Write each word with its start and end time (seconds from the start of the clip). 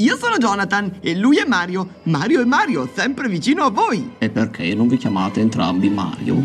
Io 0.00 0.16
sono 0.16 0.38
Jonathan 0.38 0.98
e 1.02 1.14
lui 1.14 1.36
è 1.36 1.44
Mario. 1.44 1.86
Mario 2.04 2.40
è 2.40 2.44
Mario, 2.44 2.88
sempre 2.94 3.28
vicino 3.28 3.64
a 3.64 3.70
voi. 3.70 4.14
E 4.16 4.30
perché 4.30 4.74
non 4.74 4.88
vi 4.88 4.96
chiamate 4.96 5.40
entrambi 5.40 5.90
Mario? 5.90 6.42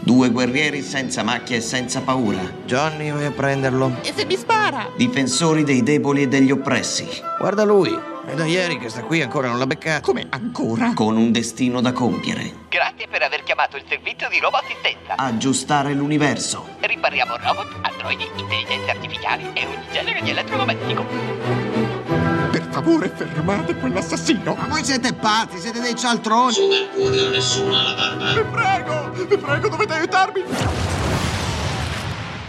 Due 0.00 0.28
guerrieri 0.28 0.82
senza 0.82 1.22
macchie 1.22 1.56
e 1.56 1.60
senza 1.62 2.02
paura. 2.02 2.40
Johnny, 2.66 3.10
vai 3.10 3.24
a 3.24 3.30
prenderlo. 3.30 3.96
E 4.02 4.12
se 4.14 4.26
mi 4.26 4.36
spara? 4.36 4.90
Difensori 4.98 5.64
dei 5.64 5.82
deboli 5.82 6.22
e 6.22 6.28
degli 6.28 6.50
oppressi. 6.50 7.08
Guarda 7.38 7.64
lui. 7.64 7.98
È 8.26 8.34
da 8.34 8.44
ieri 8.44 8.78
che 8.78 8.90
sta 8.90 9.00
qui 9.00 9.22
ancora 9.22 9.48
non 9.48 9.58
l'ha 9.58 9.66
beccato. 9.66 10.02
Come 10.02 10.26
ancora? 10.28 10.92
Con 10.94 11.16
un 11.16 11.32
destino 11.32 11.80
da 11.80 11.92
compiere. 11.92 12.52
Grazie 12.68 13.08
per 13.08 13.22
aver 13.22 13.42
chiamato 13.44 13.78
il 13.78 13.84
servizio 13.88 14.28
di 14.28 14.38
roboassistenza. 14.40 15.16
Aggiustare 15.16 15.94
l'universo. 15.94 16.68
Ripariamo 16.80 17.36
robot, 17.38 17.78
androidi, 17.80 18.28
intelligenze 18.36 18.90
artificiali 18.90 19.44
e 19.54 19.64
ogni 19.64 19.86
genere 19.90 20.20
di 20.20 20.28
elettrodomestico. 20.28 21.59
Per 22.80 22.88
favore, 22.88 23.12
fermate 23.14 23.74
quell'assassino! 23.74 24.54
Ma 24.54 24.66
voi 24.68 24.82
siete 24.82 25.12
pazzi, 25.12 25.58
siete 25.58 25.82
dei 25.82 25.94
cialtroni! 25.94 26.54
Su 26.54 26.66
Mercurio 26.66 27.28
nessuno 27.28 27.76
ha 27.76 27.82
la 27.82 27.92
barba! 27.92 28.32
Vi 28.32 28.48
prego, 28.50 29.26
vi 29.26 29.36
prego, 29.36 29.68
dovete 29.68 29.92
aiutarmi! 29.92 30.42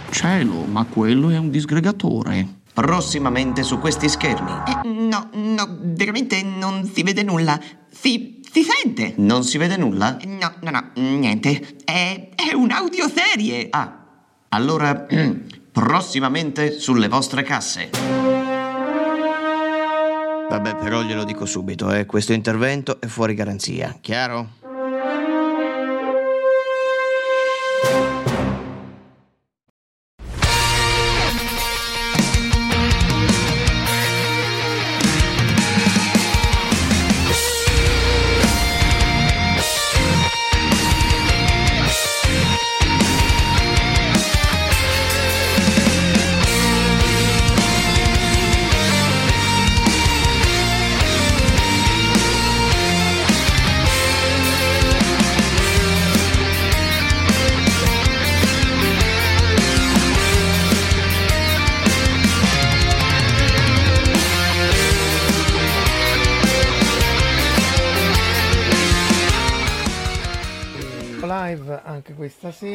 Cielo, 0.09 0.63
ma 0.63 0.85
quello 0.85 1.31
è 1.31 1.37
un 1.37 1.49
disgregatore. 1.49 2.47
Prossimamente 2.73 3.63
su 3.63 3.77
questi 3.79 4.07
schermi. 4.07 4.51
Eh, 4.67 4.87
no, 4.87 5.31
no, 5.33 5.77
veramente 5.81 6.41
non 6.43 6.89
si 6.89 7.03
vede 7.03 7.23
nulla. 7.23 7.59
Si, 7.91 8.39
si 8.49 8.63
sente. 8.63 9.15
Non 9.17 9.43
si 9.43 9.57
vede 9.57 9.75
nulla? 9.75 10.17
No, 10.23 10.53
no, 10.61 10.71
no, 10.71 10.91
niente. 10.93 11.75
È, 11.83 12.29
è 12.35 12.53
un'audioserie. 12.53 13.67
Ah, 13.71 14.05
allora, 14.47 15.07
prossimamente 15.73 16.79
sulle 16.79 17.09
vostre 17.09 17.43
casse. 17.43 18.40
Vabbè, 20.51 20.75
però 20.75 21.01
glielo 21.01 21.23
dico 21.23 21.45
subito, 21.45 21.93
eh. 21.93 22.05
questo 22.05 22.33
intervento 22.33 22.99
è 22.99 23.05
fuori 23.05 23.33
garanzia, 23.35 23.95
chiaro? 24.01 24.59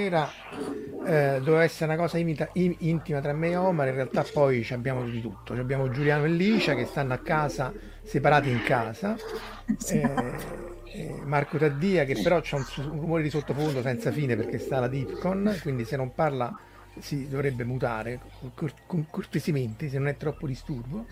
Sera 0.06 0.30
eh, 1.04 1.40
doveva 1.40 1.64
essere 1.64 1.92
una 1.92 2.00
cosa 2.00 2.18
imita, 2.18 2.48
in, 2.54 2.74
intima 2.78 3.20
tra 3.20 3.32
me 3.32 3.50
e 3.50 3.56
Omar, 3.56 3.88
in 3.88 3.94
realtà 3.94 4.24
poi 4.32 4.66
abbiamo 4.70 5.04
di 5.04 5.20
tutto, 5.20 5.52
abbiamo 5.52 5.90
Giuliano 5.90 6.24
e 6.24 6.28
Licia 6.28 6.74
che 6.74 6.84
stanno 6.84 7.12
a 7.12 7.18
casa, 7.18 7.72
separati 8.02 8.48
in 8.48 8.62
casa, 8.62 9.16
eh, 9.90 10.10
eh, 10.84 11.20
Marco 11.24 11.58
Taddia 11.58 12.04
che 12.04 12.20
però 12.22 12.40
c'è 12.40 12.56
un, 12.56 12.64
un, 12.76 13.00
rumore 13.00 13.22
di 13.22 13.30
sottofondo 13.30 13.82
senza 13.82 14.12
fine 14.12 14.36
perché 14.36 14.58
sta 14.58 14.80
la 14.80 14.88
Dipcon, 14.88 15.58
quindi 15.62 15.84
se 15.84 15.96
non 15.96 16.14
parla 16.14 16.56
si 16.98 17.28
dovrebbe 17.28 17.64
mutare 17.64 18.20
cortesemente 19.10 19.90
se 19.90 19.98
non 19.98 20.08
è 20.08 20.16
troppo 20.16 20.46
disturbo. 20.46 21.06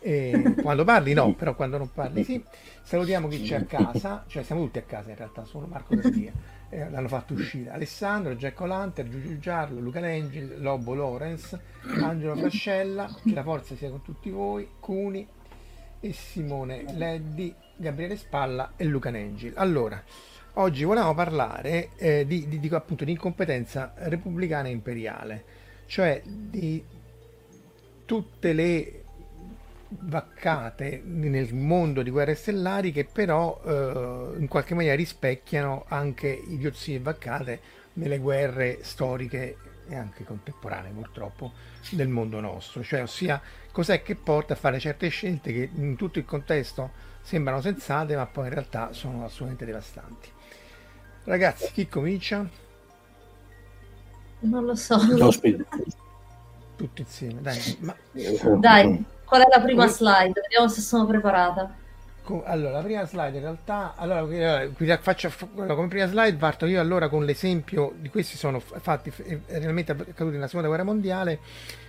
E 0.00 0.54
quando 0.62 0.84
parli 0.84 1.12
no, 1.12 1.34
però 1.34 1.54
quando 1.56 1.76
non 1.76 1.90
parli 1.92 2.22
sì. 2.22 2.42
Salutiamo 2.82 3.28
chi 3.28 3.42
c'è 3.42 3.56
a 3.56 3.64
casa, 3.64 4.24
cioè 4.28 4.42
siamo 4.42 4.62
tutti 4.62 4.78
a 4.78 4.82
casa 4.82 5.10
in 5.10 5.16
realtà, 5.16 5.44
solo 5.44 5.66
Marco 5.66 5.96
Taddia 5.96 6.32
eh, 6.70 6.90
l'hanno 6.90 7.08
fatto 7.08 7.34
uscire 7.34 7.70
Alessandro, 7.70 8.34
Jack 8.34 8.60
O'Lantern, 8.60 9.10
Giulio 9.10 9.38
Giarlo, 9.38 9.80
Luca 9.80 10.00
Lengi, 10.00 10.56
Lobo 10.56 10.94
Lorenz, 10.94 11.58
Angelo 12.02 12.36
Frascella, 12.36 13.08
che 13.22 13.32
la 13.32 13.42
forza 13.42 13.74
sia 13.74 13.90
con 13.90 14.02
tutti 14.02 14.30
voi, 14.30 14.68
Cuni 14.78 15.26
e 16.00 16.12
Simone 16.12 16.84
Leddi, 16.94 17.54
Gabriele 17.76 18.16
Spalla 18.16 18.72
e 18.76 18.84
Luca 18.84 19.10
Nengil. 19.10 19.52
Allora, 19.56 20.02
oggi 20.54 20.84
volevamo 20.84 21.14
parlare 21.14 21.90
eh, 21.96 22.26
di, 22.26 22.46
di, 22.48 22.60
di, 22.60 22.68
appunto 22.68 23.04
di 23.04 23.12
incompetenza 23.12 23.94
repubblicana 23.96 24.68
imperiale, 24.68 25.44
cioè 25.86 26.22
di 26.24 26.84
tutte 28.04 28.52
le 28.52 28.97
vaccate 29.88 31.02
nel 31.04 31.54
mondo 31.54 32.02
di 32.02 32.10
guerre 32.10 32.34
stellari 32.34 32.92
che 32.92 33.04
però 33.04 33.60
eh, 33.64 34.38
in 34.38 34.46
qualche 34.48 34.74
maniera 34.74 34.94
rispecchiano 34.94 35.84
anche 35.88 36.28
idiozie 36.28 36.96
e 36.96 37.00
vaccate 37.00 37.60
nelle 37.94 38.18
guerre 38.18 38.78
storiche 38.82 39.56
e 39.88 39.96
anche 39.96 40.24
contemporanee 40.24 40.92
purtroppo 40.92 41.52
del 41.90 42.08
mondo 42.08 42.40
nostro, 42.40 42.82
cioè 42.82 43.02
ossia 43.02 43.40
cos'è 43.72 44.02
che 44.02 44.16
porta 44.16 44.52
a 44.52 44.56
fare 44.56 44.78
certe 44.78 45.08
scelte 45.08 45.52
che 45.52 45.70
in 45.74 45.96
tutto 45.96 46.18
il 46.18 46.26
contesto 46.26 46.90
sembrano 47.22 47.62
sensate 47.62 48.14
ma 48.14 48.26
poi 48.26 48.48
in 48.48 48.52
realtà 48.52 48.92
sono 48.92 49.24
assolutamente 49.24 49.64
devastanti. 49.64 50.28
Ragazzi, 51.24 51.72
chi 51.72 51.88
comincia? 51.88 52.48
Non 54.40 54.64
lo 54.64 54.74
so. 54.74 54.98
Tutti 56.76 57.00
insieme, 57.00 57.40
dai. 57.42 57.76
Ma... 57.80 57.96
Dai. 58.58 59.04
Qual 59.28 59.42
è 59.42 59.46
la 59.54 59.60
prima 59.60 59.86
slide? 59.86 60.40
Vediamo 60.40 60.68
se 60.68 60.80
sono 60.80 61.04
preparata. 61.04 61.70
allora, 62.46 62.72
la 62.72 62.82
prima 62.82 63.04
slide 63.04 63.36
in 63.36 63.42
realtà, 63.42 63.92
allora, 63.94 64.26
faccio, 65.00 65.30
come 65.54 65.88
prima 65.88 66.06
slide 66.06 66.36
parto 66.38 66.64
io 66.64 66.80
allora 66.80 67.10
con 67.10 67.26
l'esempio 67.26 67.92
di 67.98 68.08
questi 68.08 68.38
sono 68.38 68.58
fatti 68.58 69.12
eh, 69.24 69.40
realmente 69.48 69.92
accaduti 69.92 70.34
nella 70.36 70.46
seconda 70.46 70.68
guerra 70.68 70.84
mondiale 70.84 71.40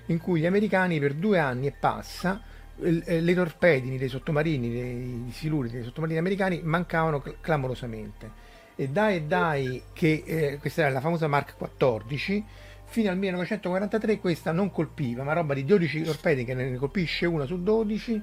in 0.08 0.20
cui 0.20 0.42
gli 0.42 0.46
americani 0.46 1.00
per 1.00 1.14
due 1.14 1.40
anni 1.40 1.68
e 1.68 1.72
passa 1.72 2.42
eh, 2.82 3.22
le 3.22 3.34
torpedini 3.34 3.98
dei 3.98 4.10
sottomarini, 4.10 4.70
dei 4.70 5.32
siluri 5.32 5.70
dei 5.70 5.84
sottomarini 5.84 6.20
americani 6.20 6.60
mancavano 6.62 7.24
clamorosamente 7.40 8.48
e 8.76 8.88
dai 8.88 9.18
e 9.18 9.22
dai 9.24 9.84
che 9.94 10.24
eh, 10.26 10.58
questa 10.60 10.82
era 10.82 10.90
la 10.90 11.02
famosa 11.02 11.28
Mark 11.28 11.56
14 11.58 12.46
fino 12.90 13.10
al 13.12 13.18
1943 13.18 14.20
questa 14.20 14.52
non 14.52 14.72
colpiva 14.72 15.24
ma 15.24 15.34
roba 15.34 15.54
di 15.54 15.64
12 15.64 16.02
torpedi 16.02 16.44
che 16.44 16.54
ne 16.56 16.76
colpisce 16.76 17.26
una 17.28 17.46
su 17.46 17.62
12 17.62 18.22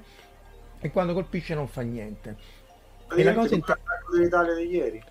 e 0.80 0.90
quando 0.90 1.14
colpisce 1.14 1.54
non 1.54 1.68
fa 1.68 1.80
niente. 1.82 2.36
E 3.16 3.22
la 3.22 3.32
cosa 3.32 3.54
inter- 3.54 3.78
dell'Italia 4.12 4.54
di 4.54 4.66
ieri. 4.66 5.02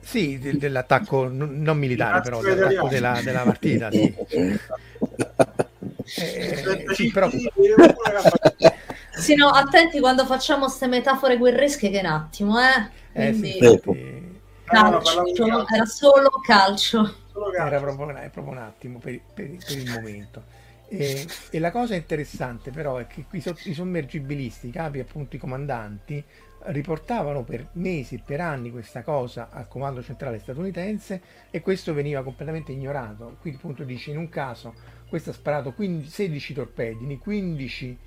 Sì, 0.00 0.38
de- 0.38 0.56
dell'attacco 0.56 1.26
n- 1.26 1.62
non 1.62 1.78
militare 1.78 2.20
però, 2.20 2.40
dell'attacco 2.40 2.88
della, 2.88 3.20
della 3.24 3.42
partita 3.42 3.90
sì. 3.90 4.14
eh, 6.18 6.84
sì, 6.94 7.10
però... 7.10 7.28
sì, 9.18 9.34
no, 9.34 9.48
attenti 9.48 9.98
quando 9.98 10.24
facciamo 10.26 10.66
queste 10.66 10.86
metafore 10.86 11.38
guerresche 11.38 11.90
che 11.90 11.98
un 11.98 12.06
attimo, 12.06 12.56
eh. 12.60 12.88
eh 13.12 13.30
Quindi... 13.30 13.58
sì, 13.58 13.80
calcio, 14.64 15.66
era 15.74 15.84
solo 15.86 16.30
calcio. 16.46 17.24
Era 17.66 17.80
proprio, 17.80 18.06
proprio 18.30 18.48
un 18.48 18.58
attimo 18.58 18.98
per, 18.98 19.20
per, 19.34 19.56
per 19.56 19.76
il 19.76 19.90
momento. 19.90 20.64
E, 20.88 21.26
e, 21.50 21.58
la 21.58 21.72
cosa 21.72 21.96
interessante 21.96 22.70
però 22.70 22.98
è 22.98 23.06
che 23.06 23.24
qui 23.28 23.42
i 23.64 23.74
sommergibilisti, 23.74 24.68
i 24.68 24.70
capi 24.70 25.00
appunto 25.00 25.36
i 25.36 25.38
comandanti, 25.38 26.22
riportavano 26.66 27.42
per 27.42 27.68
mesi 27.72 28.16
e 28.16 28.22
per 28.24 28.40
anni 28.40 28.70
questa 28.70 29.02
cosa 29.02 29.48
al 29.50 29.68
comando 29.68 30.02
centrale 30.02 30.38
statunitense 30.38 31.20
e 31.50 31.60
questo 31.60 31.92
veniva 31.92 32.22
completamente 32.22 32.72
ignorato. 32.72 33.36
Qui 33.40 33.54
appunto 33.54 33.84
dice 33.84 34.10
in 34.10 34.18
un 34.18 34.28
caso 34.28 34.74
questo 35.08 35.30
ha 35.30 35.34
sparato 35.34 35.72
15, 35.72 36.08
16 36.08 36.54
torpedini, 36.54 37.18
15 37.18 37.98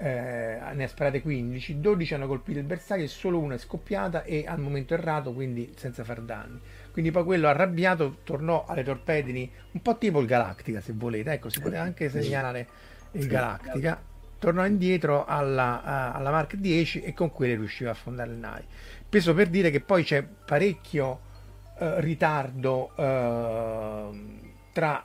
eh, 0.00 0.60
ne 0.74 0.84
ha 0.84 0.88
sparate 0.88 1.20
15, 1.20 1.80
12 1.80 2.14
hanno 2.14 2.28
colpito 2.28 2.58
il 2.58 2.64
bersaglio 2.64 3.04
e 3.04 3.08
solo 3.08 3.38
una 3.38 3.54
è 3.54 3.58
scoppiata 3.58 4.22
e 4.22 4.44
al 4.46 4.60
momento 4.60 4.94
errato, 4.94 5.32
quindi 5.32 5.72
senza 5.76 6.04
far 6.04 6.20
danni. 6.20 6.60
Quindi 6.98 7.14
poi 7.14 7.26
quello 7.26 7.46
arrabbiato 7.46 8.16
tornò 8.24 8.64
alle 8.66 8.82
torpedini, 8.82 9.48
un 9.70 9.82
po' 9.82 9.96
tipo 9.98 10.18
il 10.18 10.26
Galactica 10.26 10.80
se 10.80 10.92
volete, 10.96 11.30
ecco 11.30 11.48
si 11.48 11.60
poteva 11.60 11.84
anche 11.84 12.10
segnalare 12.10 12.66
il 13.12 13.28
Galactica, 13.28 14.02
tornò 14.36 14.66
indietro 14.66 15.24
alla, 15.24 16.12
alla 16.12 16.32
Mark 16.32 16.56
10 16.56 17.02
e 17.02 17.14
con 17.14 17.30
quelle 17.30 17.54
riusciva 17.54 17.90
a 17.90 17.92
affondare 17.92 18.30
le 18.30 18.36
navi. 18.36 18.64
Peso 19.08 19.32
per 19.32 19.46
dire 19.46 19.70
che 19.70 19.78
poi 19.78 20.02
c'è 20.02 20.24
parecchio 20.24 21.20
eh, 21.78 22.00
ritardo 22.00 22.90
eh, 22.96 24.10
tra 24.72 25.04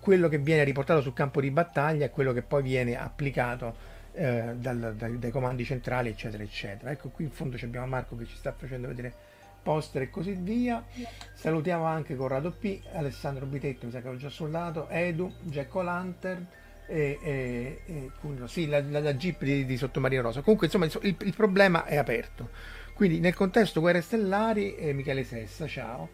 quello 0.00 0.28
che 0.28 0.38
viene 0.38 0.64
riportato 0.64 1.02
sul 1.02 1.12
campo 1.12 1.42
di 1.42 1.50
battaglia 1.50 2.06
e 2.06 2.10
quello 2.10 2.32
che 2.32 2.40
poi 2.40 2.62
viene 2.62 2.98
applicato 2.98 3.76
eh, 4.14 4.54
dal, 4.56 4.94
dai, 4.96 5.18
dai, 5.18 5.30
comandi 5.30 5.66
centrali, 5.66 6.08
eccetera, 6.08 6.42
eccetera. 6.42 6.90
Ecco, 6.90 7.10
qui 7.10 7.24
in 7.24 7.30
fondo 7.30 7.58
abbiamo 7.60 7.86
Marco 7.86 8.16
che 8.16 8.24
ci 8.24 8.34
sta 8.34 8.54
facendo 8.56 8.88
vedere 8.88 9.33
poster 9.64 10.02
e 10.02 10.10
così 10.10 10.36
via. 10.38 10.84
Salutiamo 11.32 11.84
anche 11.84 12.14
Corrado 12.14 12.52
P, 12.52 12.80
Alessandro 12.92 13.46
Bitetto, 13.46 13.86
mi 13.86 13.92
sa 13.92 14.00
che 14.00 14.08
l'ho 14.08 14.16
già 14.16 14.28
soldato, 14.28 14.88
Edu, 14.88 15.32
Jack 15.40 15.74
O'Lantern. 15.74 16.46
E, 16.86 17.18
e, 17.22 17.80
e 17.86 18.10
sì, 18.44 18.68
la, 18.68 18.82
la, 18.82 19.00
la, 19.00 19.14
jeep 19.14 19.42
di, 19.42 19.64
di, 19.64 19.76
Sottomarino 19.78 20.20
Rosa. 20.20 20.42
Comunque, 20.42 20.66
insomma, 20.66 20.84
il, 20.84 21.16
il, 21.18 21.34
problema 21.34 21.86
è 21.86 21.96
aperto. 21.96 22.50
Quindi, 22.94 23.20
nel 23.20 23.34
contesto 23.34 23.80
Guerre 23.80 24.02
Stellari, 24.02 24.76
eh, 24.76 24.92
Michele 24.92 25.24
Sessa, 25.24 25.66
ciao. 25.66 26.10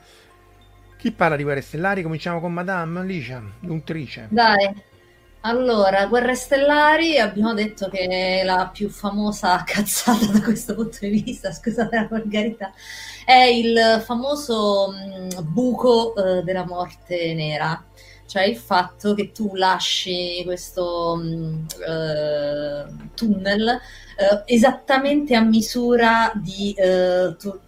Chi 0.97 1.11
parla 1.11 1.35
di 1.35 1.43
Guerre 1.43 1.61
Stellari? 1.61 2.03
Cominciamo 2.03 2.41
con 2.41 2.53
Madame 2.53 3.01
Alicia, 3.01 3.43
l'untrice. 3.61 4.29
Dai. 4.31 4.89
Allora, 5.43 6.05
Guerre 6.07 6.35
Stellari 6.35 7.19
abbiamo 7.19 7.55
detto 7.55 7.89
che 7.89 8.07
è 8.41 8.45
la 8.45 8.69
più 8.71 8.91
famosa 8.91 9.63
cazzata 9.65 10.27
da 10.27 10.43
questo 10.43 10.75
punto 10.75 10.99
di 11.01 11.23
vista, 11.23 11.51
scusate 11.51 11.97
la 11.97 12.07
volgarità, 12.07 12.71
è 13.31 13.45
il 13.45 14.03
famoso 14.05 14.91
mh, 14.91 15.53
buco 15.53 16.15
uh, 16.17 16.43
della 16.43 16.67
morte 16.67 17.33
nera, 17.33 17.81
cioè 18.27 18.43
il 18.43 18.57
fatto 18.57 19.15
che 19.15 19.31
tu 19.31 19.55
lasci 19.55 20.43
questo 20.45 21.15
mh, 21.15 21.67
uh, 21.87 23.09
tunnel 23.15 23.69
uh, 23.69 24.43
esattamente 24.47 25.37
a 25.37 25.43
misura 25.43 26.33
di... 26.35 26.75
Tu, 27.39 27.61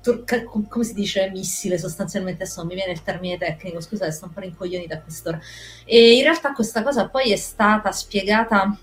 tu, 0.00 0.24
come 0.68 0.84
si 0.84 0.94
dice? 0.94 1.28
Missile 1.30 1.76
sostanzialmente 1.76 2.44
adesso 2.44 2.60
non 2.60 2.68
mi 2.68 2.76
viene 2.76 2.92
il 2.92 3.02
termine 3.02 3.36
tecnico 3.36 3.80
scusate 3.80 4.12
sto 4.12 4.26
un 4.26 4.32
po' 4.32 4.40
rincoglionita 4.40 4.94
a 4.94 5.00
quest'ora. 5.00 5.40
E 5.84 6.16
in 6.16 6.22
realtà 6.22 6.52
questa 6.52 6.82
cosa 6.84 7.08
poi 7.08 7.32
è 7.32 7.36
stata 7.36 7.90
spiegata 7.90 8.78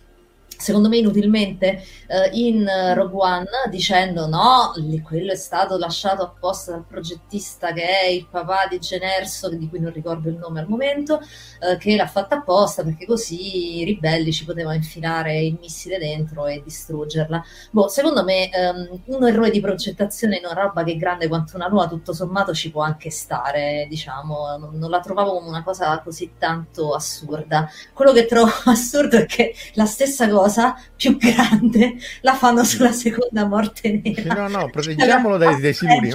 secondo 0.58 0.90
me 0.90 0.98
inutilmente 0.98 1.84
eh, 2.08 2.30
in 2.34 2.68
Rogue 2.94 3.22
One 3.22 3.48
dicendo 3.70 4.28
no, 4.28 4.72
quello 5.04 5.32
è 5.32 5.36
stato 5.36 5.78
lasciato 5.78 6.24
apposta 6.24 6.72
dal 6.72 6.86
progettista 6.86 7.74
che 7.74 7.84
è 7.84 8.06
il 8.08 8.28
papà 8.30 8.68
di 8.70 8.80
Generso, 8.80 9.50
di 9.50 9.68
cui 9.70 9.80
non 9.80 9.92
ricordo 9.92 10.30
il 10.30 10.36
nome 10.36 10.60
al 10.60 10.68
momento, 10.68 11.20
eh, 11.60 11.78
che 11.78 11.96
l'ha 11.96 12.08
fatta 12.08 12.38
apposta 12.38 12.84
perché 12.84 13.06
così 13.06 13.80
i 13.80 13.84
ribelli 13.84 14.32
ci 14.32 14.46
potevano 14.46 14.76
infilare 14.76 15.42
il 15.42 15.58
missile 15.60 15.98
dentro 15.98 16.46
e 16.46 16.62
distruggerla. 16.64 17.44
Boh, 17.72 17.88
secondo 17.88 18.24
me 18.24 18.50
um, 18.54 19.02
un 19.16 19.28
errore 19.28 19.52
di 19.52 19.60
progettazione 19.60 20.38
in 20.38 20.46
una 20.46 20.62
roba 20.62 20.84
che 20.84 20.94
è 20.94 20.98
grande 20.98 21.28
quanto 21.28 21.56
una 21.56 21.68
nuova, 21.68 21.88
tutto 21.88 22.14
sommato 22.14 22.54
ci 22.54 22.72
può 22.72 22.82
anche 22.82 23.10
stare, 23.10 23.88
diciamo, 23.90 24.58
non, 24.58 24.78
non 24.78 24.90
la 24.90 25.00
trovavo 25.00 25.34
come 25.34 25.48
una 25.48 25.64
cosa 25.64 26.00
così 26.00 26.34
tanto 26.38 26.94
assurda. 26.94 27.70
Quello 27.94 28.12
che 28.12 28.26
trovo 28.26 28.52
assurdo 28.66 29.18
è 29.18 29.26
che 29.26 29.54
la 29.74 29.86
stessa 29.86 30.30
cosa 30.30 30.45
cosa 30.46 30.76
più 30.96 31.18
grande 31.18 31.96
la 32.22 32.36
fanno 32.36 32.64
sulla 32.64 32.92
seconda 32.92 33.46
morte 33.46 34.02
nera. 34.04 34.48
No, 34.48 34.48
no, 34.48 34.70
proteggiamolo 34.70 35.38
dai, 35.38 35.60
dai 35.60 35.74
siluri, 35.74 36.14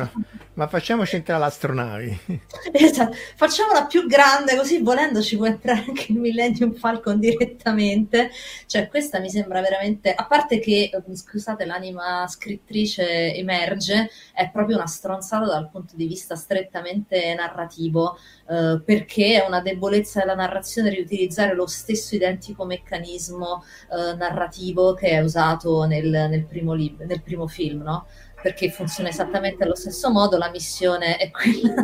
ma, 0.54 0.66
facciamoci 0.66 1.16
entrare 1.16 1.40
l'astronavi. 1.40 2.18
Esatto, 2.72 3.16
facciamola 3.36 3.86
più 3.86 4.06
grande 4.06 4.56
così 4.56 4.80
volendo 4.82 5.22
ci 5.22 5.36
può 5.36 5.46
entrare 5.46 5.84
anche 5.86 6.06
il 6.12 6.18
Millennium 6.18 6.74
Falcon 6.74 7.18
direttamente. 7.18 8.30
Cioè 8.66 8.88
questa 8.88 9.18
mi 9.20 9.30
sembra 9.30 9.60
veramente, 9.60 10.12
a 10.12 10.26
parte 10.26 10.58
che, 10.58 10.90
ehm, 10.92 11.14
scusate, 11.14 11.64
l'anima 11.64 12.26
scrittrice 12.28 13.34
emerge, 13.34 14.10
è 14.32 14.50
proprio 14.50 14.76
una 14.76 14.86
stronzata 14.86 15.46
dal 15.46 15.70
punto 15.70 15.94
di 15.96 16.06
vista 16.06 16.36
strettamente 16.36 17.34
narrativo, 17.34 18.18
eh, 18.48 18.80
perché 18.84 19.40
è 19.42 19.46
una 19.46 19.60
debolezza 19.60 20.20
della 20.20 20.34
narrazione 20.34 20.90
riutilizzare 20.90 21.54
lo 21.54 21.66
stesso 21.66 22.14
identico 22.14 22.64
meccanismo 22.64 23.64
eh, 23.92 24.14
narrativo 24.14 24.94
che 24.94 25.08
è 25.10 25.20
usato 25.20 25.84
nel, 25.84 26.08
nel, 26.08 26.44
primo, 26.44 26.74
lib- 26.74 27.02
nel 27.02 27.22
primo 27.22 27.46
film, 27.46 27.82
no? 27.82 28.06
Perché 28.42 28.70
funziona 28.70 29.08
esattamente 29.08 29.64
allo 29.64 29.76
stesso 29.76 30.10
modo, 30.10 30.36
la 30.38 30.50
missione 30.50 31.16
è 31.16 31.30
quella. 31.30 31.74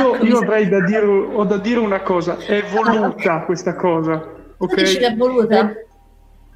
io, 0.00 0.16
io 0.24 0.38
avrei 0.38 0.68
da 0.68 0.84
dire, 0.84 1.06
ho 1.06 1.44
da 1.44 1.58
dire 1.58 1.78
una 1.78 2.00
cosa, 2.00 2.38
è 2.38 2.62
voluta 2.64 3.34
ah, 3.34 3.44
questa 3.44 3.74
cosa. 3.74 4.32
Ok? 4.56 4.74
Dici 4.74 4.98
che 4.98 5.06
è 5.06 5.16
voluta? 5.16 5.72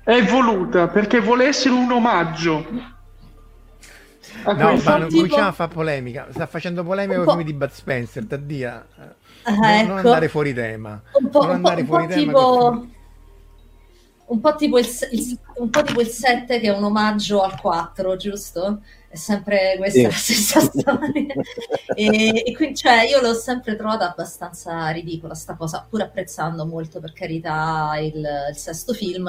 È, 0.03 0.13
è 0.13 0.25
voluta 0.25 0.89
perché 0.89 1.21
vuole 1.21 1.47
essere 1.47 1.75
un 1.75 1.91
omaggio. 1.91 2.67
no, 4.45 4.53
ma 4.55 4.97
non 4.97 5.09
tipo... 5.09 5.21
cominciamo 5.23 5.49
a 5.49 5.53
fare 5.53 5.73
polemica. 5.73 6.27
Sta 6.31 6.47
facendo 6.47 6.83
polemica 6.83 7.23
con 7.23 7.35
i 7.35 7.37
film 7.37 7.45
di 7.45 7.55
Bud 7.55 7.71
Spencer, 7.71 8.25
da 8.25 8.37
dia. 8.37 8.87
Ah, 9.43 9.53
non, 9.53 9.65
ecco. 9.65 9.87
non, 9.87 9.97
andare 9.99 10.29
fuori 10.29 10.53
tema. 10.53 11.01
Un 11.13 11.31
po', 11.31 11.43
non 11.43 11.51
andare 11.53 11.81
un 11.83 11.87
po', 11.87 11.97
fuori 11.99 12.25
un 12.25 12.31
po 12.33 12.41
tema. 12.41 12.71
Tipo 12.71 12.97
un 14.29 14.41
po' 14.41 14.55
tipo 14.55 14.79
il, 14.79 14.87
il, 15.11 15.39
un 15.57 15.71
po' 15.71 15.83
tipo 15.83 16.01
il 16.01 16.09
7 16.09 16.61
che 16.61 16.67
è 16.69 16.77
un 16.77 16.85
omaggio 16.85 17.43
al 17.43 17.61
4, 17.61 18.17
giusto? 18.17 18.81
è 19.11 19.17
sempre 19.17 19.75
questa 19.79 19.99
sì. 19.99 20.05
la 20.05 20.11
stessa 20.11 20.61
storia. 20.69 21.35
e, 21.95 22.43
e, 22.47 22.55
quindi, 22.55 22.77
cioè, 22.77 23.09
io 23.09 23.21
l'ho 23.21 23.33
sempre 23.33 23.75
trovata 23.75 24.11
abbastanza 24.11 24.89
ridicola 24.91 25.35
sta 25.35 25.55
cosa, 25.55 25.87
pur 25.89 26.03
apprezzando 26.03 26.67
molto 26.67 27.01
per 27.01 27.13
carità 27.13 27.97
il, 28.01 28.17
il 28.51 28.57
sesto 28.57 28.93
film, 28.93 29.29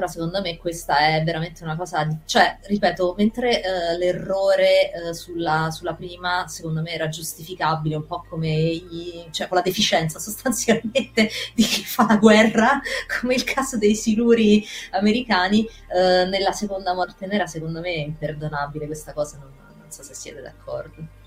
però 0.00 0.10
secondo 0.10 0.40
me 0.40 0.56
questa 0.56 0.96
è 0.96 1.22
veramente 1.22 1.62
una 1.62 1.76
cosa, 1.76 2.04
di, 2.04 2.16
cioè, 2.24 2.58
ripeto, 2.62 3.14
mentre 3.18 3.60
uh, 3.62 3.98
l'errore 3.98 4.90
uh, 4.94 5.12
sulla, 5.12 5.70
sulla, 5.70 5.92
prima, 5.92 6.48
secondo 6.48 6.80
me 6.80 6.92
era 6.92 7.10
giustificabile, 7.10 7.96
un 7.96 8.06
po' 8.06 8.24
come 8.26 8.48
i, 8.48 9.26
cioè, 9.30 9.46
con 9.46 9.58
la 9.58 9.62
deficienza 9.62 10.18
sostanzialmente 10.18 11.28
di 11.54 11.64
chi 11.64 11.84
fa 11.84 12.06
la 12.08 12.16
guerra, 12.16 12.80
come 13.20 13.34
il 13.34 13.44
caso 13.44 13.76
dei 13.76 13.94
siluri 13.94 14.64
americani, 14.92 15.66
uh, 15.88 16.26
nella 16.30 16.52
seconda 16.52 16.94
morte 16.94 17.26
nera, 17.26 17.46
secondo 17.46 17.80
me 17.80 17.92
è 17.92 17.98
imperdonabile 17.98 18.86
questa 18.86 19.12
cosa, 19.12 19.36
non, 19.36 19.52
non 19.76 19.90
so 19.90 20.02
se 20.02 20.14
siete 20.14 20.40
d'accordo. 20.40 21.19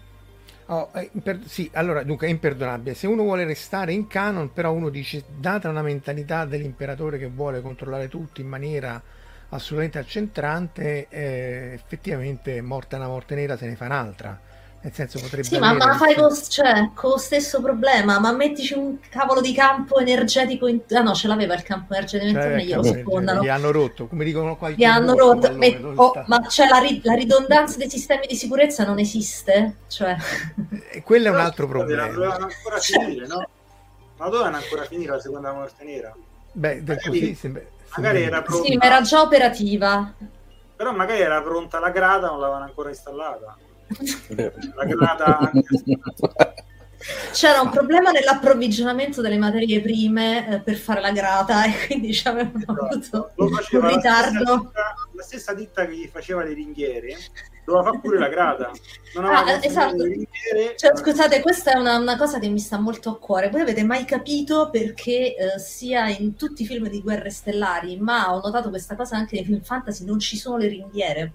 Oh, 0.68 0.90
imper- 1.12 1.46
sì, 1.46 1.70
allora 1.74 2.04
dunque 2.04 2.28
è 2.28 2.30
imperdonabile. 2.30 2.96
Se 2.96 3.06
uno 3.08 3.24
vuole 3.24 3.44
restare 3.44 3.92
in 3.92 4.08
canon, 4.08 4.54
però 4.54 4.72
uno 4.72 4.90
dice, 4.90 5.26
data 5.28 5.68
una 5.70 5.82
mentalità 5.82 6.46
dell'imperatore 6.46 7.18
che 7.18 7.28
vuole 7.28 7.62
controllare 7.62 8.08
tutto 8.08 8.40
in 8.42 8.48
maniera 8.48 9.02
assolutamente 9.50 10.00
accentrante, 10.00 11.08
eh, 11.10 11.72
effettivamente 11.74 12.62
morta 12.62 12.96
una 12.96 13.08
morte 13.08 13.36
nera 13.36 13.58
se 13.58 13.68
ne 13.68 13.76
fa 13.76 13.86
un'altra. 13.86 14.40
Nel 14.84 14.94
senso 14.94 15.20
potrebbe 15.20 15.44
Sì, 15.44 15.60
ma, 15.60 15.74
ma 15.74 15.96
fai 15.96 16.14
con, 16.14 16.30
cioè, 16.50 16.90
con 16.94 17.12
lo 17.12 17.18
stesso 17.18 17.62
problema, 17.62 18.20
ma 18.20 18.34
mettici 18.34 18.74
un 18.74 18.98
cavolo 19.10 19.40
di 19.40 19.54
campo 19.54 19.98
energetico 19.98 20.68
in... 20.68 20.82
Ah 20.92 21.02
no, 21.02 21.14
ce 21.14 21.28
l'aveva 21.30 21.54
il 21.54 21.64
campo 21.64 21.94
energetico 21.94 22.30
Cioè, 22.32 22.44
intorno 22.44 22.60
e 22.60 22.66
glielo 22.66 22.84
sfondano. 22.84 23.42
Li 23.42 23.50
hanno 23.50 23.72
rotto, 23.72 24.08
come 24.08 24.26
dicono 24.26 24.58
qua 24.58 24.70
i 24.70 24.76
Li 24.76 24.84
hanno 24.84 25.16
rotto, 25.16 25.40
pallone, 25.40 25.70
me- 25.70 25.80
dove 25.80 25.96
oh, 25.96 26.24
ma 26.28 26.42
c'è 26.42 26.68
la, 26.68 26.80
ri- 26.80 27.00
la 27.02 27.14
ridondanza 27.14 27.78
dei 27.78 27.90
sistemi 27.90 28.28
di 28.28 28.36
sicurezza 28.36 28.84
non 28.86 29.00
esiste? 29.00 29.76
Cioè, 29.88 30.18
E 30.92 31.02
quello 31.02 31.28
è 31.28 31.32
un 31.32 31.40
altro 31.40 31.66
problema. 31.68 32.08
Dovevano 32.08 32.46
ancora 32.46 32.78
finire, 32.80 33.26
no? 33.26 33.48
Ma 34.18 34.26
dovevano 34.30 34.58
ancora 34.58 34.84
finire 34.84 35.12
la 35.12 35.20
seconda 35.20 35.54
morte 35.54 35.84
nera? 35.86 36.14
Beh, 36.52 36.84
del 36.84 37.00
così 37.02 37.34
sembra, 37.36 37.64
Magari 37.96 38.22
era 38.24 38.42
pronta, 38.42 38.68
sì, 38.68 38.76
ma 38.76 38.84
era 38.86 39.02
già 39.02 39.22
operativa. 39.22 40.14
però 40.76 40.92
magari 40.92 41.22
era 41.22 41.42
pronta 41.42 41.80
la 41.80 41.90
grata, 41.90 42.28
non 42.28 42.40
l'avevano 42.40 42.66
ancora 42.66 42.90
installata. 42.90 43.58
C'era 47.34 47.60
un 47.60 47.70
problema 47.70 48.12
nell'approvvigionamento 48.12 49.22
delle 49.22 49.38
materie 49.38 49.82
prime 49.82 50.48
eh, 50.48 50.60
per 50.62 50.76
fare 50.76 51.02
la 51.02 51.12
grata 51.12 51.66
e 51.66 51.86
quindi 51.88 52.14
ci 52.14 52.28
avevano 52.28 52.64
avuto 52.68 53.32
lo 53.36 53.46
un 53.46 53.52
faceva 53.52 53.88
la 53.88 54.00
stessa, 54.00 54.30
ritardo. 54.30 54.58
ditta, 54.58 54.94
la 55.12 55.24
stessa 55.24 55.54
ditta 55.54 55.86
che 55.86 55.96
gli 55.96 56.08
faceva 56.08 56.44
le 56.44 56.54
ringhiere, 56.54 57.18
doveva 57.66 57.84
fare 57.84 58.00
pure 58.00 58.20
la 58.20 58.30
grata. 58.30 58.72
Ah, 59.18 59.60
esatto. 59.62 60.04
Cioè, 60.78 60.96
scusate, 60.96 61.42
questa 61.42 61.74
è 61.74 61.78
una, 61.78 61.98
una 61.98 62.16
cosa 62.18 62.40
che 62.40 62.48
mi 62.48 62.60
sta 62.60 62.80
molto 62.80 63.10
a 63.10 63.18
cuore. 63.18 63.50
Voi 63.50 63.62
avete 63.62 63.84
mai 63.84 64.06
capito 64.06 64.70
perché 64.70 65.36
eh, 65.36 65.60
sia 65.60 66.08
in 66.08 66.36
tutti 66.38 66.62
i 66.62 66.66
film 66.66 66.88
di 66.88 67.02
guerre 67.02 67.32
stellari, 67.32 67.98
ma 67.98 68.34
ho 68.34 68.40
notato 68.40 68.70
questa 68.70 68.96
cosa 68.96 69.18
anche 69.18 69.36
nei 69.36 69.44
film 69.44 69.62
fantasy, 69.62 70.06
non 70.06 70.20
ci 70.20 70.38
sono 70.38 70.56
le 70.56 70.68
ringhiere. 70.68 71.32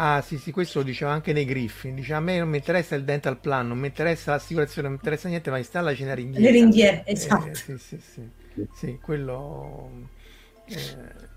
Ah, 0.00 0.22
sì, 0.22 0.38
sì, 0.38 0.52
questo 0.52 0.78
lo 0.78 0.84
diceva 0.84 1.10
anche 1.12 1.32
nei 1.32 1.44
Griffin. 1.44 1.94
Dice 1.96 2.14
a 2.14 2.20
me 2.20 2.38
non 2.38 2.48
mi 2.48 2.58
interessa 2.58 2.94
il 2.94 3.04
dental 3.04 3.38
plan, 3.40 3.66
non 3.66 3.78
mi 3.78 3.88
interessa 3.88 4.30
l'assicurazione, 4.32 4.82
non 4.88 4.92
mi 4.92 5.02
interessa 5.02 5.28
niente, 5.28 5.50
ma 5.50 5.58
installaci 5.58 6.02
una 6.04 6.14
ringhiera. 6.14 6.42
Le 6.42 6.50
ringhiere, 6.52 7.04
Eh, 7.18 7.50
esatto. 7.52 7.60
sì, 7.60 7.76
sì, 7.78 7.98
sì. 8.00 8.30
Sì, 8.70 8.98
quello... 9.00 9.90
eh, 10.68 11.28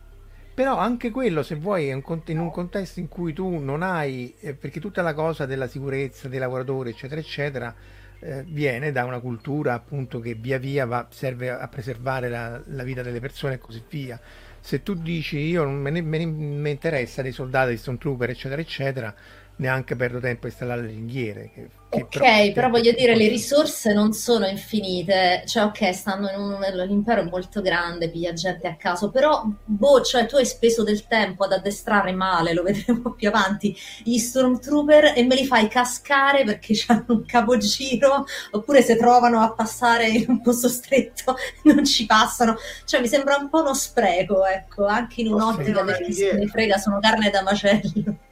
Però 0.54 0.78
anche 0.78 1.10
quello, 1.12 1.42
se 1.44 1.56
vuoi, 1.56 1.88
in 1.90 2.04
un 2.40 2.52
contesto 2.52 3.00
in 3.00 3.08
cui 3.08 3.34
tu 3.34 3.58
non 3.58 3.82
hai, 3.82 4.36
eh, 4.40 4.54
perché 4.54 4.80
tutta 4.80 5.02
la 5.02 5.14
cosa 5.16 5.46
della 5.48 5.68
sicurezza 5.68 6.28
dei 6.28 6.40
lavoratori, 6.40 6.92
eccetera, 6.92 7.20
eccetera, 7.20 7.76
eh, 8.20 8.44
viene 8.48 8.92
da 8.92 9.06
una 9.06 9.20
cultura 9.20 9.74
appunto 9.74 10.20
che 10.20 10.36
via 10.36 10.60
via 10.60 10.86
va- 10.86 11.08
serve 11.10 11.50
a 11.50 11.68
preservare 11.68 12.30
la, 12.30 12.62
la 12.68 12.84
vita 12.84 13.02
delle 13.02 13.20
persone 13.20 13.56
e 13.56 13.58
così 13.60 13.84
via. 13.90 14.20
Se 14.62 14.84
tu 14.84 14.94
dici 14.94 15.38
io 15.40 15.64
non 15.64 15.76
me 15.76 15.90
ne, 15.90 16.02
me 16.02 16.18
ne- 16.24 16.70
interessa 16.70 17.22
dei 17.22 17.32
soldati, 17.32 17.70
dei 17.70 17.78
stormtrooper, 17.78 18.30
eccetera, 18.30 18.62
eccetera, 18.62 19.14
neanche 19.62 19.96
perdo 19.96 20.20
tempo 20.20 20.48
a 20.48 20.50
installare 20.50 20.82
le 20.82 20.88
ringhiere. 20.88 21.52
Che, 21.54 21.70
che 21.90 22.18
Ok, 22.18 22.52
però 22.54 22.70
voglio 22.70 22.94
dire, 22.94 23.16
le 23.16 23.28
risorse 23.28 23.94
non 23.94 24.12
sono 24.14 24.48
infinite, 24.48 25.44
cioè 25.46 25.66
ok, 25.66 25.94
stanno 25.94 26.30
in 26.30 26.40
un, 26.40 26.60
l'impero 26.88 27.22
è 27.22 27.30
molto 27.30 27.62
grande, 27.62 28.10
piglia 28.10 28.34
gente 28.34 28.68
a 28.68 28.76
caso, 28.76 29.12
però 29.12 29.44
boh, 29.66 30.02
cioè 30.02 30.26
tu 30.26 30.38
hai 30.38 30.46
speso 30.46 30.84
del 30.84 31.06
tempo 31.06 31.44
ad 31.44 31.52
addestrare 31.52 32.12
male, 32.14 32.54
lo 32.54 32.64
vedremo 32.64 33.12
più 33.12 33.28
avanti, 33.28 33.76
gli 34.04 34.18
stormtrooper 34.18 35.14
e 35.16 35.24
me 35.26 35.36
li 35.36 35.46
fai 35.46 35.68
cascare 35.68 36.44
perché 36.44 36.74
hanno 36.88 37.06
un 37.08 37.26
capogiro, 37.26 38.26
oppure 38.52 38.82
se 38.82 38.96
provano 38.96 39.42
a 39.42 39.54
passare 39.54 40.08
in 40.08 40.26
un 40.28 40.42
posto 40.42 40.70
stretto 40.70 41.36
non 41.64 41.86
ci 41.86 42.06
passano, 42.08 42.56
cioè 42.86 43.00
mi 43.00 43.08
sembra 43.08 43.36
un 43.36 43.50
po' 43.50 43.60
uno 43.60 43.76
spreco, 43.76 44.46
ecco, 44.46 44.86
anche 44.86 45.22
in 45.22 45.34
un'ottica 45.34 45.84
del 45.84 45.98
chi 45.98 46.14
se 46.14 46.34
ne 46.34 46.48
frega, 46.48 46.78
sono 46.78 47.00
carne 47.00 47.30
da 47.30 47.44
macello. 47.44 48.30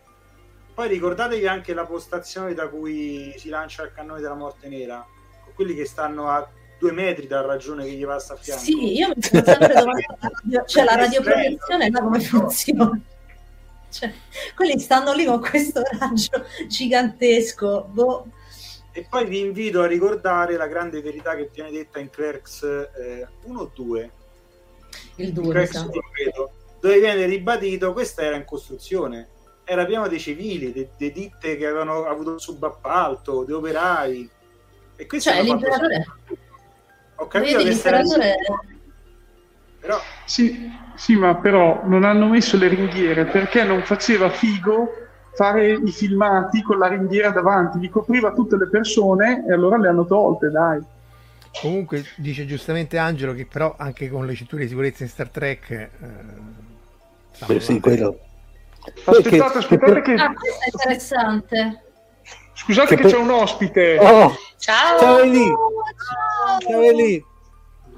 Poi 0.79 0.88
ricordatevi 0.88 1.45
anche 1.45 1.74
la 1.74 1.83
postazione 1.83 2.53
da 2.53 2.69
cui 2.69 3.33
si 3.36 3.50
lancia 3.50 3.83
il 3.83 3.91
cannone 3.91 4.21
della 4.21 4.33
morte 4.33 4.69
nera, 4.69 5.05
con 5.43 5.53
quelli 5.53 5.75
che 5.75 5.83
stanno 5.83 6.29
a 6.29 6.50
due 6.79 6.93
metri 6.93 7.27
dal 7.27 7.43
ragione 7.43 7.83
che 7.83 7.91
gli 7.91 8.05
passa 8.05 8.36
a 8.36 8.38
fianco. 8.38 8.63
Sì, 8.63 8.95
io 8.95 9.09
mi 9.13 9.21
sono 9.21 9.43
sempre 9.43 9.74
domandata, 9.74 10.31
cioè 10.65 10.86
la 10.86 10.95
radioprotezione 10.95 11.89
là 11.89 12.00
come 12.00 12.21
funziona? 12.21 12.98
Cioè, 13.89 14.13
quelli 14.55 14.79
stanno 14.79 15.12
lì 15.12 15.25
con 15.25 15.41
questo 15.41 15.81
raggio 16.00 16.45
gigantesco, 16.65 17.89
boh. 17.91 18.27
E 18.93 19.05
poi 19.09 19.25
vi 19.25 19.39
invito 19.39 19.81
a 19.81 19.86
ricordare 19.86 20.55
la 20.55 20.67
grande 20.67 21.01
verità 21.01 21.36
che 21.36 21.50
viene 21.51 21.71
detta 21.71 22.00
in 22.00 22.09
Clerks 22.09 22.63
eh, 22.63 23.27
1 23.43 23.59
o 23.59 23.69
2, 23.75 24.12
Il 25.15 25.33
2 25.33 25.43
mi 25.43 25.50
Clerks 25.50 25.71
sa. 25.74 25.81
1 25.81 25.91
credo, 26.13 26.51
dove 26.79 27.00
viene 27.01 27.25
ribadito 27.25 27.91
questa 27.91 28.21
era 28.21 28.38
in 28.38 28.45
costruzione, 28.45 29.27
era 29.69 29.85
pieno 29.85 30.07
dei 30.07 30.19
civili, 30.19 30.71
de- 30.71 30.89
dei 30.97 31.11
ditte 31.11 31.55
che 31.55 31.67
avevano 31.67 32.05
avuto 32.05 32.39
subappalto, 32.39 33.43
dei 33.43 33.53
operai. 33.53 34.29
E 34.95 35.05
questo 35.05 35.29
Cioè, 35.29 35.43
l'imperatore, 35.43 36.05
Ho 37.15 37.27
capito 37.27 37.57
vedi, 37.57 37.69
che 37.69 37.75
sarà 37.75 37.99
l'imperatore 37.99 38.38
però 39.79 39.97
Sì, 40.25 40.69
sì, 40.95 41.15
ma 41.15 41.35
però 41.35 41.81
non 41.85 42.03
hanno 42.03 42.27
messo 42.27 42.57
le 42.57 42.67
ringhiere 42.67 43.25
perché 43.25 43.63
non 43.63 43.81
faceva 43.83 44.29
figo 44.29 44.89
fare 45.35 45.71
i 45.71 45.91
filmati 45.91 46.61
con 46.61 46.79
la 46.79 46.88
ringhiera 46.88 47.29
davanti, 47.29 47.79
li 47.79 47.89
copriva 47.89 48.33
tutte 48.33 48.57
le 48.57 48.67
persone 48.67 49.45
e 49.47 49.53
allora 49.53 49.77
le 49.77 49.88
hanno 49.88 50.05
tolte, 50.05 50.49
dai. 50.49 50.81
Comunque 51.61 52.03
dice 52.17 52.45
giustamente 52.45 52.97
Angelo 52.97 53.33
che 53.33 53.45
però 53.45 53.75
anche 53.77 54.09
con 54.09 54.25
le 54.25 54.33
cinture 54.33 54.63
di 54.63 54.69
sicurezza 54.69 55.03
in 55.03 55.09
Star 55.09 55.29
Trek 55.29 55.69
eh, 55.69 55.89
Beh, 57.45 57.59
sì, 57.59 57.79
quello. 57.79 58.19
Aspettate, 59.05 59.57
aspettate 59.57 60.01
che... 60.01 60.13
Ah, 60.13 60.33
questo 60.33 60.63
è 60.63 60.69
interessante. 60.71 61.83
Scusate 62.53 62.88
che 62.89 62.95
che, 62.95 63.01
per- 63.03 63.12
c'è 63.12 63.17
un 63.17 63.29
ospite. 63.31 63.98
Oh, 64.00 64.36
Ciao! 64.57 65.00
ciao 65.00 65.17
Eli, 65.19 65.45
Ciao! 65.45 66.59
ciao 66.59 66.81
Eli. 66.81 67.25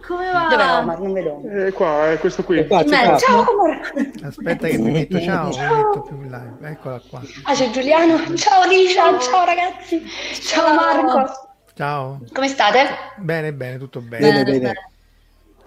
Come 0.05 0.31
va? 0.31 0.47
Dov'è 0.49 0.77
Omar? 0.79 0.99
Non 0.99 1.13
vedo. 1.13 1.41
Eh, 1.47 1.71
qua, 1.71 2.11
è 2.11 2.19
questo 2.19 2.43
qui. 2.43 2.59
È 2.59 2.67
qua, 2.67 2.83
qua. 2.83 3.17
Ciao 3.17 3.45
Omar! 3.51 3.91
Aspetta 4.23 4.67
che 4.67 4.77
mi 4.77 4.91
metto 4.91 5.19
ciao, 5.19 5.49
mi 5.49 5.57
metto 5.75 6.01
più 6.01 6.15
in 6.17 6.29
live. 6.29 6.69
Eccola 6.69 7.01
qua. 7.09 7.21
Ah, 7.43 7.53
c'è 7.53 7.69
Giuliano. 7.69 8.35
Ciao 8.35 8.61
Alicia, 8.61 9.19
ciao 9.19 9.45
ragazzi. 9.45 10.03
Ciao 10.41 10.73
Marco. 10.73 11.49
Ciao. 11.75 12.19
Come 12.33 12.47
state? 12.47 12.87
Bene, 13.17 13.53
bene, 13.53 13.77
tutto 13.77 14.01
bene. 14.01 14.43
Bene, 14.43 14.43
bene. 14.43 14.90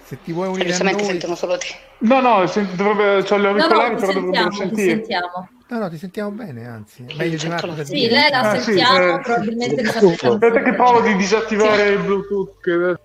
Se 0.05 0.21
ti 0.23 0.33
vuoi 0.33 0.49
unire 0.49 0.75
a 0.75 0.79
noi... 0.79 1.03
sentono 1.05 1.35
solo 1.35 1.57
te. 1.57 1.67
No, 2.01 2.21
no, 2.21 2.47
se- 2.47 2.67
dovrebbe, 2.75 3.23
c'ho 3.27 3.39
gli 3.39 3.43
No, 3.43 3.49
no, 3.49 3.55
auricolari, 3.55 3.95
ti 3.95 4.01
però 4.01 4.13
sentiamo, 4.13 4.21
dovrebbero 4.21 4.51
ti 4.51 4.57
sentire. 4.57 4.91
sentiamo. 4.97 5.49
No, 5.67 5.79
no, 5.79 5.89
ti 5.89 5.97
sentiamo 5.99 6.31
bene, 6.31 6.67
anzi. 6.67 7.07
Meglio 7.15 7.39
di 7.39 7.49
Marco. 7.49 7.75
che 7.75 7.85
Sì, 7.85 8.09
lei 8.09 8.31
la 8.31 8.41
Ah, 8.41 8.59
sì, 8.59 8.65
sentiamo, 8.73 9.17
eh, 9.17 9.21
probabilmente 9.23 9.83
mi 9.83 9.89
sa 9.89 9.99
Aspetta 9.99 10.63
che 10.63 10.75
provo 10.75 11.01
di 11.01 11.17
disattivare 11.17 11.89
il 11.89 12.03
Bluetooth. 12.03 12.61
che- 12.61 12.97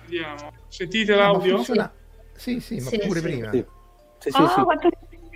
Vediamo. 0.00 0.52
Sentite 0.68 1.12
No, 1.12 1.18
l'audio? 1.18 1.62
Sì, 2.34 2.60
sì, 2.60 2.80
ma 2.80 2.90
Sì, 2.90 2.98
pure 2.98 3.20
sì. 3.20 3.22
prima. 3.22 3.50
Sì, 3.50 3.64
sì, 4.18 4.30
sì. 4.30 4.42
Oh, 4.42 4.48
sì. 4.48 4.60
quanto, 4.62 4.88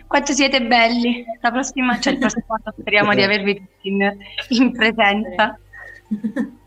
quanto 0.06 0.32
siete 0.32 0.62
belli. 0.62 1.24
La 1.42 1.50
prossima, 1.50 2.00
cioè 2.00 2.14
il 2.14 2.18
prossimo 2.18 2.44
anno 2.48 2.74
speriamo 2.78 3.14
di 3.14 3.22
avervi 3.22 3.54
tutti 3.56 3.88
in, 3.88 4.16
in 4.48 4.72
presenza. 4.72 5.58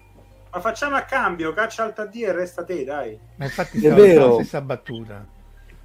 Ma 0.54 0.60
facciamo 0.60 0.96
a 0.96 1.02
cambio, 1.02 1.52
caccia 1.54 1.84
alta 1.84 2.06
D 2.06 2.16
e 2.28 2.32
resta 2.32 2.64
te, 2.64 2.84
dai. 2.84 3.18
Ma 3.38 3.46
infatti 3.46 3.84
È 3.86 3.92
vero. 3.94 4.28
la 4.28 4.34
stessa 4.36 4.62
battuta. 4.62 5.26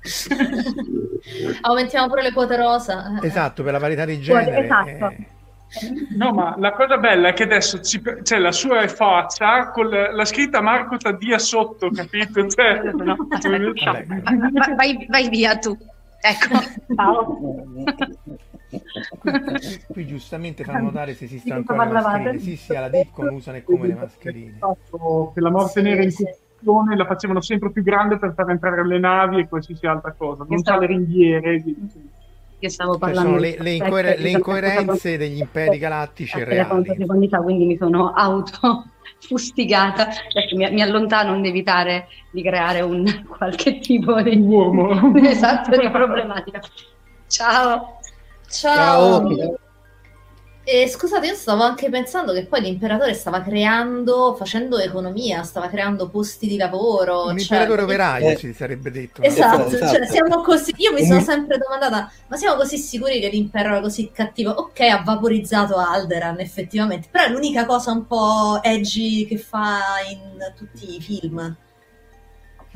Aumentiamo 1.62 2.06
pure 2.08 2.22
le 2.22 2.32
quote 2.32 2.56
rosa. 2.56 3.18
Esatto, 3.22 3.62
per 3.62 3.72
la 3.72 3.78
parità 3.78 4.04
di 4.04 4.20
genere. 4.20 4.64
esatto. 4.64 4.88
eh, 4.88 5.26
No, 6.16 6.32
ma 6.32 6.54
la 6.58 6.72
cosa 6.72 6.96
bella 6.96 7.28
è 7.28 7.32
che 7.34 7.42
adesso 7.42 7.80
ci- 7.82 8.00
c'è 8.22 8.38
la 8.38 8.52
sua 8.52 8.87
faccia 8.88 9.68
con 9.70 9.88
la, 9.90 10.12
la 10.12 10.25
scritta 10.25 10.60
Marco 10.62 10.96
Taddia 10.96 11.38
sotto, 11.38 11.90
capito? 11.90 12.46
Cioè, 12.48 12.80
No, 12.92 13.16
vai, 13.28 14.75
vai- 14.76 15.06
vai 15.08 15.28
via 15.28 15.56
tu. 15.58 15.76
Ecco, 16.20 16.58
ciao. 16.94 17.38
Qui, 19.18 19.30
qui 19.88 20.06
giustamente 20.06 20.64
fanno 20.64 20.84
notare 20.84 21.14
se 21.14 21.26
cosa 21.26 21.54
ancora 21.54 21.84
le 21.84 21.92
mascherine. 21.92 22.38
Sì, 22.38 22.56
sì, 22.56 22.75
alla 22.75 22.88
Dipcon 22.88 23.28
usano 23.32 23.56
e 23.56 23.62
come 23.64 23.87
le 23.87 23.94
mascherine. 23.94 24.58
che 25.34 25.40
la 25.40 25.50
morte 25.50 25.80
Sì, 25.80 25.82
nera 25.82 26.02
in 26.02 26.10
sì. 26.10 26.22
questione 26.25 26.96
la 26.96 27.06
facevano 27.06 27.40
sempre 27.40 27.70
più 27.72 27.82
grande 27.82 28.18
per 28.18 28.34
far 28.34 28.50
entrare 28.50 28.87
le 28.87 28.98
navi 28.98 29.40
e 29.40 29.48
qualsiasi 29.48 29.87
altra 29.87 30.12
cosa. 30.16 30.44
Non 30.48 30.62
c'ha 30.62 30.78
le 30.78 30.87
ringhiere. 30.87 31.62
Io 32.60 32.68
stavo 32.68 32.90
Cioè, 32.92 33.00
parlando 33.00 33.28
sono 33.28 33.40
le, 33.40 33.56
le 33.58 33.70
incoer- 33.70 34.18
le 34.18 34.30
incoerenze 34.30 35.16
degli 35.16 35.38
imperi 35.38 35.78
galattici 35.78 36.42
reali. 36.42 36.92
secondi 36.94 37.28
fa, 37.28 37.38
quindi 37.40 37.64
mi 37.66 37.76
sono 37.76 38.10
auto 38.12 38.84
fustigata. 39.20 40.08
Adesso 40.08 40.56
mi, 40.56 40.68
mi 40.72 40.82
allontano 40.82 41.32
onde 41.32 41.48
evitare 41.48 42.08
di 42.32 42.42
creare 42.42 42.80
un 42.80 43.04
qualche 43.26 43.78
tipo 43.78 44.20
di, 44.22 44.37
Uomo. 44.37 45.14
esatto, 45.22 45.76
di 45.76 45.88
problematica. 45.88 46.60
Ciao. 47.28 47.98
Ciao. 48.49 49.37
Ciao. 49.37 49.59
E 50.71 50.87
scusate, 50.87 51.28
io 51.28 51.35
stavo 51.35 51.62
anche 51.62 51.88
pensando 51.88 52.35
che 52.35 52.45
poi 52.45 52.61
l'imperatore 52.61 53.14
stava 53.14 53.40
creando, 53.40 54.35
facendo 54.35 54.76
economia, 54.78 55.43
stava 55.43 55.69
creando 55.69 56.11
posti 56.11 56.47
di 56.47 56.59
lavoro. 56.59 57.23
Un 57.23 57.38
cioè, 57.38 57.40
imperatore 57.40 57.83
operaio 57.85 58.28
eh, 58.28 58.37
si 58.37 58.52
sarebbe 58.52 58.90
detto. 58.90 59.23
no? 59.23 59.26
Esatto, 59.26 59.75
Esatto. 59.75 59.97
cioè, 59.97 60.07
siamo 60.07 60.43
così. 60.43 60.75
Io 60.76 60.93
mi 60.93 61.07
sono 61.07 61.21
sempre 61.21 61.57
domandata, 61.57 62.12
ma 62.26 62.37
siamo 62.37 62.57
così 62.57 62.76
sicuri 62.76 63.19
che 63.19 63.31
l'impero 63.31 63.71
era 63.71 63.81
così 63.81 64.11
cattivo? 64.12 64.50
Ok, 64.50 64.81
ha 64.81 65.00
vaporizzato 65.02 65.76
Alderan, 65.78 66.38
effettivamente, 66.40 67.09
però 67.11 67.25
è 67.25 67.31
l'unica 67.31 67.64
cosa 67.64 67.93
un 67.93 68.07
po' 68.07 68.61
edgy 68.62 69.25
che 69.26 69.38
fa 69.38 69.78
in 70.07 70.52
tutti 70.55 70.97
i 70.97 71.00
film. 71.00 71.57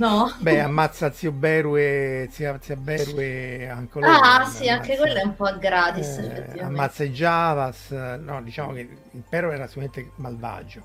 No? 0.03 0.35
Beh, 0.43 0.59
ammazza 0.59 1.13
zio 1.13 1.31
Beru 1.31 1.77
e 1.77 2.29
zia, 2.33 2.59
zia 2.61 2.75
Beru 2.75 3.21
e 3.21 3.69
anche 3.69 4.01
loro. 4.01 4.11
Ah, 4.13 4.45
sì, 4.47 4.69
ammazza- 4.69 4.73
anche 4.73 4.97
quello 4.97 5.15
è 5.19 5.25
un 5.25 5.37
po' 5.37 5.45
a 5.45 5.53
gratis, 5.53 6.19
eh, 6.19 6.61
ammazza 6.61 7.05
i 7.05 7.11
Javas. 7.13 7.91
No, 7.91 8.43
diciamo 8.43 8.73
che 8.73 8.89
l'impero 9.13 9.53
era 9.53 9.69
sicuramente 9.69 10.11
malvagio. 10.17 10.83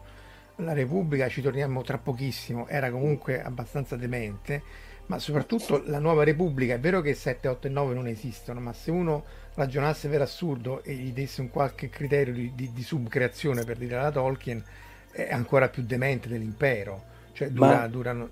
La 0.58 0.74
Repubblica, 0.74 1.28
ci 1.30 1.42
torniamo 1.42 1.82
tra 1.82 1.98
pochissimo, 1.98 2.68
era 2.68 2.92
comunque 2.92 3.42
abbastanza 3.44 3.96
demente, 3.96 4.62
ma 5.08 5.18
soprattutto 5.18 5.82
la 5.86 5.98
nuova 6.00 6.24
Repubblica, 6.24 6.76
è 6.76 6.80
vero 6.80 7.02
che 7.02 7.16
7, 7.16 7.48
8 7.48 7.68
e 7.68 7.70
9 7.72 7.94
non 7.96 8.08
esistono, 8.08 8.60
ma 8.60 8.74
se 8.74 8.92
uno 8.92 9.24
ragionasse 9.56 10.10
per 10.10 10.22
assurdo 10.22 10.84
e 10.84 10.94
gli 10.94 11.12
desse 11.12 11.42
un 11.42 11.50
qualche 11.50 11.90
criterio 11.90 12.34
di, 12.34 12.52
di- 12.54 12.72
di 12.72 12.84
subcreazione, 12.84 13.64
per 13.64 13.78
dire 13.78 13.96
alla 13.98 14.12
Tolkien, 14.12 14.64
è 15.12 15.28
ancora 15.32 15.70
più 15.70 15.84
demente 15.84 16.28
dell'impero. 16.28 17.04
Cioè, 17.34 17.50
dura, 17.50 17.78
Ma- 17.80 17.88
durano... 17.88 18.30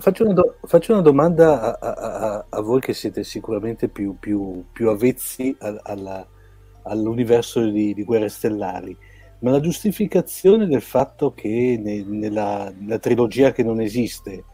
Faccio 0.00 0.24
una, 0.24 0.32
do- 0.32 0.56
faccio 0.62 0.92
una 0.92 1.02
domanda 1.02 1.78
a, 1.78 1.92
a- 1.92 2.34
a- 2.36 2.46
a 2.48 2.60
voi 2.60 2.80
che 2.80 2.94
siete 2.94 3.24
sicuramente 3.24 3.88
più, 3.88 4.16
più- 4.18 4.64
più 4.72 4.88
avvezzi 4.88 5.54
al- 5.60 5.80
alla- 5.82 6.26
all'universo 6.82 7.64
di, 7.68 7.94
di 7.94 8.04
Guerre 8.04 8.28
Stellari, 8.28 8.96
ma 9.40 9.50
la 9.50 9.60
giustificazione 9.60 10.66
del 10.66 10.80
fatto 10.82 11.32
che 11.34 11.78
ne- 11.82 12.02
nella, 12.04 12.72
nella 12.76 12.98
trilogia 12.98 13.52
che 13.52 13.62
non 13.62 13.80
esiste 13.80 14.44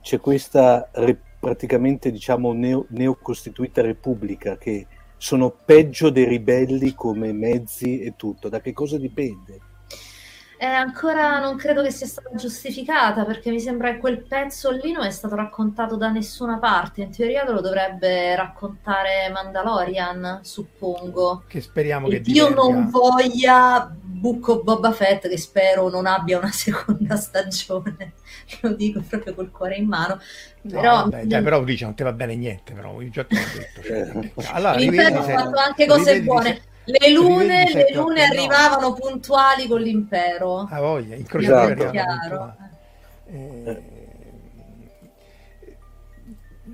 c'è 0.00 0.20
questa 0.20 0.88
re- 0.92 1.18
praticamente 1.40 2.10
diciamo 2.10 2.52
neo- 2.52 2.86
neocostituita 2.90 3.82
repubblica 3.82 4.56
che 4.56 4.86
sono 5.16 5.50
peggio 5.64 6.10
dei 6.10 6.24
ribelli 6.26 6.94
come 6.94 7.32
mezzi 7.32 8.00
e 8.00 8.14
tutto, 8.16 8.48
da 8.48 8.60
che 8.60 8.72
cosa 8.72 8.98
dipende? 8.98 9.60
Eh, 10.58 10.64
ancora 10.64 11.38
non 11.38 11.56
credo 11.56 11.82
che 11.82 11.90
sia 11.90 12.06
stata 12.06 12.30
giustificata 12.34 13.26
perché 13.26 13.50
mi 13.50 13.60
sembra 13.60 13.92
che 13.92 13.98
quel 13.98 14.22
pezzo 14.24 14.70
lì 14.70 14.90
non 14.90 15.04
è 15.04 15.10
stato 15.10 15.34
raccontato 15.34 15.96
da 15.96 16.08
nessuna 16.10 16.58
parte. 16.58 17.02
In 17.02 17.10
teoria 17.10 17.44
lo 17.44 17.60
dovrebbe 17.60 18.34
raccontare 18.34 19.28
Mandalorian, 19.30 20.40
suppongo. 20.42 21.44
Che 21.46 21.60
speriamo 21.60 22.08
che 22.08 22.16
E 22.16 22.20
Dio 22.22 22.46
diverga. 22.46 22.54
non 22.54 22.88
voglia 22.88 23.94
of 24.22 24.62
Boba 24.62 24.92
Fett, 24.92 25.28
che 25.28 25.36
spero 25.36 25.90
non 25.90 26.06
abbia 26.06 26.38
una 26.38 26.50
seconda 26.52 27.16
stagione. 27.16 28.14
Lo 28.62 28.72
dico 28.74 29.02
proprio 29.06 29.34
col 29.34 29.50
cuore 29.50 29.76
in 29.76 29.86
mano. 29.86 30.18
No, 30.62 30.80
Però, 30.80 30.94
vabbè, 31.02 31.24
dai, 31.26 31.42
però 31.42 31.62
dice 31.64 31.84
non 31.84 31.94
ti 31.94 32.02
va 32.02 32.12
bene 32.12 32.34
niente, 32.34 32.72
però 32.72 32.98
io 33.02 33.10
già 33.10 33.24
te 33.24 33.36
l'ho 33.36 33.46
detto. 33.46 33.82
cioè, 33.82 34.32
allora, 34.54 34.74
l'impero 34.76 35.18
ha 35.18 35.22
fatto 35.22 35.58
anche 35.58 35.86
cose 35.86 36.22
buone. 36.22 36.54
se- 36.54 36.62
Le 36.86 37.10
lune, 37.10 37.64
le 37.72 37.92
lune 37.92 38.22
arrivavano 38.22 38.92
puntuali 38.92 39.66
con 39.66 39.80
l'impero. 39.80 40.60
Ha 40.70 40.80
voglia, 40.80 41.14
incrociatori 41.16 41.84
chiaro. 41.90 42.54
puntuali. 42.54 42.54
Eh, 43.26 43.82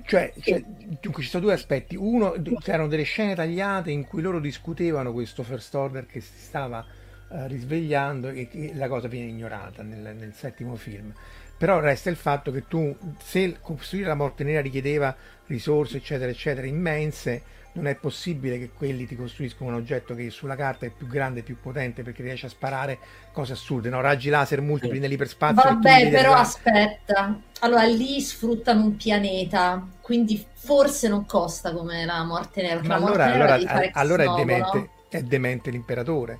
Cioè, 0.05 0.33
cioè, 0.39 0.61
dunque 0.99 1.23
ci 1.23 1.29
sono 1.29 1.43
due 1.43 1.53
aspetti. 1.53 1.95
Uno, 1.95 2.35
c'erano 2.59 2.87
delle 2.87 3.03
scene 3.03 3.35
tagliate 3.35 3.91
in 3.91 4.05
cui 4.05 4.21
loro 4.21 4.39
discutevano 4.39 5.13
questo 5.13 5.43
First 5.43 5.73
Order 5.75 6.05
che 6.05 6.19
si 6.19 6.31
stava 6.37 6.85
eh, 7.31 7.47
risvegliando 7.47 8.29
e 8.29 8.47
che 8.47 8.71
la 8.75 8.87
cosa 8.87 9.07
viene 9.07 9.29
ignorata 9.29 9.81
nel, 9.83 10.15
nel 10.15 10.33
settimo 10.33 10.75
film. 10.75 11.13
Però 11.57 11.79
resta 11.79 12.09
il 12.09 12.15
fatto 12.17 12.51
che 12.51 12.67
tu, 12.67 12.95
se 13.21 13.57
costruire 13.61 14.07
la 14.07 14.15
morte 14.15 14.43
nera 14.43 14.61
richiedeva 14.61 15.15
risorse, 15.47 15.97
eccetera, 15.97 16.29
eccetera, 16.29 16.67
immense, 16.67 17.41
non 17.73 17.87
è 17.87 17.95
possibile 17.95 18.59
che 18.59 18.69
quelli 18.69 19.07
ti 19.07 19.15
costruiscono 19.15 19.71
un 19.71 19.75
oggetto 19.75 20.13
che 20.13 20.29
sulla 20.29 20.55
carta 20.55 20.85
è 20.85 20.89
più 20.89 21.07
grande 21.07 21.39
e 21.39 21.43
più 21.43 21.57
potente 21.59 22.03
perché 22.03 22.21
riesce 22.21 22.45
a 22.45 22.49
sparare 22.49 22.99
cose 23.31 23.53
assurde, 23.53 23.89
no? 23.89 23.99
Raggi 23.99 24.29
laser 24.29 24.61
multipli 24.61 24.99
nell'iperspazio. 24.99 25.61
tu 25.61 25.69
li 25.69 25.81
Vabbè, 25.81 26.09
però 26.11 26.33
aspetta. 26.33 27.39
Allora, 27.61 27.83
lì 27.83 28.21
sfruttano 28.21 28.83
un 28.83 28.95
pianeta, 28.95 29.87
quindi 30.01 30.45
forse 30.53 31.07
non 31.07 31.25
costa 31.25 31.73
come 31.73 32.05
la 32.05 32.23
morte 32.23 32.61
nera. 32.61 32.81
Ma 32.83 32.95
allora, 32.95 33.25
allora, 33.25 33.53
a- 33.55 33.89
allora 33.93 34.23
è, 34.23 34.29
demente, 34.35 34.77
no? 34.77 34.89
è 35.09 35.23
demente 35.23 35.71
l'imperatore. 35.71 36.39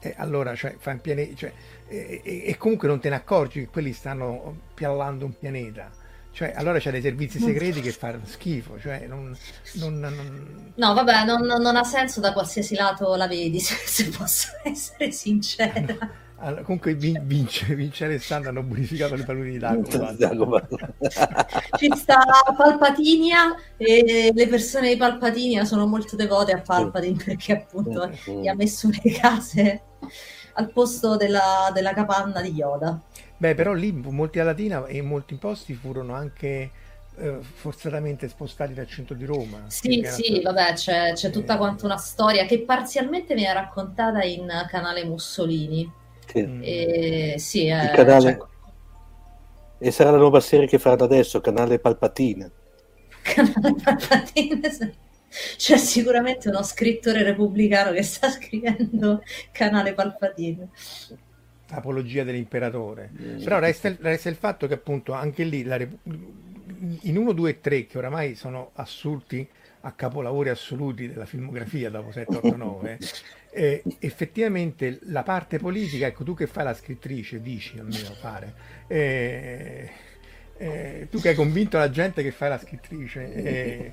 E 0.00 0.14
allora, 0.16 0.54
cioè, 0.54 0.76
fa 0.78 0.92
un 0.92 1.00
pianeta, 1.00 1.34
cioè, 1.34 1.52
e, 1.88 2.20
e- 2.24 2.42
e 2.46 2.56
comunque 2.56 2.88
non 2.88 3.00
te 3.00 3.08
ne 3.10 3.16
accorgi 3.16 3.60
che 3.60 3.68
quelli 3.68 3.92
stanno 3.92 4.56
piallando 4.74 5.26
un 5.26 5.36
pianeta. 5.38 5.90
Cioè, 6.34 6.52
allora 6.56 6.80
c'è 6.80 6.90
dei 6.90 7.00
servizi 7.00 7.38
segreti 7.38 7.80
che 7.80 7.92
fanno 7.92 8.22
schifo. 8.24 8.76
Cioè, 8.80 9.06
non, 9.06 9.36
non- 9.74 9.98
non- 10.00 10.72
No, 10.74 10.92
vabbè, 10.92 11.24
non, 11.24 11.42
non 11.46 11.76
ha 11.76 11.84
senso 11.84 12.18
da 12.20 12.32
qualsiasi 12.32 12.74
lato 12.74 13.14
la 13.14 13.28
vedi, 13.28 13.60
se, 13.62 13.76
se 13.76 14.08
posso 14.08 14.48
essere 14.64 15.12
sincera. 15.12 15.72
allora, 16.38 16.62
comunque 16.62 16.94
vin- 16.94 17.22
vince, 17.24 17.74
vince 17.76 18.06
Alessandro, 18.06 18.50
hanno 18.50 18.64
bonificato 18.64 19.14
le 19.14 19.22
palline 19.22 19.50
di 19.50 19.58
Dagobah. 19.58 20.12
Dagobah. 20.12 20.68
Ci 21.78 21.92
sta 21.94 22.18
Palpatinia 22.56 23.54
e 23.76 24.32
le 24.34 24.48
persone 24.48 24.88
di 24.88 24.96
Palpatinia 24.96 25.64
sono 25.64 25.86
molto 25.86 26.16
devote 26.16 26.50
a 26.50 26.60
Palpatine 26.60 27.22
perché 27.24 27.52
appunto 27.52 28.10
gli 28.40 28.48
ha 28.48 28.54
messo 28.56 28.88
le 28.90 29.10
case 29.12 29.82
al 30.54 30.70
posto 30.72 31.16
della, 31.16 31.70
della 31.72 31.92
capanna 31.94 32.40
di 32.40 32.50
Yoda. 32.50 33.00
Beh, 33.36 33.54
però 33.54 33.72
lì 33.72 33.92
molti 33.92 34.38
a 34.38 34.44
Latina 34.44 34.86
e 34.86 35.02
molti 35.02 35.34
posti 35.36 35.74
furono 35.74 36.14
anche 36.14 36.70
eh, 37.16 37.38
forzatamente 37.40 38.28
spostati 38.28 38.74
dal 38.74 38.86
centro 38.86 39.14
di 39.14 39.24
Roma. 39.24 39.58
Sì, 39.66 40.02
sì, 40.04 40.40
era- 40.40 40.52
vabbè, 40.52 40.72
c'è, 40.74 41.12
c'è 41.14 41.30
tutta 41.30 41.56
quanta 41.56 41.86
una 41.86 41.96
storia 41.96 42.44
che 42.46 42.62
parzialmente 42.62 43.34
viene 43.34 43.52
raccontata 43.54 44.22
in 44.22 44.46
canale 44.68 45.04
Mussolini. 45.04 45.90
Sì. 46.26 46.40
E, 46.58 47.34
sì, 47.38 47.66
Il 47.78 47.90
eh, 47.90 47.90
canale- 47.90 48.20
cioè, 48.20 48.48
E 49.78 49.90
sarà 49.92 50.10
la 50.10 50.16
nuova 50.16 50.40
serie 50.40 50.66
che 50.66 50.80
faranno 50.80 51.04
adesso, 51.04 51.40
canale 51.40 51.78
Palpatina. 51.78 52.50
canale 53.22 53.74
Palpatine. 53.82 54.60
C'è 55.56 55.76
sicuramente 55.76 56.48
uno 56.48 56.62
scrittore 56.62 57.22
repubblicano 57.24 57.92
che 57.92 58.02
sta 58.02 58.30
scrivendo 58.30 59.22
canale 59.52 59.94
Palpatine. 59.94 60.68
Apologia 61.76 62.24
dell'imperatore. 62.24 63.10
Però 63.42 63.58
resta 63.58 63.88
il, 63.88 63.98
resta 64.00 64.28
il 64.28 64.36
fatto 64.36 64.66
che 64.66 64.74
appunto 64.74 65.12
anche 65.12 65.44
lì 65.44 65.62
la 65.64 65.76
in 67.02 67.16
1, 67.16 67.32
2 67.32 67.50
e 67.50 67.60
3 67.60 67.86
che 67.86 67.98
oramai 67.98 68.34
sono 68.34 68.70
assurti 68.74 69.46
a 69.86 69.92
capolavori 69.92 70.48
assoluti 70.48 71.08
della 71.08 71.26
filmografia 71.26 71.90
dopo 71.90 72.10
7, 72.10 72.36
8, 72.36 72.56
9, 72.56 72.98
eh, 73.50 73.82
effettivamente 73.98 74.98
la 75.04 75.22
parte 75.22 75.58
politica, 75.58 76.06
ecco 76.06 76.24
tu 76.24 76.34
che 76.34 76.46
fai 76.46 76.64
la 76.64 76.74
scrittrice, 76.74 77.42
dici 77.42 77.78
almeno 77.78 78.16
pare, 78.20 78.54
eh, 78.86 79.90
eh, 80.56 81.08
tu 81.10 81.20
che 81.20 81.30
hai 81.30 81.34
convinto 81.34 81.76
la 81.76 81.90
gente 81.90 82.22
che 82.22 82.30
fai 82.30 82.48
la 82.48 82.58
scrittrice, 82.58 83.34
eh, 83.34 83.90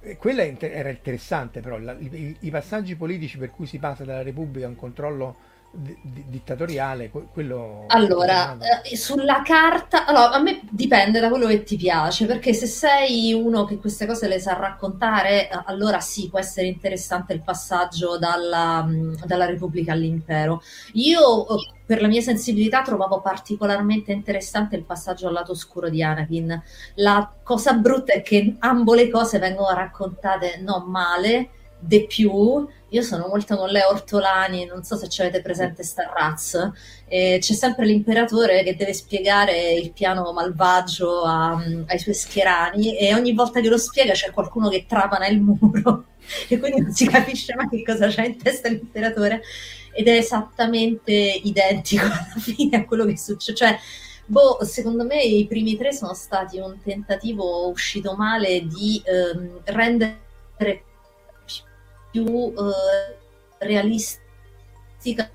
eh, 0.00 0.16
quella 0.16 0.44
inter- 0.44 0.72
era 0.74 0.88
interessante 0.88 1.60
però, 1.60 1.78
la- 1.78 1.96
i, 1.98 2.36
i 2.40 2.50
passaggi 2.50 2.96
politici 2.96 3.36
per 3.36 3.50
cui 3.50 3.66
si 3.66 3.78
passa 3.78 4.04
dalla 4.04 4.22
Repubblica 4.22 4.64
a 4.64 4.70
un 4.70 4.76
controllo 4.76 5.36
di- 5.74 5.96
di- 6.02 6.24
dittatoriale, 6.28 7.10
que- 7.10 7.26
quello... 7.32 7.84
Allora, 7.88 8.56
eh, 8.82 8.96
sulla 8.96 9.42
carta, 9.42 10.06
allora, 10.06 10.30
a 10.30 10.40
me 10.40 10.60
dipende 10.70 11.20
da 11.20 11.28
quello 11.28 11.46
che 11.46 11.62
ti 11.62 11.76
piace, 11.76 12.26
perché 12.26 12.52
se 12.52 12.66
sei 12.66 13.32
uno 13.32 13.64
che 13.64 13.78
queste 13.78 14.06
cose 14.06 14.28
le 14.28 14.38
sa 14.38 14.54
raccontare, 14.54 15.50
eh, 15.50 15.62
allora 15.66 16.00
sì, 16.00 16.28
può 16.28 16.38
essere 16.38 16.66
interessante 16.68 17.32
il 17.32 17.42
passaggio 17.42 18.18
dalla, 18.18 18.88
dalla 19.24 19.46
Repubblica 19.46 19.92
all'impero. 19.92 20.62
Io, 20.94 21.48
eh, 21.48 21.72
per 21.84 22.00
la 22.00 22.08
mia 22.08 22.22
sensibilità, 22.22 22.82
trovavo 22.82 23.20
particolarmente 23.20 24.12
interessante 24.12 24.76
il 24.76 24.84
passaggio 24.84 25.26
al 25.26 25.34
lato 25.34 25.52
oscuro 25.52 25.88
di 25.88 26.02
Anakin. 26.02 26.62
La 26.94 27.30
cosa 27.42 27.72
brutta 27.74 28.12
è 28.12 28.22
che 28.22 28.54
ambo 28.60 28.94
le 28.94 29.10
cose 29.10 29.38
vengono 29.38 29.74
raccontate 29.74 30.60
non 30.62 30.84
male, 30.90 31.50
de 31.78 32.06
più. 32.06 32.66
Io 32.94 33.02
sono 33.02 33.26
molto 33.26 33.56
con 33.56 33.70
Leo 33.70 33.88
Ortolani, 33.88 34.66
non 34.66 34.84
so 34.84 34.96
se 34.96 35.08
ci 35.08 35.20
avete 35.20 35.42
presente 35.42 35.82
Star 35.82 36.12
Raz. 36.16 36.70
E 37.08 37.38
c'è 37.40 37.52
sempre 37.52 37.86
l'imperatore 37.86 38.62
che 38.62 38.76
deve 38.76 38.94
spiegare 38.94 39.72
il 39.72 39.90
piano 39.90 40.32
malvagio 40.32 41.22
a- 41.22 41.60
ai 41.86 41.98
suoi 41.98 42.14
schierani 42.14 42.96
e 42.96 43.12
ogni 43.12 43.32
volta 43.32 43.60
che 43.60 43.68
lo 43.68 43.78
spiega 43.78 44.12
c'è 44.12 44.30
qualcuno 44.30 44.68
che 44.68 44.86
trapana 44.86 45.26
il 45.26 45.40
muro 45.40 46.04
e 46.48 46.56
quindi 46.56 46.82
non 46.82 46.92
si 46.92 47.08
capisce 47.08 47.56
mai 47.56 47.68
che 47.68 47.82
cosa 47.82 48.06
c'è 48.06 48.26
in 48.26 48.38
testa 48.40 48.68
l'imperatore 48.68 49.42
ed 49.92 50.06
è 50.06 50.16
esattamente 50.16 51.12
identico 51.12 52.04
alla 52.04 52.34
fine 52.38 52.76
a 52.76 52.84
quello 52.84 53.04
che 53.06 53.18
succede. 53.18 53.56
Cioè, 53.56 53.78
boh, 54.26 54.58
secondo 54.62 55.04
me 55.04 55.20
i 55.20 55.48
primi 55.48 55.76
tre 55.76 55.92
sono 55.92 56.14
stati 56.14 56.58
un 56.58 56.80
tentativo 56.80 57.68
uscito 57.68 58.14
male 58.14 58.64
di 58.64 59.02
ehm, 59.04 59.62
rendere 59.64 60.22
più 62.14 62.54
eh, 62.56 63.16
realistica 63.58 65.28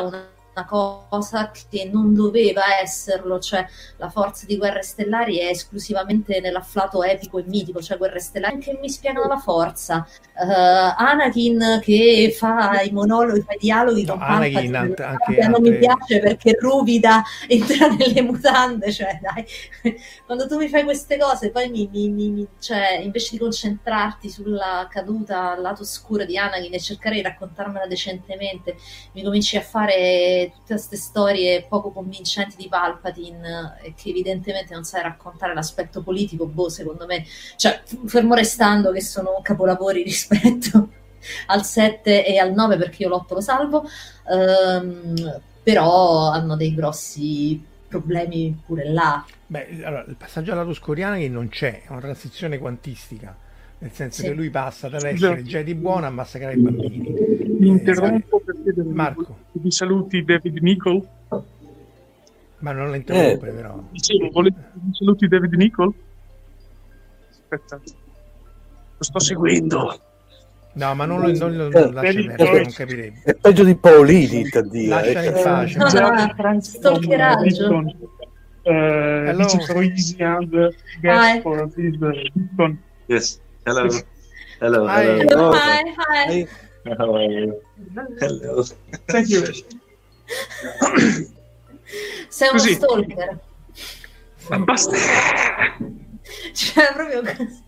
una 0.00 0.31
una 0.54 0.66
cosa 0.66 1.50
che 1.50 1.88
non 1.90 2.14
doveva 2.14 2.62
esserlo, 2.82 3.38
cioè 3.38 3.66
la 3.96 4.10
forza 4.10 4.44
di 4.46 4.56
Guerre 4.58 4.82
Stellari 4.82 5.38
è 5.38 5.46
esclusivamente 5.46 6.40
nell'afflato 6.40 7.02
epico 7.02 7.38
e 7.38 7.44
mitico, 7.46 7.80
cioè 7.80 7.96
Guerre 7.96 8.20
Stellari 8.20 8.58
che 8.58 8.78
mi 8.80 8.90
spiegano 8.90 9.26
la 9.26 9.38
forza, 9.38 10.06
uh, 10.34 10.94
Anakin 10.96 11.80
che 11.82 12.34
fa 12.36 12.82
i 12.82 12.90
monologhi, 12.90 13.40
fa 13.40 13.54
i 13.54 13.58
dialoghi 13.58 14.04
No, 14.04 14.12
con 14.14 14.22
Anakin, 14.22 14.70
Palpatine, 14.70 14.76
ant- 14.76 15.00
anche 15.00 15.48
non 15.48 15.62
mi 15.62 15.76
piace 15.78 16.20
perché 16.20 16.56
ruvida 16.60 17.22
entra 17.48 17.86
nelle 17.88 18.22
mutande, 18.22 18.92
cioè 18.92 19.18
dai, 19.22 19.44
quando 20.26 20.46
tu 20.46 20.56
mi 20.58 20.68
fai 20.68 20.84
queste 20.84 21.16
cose 21.18 21.50
poi 21.50 21.70
mi, 21.70 21.88
mi- 21.90 22.08
mi- 22.10 22.30
mi- 22.30 22.48
cioè, 22.58 23.00
invece 23.02 23.30
di 23.32 23.38
concentrarti 23.38 24.28
sulla 24.28 24.86
caduta 24.90 25.52
al 25.52 25.60
lato 25.62 25.82
oscuro 25.82 26.24
di 26.24 26.36
Anakin 26.36 26.74
e 26.74 26.80
cercare 26.80 27.16
di 27.16 27.22
raccontarmela 27.22 27.86
decentemente, 27.86 28.76
mi 29.12 29.22
cominci 29.22 29.56
a 29.56 29.60
fare 29.62 30.41
tutte 30.50 30.74
queste 30.74 30.96
storie 30.96 31.66
poco 31.68 31.90
convincenti 31.90 32.56
di 32.56 32.68
Palpatine 32.68 33.78
eh, 33.82 33.94
che 33.94 34.10
evidentemente 34.10 34.74
non 34.74 34.84
sai 34.84 35.02
raccontare 35.02 35.54
l'aspetto 35.54 36.02
politico, 36.02 36.46
boh, 36.46 36.68
secondo 36.68 37.06
me, 37.06 37.24
cioè, 37.56 37.82
fermo 38.06 38.34
restando 38.34 38.92
che 38.92 39.02
sono 39.02 39.40
capolavori 39.42 40.02
rispetto 40.02 40.88
al 41.46 41.64
7 41.64 42.26
e 42.26 42.38
al 42.38 42.52
9 42.52 42.76
perché 42.76 43.02
io 43.02 43.08
l'8 43.08 43.34
lo 43.34 43.40
salvo, 43.40 43.84
ehm, 44.28 45.40
però 45.62 46.30
hanno 46.30 46.56
dei 46.56 46.74
grossi 46.74 47.62
problemi 47.88 48.58
pure 48.64 48.90
là. 48.90 49.24
Beh, 49.46 49.84
allora, 49.84 50.04
il 50.08 50.16
passaggio 50.16 50.52
alla 50.52 50.64
Tuscoriana 50.64 51.16
che 51.16 51.28
non 51.28 51.48
c'è, 51.48 51.82
è 51.82 51.90
una 51.90 52.00
transizione 52.00 52.58
quantistica, 52.58 53.36
nel 53.82 53.90
senso 53.90 54.22
Sì. 54.22 54.28
che 54.28 54.34
lui 54.34 54.48
passa 54.48 54.88
dall'essere 54.88 55.42
Jedi 55.42 55.74
buono 55.74 56.06
a 56.06 56.10
massacrare 56.10 56.54
i 56.54 56.60
bambini. 56.60 57.14
Mi 57.58 57.66
interrompo 57.66 58.40
per 58.40 58.54
chiedere 58.62 58.88
Marco. 58.88 59.36
vi 59.52 59.72
saluti 59.72 60.24
David 60.24 60.58
Nicol. 60.58 61.04
Ma 62.58 62.70
non 62.70 62.90
la 62.90 62.96
interrompe 62.96 63.48
Eh. 63.48 63.52
però. 63.52 63.82
Dicevo, 63.90 64.30
volete 64.30 64.70
vi 64.74 64.94
saluti 64.94 65.26
David 65.26 65.52
Nicol? 65.54 65.92
Aspetta, 67.28 67.80
lo 68.98 69.02
sto 69.04 69.18
seguendo. 69.18 70.00
No, 70.74 70.94
ma 70.94 71.04
non 71.04 71.20
lo, 71.20 71.36
non 71.36 71.56
lo- 71.56 71.66
Eh, 71.66 71.80
non 71.80 71.92
lascia 71.92 72.12
vedi, 72.12 72.26
perdere, 72.28 72.50
eh, 72.58 72.62
non 72.62 72.72
capirebbe. 72.72 73.20
È 73.24 73.34
peggio 73.34 73.64
di 73.64 73.74
Paolini, 73.76 74.48
Taddio. 74.48 74.88
Lasciala 74.90 75.24
in 75.26 75.36
eh. 75.36 75.42
pace. 75.42 75.78
No, 75.78 75.86
Già, 75.88 76.08
no, 76.42 76.60
stalkeraggio. 76.60 77.76
Uh, 78.64 78.70
Hello. 78.70 79.44
dice 79.44 80.14
Hi. 80.22 80.48
guest 81.00 81.42
for 81.42 81.68
this 81.72 81.96
uh. 82.00 82.76
Yes. 83.06 83.40
Hello. 83.64 83.88
Hello. 84.60 84.86
Hi. 84.88 85.04
Hello. 85.04 85.52
Hello, 85.52 85.52
hi, 85.54 85.94
hi. 85.96 86.48
How 86.98 87.14
are 87.14 87.24
you? 87.30 87.62
Hello. 88.20 88.64
Thank 89.06 89.28
you. 89.28 89.44
Sei 92.28 92.48
uno 92.48 92.58
Così. 92.58 92.74
stalker. 92.74 93.38
Ma 94.48 94.58
basta. 94.58 94.96
Cioè, 96.52 96.92
proprio 96.92 97.20
così. 97.22 97.62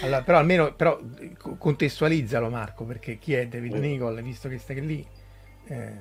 Allora, 0.00 0.22
però 0.22 0.38
almeno 0.38 0.74
però, 0.74 0.98
co- 1.36 1.56
contestualizzalo 1.56 2.48
Marco, 2.48 2.84
perché 2.84 3.18
chi 3.18 3.34
è 3.34 3.46
David 3.46 3.74
Nicol, 3.74 4.22
visto 4.22 4.48
che 4.48 4.58
stai 4.58 4.80
lì? 4.84 5.06
Eh, 5.66 5.92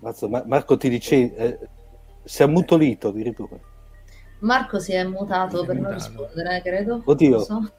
Mazzo, 0.00 0.28
Ma- 0.28 0.44
Marco 0.46 0.76
ti 0.76 0.88
dice, 0.88 1.34
eh, 1.34 1.58
si 2.24 2.42
è 2.42 2.44
ammutolito 2.44 3.08
addirittura. 3.08 3.58
Marco 4.42 4.78
si 4.80 4.92
è 4.92 5.04
mutato 5.04 5.58
Si 5.58 5.62
è 5.62 5.66
per 5.66 5.74
non 5.76 5.92
mutato. 5.92 6.08
rispondere, 6.10 6.56
eh, 6.56 6.62
credo. 6.62 7.02
Oddio. 7.04 7.36
Non 7.36 7.44
so. 7.44 7.72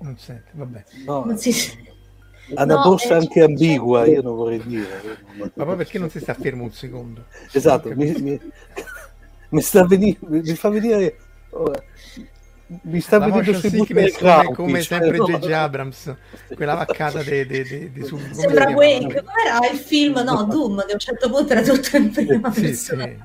non 0.00 0.18
sente, 0.18 0.50
vabbè. 0.52 0.84
No, 1.04 1.24
Non 1.24 1.38
si- 1.38 1.84
ha 2.54 2.62
una 2.62 2.74
No, 2.76 2.82
borsa 2.82 3.14
eh, 3.14 3.18
anche 3.18 3.42
ambigua, 3.42 4.06
io 4.06 4.22
non 4.22 4.36
vorrei 4.36 4.62
dire. 4.64 5.18
Ma 5.54 5.64
poi 5.64 5.76
perché 5.76 5.98
non 5.98 6.10
si 6.10 6.20
sta 6.20 6.32
fermo 6.34 6.62
un 6.64 6.72
secondo? 6.72 7.24
Esatto, 7.52 7.88
Non 7.88 7.98
mi, 7.98 8.12
mi- 8.20 8.40
mi 9.50 9.60
sta 9.60 9.84
veni- 9.86 10.16
mi, 10.20 10.40
mi 10.40 10.54
fa 10.54 10.68
venire... 10.70 11.18
oh, 11.50 11.72
mi 12.82 13.00
sta 13.00 13.18
La 13.18 13.30
sui 13.44 13.54
sickness 13.54 13.84
buttercrauti, 13.86 14.44
come, 14.46 14.56
come 14.56 14.82
cioè, 14.82 14.98
sempre 15.00 15.18
no. 15.18 15.24
J.J. 15.26 15.52
Abrams, 15.52 16.14
quella 16.54 16.74
vaccata 16.74 17.22
di 17.22 17.30
de, 17.30 17.46
de, 17.46 17.92
de, 17.92 18.04
su, 18.04 18.16
come 18.16 18.28
si 18.34 18.40
Sembra? 18.40 18.68
Wake. 18.70 19.06
Com'era 19.24 19.70
il 19.70 19.78
film? 19.78 20.18
No, 20.20 20.44
Doom, 20.44 20.84
che 20.84 20.90
a 20.90 20.94
un 20.94 20.98
certo 20.98 21.30
punto 21.30 21.52
era 21.52 21.62
tutto 21.62 21.96
in 21.96 22.10
prima 22.10 22.52
Sì, 22.52 22.60
persona. 22.62 23.04
sì. 23.04 23.16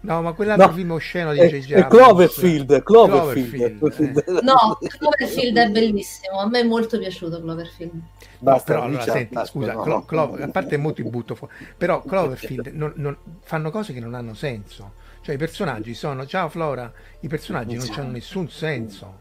No, 0.00 0.22
ma 0.22 0.32
quell'altro 0.32 0.66
No, 0.68 0.72
film 0.72 0.90
osceno 0.92 1.32
di 1.32 1.38
è- 1.38 1.48
J.J. 1.48 1.72
è 1.74 1.80
Abrams. 1.80 1.88
Cloverfield, 2.04 2.82
Cloverfield. 2.82 3.78
Cloverfield, 3.78 4.18
eh. 4.26 4.40
No, 4.42 4.78
Cloverfield 4.98 5.58
è 5.58 5.70
bellissimo. 5.70 6.38
A 6.40 6.48
me 6.48 6.60
è 6.60 6.62
molto 6.64 6.98
piaciuto 6.98 7.40
Cloverfield. 7.40 7.92
No, 7.94 8.02
Basta, 8.38 8.64
però 8.64 8.82
allora 8.82 8.98
diciamo, 8.98 9.16
senti, 9.18 9.34
basta, 9.34 9.50
scusa, 9.50 9.72
no, 9.74 9.82
Clo- 9.82 9.94
no. 9.94 10.04
Clo- 10.04 10.36
a 10.42 10.48
parte 10.48 10.76
mo 10.76 10.92
ti 10.92 11.02
butto 11.04 11.34
fuori, 11.34 11.52
però 11.76 12.02
Cloverfield 12.02 12.68
non- 12.72 12.92
non- 12.96 13.16
fanno 13.42 13.70
cose 13.70 13.92
che 13.92 14.00
non 14.00 14.14
hanno 14.14 14.34
senso. 14.34 14.92
Cioè 15.22 15.34
i 15.34 15.38
personaggi 15.38 15.94
sono, 15.94 16.26
ciao 16.26 16.48
Flora, 16.48 16.90
i 17.20 17.28
personaggi 17.28 17.76
non 17.76 17.86
hanno 17.96 18.10
nessun 18.12 18.48
senso. 18.50 19.18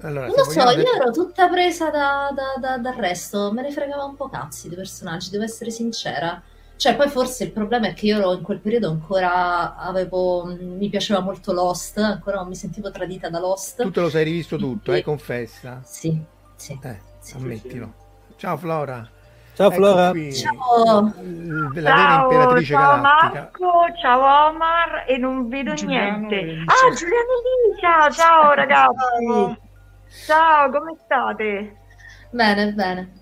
Allora, 0.00 0.26
Non 0.28 0.34
lo 0.36 0.44
so, 0.44 0.62
vogliamo- 0.62 0.70
io 0.82 0.94
ero 0.94 1.10
tutta 1.10 1.48
presa 1.50 1.90
da- 1.90 2.32
da- 2.34 2.58
da- 2.58 2.78
dal 2.78 2.94
resto, 2.94 3.52
me 3.52 3.60
ne 3.60 3.70
fregava 3.72 4.04
un 4.04 4.16
po' 4.16 4.28
cazzi 4.30 4.68
dei 4.68 4.76
personaggi, 4.78 5.28
devo 5.28 5.44
essere 5.44 5.70
sincera. 5.70 6.40
Cioè, 6.76 6.96
poi 6.96 7.08
forse 7.08 7.44
il 7.44 7.52
problema 7.52 7.86
è 7.88 7.94
che 7.94 8.06
io 8.06 8.18
ero 8.18 8.32
in 8.32 8.42
quel 8.42 8.58
periodo 8.58 8.88
ancora 8.90 9.76
avevo, 9.76 10.44
mi 10.44 10.88
piaceva 10.88 11.20
molto 11.20 11.52
Lost, 11.52 11.98
ancora 11.98 12.38
non 12.38 12.48
mi 12.48 12.56
sentivo 12.56 12.90
tradita 12.90 13.28
da 13.30 13.38
Lost. 13.38 13.82
Tu 13.82 13.90
te 13.92 14.00
lo 14.00 14.10
sei 14.10 14.24
rivisto 14.24 14.56
tutto, 14.56 14.92
eh, 14.92 15.02
confessa. 15.02 15.80
Sì, 15.84 16.20
sì. 16.56 16.76
Eh, 16.82 16.98
ammettilo. 17.36 17.92
Ciao 18.36 18.56
Flora. 18.56 19.08
Ciao 19.54 19.66
Ecco 19.68 19.76
Flora. 19.76 20.10
qui, 20.10 20.32
Ciao. 20.34 21.02
la 21.04 21.70
vera 21.72 21.94
Ciao, 21.94 22.22
imperatrice 22.32 22.72
ciao 22.72 22.80
galattica. 23.00 23.40
Marco, 23.60 23.70
ciao 24.00 24.48
Omar 24.48 25.04
e 25.06 25.16
non 25.18 25.48
vedo 25.48 25.74
Giuliano 25.74 26.16
niente. 26.26 26.34
e 26.34 26.38
Elisa. 26.40 26.64
Ah, 26.72 26.94
Giuliano 26.94 27.28
e 27.28 27.68
Elisa, 27.68 28.10
ciao 28.10 28.52
ragazzi. 28.54 29.60
Ciao, 30.26 30.70
come 30.70 30.96
state? 31.04 31.76
Bene, 32.30 32.72
bene. 32.72 33.12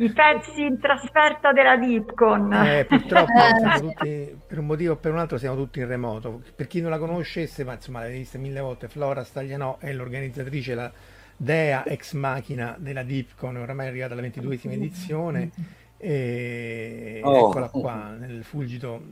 I 0.00 0.10
pezzi 0.12 0.62
in 0.62 0.78
trasferta 0.80 1.52
della 1.52 1.76
Dipcon. 1.76 2.50
Eh, 2.54 2.84
purtroppo 2.86 3.32
Eh, 3.32 3.78
tutti, 3.80 4.36
per 4.46 4.58
un 4.58 4.66
motivo 4.66 4.94
o 4.94 4.96
per 4.96 5.12
un 5.12 5.18
altro 5.18 5.36
siamo 5.36 5.56
tutti 5.56 5.78
in 5.80 5.86
remoto. 5.86 6.42
Per 6.56 6.66
chi 6.66 6.80
non 6.80 6.90
la 6.90 6.98
conoscesse, 6.98 7.64
ma 7.64 7.74
insomma 7.74 7.98
l'avete 8.00 8.16
vista 8.18 8.38
mille 8.38 8.60
volte, 8.60 8.88
Flora 8.88 9.24
Staglianò 9.24 9.76
è 9.78 9.92
l'organizzatrice, 9.92 10.74
la 10.74 10.90
dea 11.36 11.84
ex 11.84 12.14
machina 12.14 12.76
della 12.78 13.02
Dipcon, 13.02 13.56
oramai 13.56 13.86
è 13.86 13.88
arrivata 13.90 14.12
alla 14.14 14.22
ventiduesima 14.22 14.72
edizione. 14.72 15.50
E 15.98 17.20
Oh. 17.22 17.48
eccola 17.48 17.68
qua 17.68 18.14
nel 18.18 18.42
fulgido 18.42 19.02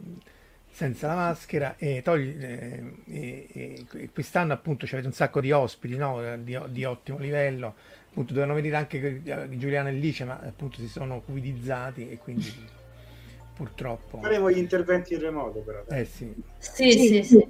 senza 0.70 1.08
la 1.08 1.14
maschera 1.16 1.74
e, 1.76 2.00
togli, 2.02 2.34
eh, 2.42 2.82
e- 3.06 3.48
e- 3.52 3.86
e 3.94 4.10
quest'anno 4.10 4.54
appunto 4.54 4.86
ci 4.86 4.94
avete 4.94 5.08
un 5.08 5.14
sacco 5.14 5.40
di 5.42 5.50
ospiti 5.52 5.96
no? 5.96 6.22
di, 6.38 6.58
di 6.68 6.84
ottimo 6.84 7.18
livello 7.18 7.74
appunto 8.18 8.32
dovevano 8.32 8.54
venire 8.54 8.76
anche 8.76 9.22
Giuliano 9.56 9.88
e 9.88 9.92
Lice 9.92 10.24
ma 10.24 10.40
appunto 10.42 10.78
si 10.78 10.88
sono 10.88 11.22
covidizzati 11.24 12.10
e 12.10 12.18
quindi 12.18 12.52
purtroppo 13.54 14.18
Faremo 14.18 14.50
gli 14.50 14.58
interventi 14.58 15.14
in 15.14 15.20
remoto 15.20 15.60
però. 15.60 15.84
eh 15.88 16.04
sì 16.04 16.34
Sì, 16.58 16.90
sì, 16.90 17.22
sì. 17.22 17.46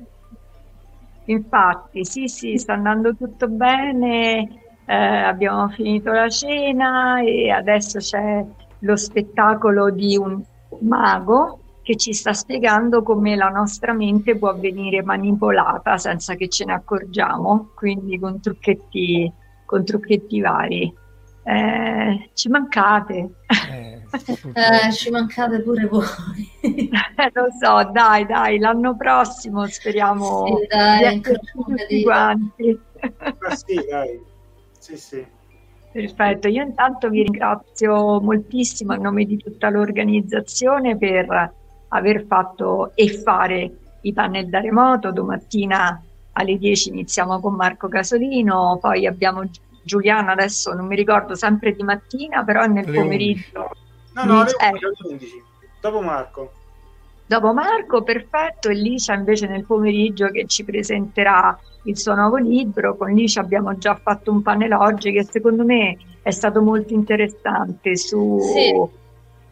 Infatti, 1.24 2.04
sì, 2.04 2.26
sì, 2.26 2.57
sta 2.57 2.74
andando 2.74 3.14
tutto 3.14 3.48
bene. 3.48 4.46
eh, 4.87 4.94
abbiamo 4.94 5.68
finito 5.68 6.11
la 6.11 6.28
cena 6.28 7.20
e 7.22 7.50
adesso 7.50 7.98
c'è 7.98 8.44
lo 8.81 8.96
spettacolo 8.96 9.90
di 9.90 10.16
un 10.16 10.42
mago 10.81 11.61
che 11.83 11.96
ci 11.96 12.12
sta 12.12 12.33
spiegando 12.33 13.02
come 13.02 13.37
la 13.37 13.48
nostra 13.48 13.92
mente 13.92 14.37
può 14.37 14.54
venire 14.59 15.02
manipolata 15.02 15.96
senza 15.98 16.35
che 16.35 16.48
ce 16.48 16.64
ne 16.66 16.74
accorgiamo, 16.74 17.70
quindi 17.74 18.18
con 18.18 18.40
trucchetti, 18.40 19.31
con 19.68 19.85
trucchetti 19.85 20.40
vari. 20.40 20.90
Eh, 21.44 22.31
ci 22.33 22.48
mancate. 22.48 23.28
eh, 23.70 24.02
Eh, 24.54 24.92
ci 24.92 25.11
mancate 25.11 25.61
pure 25.61 25.87
voi. 25.87 26.07
Eh, 27.18 27.31
lo 27.35 27.48
so, 27.61 27.90
dai, 27.92 28.24
dai, 28.24 28.59
l'anno 28.59 28.96
prossimo 28.96 29.66
speriamo 29.66 30.46
Sì, 30.46 30.66
dai, 30.68 31.20
di 31.20 31.20
tutti 31.20 32.02
quanti. 32.02 32.81
Ma 33.40 33.54
sì, 33.54 33.85
dai. 33.88 34.20
Sì, 34.78 34.96
sì. 34.96 35.26
Perfetto, 35.92 36.48
io 36.48 36.62
intanto 36.62 37.11
vi 37.11 37.24
ringrazio 37.24 38.20
moltissimo 38.20 38.92
a 38.94 38.96
nome 38.96 39.24
di 39.24 39.37
tutta 39.37 39.68
l'organizzazione 39.68 40.96
per 40.96 41.52
aver 41.88 42.24
fatto 42.26 42.92
e 42.94 43.09
fare 43.11 43.70
i 44.02 44.12
panel 44.12 44.48
da 44.48 44.61
remoto. 44.61 45.12
Domattina 45.12 46.02
alle 46.38 46.57
10 46.57 46.90
iniziamo 46.90 47.40
con 47.40 47.55
Marco 47.55 47.88
Casolino, 47.88 48.79
poi 48.81 49.07
abbiamo 49.07 49.44
Gi- 49.44 49.61
Giuliano, 49.83 50.31
adesso 50.33 50.72
non 50.74 50.87
mi 50.87 50.96
ricordo, 50.96 51.35
sempre 51.35 51.72
di 51.74 51.83
mattina, 51.83 52.44
però 52.44 52.64
nel 52.66 52.87
Alle 52.87 53.01
pomeriggio. 53.01 53.70
No, 54.12 54.24
no, 54.24 54.40
alle 54.40 54.51
Eh, 54.51 54.68
11, 54.68 54.85
alle 55.05 55.12
11. 55.12 55.42
Dopo 55.81 56.01
Marco. 56.01 56.53
dopo 57.27 57.53
Marco, 57.53 58.03
perfetto, 58.03 58.68
e 58.68 58.74
Licia 58.74 59.14
invece 59.14 59.46
nel 59.46 59.64
pomeriggio 59.64 60.29
che 60.31 60.46
ci 60.46 60.64
presenterà 60.64 61.59
il 61.85 61.96
suo 61.98 62.14
nuovo 62.14 62.37
libro. 62.37 62.96
Con 62.96 63.12
Licia 63.12 63.40
abbiamo 63.40 63.77
già 63.79 63.94
fatto 63.94 64.31
un 64.31 64.42
panel 64.42 64.72
oggi 64.72 65.12
che 65.12 65.24
secondo 65.31 65.64
me 65.64 65.96
è 66.22 66.31
stato 66.31 66.61
molto 66.62 66.92
interessante 66.94 67.96
su, 67.96 68.38
Sì. 68.40 68.72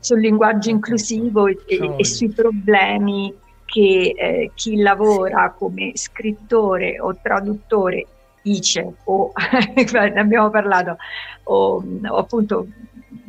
sul 0.01 0.21
linguaggio 0.21 0.71
inclusivo 0.71 1.47
e, 1.47 1.59
e- 1.67 1.95
e 1.97 2.05
sui 2.05 2.31
problemi 2.31 3.33
che 3.77 4.15
eh, 4.17 4.51
chi 4.55 4.77
lavora 4.79 5.51
come 5.51 5.91
scrittore 5.97 6.99
o 6.99 7.15
traduttore 7.21 8.07
dice 8.41 8.95
o 9.05 9.33
ne 9.37 10.19
abbiamo 10.19 10.49
parlato 10.49 10.97
o, 11.43 11.85
o 12.09 12.17
appunto 12.17 12.69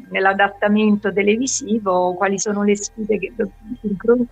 nell'adattamento 0.10 1.12
televisivo 1.12 2.14
quali 2.14 2.40
sono 2.40 2.64
le 2.64 2.78
sfide 2.78 3.20
che, 3.20 3.34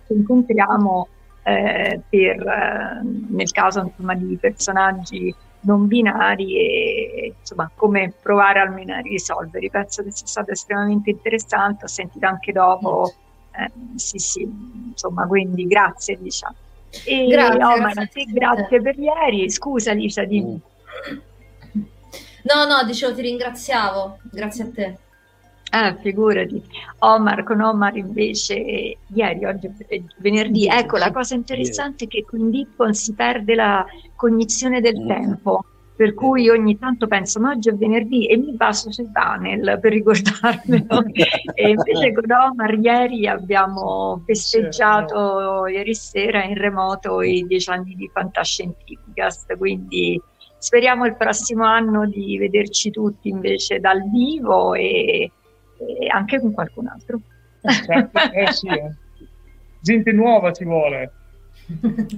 incontriamo 0.06 1.08
eh, 1.42 2.00
per, 2.08 2.46
eh, 2.46 3.00
nel 3.28 3.50
caso 3.50 3.80
insomma, 3.82 4.14
di 4.14 4.38
personaggi 4.40 5.34
non 5.60 5.86
binari 5.86 6.56
e 6.56 7.34
insomma 7.38 7.70
come 7.74 8.14
provare 8.22 8.60
almeno 8.60 8.94
a 8.94 9.00
risolverli. 9.00 9.68
Penso 9.68 10.02
che 10.02 10.12
sia 10.12 10.26
stato 10.26 10.52
estremamente 10.52 11.10
interessante, 11.10 11.84
ho 11.84 11.88
sentito 11.88 12.24
anche 12.24 12.52
dopo, 12.52 13.12
eh, 13.58 13.70
sì 13.96 14.18
sì, 14.18 14.48
insomma 14.88 15.26
quindi 15.26 15.66
grazie 15.66 16.18
Licia. 16.20 16.52
E 17.04 17.26
Grazie, 17.26 17.64
Omar, 17.64 17.92
grazie 17.92 18.24
grazie 18.26 18.80
per 18.80 18.98
ieri, 18.98 19.50
scusa 19.50 19.92
Licia, 19.92 20.24
dimmi. 20.24 20.60
No, 22.42 22.64
no, 22.64 22.84
dicevo 22.84 23.14
ti 23.14 23.22
ringraziavo, 23.22 24.18
grazie 24.30 24.64
a 24.64 24.70
te. 24.72 24.98
Ah, 25.70 25.96
figurati. 25.96 26.62
Omar, 27.00 27.42
con 27.42 27.60
Omar 27.60 27.96
invece 27.96 28.96
ieri, 29.06 29.44
oggi 29.44 29.70
è 29.88 30.00
venerdì. 30.18 30.68
Ecco, 30.68 30.96
la 30.96 31.10
cosa 31.10 31.34
interessante 31.34 32.04
è 32.04 32.08
che 32.08 32.24
con 32.24 32.50
Dippon 32.50 32.94
si 32.94 33.12
perde 33.14 33.54
la 33.54 33.84
cognizione 34.14 34.80
del 34.80 35.04
tempo, 35.06 35.64
per 35.96 36.14
cui 36.14 36.48
ogni 36.50 36.78
tanto 36.78 37.06
penso, 37.06 37.40
ma 37.40 37.50
oggi 37.50 37.70
è 37.70 37.72
venerdì 37.72 38.26
e 38.28 38.36
mi 38.36 38.52
baso 38.52 38.92
sui 38.92 39.08
panel 39.10 39.78
per 39.80 39.92
ricordarmelo. 39.92 41.04
e 41.54 41.68
invece 41.70 42.12
con 42.12 42.30
Omar 42.30 42.74
ieri 42.74 43.26
abbiamo 43.26 44.22
festeggiato 44.26 45.66
ieri 45.66 45.94
sera 45.94 46.44
in 46.44 46.54
remoto 46.54 47.22
i 47.22 47.46
dieci 47.46 47.70
anni 47.70 47.94
di 47.94 48.10
Fantascientificast, 48.12 49.56
quindi 49.56 50.20
speriamo 50.58 51.06
il 51.06 51.16
prossimo 51.16 51.64
anno 51.64 52.06
di 52.06 52.36
vederci 52.36 52.90
tutti 52.90 53.28
invece 53.28 53.80
dal 53.80 54.02
vivo 54.10 54.74
e 54.74 55.30
e 55.78 56.08
anche 56.08 56.40
con 56.40 56.52
qualcun 56.52 56.88
altro. 56.88 57.20
Eh 57.60 58.52
sì, 58.52 58.68
eh. 58.68 58.94
gente 59.80 60.12
nuova 60.12 60.52
ci 60.52 60.64
vuole. 60.64 61.12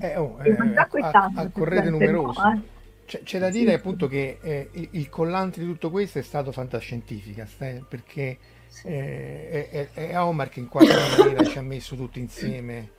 Eh, 0.01 0.17
oh, 0.17 0.37
eh, 0.43 0.57
accorrete 1.35 1.91
numerosi. 1.91 2.41
no, 2.41 2.53
eh. 2.53 2.61
C'è, 3.09 3.23
c'è 3.23 3.39
da 3.39 3.49
dire 3.49 3.73
appunto 3.73 4.07
che 4.07 4.37
eh, 4.43 4.69
il, 4.73 4.89
il 4.93 5.09
collante 5.09 5.61
di 5.61 5.67
tutto 5.67 5.89
questo 5.91 6.19
è 6.19 6.23
stato 6.23 6.53
Fantascientificast, 6.53 7.63
eh, 7.63 7.83
perché 7.89 8.37
eh, 8.85 9.69
è, 9.71 9.89
è- 9.95 10.21
Omar 10.21 10.51
che 10.51 10.61
in 10.61 10.69
qualche 10.69 10.93
maniera 11.17 11.43
ci 11.43 11.57
ha 11.57 11.63
messo 11.63 11.97
tutti 11.97 12.21
insieme, 12.21 12.91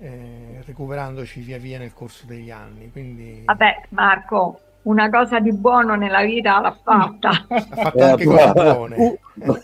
eh, 0.00 0.62
recuperandoci 0.66 1.40
via 1.40 1.56
via 1.56 1.78
nel 1.78 1.94
corso 1.94 2.26
degli 2.26 2.50
anni. 2.50 2.90
Quindi 2.92 3.40
Vabbè, 3.46 3.86
Marco, 3.88 4.60
una 4.82 5.08
cosa 5.08 5.40
di 5.40 5.54
buono 5.54 5.94
nella 5.94 6.22
vita 6.22 6.60
l'ha 6.60 6.78
fatta. 6.84 7.30
ha 7.48 7.60
fatto 7.62 7.96
Eh, 7.96 8.02
anche 8.02 8.24
cose 8.26 8.52
buone, 8.52 9.18
uh, 9.36 9.58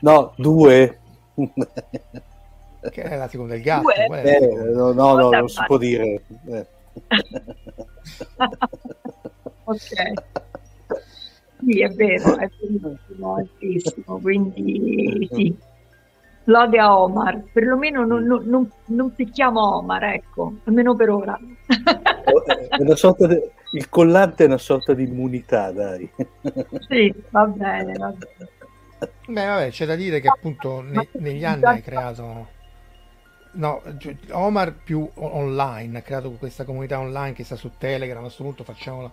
no, 0.00 0.34
due. 0.36 0.98
che 2.90 3.02
è 3.02 3.16
la 3.16 3.28
seconda 3.28 3.54
del 3.54 3.62
gatto. 3.62 3.88
Eh, 3.92 4.72
no, 4.74 4.92
no, 4.92 5.14
no, 5.14 5.30
non 5.30 5.48
si 5.48 5.62
può 5.66 5.78
dire. 5.78 6.20
Eh. 8.38 8.48
ok. 9.64 9.78
Sì, 11.64 11.80
è 11.80 11.88
vero, 11.90 12.36
è 12.38 12.50
verissimo, 12.60 13.38
è 13.38 13.44
verissimo. 13.58 14.18
Quindi 14.18 15.28
sì, 15.30 15.54
lode 16.44 16.78
a 16.78 16.98
Omar. 16.98 17.40
Perlomeno 17.52 18.04
non, 18.04 18.24
non, 18.24 18.44
non, 18.46 18.70
non 18.86 19.14
picchiamo 19.14 19.76
Omar, 19.76 20.02
ecco, 20.04 20.54
almeno 20.64 20.96
per 20.96 21.10
ora. 21.10 21.38
È 21.66 22.80
una 22.80 22.96
sorta 22.96 23.26
di- 23.26 23.40
il 23.74 23.88
collante 23.88 24.44
è 24.44 24.46
una 24.46 24.58
sorta 24.58 24.92
di 24.92 25.04
immunità, 25.04 25.70
dai. 25.70 26.10
sì, 26.88 27.14
va 27.30 27.46
bene, 27.46 27.92
va 27.94 28.08
bene. 28.08 28.50
Beh, 29.26 29.46
vabbè, 29.46 29.70
c'è 29.70 29.86
da 29.86 29.96
dire 29.96 30.20
che 30.20 30.28
appunto 30.28 30.80
ne- 30.82 31.08
negli 31.12 31.44
anni 31.44 31.64
hai 31.64 31.82
creato. 31.82 32.60
No, 33.54 33.82
cioè, 33.98 34.16
Omar 34.30 34.72
più 34.72 35.08
online, 35.14 35.98
ha 35.98 36.02
creato 36.02 36.30
questa 36.32 36.64
comunità 36.64 36.98
online 36.98 37.34
che 37.34 37.44
sta 37.44 37.56
su 37.56 37.72
Telegram, 37.76 38.18
a 38.18 38.22
questo 38.22 38.44
punto 38.44 38.64
facciamola, 38.64 39.10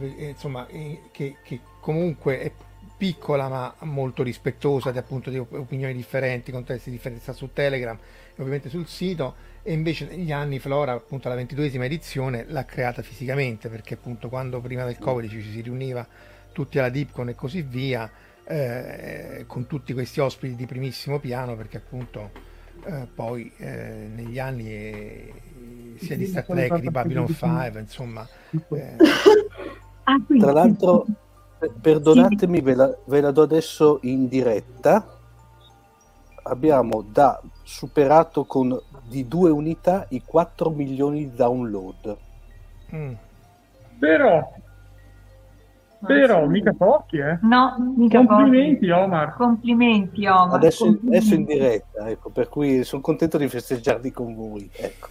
eh, 0.00 0.28
insomma, 0.28 0.66
eh, 0.68 1.02
che, 1.10 1.36
che 1.42 1.60
comunque 1.80 2.40
è 2.40 2.52
piccola 2.98 3.48
ma 3.48 3.74
molto 3.80 4.22
rispettosa 4.22 4.90
di, 4.90 4.98
appunto, 4.98 5.30
di 5.30 5.38
op- 5.38 5.52
opinioni 5.52 5.94
differenti, 5.94 6.52
contesti 6.52 6.90
differenti, 6.90 7.22
sta 7.22 7.32
su 7.32 7.50
Telegram 7.52 7.96
e 7.96 8.40
ovviamente 8.40 8.68
sul 8.68 8.86
sito, 8.86 9.34
e 9.62 9.72
invece 9.72 10.06
negli 10.06 10.32
anni 10.32 10.58
Flora, 10.58 10.92
appunto 10.92 11.30
la 11.30 11.34
ventiduesima 11.34 11.86
edizione, 11.86 12.44
l'ha 12.48 12.64
creata 12.66 13.00
fisicamente, 13.00 13.70
perché 13.70 13.94
appunto 13.94 14.28
quando 14.28 14.60
prima 14.60 14.84
del 14.84 14.98
Covid 14.98 15.30
ci 15.30 15.42
si 15.42 15.62
riuniva 15.62 16.06
tutti 16.52 16.78
alla 16.78 16.90
Dipcon 16.90 17.30
e 17.30 17.34
così 17.34 17.62
via, 17.62 18.10
eh, 18.44 19.44
con 19.46 19.66
tutti 19.66 19.94
questi 19.94 20.20
ospiti 20.20 20.56
di 20.56 20.66
primissimo 20.66 21.18
piano, 21.18 21.56
perché 21.56 21.78
appunto 21.78 22.47
eh, 22.88 23.06
poi 23.14 23.52
eh, 23.58 24.08
negli 24.14 24.38
anni 24.38 24.66
eh, 24.70 25.32
sia 25.98 26.16
di 26.16 26.26
Star 26.26 26.44
Trek 26.44 26.74
che 26.74 26.80
di 26.80 26.90
Babylon 26.90 27.26
5, 27.26 27.80
insomma, 27.80 28.26
eh, 28.70 28.96
Ah, 30.04 30.16
Tra 30.38 30.52
l'altro, 30.52 31.04
per- 31.58 31.72
perdonatemi, 31.80 32.62
ve 32.62 32.74
la, 32.74 32.96
ve 33.04 33.20
la 33.20 33.30
do 33.30 33.42
adesso 33.42 33.98
in 34.02 34.26
diretta. 34.26 35.06
Abbiamo 36.44 37.02
da 37.02 37.38
superato 37.62 38.44
con 38.44 38.80
di 39.06 39.28
due 39.28 39.50
unità 39.50 40.06
i 40.10 40.22
4 40.24 40.70
milioni 40.70 41.28
di 41.28 41.34
download. 41.36 42.16
mm. 42.94 43.12
Però, 43.98 44.50
però, 46.06 46.46
mica 46.46 46.72
pochi, 46.72 47.18
eh. 47.18 47.38
No, 47.42 47.94
mica 47.96 48.24
Complimenti, 48.24 48.86
pochi. 48.86 48.90
Omar. 48.90 49.34
Complimenti, 49.34 50.26
Omar. 50.26 50.54
Adesso, 50.54 50.84
complimenti. 50.84 51.16
adesso 51.16 51.34
in 51.34 51.44
diretta, 51.44 52.08
ecco, 52.08 52.30
per 52.30 52.48
cui 52.48 52.84
sono 52.84 53.02
contento 53.02 53.38
di 53.38 53.48
festeggiarli 53.48 54.10
con 54.10 54.34
voi. 54.34 54.70
Ecco. 54.72 55.08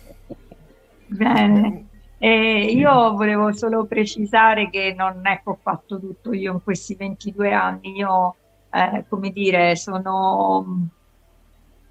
Bene. 1.08 1.86
E 2.20 2.64
io 2.74 3.14
volevo 3.14 3.54
solo 3.54 3.86
precisare 3.86 4.70
che 4.70 4.94
non 4.98 5.20
è 5.24 5.42
che 5.44 5.50
ho 5.50 5.60
fatto 5.62 6.00
tutto 6.00 6.34
io 6.34 6.54
in 6.54 6.64
questi 6.64 6.96
22 6.96 7.54
anni. 7.54 7.98
Io, 7.98 8.36
eh, 8.72 9.06
come 9.08 9.32
dire, 9.32 9.76
sono... 9.76 10.90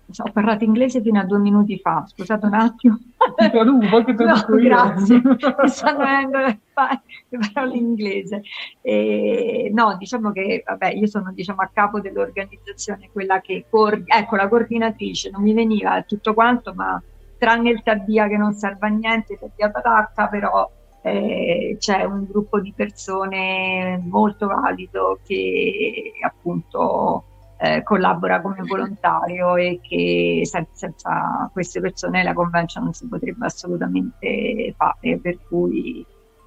Ho 0.08 0.30
parlato 0.32 0.62
inglese 0.62 1.02
fino 1.02 1.18
a 1.18 1.24
due 1.24 1.38
minuti 1.38 1.78
fa, 1.78 2.04
scusate 2.06 2.46
un 2.46 2.54
attimo. 2.54 2.96
Ti 3.36 3.50
traduco, 3.50 4.04
ti 4.04 4.14
No, 4.22 4.34
io. 4.56 4.68
grazie, 4.68 5.20
mi 5.24 5.68
stanno 5.68 5.98
venendo 5.98 6.38
le 6.38 6.60
pa- 6.72 7.02
le 7.28 7.38
parole 7.52 7.76
in 7.76 7.86
inglese. 7.86 8.42
E, 8.80 9.70
no, 9.74 9.96
diciamo 9.96 10.30
che 10.30 10.62
vabbè, 10.64 10.92
io 10.92 11.06
sono 11.08 11.32
diciamo, 11.32 11.60
a 11.62 11.70
capo 11.72 12.00
dell'organizzazione, 12.00 13.10
quella 13.12 13.40
che 13.40 13.66
coord- 13.68 14.04
ecco 14.06 14.36
la 14.36 14.48
coordinatrice, 14.48 15.30
non 15.30 15.42
mi 15.42 15.52
veniva 15.52 16.00
tutto 16.02 16.34
quanto, 16.34 16.72
ma 16.72 17.02
tranne 17.36 17.70
il 17.70 17.82
Tabbia 17.82 18.28
che 18.28 18.36
non 18.36 18.52
serve 18.54 18.86
a 18.86 18.90
niente, 18.90 19.36
Tabbia 19.38 19.70
Patacca, 19.70 20.28
però 20.28 20.70
eh, 21.02 21.76
c'è 21.78 22.04
un 22.04 22.24
gruppo 22.26 22.60
di 22.60 22.72
persone 22.74 24.00
molto 24.04 24.46
valido 24.46 25.20
che 25.24 26.12
appunto 26.24 27.24
eh, 27.58 27.82
collabora 27.82 28.40
come 28.40 28.62
volontario 28.66 29.56
e 29.56 29.80
che 29.80 30.42
sen- 30.44 30.66
senza 30.72 31.48
queste 31.52 31.80
persone 31.80 32.22
la 32.22 32.32
convention 32.34 32.84
non 32.84 32.92
si 32.92 33.06
potrebbe 33.08 33.46
assolutamente 33.46 34.74
fare, 34.76 35.18
per 35.18 35.38
cui 35.48 36.04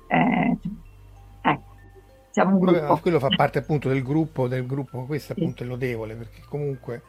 eh, 0.08 0.58
ecco, 1.42 1.76
siamo 2.30 2.54
un 2.54 2.60
gruppo. 2.60 2.98
quello 2.98 3.20
fa 3.20 3.30
parte 3.30 3.60
appunto 3.60 3.90
del 3.90 4.04
gruppo, 4.04 4.48
del 4.48 4.66
gruppo, 4.66 5.06
questo 5.06 5.34
Sì. 5.34 5.42
appunto 5.42 5.64
è 5.64 5.66
lodevole, 5.66 6.16
perché 6.16 6.42
comunque 6.48 7.02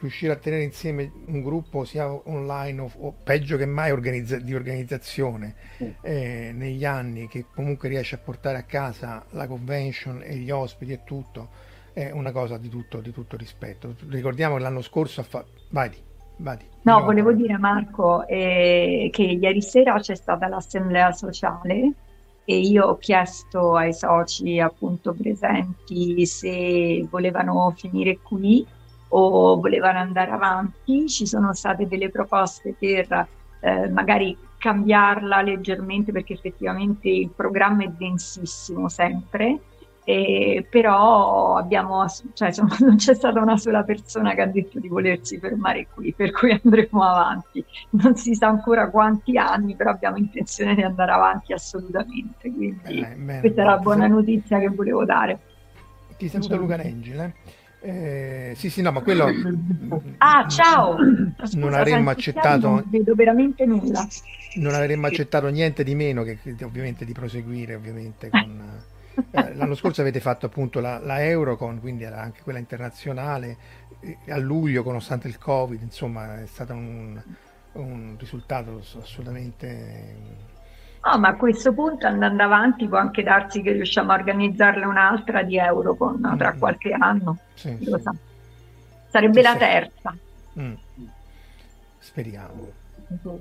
riuscire 0.00 0.32
a 0.32 0.36
tenere 0.36 0.62
insieme 0.64 1.10
un 1.26 1.42
gruppo 1.42 1.84
sia 1.84 2.10
online 2.12 2.80
o, 2.80 2.90
o 2.98 3.12
peggio 3.22 3.56
che 3.56 3.66
mai 3.66 3.90
organizza- 3.90 4.38
di 4.38 4.54
organizzazione 4.54 5.54
eh, 6.02 6.50
negli 6.52 6.84
anni, 6.84 7.28
che 7.28 7.46
comunque 7.54 7.88
riesce 7.88 8.16
a 8.16 8.18
portare 8.18 8.58
a 8.58 8.62
casa 8.64 9.24
la 9.30 9.46
convention 9.46 10.20
e 10.22 10.36
gli 10.36 10.50
ospiti 10.50 10.92
e 10.92 11.04
tutto, 11.04 11.48
è 11.94 12.10
una 12.10 12.32
cosa 12.32 12.58
di 12.58 12.68
tutto, 12.68 13.00
di 13.00 13.12
tutto 13.12 13.36
rispetto. 13.36 13.94
Ricordiamo 14.08 14.56
che 14.56 14.62
l'anno 14.62 14.82
scorso 14.82 15.20
ha 15.20 15.24
fatto... 15.24 15.50
Vadi, 15.70 15.96
vadi. 16.38 16.64
No, 16.82 16.94
Dillo 16.96 17.04
volevo 17.04 17.32
dire 17.32 17.56
Marco 17.56 18.26
eh, 18.26 19.08
che 19.12 19.22
ieri 19.22 19.62
sera 19.62 19.98
c'è 20.00 20.16
stata 20.16 20.48
l'assemblea 20.48 21.12
sociale 21.12 21.92
e 22.44 22.58
io 22.58 22.86
ho 22.86 22.98
chiesto 22.98 23.76
ai 23.76 23.94
soci 23.94 24.58
appunto 24.58 25.14
presenti 25.14 26.26
se 26.26 27.06
volevano 27.08 27.72
finire 27.76 28.18
qui 28.18 28.66
o 29.08 29.58
volevano 29.60 30.00
andare 30.00 30.32
avanti. 30.32 31.08
Ci 31.08 31.26
sono 31.26 31.54
state 31.54 31.86
delle 31.86 32.10
proposte 32.10 32.74
per 32.76 33.28
eh, 33.60 33.88
magari 33.88 34.36
cambiarla 34.58 35.42
leggermente 35.42 36.10
perché 36.10 36.32
effettivamente 36.32 37.08
il 37.08 37.30
programma 37.30 37.84
è 37.84 37.88
densissimo 37.88 38.88
sempre 38.88 39.60
eh, 40.04 40.66
però 40.68 41.56
abbiamo, 41.56 42.04
cioè, 42.34 42.48
insomma, 42.48 42.76
non 42.80 42.96
c'è 42.96 43.14
stata 43.14 43.40
una 43.40 43.56
sola 43.56 43.82
persona 43.84 44.34
che 44.34 44.42
ha 44.42 44.46
detto 44.46 44.78
di 44.78 44.88
volersi 44.88 45.38
fermare 45.38 45.86
qui, 45.92 46.12
per 46.12 46.30
cui 46.30 46.58
andremo 46.62 47.02
avanti. 47.02 47.64
Non 47.90 48.14
si 48.16 48.34
sa 48.34 48.48
ancora 48.48 48.90
quanti 48.90 49.38
anni, 49.38 49.74
però 49.74 49.90
abbiamo 49.90 50.18
intenzione 50.18 50.74
di 50.74 50.82
andare 50.82 51.12
avanti 51.12 51.52
assolutamente. 51.52 52.52
Quindi 52.52 52.78
Bene, 52.82 53.14
bene, 53.16 53.40
questa 53.40 53.62
è 53.62 53.64
la 53.64 53.78
buona 53.78 54.06
notizia 54.06 54.58
che 54.58 54.68
volevo 54.68 55.04
dare. 55.04 55.38
Ti 56.18 56.28
saluta 56.28 56.56
Luca 56.56 56.76
Rengile. 56.76 57.34
Eh, 57.80 58.54
sì, 58.56 58.70
sì, 58.70 58.80
no, 58.80 58.92
ma 58.92 59.00
quello 59.00 59.26
Ah, 60.18 60.46
ciao! 60.48 60.96
Scusa, 61.42 61.58
non 61.58 61.74
avremmo 61.74 62.08
accettato 62.08 62.68
Non 62.68 62.84
vedo 62.86 63.14
veramente 63.14 63.66
nulla. 63.66 64.06
non 64.54 64.72
avremmo 64.72 65.06
accettato 65.06 65.48
niente 65.48 65.84
di 65.84 65.94
meno 65.94 66.22
che, 66.22 66.38
che 66.42 66.64
ovviamente 66.64 67.04
di 67.04 67.12
proseguire 67.12 67.74
ovviamente 67.74 68.30
con 68.30 68.58
eh, 69.30 69.54
l'anno 69.54 69.74
scorso 69.74 70.00
avete 70.00 70.20
fatto 70.20 70.46
appunto 70.46 70.80
la, 70.80 70.98
la 70.98 71.22
Eurocon 71.24 71.80
quindi 71.80 72.04
era 72.04 72.20
anche 72.20 72.42
quella 72.42 72.58
internazionale 72.58 73.56
eh, 74.00 74.18
a 74.28 74.38
luglio 74.38 74.82
nonostante 74.84 75.28
il 75.28 75.38
covid 75.38 75.80
insomma 75.80 76.40
è 76.40 76.46
stato 76.46 76.72
un, 76.72 77.20
un 77.72 78.16
risultato 78.18 78.82
assolutamente 79.00 80.52
No, 81.04 81.18
ma 81.18 81.28
a 81.28 81.36
questo 81.36 81.74
punto 81.74 82.06
andando 82.06 82.42
avanti 82.42 82.88
può 82.88 82.96
anche 82.96 83.22
darsi 83.22 83.60
che 83.60 83.72
riusciamo 83.72 84.10
a 84.10 84.14
organizzarne 84.14 84.86
un'altra 84.86 85.42
di 85.42 85.58
Eurocon 85.58 86.18
no, 86.18 86.34
tra 86.34 86.54
qualche 86.54 86.92
anno. 86.92 87.36
Sì, 87.52 87.76
sì. 87.78 87.94
sa. 88.00 88.14
Sarebbe 89.08 89.42
Sì, 89.42 89.42
la 89.42 89.56
terza. 89.56 90.16
Mm. 90.58 90.74
speriamo 91.98 92.83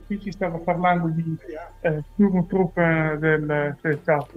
Qui 0.05 0.19
si 0.21 0.31
stava 0.31 0.57
parlando 0.59 1.07
di 1.07 1.37
eh, 1.81 2.03
Sturmtrupp 2.13 2.77
del 2.77 3.75
sì, 3.81 3.99
ciao. 4.03 4.27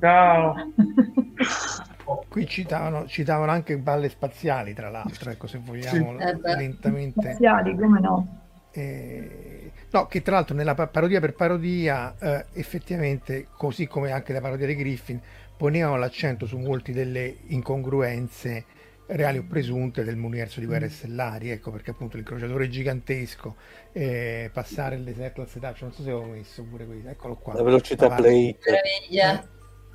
ciao. 0.00 0.54
qui 2.28 2.46
citavano, 2.46 3.06
citavano 3.06 3.50
anche 3.50 3.78
balle 3.78 4.08
spaziali 4.08 4.74
tra 4.74 4.90
l'altro 4.90 5.30
ecco 5.30 5.46
se 5.46 5.58
vogliamo 5.58 6.18
Sì. 6.18 6.24
Eh 6.24 6.56
lentamente 6.56 7.20
Spaziali, 7.20 7.74
come 7.76 8.00
no? 8.00 8.42
Eh, 8.76 9.70
no, 9.90 10.06
che 10.06 10.20
tra 10.20 10.34
l'altro 10.34 10.56
nella 10.56 10.74
pa- 10.74 10.88
parodia 10.88 11.20
per 11.20 11.34
parodia, 11.34 12.14
eh, 12.18 12.46
effettivamente, 12.54 13.46
così 13.56 13.86
come 13.86 14.10
anche 14.10 14.32
la 14.32 14.40
parodia 14.40 14.66
dei 14.66 14.74
Griffin, 14.74 15.20
ponevano 15.56 15.96
l'accento 15.96 16.44
su 16.44 16.58
molte 16.58 16.92
delle 16.92 17.36
incongruenze 17.46 18.64
reali 19.06 19.38
o 19.38 19.44
presunte 19.44 20.02
dell'universo 20.02 20.60
di 20.60 20.66
Guerre 20.66 20.88
Stellari, 20.88 21.50
ecco 21.50 21.70
perché 21.70 21.90
appunto 21.90 22.16
l'incrociatore 22.16 22.68
gigantesco, 22.68 23.56
eh, 23.92 24.50
passare 24.52 24.96
il 24.96 25.02
deserto 25.02 25.42
al 25.42 25.48
setaccio, 25.48 25.84
non 25.84 25.92
so 25.92 26.02
se 26.02 26.10
avevo 26.10 26.26
messo 26.26 26.62
pure 26.62 26.86
questo, 26.86 27.08
eccolo 27.08 27.36
qua. 27.36 27.54
La 27.54 27.62
velocità 27.62 28.06
Avanti. 28.06 28.22
play. 28.22 28.58
Meraviglia. 28.64 29.48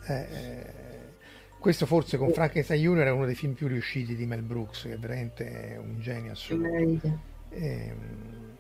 Eh, 0.08 0.14
eh, 0.14 0.88
questo 1.60 1.86
forse 1.86 2.18
con 2.18 2.32
Frankenstein 2.32 2.82
Junior 2.82 3.08
è 3.08 3.12
uno 3.12 3.26
dei 3.26 3.36
film 3.36 3.54
più 3.54 3.68
riusciti 3.68 4.16
di 4.16 4.26
Mel 4.26 4.44
Brooks, 4.44 4.84
che 4.84 4.94
è 4.94 4.98
veramente 4.98 5.78
un 5.82 6.00
genio 6.00 6.32
assoluto. 6.32 6.70
Meraviglia. 6.70 7.20
Ehm, 7.50 8.58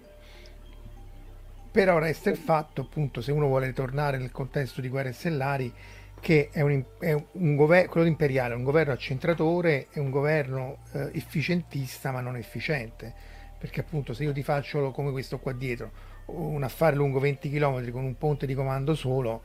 però 1.71 1.99
resta 1.99 2.31
il 2.31 2.37
fatto, 2.37 2.81
appunto, 2.81 3.21
se 3.21 3.31
uno 3.31 3.45
vuole 3.45 3.71
tornare 3.73 4.17
nel 4.17 4.31
contesto 4.31 4.81
di 4.81 4.89
guerre 4.89 5.11
stellari, 5.11 5.71
che 6.19 6.49
è 6.51 6.61
un, 6.61 6.83
è 6.99 7.13
un 7.13 7.55
governo, 7.55 7.89
quello 7.89 8.07
imperiale, 8.07 8.53
è 8.53 8.57
un 8.57 8.63
governo 8.63 8.93
accentratore, 8.93 9.87
è 9.91 9.99
un 9.99 10.09
governo 10.09 10.79
eh, 10.93 11.09
efficientista 11.13 12.11
ma 12.11 12.21
non 12.21 12.35
efficiente, 12.35 13.13
perché 13.57 13.81
appunto 13.81 14.13
se 14.13 14.23
io 14.23 14.33
ti 14.33 14.43
faccio 14.43 14.91
come 14.91 15.11
questo 15.11 15.39
qua 15.39 15.53
dietro, 15.53 15.91
un 16.25 16.63
affare 16.63 16.95
lungo 16.95 17.19
20 17.19 17.49
km 17.49 17.91
con 17.91 18.03
un 18.03 18.17
ponte 18.17 18.45
di 18.45 18.53
comando 18.53 18.95
solo, 18.95 19.41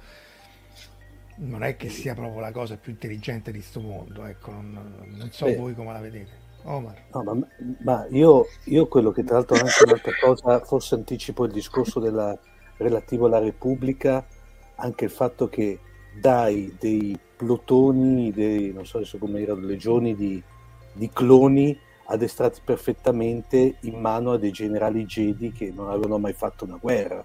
non 1.37 1.65
è 1.65 1.77
che 1.77 1.89
sia 1.89 2.15
proprio 2.15 2.41
la 2.41 2.53
cosa 2.53 2.77
più 2.77 2.93
intelligente 2.93 3.51
di 3.51 3.61
sto 3.61 3.81
mondo, 3.81 4.25
ecco, 4.25 4.51
non, 4.53 5.05
non 5.07 5.31
so 5.31 5.47
Beh. 5.47 5.57
voi 5.57 5.75
come 5.75 5.93
la 5.93 6.01
vedete. 6.01 6.43
Omar. 6.67 6.95
No, 7.13 7.23
ma, 7.23 7.47
ma 7.81 8.07
io, 8.11 8.47
io 8.65 8.87
quello 8.87 9.11
che 9.11 9.23
tra 9.23 9.37
l'altro 9.37 9.57
anche 9.57 9.85
un'altra 9.85 10.13
cosa, 10.19 10.65
forse 10.65 10.95
anticipo 10.95 11.45
il 11.45 11.53
discorso 11.53 12.01
della, 12.01 12.39
relativo 12.79 13.27
alla 13.27 13.39
Repubblica, 13.39 14.25
anche 14.77 15.05
il 15.05 15.11
fatto 15.11 15.49
che 15.49 15.79
dai 16.19 16.75
dei 16.79 17.19
plotoni, 17.37 18.33
dei, 18.33 18.73
non 18.73 18.87
so 18.87 18.99
adesso 18.99 19.19
come 19.19 19.41
erano, 19.41 19.67
legioni 19.67 20.15
di, 20.15 20.43
di 20.93 21.11
cloni 21.13 21.79
addestrati 22.07 22.61
perfettamente 22.63 23.77
in 23.81 23.99
mano 23.99 24.33
a 24.33 24.39
dei 24.39 24.51
generali 24.51 25.05
Jedi 25.05 25.53
che 25.53 25.73
non 25.75 25.89
avevano 25.89 26.19
mai 26.19 26.33
fatto 26.33 26.65
una 26.65 26.79
guerra, 26.81 27.25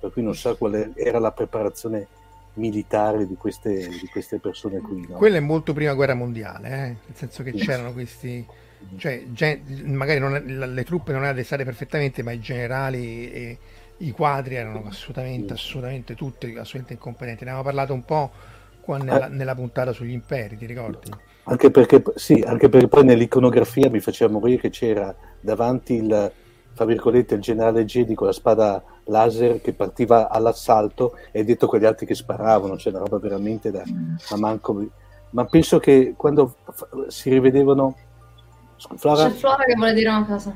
per 0.00 0.12
cui 0.12 0.22
non 0.22 0.34
sa 0.34 0.54
qual 0.54 0.92
era 0.94 1.18
la 1.18 1.32
preparazione 1.32 2.08
militare 2.54 3.26
di 3.26 3.34
queste, 3.36 3.88
di 3.88 4.08
queste 4.10 4.38
persone 4.38 4.80
qui. 4.80 5.06
No? 5.08 5.16
Quella 5.16 5.36
è 5.36 5.40
molto 5.40 5.72
prima 5.72 5.94
guerra 5.94 6.14
mondiale, 6.14 6.68
eh? 6.68 6.86
nel 7.06 7.14
senso 7.14 7.42
che 7.42 7.52
c'erano 7.52 7.92
questi, 7.92 8.44
cioè 8.96 9.24
gen- 9.28 9.62
magari 9.94 10.18
non 10.18 10.32
le 10.32 10.84
truppe 10.84 11.12
non 11.12 11.20
erano 11.20 11.34
addestrate 11.34 11.64
perfettamente, 11.64 12.22
ma 12.22 12.32
i 12.32 12.40
generali 12.40 13.30
e 13.30 13.58
i 13.98 14.10
quadri 14.10 14.56
erano 14.56 14.84
assolutamente, 14.86 15.54
assolutamente 15.54 16.14
tutti 16.14 16.46
assolutamente 16.48 16.92
incompetenti. 16.94 17.44
Ne 17.44 17.50
avevamo 17.50 17.68
parlato 17.68 17.92
un 17.92 18.04
po' 18.04 18.30
qua 18.80 18.98
nella, 18.98 19.28
nella 19.28 19.54
puntata 19.54 19.92
sugli 19.92 20.12
imperi, 20.12 20.56
ti 20.56 20.66
ricordi? 20.66 21.10
Anche 21.44 21.70
perché, 21.70 22.02
sì, 22.16 22.42
anche 22.44 22.68
perché 22.68 22.88
poi 22.88 23.04
nell'iconografia 23.04 23.88
mi 23.88 24.00
faceva 24.00 24.32
morire 24.32 24.60
che 24.60 24.70
c'era 24.70 25.14
davanti 25.40 25.94
il, 25.94 26.32
fra 26.72 26.84
virgolette, 26.84 27.34
il 27.34 27.40
generale 27.40 27.84
Jedi 27.84 28.14
con 28.14 28.26
la 28.26 28.32
spada 28.32 28.82
laser 29.04 29.60
che 29.60 29.72
partiva 29.72 30.28
all'assalto 30.28 31.16
e 31.30 31.44
dietro 31.44 31.68
quegli 31.68 31.84
altri 31.84 32.04
che 32.04 32.14
sparavano, 32.14 32.76
cioè 32.76 32.92
una 32.92 33.02
roba 33.02 33.18
veramente 33.18 33.70
da, 33.70 33.84
da 33.84 34.36
manco. 34.36 34.86
Ma 35.30 35.44
penso 35.44 35.78
che 35.78 36.14
quando 36.16 36.56
f- 36.70 37.06
si 37.06 37.30
rivedevano... 37.30 37.96
Flora? 38.96 39.28
C'è 39.28 39.30
Flora 39.30 39.64
che 39.64 39.74
vuole 39.74 39.94
dire 39.94 40.08
una 40.08 40.26
cosa. 40.26 40.54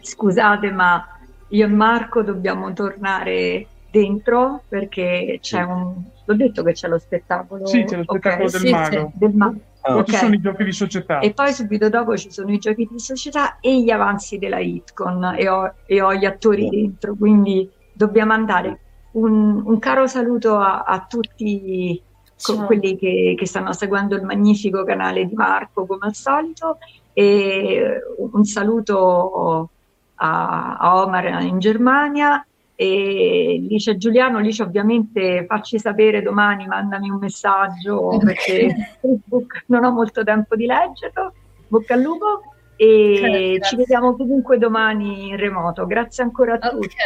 Scusate, 0.00 0.70
ma 0.70 1.06
io 1.52 1.66
e 1.66 1.68
Marco 1.68 2.22
dobbiamo 2.22 2.72
tornare 2.72 3.66
dentro 3.90 4.62
perché 4.68 5.38
c'è 5.40 5.62
un... 5.62 6.02
L'ho 6.24 6.34
detto 6.34 6.62
che 6.62 6.72
c'è 6.72 6.88
lo 6.88 6.98
spettacolo. 6.98 7.66
Sì, 7.66 7.84
c'è 7.84 7.96
lo 7.96 8.04
spettacolo 8.04 8.48
del 8.50 8.60
sì, 8.60 8.70
mago. 8.70 9.10
sì, 9.12 9.18
del 9.18 9.34
ma- 9.34 9.54
Poi 9.82 9.98
ok. 9.98 10.04
ci 10.04 10.14
sono 10.16 10.34
i 10.34 10.40
giochi 10.40 10.64
di 10.64 10.72
società. 10.72 11.18
E 11.18 11.32
poi 11.32 11.52
subito 11.52 11.88
dopo 11.90 12.16
ci 12.16 12.30
sono 12.30 12.50
i 12.52 12.58
giochi 12.58 12.88
di 12.90 12.98
società 12.98 13.58
e 13.60 13.82
gli 13.82 13.90
avanzi 13.90 14.38
della 14.38 14.60
Hitcon 14.60 15.34
e 15.36 15.48
ho, 15.48 15.74
e 15.84 16.00
ho 16.00 16.14
gli 16.14 16.24
attori 16.24 16.68
dentro, 16.68 17.14
quindi 17.16 17.68
dobbiamo 17.92 18.32
andare. 18.32 18.78
Un, 19.12 19.62
un 19.62 19.78
caro 19.78 20.06
saluto 20.06 20.56
a, 20.56 20.84
a 20.84 21.04
tutti 21.06 22.02
co- 22.40 22.54
Ciao. 22.54 22.64
quelli 22.64 22.96
che, 22.96 23.34
che 23.36 23.46
stanno 23.46 23.74
seguendo 23.74 24.16
il 24.16 24.22
magnifico 24.22 24.84
canale 24.84 25.26
di 25.26 25.34
Marco 25.34 25.84
come 25.84 26.06
al 26.06 26.14
solito 26.14 26.78
e 27.12 28.00
un 28.16 28.44
saluto 28.44 29.68
a, 30.16 30.76
a 30.76 31.02
Omar 31.02 31.42
in 31.42 31.58
Germania 31.58 32.44
e 32.74 33.64
Lice 33.68 33.96
Giuliano, 33.96 34.38
Lice 34.38 34.62
ovviamente 34.62 35.44
facci 35.46 35.78
sapere 35.78 36.22
domani, 36.22 36.66
mandami 36.66 37.10
un 37.10 37.18
messaggio 37.18 38.18
perché 38.24 38.96
Facebook 39.00 39.64
non 39.66 39.84
ho 39.84 39.92
molto 39.92 40.24
tempo 40.24 40.56
di 40.56 40.66
leggerlo, 40.66 41.32
bocca 41.68 41.94
al 41.94 42.00
lupo 42.00 42.42
e 42.76 43.18
Grazie. 43.20 43.60
ci 43.62 43.76
vediamo 43.76 44.16
comunque 44.16 44.58
domani 44.58 45.28
in 45.28 45.36
remoto, 45.36 45.86
grazie 45.86 46.24
ancora 46.24 46.54
a 46.58 46.70
tutti. 46.70 46.96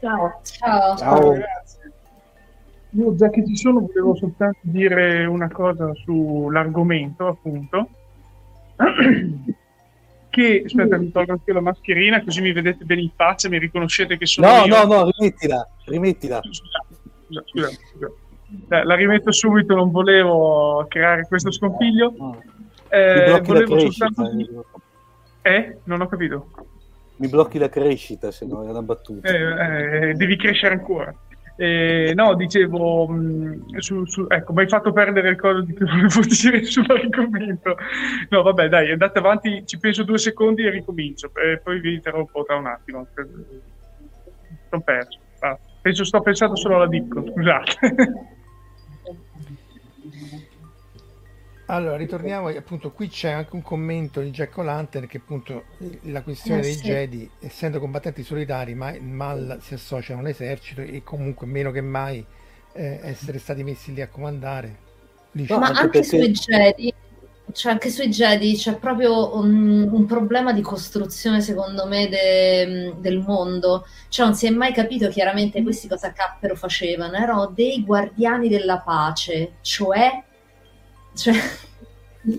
Ciao. 0.00 0.40
Ciao. 0.42 0.96
Ciao. 0.96 1.34
Io 2.90 3.14
già 3.16 3.28
che 3.30 3.44
ci 3.46 3.56
sono 3.56 3.80
volevo 3.80 4.14
soltanto 4.14 4.58
dire 4.60 5.24
una 5.24 5.50
cosa 5.50 5.92
sull'argomento, 5.94 7.26
appunto. 7.26 7.88
Che 10.34 10.62
aspetta, 10.66 10.96
mi 10.98 11.12
tolgo 11.12 11.30
anche 11.32 11.52
la 11.52 11.60
mascherina 11.60 12.22
così 12.24 12.40
mi 12.40 12.52
vedete 12.52 12.84
bene 12.84 13.02
in 13.02 13.10
faccia, 13.14 13.48
mi 13.48 13.58
riconoscete 13.58 14.16
che 14.18 14.26
sono 14.26 14.48
No, 14.48 14.64
io. 14.64 14.84
no, 14.84 14.92
no, 14.92 15.10
rimettila, 15.16 15.68
rimettila. 15.84 16.40
Scusa, 16.42 17.42
scusa, 17.44 17.68
scusa. 17.68 18.10
Eh, 18.70 18.84
La 18.84 18.94
rimetto 18.96 19.30
subito, 19.30 19.74
non 19.76 19.90
volevo 19.92 20.84
creare 20.88 21.26
questo 21.28 21.52
scompiglio. 21.52 22.10
Mi 22.10 22.36
Eh, 22.88 23.24
blocchi 23.26 23.30
la 23.30 23.40
volevo 23.42 23.74
crescita. 23.76 24.06
soltanto 24.12 24.36
dire- 24.36 24.50
Eh? 25.42 25.78
Non 25.84 26.00
ho 26.00 26.06
capito. 26.08 26.48
Mi 27.16 27.28
blocchi 27.28 27.58
la 27.58 27.68
crescita, 27.68 28.32
se 28.32 28.44
no 28.44 28.64
è 28.66 28.70
una 28.70 28.82
battuta. 28.82 29.28
Eh, 29.28 30.08
eh, 30.10 30.14
devi 30.14 30.36
crescere 30.36 30.74
ancora. 30.74 31.14
Eh, 31.56 32.12
no, 32.16 32.34
dicevo, 32.34 33.06
mh, 33.08 33.78
su, 33.78 34.04
su- 34.06 34.26
ecco, 34.28 34.52
mi 34.52 34.62
hai 34.62 34.68
fatto 34.68 34.92
perdere 34.92 35.28
il 35.30 35.36
coso 35.36 35.60
di 35.62 35.72
che 35.72 35.84
volevo 35.88 36.20
dire 36.26 36.64
sull'argomento. 36.64 37.76
No, 38.30 38.42
vabbè, 38.42 38.68
dai, 38.68 38.90
andate 38.90 39.18
avanti, 39.20 39.64
ci 39.64 39.78
penso 39.78 40.02
due 40.02 40.18
secondi 40.18 40.64
e 40.64 40.70
ricomincio, 40.70 41.30
e 41.34 41.60
poi 41.62 41.78
vi 41.80 41.94
interrompo 41.94 42.42
tra 42.42 42.56
un 42.56 42.66
attimo. 42.66 43.06
Sono 44.68 44.82
perso. 44.82 45.20
Ah, 45.40 45.56
penso, 45.80 46.04
sto 46.04 46.20
pensando 46.22 46.56
solo 46.56 46.74
alla 46.76 46.88
Dicco, 46.88 47.24
scusate. 47.24 47.76
Allora, 51.66 51.96
ritorniamo, 51.96 52.48
appunto, 52.48 52.92
qui 52.92 53.08
c'è 53.08 53.30
anche 53.30 53.54
un 53.54 53.62
commento 53.62 54.20
di 54.20 54.30
Jack 54.30 54.56
O'Lantern 54.58 55.06
che 55.06 55.16
appunto 55.16 55.64
la 56.02 56.22
questione 56.22 56.60
Eh, 56.60 56.62
dei 56.62 56.76
sì. 56.76 56.82
Jedi, 56.82 57.30
essendo 57.40 57.80
combattenti 57.80 58.22
solitari, 58.22 58.74
ma 58.74 58.94
mal 59.00 59.58
si 59.62 59.72
associano 59.74 60.20
all'esercito 60.20 60.82
e 60.82 61.02
comunque 61.02 61.46
meno 61.46 61.70
che 61.70 61.80
mai 61.80 62.26
eh, 62.72 63.00
essere 63.02 63.38
stati 63.38 63.62
messi 63.64 63.94
lì 63.94 64.02
a 64.02 64.08
comandare. 64.08 64.78
Lì 65.32 65.46
Ma 65.48 65.68
anche 65.70 66.02
sui 66.02 66.30
Jedi, 66.30 66.92
cioè 67.52 67.72
anche 67.72 67.90
sui 67.90 68.08
Jedi 68.08 68.54
c'è 68.56 68.78
proprio 68.78 69.36
un, 69.36 69.88
un 69.90 70.06
problema 70.06 70.52
di 70.52 70.62
costruzione, 70.62 71.40
secondo 71.42 71.86
me, 71.86 72.08
de- 72.08 72.94
del 72.98 73.18
mondo. 73.20 73.86
Cioè, 74.08 74.26
non 74.26 74.34
si 74.34 74.46
è 74.46 74.50
mai 74.50 74.72
capito 74.72 75.08
chiaramente 75.08 75.62
questi 75.62 75.86
cosa 75.88 76.12
cappero 76.12 76.56
facevano. 76.56 77.14
Erano 77.16 77.46
dei 77.46 77.84
guardiani 77.84 78.48
della 78.48 78.80
pace, 78.80 79.58
cioè, 79.60 80.23
cioè, 81.14 81.34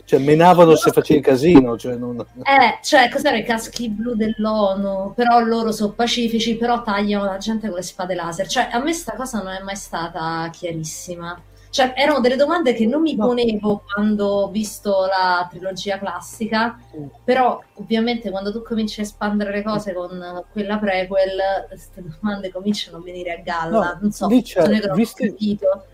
Cioè, 0.04 0.20
menavano 0.20 0.76
se 0.76 0.92
facevi 0.92 1.22
casino. 1.22 1.78
Cioè, 1.78 1.96
non... 1.96 2.20
eh, 2.20 2.80
cioè, 2.82 3.10
cos'erano 3.10 3.42
i 3.42 3.46
caschi 3.46 3.90
blu 3.90 4.16
dell'ONU? 4.16 5.14
Però 5.14 5.40
loro 5.42 5.72
sono 5.72 5.92
pacifici, 5.92 6.56
però 6.56 6.82
tagliano 6.82 7.26
la 7.26 7.38
gente 7.38 7.68
con 7.68 7.78
le 7.78 7.84
spade 7.84 8.16
laser. 8.16 8.48
Cioè, 8.48 8.70
a 8.72 8.80
me 8.80 8.94
sta 8.94 9.14
cosa 9.14 9.44
non 9.44 9.54
è 9.54 9.62
mai 9.62 9.76
stata 9.76 10.50
chiarissima. 10.52 11.40
Cioè, 11.70 11.94
erano 11.96 12.22
delle 12.22 12.38
domande 12.38 12.74
che 12.74 12.86
non 12.86 13.02
mi 13.02 13.18
ponevo 13.18 13.84
quando 13.94 14.26
ho 14.28 14.50
visto 14.50 15.08
la 15.08 15.46
trilogia 15.50 16.00
classica, 16.00 16.80
però 17.22 17.62
ovviamente 17.74 18.32
quando 18.32 18.54
tu 18.54 18.62
cominci 18.64 19.02
a 19.02 19.04
espandere 19.04 19.52
le 19.52 19.62
cose 19.62 19.94
con 19.94 20.46
quella 20.54 20.78
prequel, 20.78 21.66
queste 21.68 22.02
domande 22.02 22.50
cominciano 22.50 22.98
a 22.98 23.02
venire 23.02 23.34
a 23.34 23.42
galla. 23.44 23.92
No, 23.92 23.98
non 24.04 24.12
so, 24.12 24.30
sono 24.30 24.36
io 24.36 24.80
che 24.80 24.88
non 24.88 24.92
ho 24.92 24.94
visti- 24.96 25.28
capito. 25.28 25.86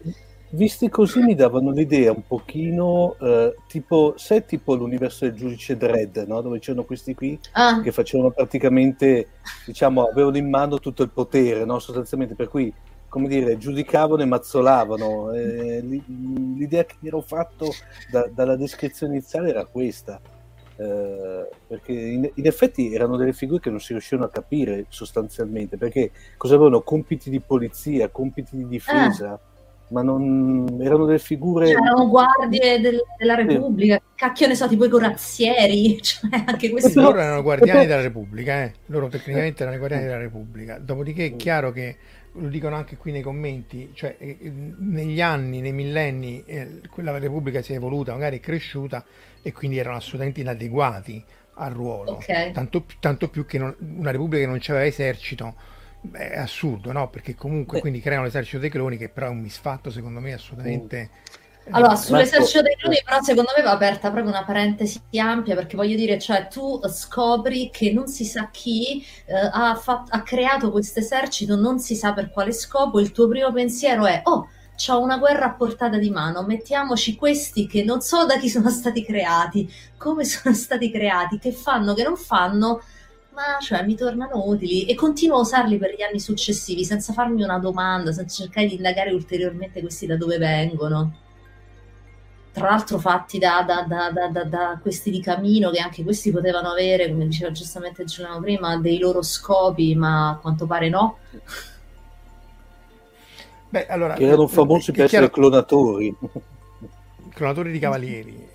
Visti 0.53 0.89
così 0.89 1.21
mi 1.21 1.33
davano 1.33 1.71
l'idea 1.71 2.11
un 2.11 2.23
pochino 2.27 3.15
eh, 3.21 3.55
tipo, 3.67 4.15
sai 4.17 4.43
tipo 4.45 4.75
l'universo 4.75 5.23
del 5.25 5.33
giudice 5.33 5.77
Dredd, 5.77 6.17
no? 6.27 6.41
dove 6.41 6.59
c'erano 6.59 6.83
questi 6.83 7.15
qui 7.15 7.39
Ah. 7.53 7.79
che 7.81 7.93
facevano 7.93 8.31
praticamente, 8.31 9.27
diciamo, 9.65 10.03
avevano 10.03 10.35
in 10.37 10.49
mano 10.49 10.79
tutto 10.79 11.03
il 11.03 11.09
potere, 11.09 11.63
no? 11.63 11.79
sostanzialmente, 11.79 12.35
per 12.35 12.49
cui, 12.49 12.71
come 13.07 13.29
dire, 13.29 13.57
giudicavano 13.57 14.23
e 14.23 14.25
mazzolavano. 14.25 15.31
Eh, 15.31 15.79
l'i- 15.81 16.03
l'idea 16.57 16.83
che 16.83 16.95
mi 16.99 17.07
ero 17.07 17.21
fatto 17.21 17.71
da- 18.11 18.29
dalla 18.33 18.57
descrizione 18.57 19.13
iniziale 19.13 19.49
era 19.49 19.63
questa. 19.65 20.19
Eh, 20.75 21.47
perché 21.67 21.91
in, 21.93 22.29
in 22.33 22.45
effetti 22.45 22.93
erano 22.93 23.15
delle 23.15 23.33
figure 23.33 23.59
che 23.61 23.69
non 23.69 23.79
si 23.79 23.91
riuscivano 23.93 24.27
a 24.27 24.31
capire 24.31 24.85
sostanzialmente 24.89 25.77
perché 25.77 26.09
cosa 26.37 26.55
avevano 26.55 26.81
compiti 26.81 27.29
di 27.29 27.39
polizia, 27.39 28.09
compiti 28.09 28.55
di 28.57 28.67
difesa, 28.67 29.39
ma 29.91 30.01
non 30.01 30.77
erano 30.81 31.05
delle 31.05 31.19
figure 31.19 31.67
Cioè, 31.67 31.75
erano 31.81 32.07
guardie 32.07 32.79
del- 32.79 33.01
della 33.17 33.35
Repubblica, 33.35 34.01
cacchio 34.15 34.47
ne 34.47 34.55
so, 34.55 34.67
tipo 34.67 34.85
i 34.85 34.89
corazzieri, 34.89 35.99
cioè 36.03 36.43
anche 36.45 36.69
questi 36.69 36.93
loro 36.93 37.19
erano 37.19 37.41
guardiani 37.41 37.85
della 37.85 38.01
Repubblica, 38.01 38.63
eh. 38.63 38.73
loro 38.87 39.07
tecnicamente 39.09 39.61
erano 39.61 39.75
i 39.75 39.79
guardiani 39.79 40.05
della 40.05 40.17
Repubblica. 40.19 40.77
Dopodiché 40.79 41.25
è 41.25 41.35
chiaro 41.35 41.71
che, 41.71 41.97
lo 42.33 42.47
dicono 42.47 42.75
anche 42.75 42.95
qui 42.95 43.11
nei 43.11 43.21
commenti, 43.21 43.91
cioè 43.93 44.15
eh, 44.17 44.37
eh, 44.41 44.51
negli 44.79 45.19
anni, 45.21 45.59
nei 45.59 45.73
millenni, 45.73 46.41
eh, 46.45 46.79
quella 46.89 47.17
Repubblica 47.17 47.61
si 47.61 47.73
è 47.73 47.75
evoluta, 47.75 48.13
magari 48.13 48.37
è 48.37 48.39
cresciuta 48.39 49.03
e 49.41 49.51
quindi 49.51 49.77
erano 49.77 49.97
assolutamente 49.97 50.39
inadeguati 50.39 51.21
al 51.55 51.73
ruolo. 51.73 52.11
Ok. 52.11 52.51
Tanto, 52.51 52.81
più- 52.81 52.97
tanto 53.01 53.27
più 53.29 53.45
che 53.45 53.57
non- 53.57 53.75
una 53.97 54.11
Repubblica 54.11 54.43
che 54.43 54.49
non 54.49 54.59
aveva 54.67 54.85
esercito 54.85 55.55
beh, 56.01 56.31
è 56.31 56.39
assurdo, 56.39 56.91
no? 56.91 57.09
Perché 57.09 57.35
comunque 57.35 57.75
Beh. 57.75 57.81
quindi 57.81 58.01
creano 58.01 58.23
l'esercito 58.23 58.59
dei 58.59 58.69
cloni 58.69 58.97
che 58.97 59.09
però 59.09 59.27
è 59.27 59.29
un 59.29 59.39
misfatto 59.39 59.89
secondo 59.89 60.19
me 60.19 60.33
assolutamente... 60.33 61.09
Allora, 61.69 61.93
eh, 61.93 61.97
sull'esercito 61.97 62.63
dei 62.63 62.75
cloni, 62.75 63.01
però, 63.05 63.21
secondo 63.21 63.51
me 63.55 63.61
va 63.61 63.71
aperta 63.71 64.09
proprio 64.09 64.31
una 64.31 64.43
parentesi 64.43 64.99
ampia, 65.19 65.53
perché 65.53 65.75
voglio 65.75 65.95
dire, 65.95 66.19
cioè, 66.19 66.47
tu 66.47 66.81
scopri 66.87 67.69
che 67.71 67.93
non 67.93 68.07
si 68.07 68.25
sa 68.25 68.49
chi 68.49 69.05
eh, 69.25 69.49
ha, 69.51 69.75
fat- 69.75 70.07
ha 70.11 70.23
creato 70.23 70.71
questo 70.71 70.99
esercito, 70.99 71.55
non 71.55 71.79
si 71.79 71.95
sa 71.95 72.13
per 72.13 72.31
quale 72.31 72.51
scopo, 72.51 72.99
il 72.99 73.11
tuo 73.11 73.27
primo 73.27 73.51
pensiero 73.53 74.07
è, 74.07 74.21
oh, 74.23 74.49
c'ho 74.75 74.99
una 74.99 75.17
guerra 75.19 75.45
a 75.45 75.53
portata 75.53 75.97
di 75.97 76.09
mano, 76.09 76.43
mettiamoci 76.43 77.15
questi 77.15 77.67
che 77.67 77.83
non 77.83 78.01
so 78.01 78.25
da 78.25 78.39
chi 78.39 78.49
sono 78.49 78.71
stati 78.71 79.05
creati, 79.05 79.71
come 79.97 80.25
sono 80.25 80.55
stati 80.55 80.91
creati, 80.91 81.37
che 81.37 81.51
fanno, 81.51 81.93
che 81.93 82.03
non 82.03 82.17
fanno, 82.17 82.81
ma 83.33 83.57
cioè 83.61 83.83
mi 83.85 83.95
tornano 83.95 84.45
utili 84.47 84.85
e 84.85 84.95
continuo 84.95 85.37
a 85.37 85.41
usarli 85.41 85.77
per 85.77 85.95
gli 85.95 86.01
anni 86.01 86.19
successivi 86.19 86.83
senza 86.83 87.13
farmi 87.13 87.43
una 87.43 87.59
domanda, 87.59 88.11
senza 88.11 88.43
cercare 88.43 88.67
di 88.67 88.75
indagare 88.75 89.11
ulteriormente 89.13 89.79
questi 89.81 90.05
da 90.05 90.17
dove 90.17 90.37
vengono 90.37 91.15
tra 92.53 92.69
l'altro 92.69 92.99
fatti 92.99 93.39
da, 93.39 93.63
da- 93.65 93.83
da- 93.87 94.11
da- 94.11 94.27
da- 94.27 94.43
da 94.43 94.79
questi 94.81 95.09
di 95.09 95.21
Camino, 95.21 95.69
che 95.71 95.79
anche 95.79 96.03
questi 96.03 96.31
potevano 96.31 96.69
avere, 96.71 97.09
come 97.09 97.25
diceva 97.25 97.51
giustamente 97.51 98.03
Giuliano 98.03 98.41
prima, 98.41 98.75
dei 98.77 98.99
loro 98.99 99.21
scopi, 99.21 99.95
ma 99.95 100.31
a 100.31 100.35
quanto 100.35 100.65
pare 100.65 100.89
no. 100.89 101.19
Beh, 103.69 103.87
allora, 103.87 104.15
che 104.15 104.25
erano 104.25 104.43
eh, 104.43 104.47
famosi 104.49 104.91
è 104.91 104.93
per 104.93 105.07
chiaro- 105.07 105.25
essere 105.27 105.31
clonatori. 105.41 106.13
clonatori 107.33 107.71
di 107.71 107.79
cavalieri. 107.79 108.49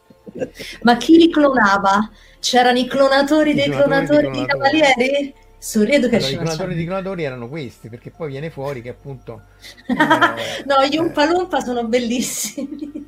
Ma 0.83 0.97
chi 0.97 1.17
li 1.17 1.31
clonava? 1.31 2.11
C'erano 2.41 2.79
i 2.79 2.87
clonatori 2.87 3.51
I 3.51 3.55
dei 3.55 3.71
clonatori 3.71 4.31
di 4.31 4.31
clonatori 4.31 4.31
di 4.31 4.47
cavalieri? 4.47 5.35
Sorrido 5.59 6.09
che 6.09 6.17
Allora, 6.17 6.31
i 6.31 6.37
clonatori 6.37 6.75
di 6.75 6.85
clonatori 6.85 7.23
erano 7.25 7.49
questi, 7.49 7.89
perché 7.89 8.11
poi 8.11 8.29
viene 8.29 8.51
fuori 8.51 8.81
che 8.81 8.91
appunto 8.91 9.43
No, 10.67 10.87
gli 10.89 10.97
Umpa 10.97 11.27
Lumpa 11.27 11.61
sono 11.61 11.85
bellissimi. 11.85 13.07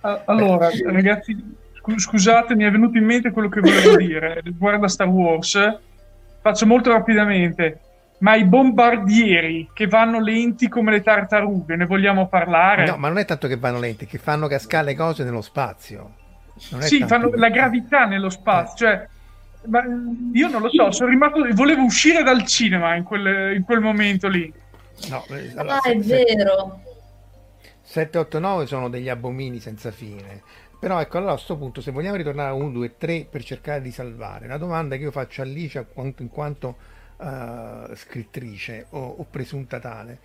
Allora, 0.00 0.70
ragazzi, 0.86 1.36
scu- 1.74 1.98
scusate, 1.98 2.54
mi 2.54 2.64
è 2.64 2.70
venuto 2.70 2.98
in 2.98 3.04
mente 3.04 3.30
quello 3.30 3.48
che 3.48 3.60
volevo 3.60 3.96
dire 4.00 4.40
riguardo 4.42 4.86
a 4.86 4.88
Star 4.88 5.08
Wars. 5.08 5.58
Faccio 6.40 6.66
molto 6.66 6.90
rapidamente. 6.90 7.80
Ma 8.18 8.36
i 8.36 8.44
bombardieri 8.44 9.68
che 9.74 9.86
vanno 9.86 10.20
lenti 10.20 10.68
come 10.68 10.92
le 10.92 11.02
tartarughe, 11.02 11.76
ne 11.76 11.84
vogliamo 11.84 12.28
parlare? 12.28 12.86
No, 12.86 12.96
ma 12.96 13.08
non 13.08 13.18
è 13.18 13.24
tanto 13.24 13.48
che 13.48 13.56
vanno 13.56 13.78
lenti, 13.80 14.04
è 14.04 14.08
che 14.08 14.18
fanno 14.18 14.46
cascare 14.46 14.84
le 14.86 14.94
cose 14.94 15.24
nello 15.24 15.42
spazio. 15.42 16.14
Non 16.70 16.80
è 16.80 16.84
sì, 16.84 16.98
tanto 17.00 17.14
fanno 17.14 17.30
che- 17.30 17.36
la 17.38 17.48
gravità 17.50 18.04
nello 18.06 18.30
spazio. 18.30 18.86
Cioè, 18.86 19.08
ma, 19.66 19.82
io 20.32 20.48
non 20.48 20.62
lo 20.62 20.70
so, 20.70 20.90
sono 20.92 21.10
rimasto, 21.10 21.44
volevo 21.52 21.82
uscire 21.82 22.22
dal 22.22 22.44
cinema 22.44 22.94
in 22.94 23.02
quel, 23.02 23.56
in 23.56 23.64
quel 23.64 23.80
momento 23.80 24.28
lì. 24.28 24.50
No, 25.10 25.24
eh, 25.30 25.52
allora, 25.56 25.76
Ah, 25.76 25.90
è 25.90 26.00
se- 26.00 26.02
se- 26.02 26.24
vero. 26.36 26.80
7, 27.82 28.18
8, 28.18 28.38
9 28.38 28.66
sono 28.66 28.88
degli 28.88 29.08
abomini 29.08 29.58
senza 29.60 29.90
fine. 29.90 30.42
Però 30.78 31.00
ecco, 31.00 31.16
allora 31.18 31.32
a 31.32 31.34
questo 31.34 31.56
punto, 31.56 31.80
se 31.80 31.90
vogliamo 31.90 32.16
ritornare 32.16 32.50
a 32.50 32.54
1, 32.54 32.70
2, 32.70 32.96
3 32.96 33.26
per 33.28 33.42
cercare 33.44 33.80
di 33.80 33.90
salvare, 33.90 34.46
la 34.46 34.56
domanda 34.58 34.96
che 34.96 35.02
io 35.02 35.10
faccio 35.10 35.42
a 35.42 35.44
Alicia 35.44 35.84
quanto- 35.84 36.22
in 36.22 36.28
quanto 36.28 36.76
eh, 37.20 37.94
scrittrice 37.94 38.86
o, 38.90 38.98
o 39.18 39.24
presunta 39.24 39.78
tale, 39.78 40.18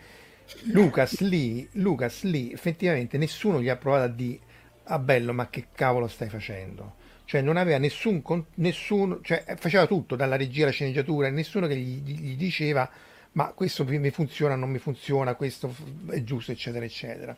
Lucas 0.71 1.19
lì, 1.19 1.67
Lucas 1.73 2.23
lì, 2.23 2.51
effettivamente 2.51 3.17
nessuno 3.17 3.61
gli 3.61 3.69
ha 3.69 3.75
provato 3.75 4.05
a 4.05 4.07
dire, 4.07 4.39
ah 4.85 4.99
bello, 4.99 5.33
ma 5.33 5.49
che 5.49 5.67
cavolo 5.73 6.07
stai 6.07 6.29
facendo? 6.29 6.95
Cioè 7.25 7.41
non 7.41 7.57
aveva 7.57 7.77
nessun, 7.77 8.23
nessuno, 8.55 9.19
cioè 9.21 9.43
faceva 9.57 9.85
tutto, 9.85 10.15
dalla 10.15 10.35
regia 10.35 10.63
alla 10.63 10.71
sceneggiatura, 10.71 11.29
nessuno 11.29 11.67
che 11.67 11.75
gli, 11.75 12.01
gli 12.01 12.35
diceva 12.35 12.89
ma 13.33 13.53
questo 13.53 13.85
mi 13.85 14.09
funziona, 14.09 14.55
non 14.55 14.69
mi 14.69 14.79
funziona, 14.79 15.35
questo 15.35 15.73
è 16.09 16.23
giusto, 16.23 16.51
eccetera, 16.51 16.83
eccetera. 16.83 17.37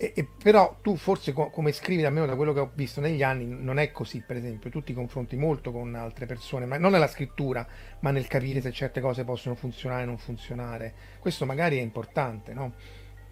E, 0.00 0.12
e 0.14 0.24
però 0.40 0.78
tu 0.80 0.94
forse 0.96 1.32
co- 1.32 1.50
come 1.50 1.72
scrivi, 1.72 2.04
almeno 2.04 2.24
da 2.26 2.36
quello 2.36 2.52
che 2.52 2.60
ho 2.60 2.70
visto 2.72 3.00
negli 3.00 3.22
anni, 3.22 3.46
non 3.46 3.78
è 3.78 3.90
così, 3.90 4.22
per 4.24 4.36
esempio, 4.36 4.70
tu 4.70 4.82
ti 4.82 4.94
confronti 4.94 5.36
molto 5.36 5.72
con 5.72 5.92
altre 5.96 6.24
persone, 6.24 6.66
ma 6.66 6.78
non 6.78 6.92
nella 6.92 7.08
scrittura, 7.08 7.66
ma 8.00 8.12
nel 8.12 8.28
capire 8.28 8.60
se 8.60 8.70
certe 8.70 9.00
cose 9.00 9.24
possono 9.24 9.56
funzionare 9.56 10.04
o 10.04 10.06
non 10.06 10.18
funzionare. 10.18 10.94
Questo 11.18 11.44
magari 11.46 11.78
è 11.78 11.82
importante, 11.82 12.54
no? 12.54 12.74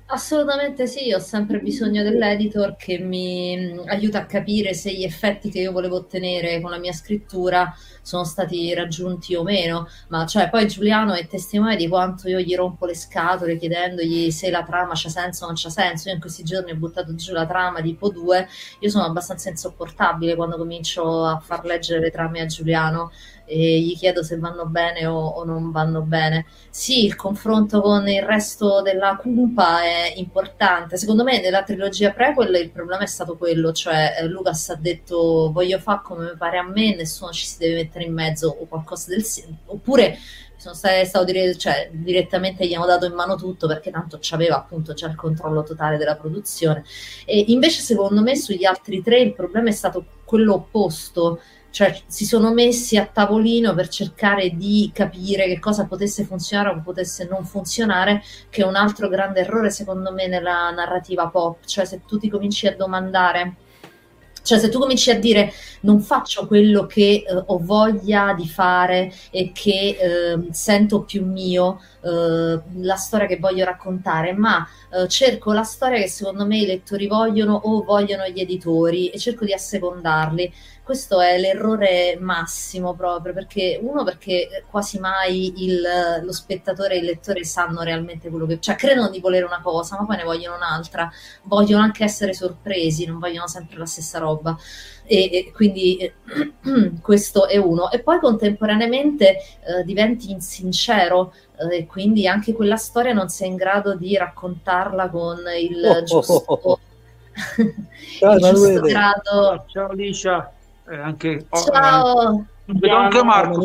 Assolutamente 0.09 0.87
sì, 0.87 1.13
ho 1.13 1.19
sempre 1.19 1.59
bisogno 1.59 2.05
dell'editor 2.05 2.77
che 2.77 2.97
mi 2.99 3.57
mm, 3.57 3.89
aiuta 3.89 4.19
a 4.21 4.25
capire 4.27 4.73
se 4.73 4.93
gli 4.93 5.03
effetti 5.03 5.51
che 5.51 5.59
io 5.59 5.73
volevo 5.73 5.97
ottenere 5.97 6.61
con 6.61 6.71
la 6.71 6.79
mia 6.79 6.93
scrittura 6.93 7.75
sono 8.03 8.23
stati 8.23 8.73
raggiunti 8.73 9.35
o 9.35 9.43
meno, 9.43 9.89
ma 10.09 10.25
cioè 10.25 10.49
poi 10.49 10.69
Giuliano 10.69 11.13
è 11.15 11.27
testimone 11.27 11.75
di 11.75 11.89
quanto 11.89 12.29
io 12.29 12.39
gli 12.39 12.55
rompo 12.55 12.87
le 12.87 12.95
scatole 12.95 13.57
chiedendogli 13.57 14.31
se 14.31 14.49
la 14.49 14.63
trama 14.63 14.93
c'ha 14.95 15.09
senso 15.09 15.43
o 15.43 15.47
non 15.49 15.57
c'ha 15.57 15.71
senso. 15.71 16.09
Io 16.09 16.15
in 16.15 16.21
questi 16.21 16.45
giorni 16.45 16.71
ho 16.71 16.77
buttato 16.77 17.13
giù 17.17 17.33
la 17.33 17.47
trama 17.47 17.81
di 17.81 17.97
Po 17.97 18.09
2, 18.09 18.49
io 18.79 18.89
sono 18.89 19.07
abbastanza 19.07 19.49
insopportabile 19.49 20.37
quando 20.37 20.57
comincio 20.57 21.25
a 21.25 21.41
far 21.41 21.65
leggere 21.65 21.99
le 21.99 22.11
trame 22.13 22.41
a 22.43 22.47
Giuliano 22.47 23.11
e 23.47 23.81
gli 23.81 23.97
chiedo 23.97 24.23
se 24.23 24.39
vanno 24.39 24.67
bene 24.67 25.07
o, 25.07 25.17
o 25.17 25.45
non 25.45 25.71
vanno 25.71 26.03
bene. 26.03 26.47
Sì, 26.69 27.05
il 27.05 27.17
confronto 27.17 27.81
con 27.81 28.07
il 28.09 28.23
resto 28.23 28.83
della 28.83 29.17
cumpa 29.17 29.83
è 29.83 30.13
importante. 30.17 30.97
Secondo 30.97 31.23
me 31.25 31.41
nella 31.41 31.63
trilogia 31.63 32.13
prequel 32.13 32.55
il 32.57 32.71
problema 32.71 33.05
è 33.05 33.07
stato 33.07 33.37
quello, 33.37 33.73
cioè 33.73 34.17
eh, 34.19 34.27
Lucas 34.27 34.69
ha 34.71 34.77
detto 34.77 35.51
voglio 35.53 35.79
fare 35.79 36.01
come 36.03 36.31
mi 36.31 36.37
pare 36.37 36.59
a 36.59 36.65
me, 36.65 36.95
nessuno 36.95 37.31
ci 37.31 37.47
si 37.47 37.57
deve 37.59 37.77
mettere 37.77 38.05
in 38.05 38.13
mezzo 38.13 38.49
o 38.49 38.67
qualcosa 38.67 39.09
del 39.11 39.23
simile. 39.23 39.59
Oppure 39.67 40.19
sono 40.57 40.75
state, 40.75 41.05
stato 41.05 41.25
dire- 41.25 41.57
cioè, 41.57 41.91
direttamente 41.93 42.67
gli 42.67 42.75
hanno 42.75 42.87
dato 42.87 43.07
in 43.07 43.13
mano 43.13 43.37
tutto 43.37 43.67
perché 43.67 43.91
tanto 43.91 44.19
c'aveva 44.21 44.57
appunto 44.57 44.95
già 44.95 45.07
il 45.07 45.15
controllo 45.15 45.63
totale 45.63 45.97
della 45.97 46.17
produzione. 46.17 46.85
E 47.25 47.45
invece, 47.49 47.81
secondo 47.83 48.23
me, 48.23 48.37
sugli 48.37 48.65
altri 48.65 49.03
tre 49.03 49.21
il 49.21 49.35
problema 49.35 49.69
è 49.69 49.73
stato 49.73 50.05
quello 50.25 50.55
opposto. 50.55 51.41
Cioè, 51.77 51.95
si 52.07 52.25
sono 52.25 52.55
messi 52.55 52.97
a 52.97 53.05
tavolino 53.05 53.75
per 53.75 53.89
cercare 53.89 54.57
di 54.57 54.91
capire 54.95 55.45
che 55.47 55.59
cosa 55.59 55.85
potesse 55.85 56.25
funzionare 56.25 56.71
o 56.71 56.81
potesse 56.81 57.29
non 57.31 57.45
funzionare, 57.45 58.23
che 58.49 58.63
è 58.63 58.65
un 58.65 58.77
altro 58.77 59.09
grande 59.09 59.41
errore, 59.41 59.71
secondo 59.71 60.11
me, 60.11 60.27
nella 60.27 60.71
narrativa 60.71 61.29
pop. 61.29 61.67
Cioè, 61.67 61.85
se 61.85 62.01
tu 62.07 62.17
ti 62.17 62.31
cominci 62.31 62.67
a 62.67 62.75
domandare 62.75 63.57
cioè, 64.47 64.61
se 64.61 64.69
tu 64.69 64.79
cominci 64.79 65.11
a 65.11 65.19
dire 65.19 65.53
non 65.81 66.01
faccio 66.01 66.47
quello 66.47 66.87
che 66.87 67.25
eh, 67.27 67.43
ho 67.47 67.59
voglia 67.59 68.33
di 68.33 68.47
fare 68.47 69.13
e 69.33 69.51
che 69.53 69.99
eh, 69.99 70.53
sento 70.53 71.03
più 71.03 71.27
mio, 71.27 71.81
eh, 72.01 72.61
la 72.75 72.95
storia 72.95 73.27
che 73.27 73.39
voglio 73.39 73.65
raccontare, 73.65 74.33
ma 74.35 74.65
eh, 74.93 75.09
cerco 75.09 75.53
la 75.53 75.65
storia 75.65 75.99
che 75.99 76.09
secondo 76.09 76.47
me 76.47 76.59
i 76.59 76.67
lettori 76.67 77.09
vogliono 77.09 77.55
o 77.55 77.83
vogliono 77.83 78.29
gli 78.29 78.39
editori 78.39 79.09
e 79.09 79.19
cerco 79.19 79.45
di 79.45 79.53
assecondarli. 79.53 80.53
Questo 80.87 81.21
è 81.21 81.37
l'errore 81.37 82.17
massimo 82.17 82.95
proprio 82.95 83.33
perché 83.33 83.77
uno 83.83 84.05
perché 84.05 84.63
quasi 84.71 85.01
mai 85.01 85.65
il, 85.65 85.83
lo 86.23 86.33
spettatore 86.33 86.95
e 86.95 86.99
il 86.99 87.07
lettore 87.07 87.43
sanno 87.45 87.83
realmente 87.83 88.31
quello 88.31 88.47
che 88.47 88.61
cioè 88.61 88.77
credono 88.77 89.11
di 89.11 89.19
volere 89.19 89.45
una 89.45 89.61
cosa 89.61 89.97
ma 89.99 90.07
poi 90.07 90.19
ne 90.19 90.23
vogliono 90.23 90.55
un'altra. 90.55 91.11
Vogliono 91.43 91.83
anche 91.83 92.05
essere 92.05 92.35
sorpresi 92.35 93.05
non 93.05 93.19
vogliono 93.19 93.49
sempre 93.49 93.79
la 93.79 93.85
stessa 93.85 94.21
roba. 94.21 94.57
E, 95.05 95.25
e 95.33 95.53
quindi 95.53 95.97
eh, 95.97 96.15
questo 97.03 97.49
è 97.49 97.57
uno. 97.57 97.91
E 97.91 97.99
poi 97.99 98.21
contemporaneamente 98.21 99.39
eh, 99.39 99.83
diventi 99.85 100.31
insincero 100.31 101.35
eh, 101.69 101.79
e 101.79 101.87
quindi 101.87 102.29
anche 102.29 102.53
quella 102.53 102.77
storia 102.77 103.13
non 103.13 103.29
sei 103.29 103.49
in 103.49 103.57
grado 103.57 103.97
di 103.97 104.17
raccontarla 104.17 105.09
con 105.11 105.39
il 105.61 105.85
Oh, 105.85 105.99
oh, 105.99 106.05
giusto 106.05 106.45
oh, 106.47 106.61
oh. 106.63 106.79
Ciao, 108.21 108.35
il 108.39 108.41
giusto 108.41 108.69
Emanuele. 108.69 108.89
grado. 108.89 109.65
Ciao 109.67 109.93
Liscia, 109.93 110.53
Eh, 110.89 110.97
anche 110.97 111.47
oh, 111.49 111.63
ciao 111.65 112.47
eh, 112.67 112.73
vedo 112.75 112.97
anche 112.97 113.23
Marco, 113.25 113.61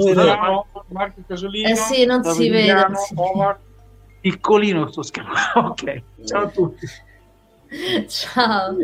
Marco 0.88 1.22
Casolino, 1.28 1.70
Eh 1.70 1.76
sì, 1.76 2.06
non 2.06 2.24
si 2.24 2.50
vede, 2.50 2.88
piccolino 4.22 4.88
sto 4.92 5.02
schermo. 5.02 5.34
ok, 5.56 6.04
ciao 6.26 6.44
a 6.44 6.48
tutti. 6.48 6.88
ciao 8.08 8.76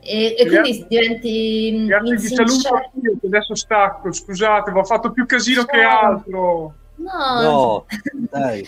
e, 0.00 0.36
e 0.38 0.46
quindi 0.46 0.86
diventi 0.88 1.86
Grazie, 1.86 2.16
vi 2.16 2.28
saluto 2.28 2.90
io 3.02 3.18
che 3.20 3.26
adesso 3.26 3.54
stacco, 3.54 4.12
scusate, 4.12 4.70
vi 4.70 4.78
ho 4.78 4.84
fatto 4.84 5.10
più 5.12 5.24
casino 5.24 5.64
che 5.64 5.80
Ciao. 5.80 6.06
altro. 6.06 6.74
no, 6.96 7.40
No, 7.42 7.86
dai. 8.30 8.66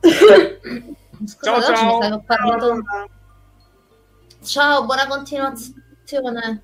Scusa, 0.00 1.60
Ciao, 1.60 1.62
ciao. 1.62 2.22
parlando 2.26 2.82
ciao 4.42 4.84
buona 4.84 5.06
continuazione 5.08 6.62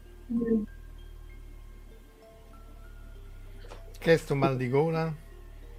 Che 4.02 4.12
è 4.12 4.16
sto 4.16 4.34
mal 4.34 4.56
di 4.56 4.68
gola? 4.68 5.14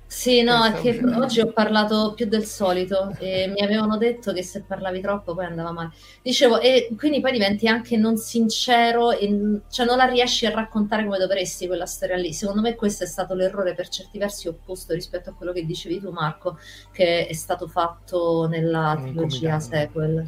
Sì, 0.07 0.43
no, 0.43 0.63
è 0.63 0.79
Che 0.79 0.97
oggi 1.03 1.41
ho 1.41 1.51
parlato 1.51 2.13
più 2.15 2.25
del 2.25 2.45
solito 2.45 3.13
e 3.19 3.47
mi 3.47 3.61
avevano 3.61 3.97
detto 3.97 4.31
che 4.31 4.43
se 4.43 4.61
parlavi 4.61 5.01
troppo 5.01 5.33
poi 5.33 5.43
andava 5.43 5.71
male. 5.71 5.91
Dicevo, 6.21 6.61
e 6.61 6.87
quindi 6.97 7.19
poi 7.19 7.33
diventi 7.33 7.67
anche 7.67 7.97
non 7.97 8.15
sincero 8.15 9.11
e 9.11 9.59
cioè 9.69 9.85
non 9.85 9.97
la 9.97 10.05
riesci 10.05 10.45
a 10.45 10.51
raccontare 10.51 11.03
come 11.03 11.17
dovresti 11.17 11.67
quella 11.67 11.85
storia 11.85 12.15
lì. 12.15 12.31
Secondo 12.31 12.61
me 12.61 12.75
questo 12.75 13.03
è 13.03 13.07
stato 13.07 13.33
l'errore 13.33 13.73
per 13.73 13.89
certi 13.89 14.17
versi 14.19 14.47
opposto 14.47 14.93
rispetto 14.93 15.31
a 15.31 15.33
quello 15.33 15.51
che 15.51 15.65
dicevi 15.65 15.99
tu, 15.99 16.11
Marco, 16.11 16.57
che 16.93 17.27
è 17.27 17.33
stato 17.33 17.67
fatto 17.67 18.47
nella 18.47 18.97
trilogia 19.01 19.59
sequel. 19.59 20.25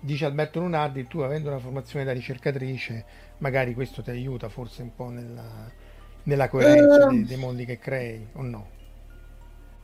Dice 0.00 0.26
Alberto 0.26 0.60
Lunardi, 0.60 1.06
tu 1.06 1.20
avendo 1.20 1.48
una 1.48 1.58
formazione 1.58 2.04
da 2.04 2.12
ricercatrice, 2.12 3.04
magari 3.38 3.72
questo 3.72 4.02
ti 4.02 4.10
aiuta 4.10 4.50
forse 4.50 4.82
un 4.82 4.94
po' 4.94 5.08
nella, 5.08 5.70
nella 6.28 6.48
coerenza 6.48 7.02
Ehm. 7.02 7.08
dei, 7.08 7.26
dei 7.26 7.36
mondi 7.36 7.64
che 7.64 7.78
crei, 7.78 8.30
o 8.34 8.42
no? 8.42 8.70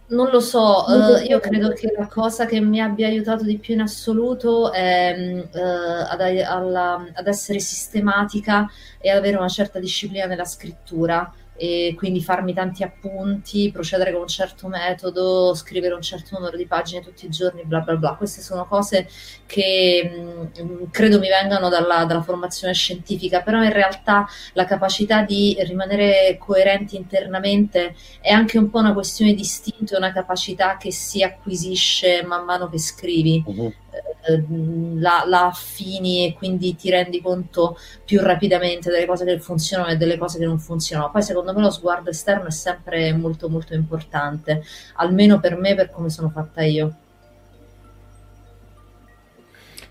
Non 0.06 0.28
lo 0.30 0.38
so, 0.40 0.84
eh, 1.18 1.24
io 1.24 1.40
credo 1.40 1.72
che 1.72 1.90
la 1.96 2.06
cosa 2.08 2.44
che 2.44 2.60
mi 2.60 2.78
abbia 2.80 3.06
aiutato 3.08 3.42
di 3.42 3.56
più 3.58 3.72
in 3.72 3.80
assoluto 3.80 4.70
è 4.70 5.14
eh, 5.50 5.60
ad, 5.60 6.20
alla- 6.20 7.10
ad 7.14 7.26
essere 7.26 7.58
sistematica 7.58 8.68
e 8.98 9.08
avere 9.10 9.38
una 9.38 9.48
certa 9.48 9.78
disciplina 9.78 10.26
nella 10.26 10.44
scrittura 10.44 11.32
e 11.56 11.94
quindi 11.96 12.22
farmi 12.22 12.52
tanti 12.52 12.82
appunti, 12.82 13.70
procedere 13.72 14.12
con 14.12 14.22
un 14.22 14.28
certo 14.28 14.68
metodo, 14.68 15.54
scrivere 15.54 15.94
un 15.94 16.02
certo 16.02 16.36
numero 16.36 16.56
di 16.56 16.66
pagine 16.66 17.00
tutti 17.00 17.26
i 17.26 17.30
giorni, 17.30 17.64
bla 17.64 17.80
bla 17.80 17.96
bla. 17.96 18.14
Queste 18.16 18.40
sono 18.42 18.66
cose 18.66 19.08
che 19.46 20.50
mh, 20.58 20.90
credo 20.90 21.18
mi 21.18 21.28
vengano 21.28 21.68
dalla, 21.68 22.04
dalla 22.04 22.22
formazione 22.22 22.74
scientifica, 22.74 23.42
però 23.42 23.62
in 23.62 23.72
realtà 23.72 24.26
la 24.54 24.64
capacità 24.64 25.22
di 25.22 25.56
rimanere 25.60 26.36
coerenti 26.38 26.96
internamente 26.96 27.94
è 28.20 28.30
anche 28.32 28.58
un 28.58 28.70
po' 28.70 28.78
una 28.78 28.92
questione 28.92 29.34
di 29.34 29.40
istinto, 29.42 29.96
una 29.96 30.12
capacità 30.12 30.76
che 30.76 30.90
si 30.92 31.22
acquisisce 31.22 32.22
man 32.24 32.44
mano 32.44 32.68
che 32.68 32.78
scrivi, 32.78 33.42
Eh, 33.46 33.72
la, 34.96 35.24
la 35.26 35.46
affini 35.46 36.26
e 36.26 36.32
quindi 36.34 36.74
ti 36.76 36.90
rendi 36.90 37.20
conto 37.20 37.76
più 38.04 38.20
rapidamente 38.20 38.90
delle 38.90 39.06
cose 39.06 39.24
che 39.24 39.38
funzionano 39.38 39.90
e 39.90 39.96
delle 39.96 40.16
cose 40.16 40.38
che 40.38 40.46
non 40.46 40.58
funzionano. 40.58 41.10
Poi 41.10 41.22
secondo 41.22 41.52
me 41.52 41.60
lo 41.60 41.70
sguardo 41.70 42.10
esterno 42.10 42.46
è 42.46 42.50
sempre 42.50 43.12
molto 43.12 43.48
molto 43.48 43.74
importante, 43.74 44.62
almeno 44.96 45.40
per 45.40 45.56
me, 45.56 45.74
per 45.74 45.90
come 45.90 46.10
sono 46.10 46.30
fatta 46.30 46.62
io. 46.62 46.94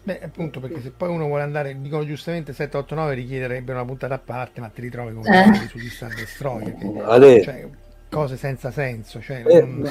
Beh, 0.06 0.20
appunto, 0.22 0.60
perché 0.60 0.82
se 0.82 0.92
poi 0.92 1.08
uno 1.10 1.28
vuole 1.28 1.44
andare, 1.44 1.80
dicono 1.80 2.06
giustamente 2.06 2.52
789 2.52 3.14
richiederebbe 3.14 3.72
una 3.72 3.86
puntata 3.86 4.16
a 4.16 4.20
parte, 4.20 4.60
ma 4.60 4.68
ti 4.68 4.82
ritrovi 4.82 5.14
con 5.14 5.26
Eh. 5.26 5.68
sugli 5.70 5.88
Star 5.88 6.14
Destroyer, 6.14 6.76
che- 6.76 7.42
cioè, 7.42 7.70
cose 8.10 8.36
senza 8.36 8.70
senso. 8.70 9.22
Cioè, 9.22 9.44
Eh, 9.46 9.62
non- 9.62 9.90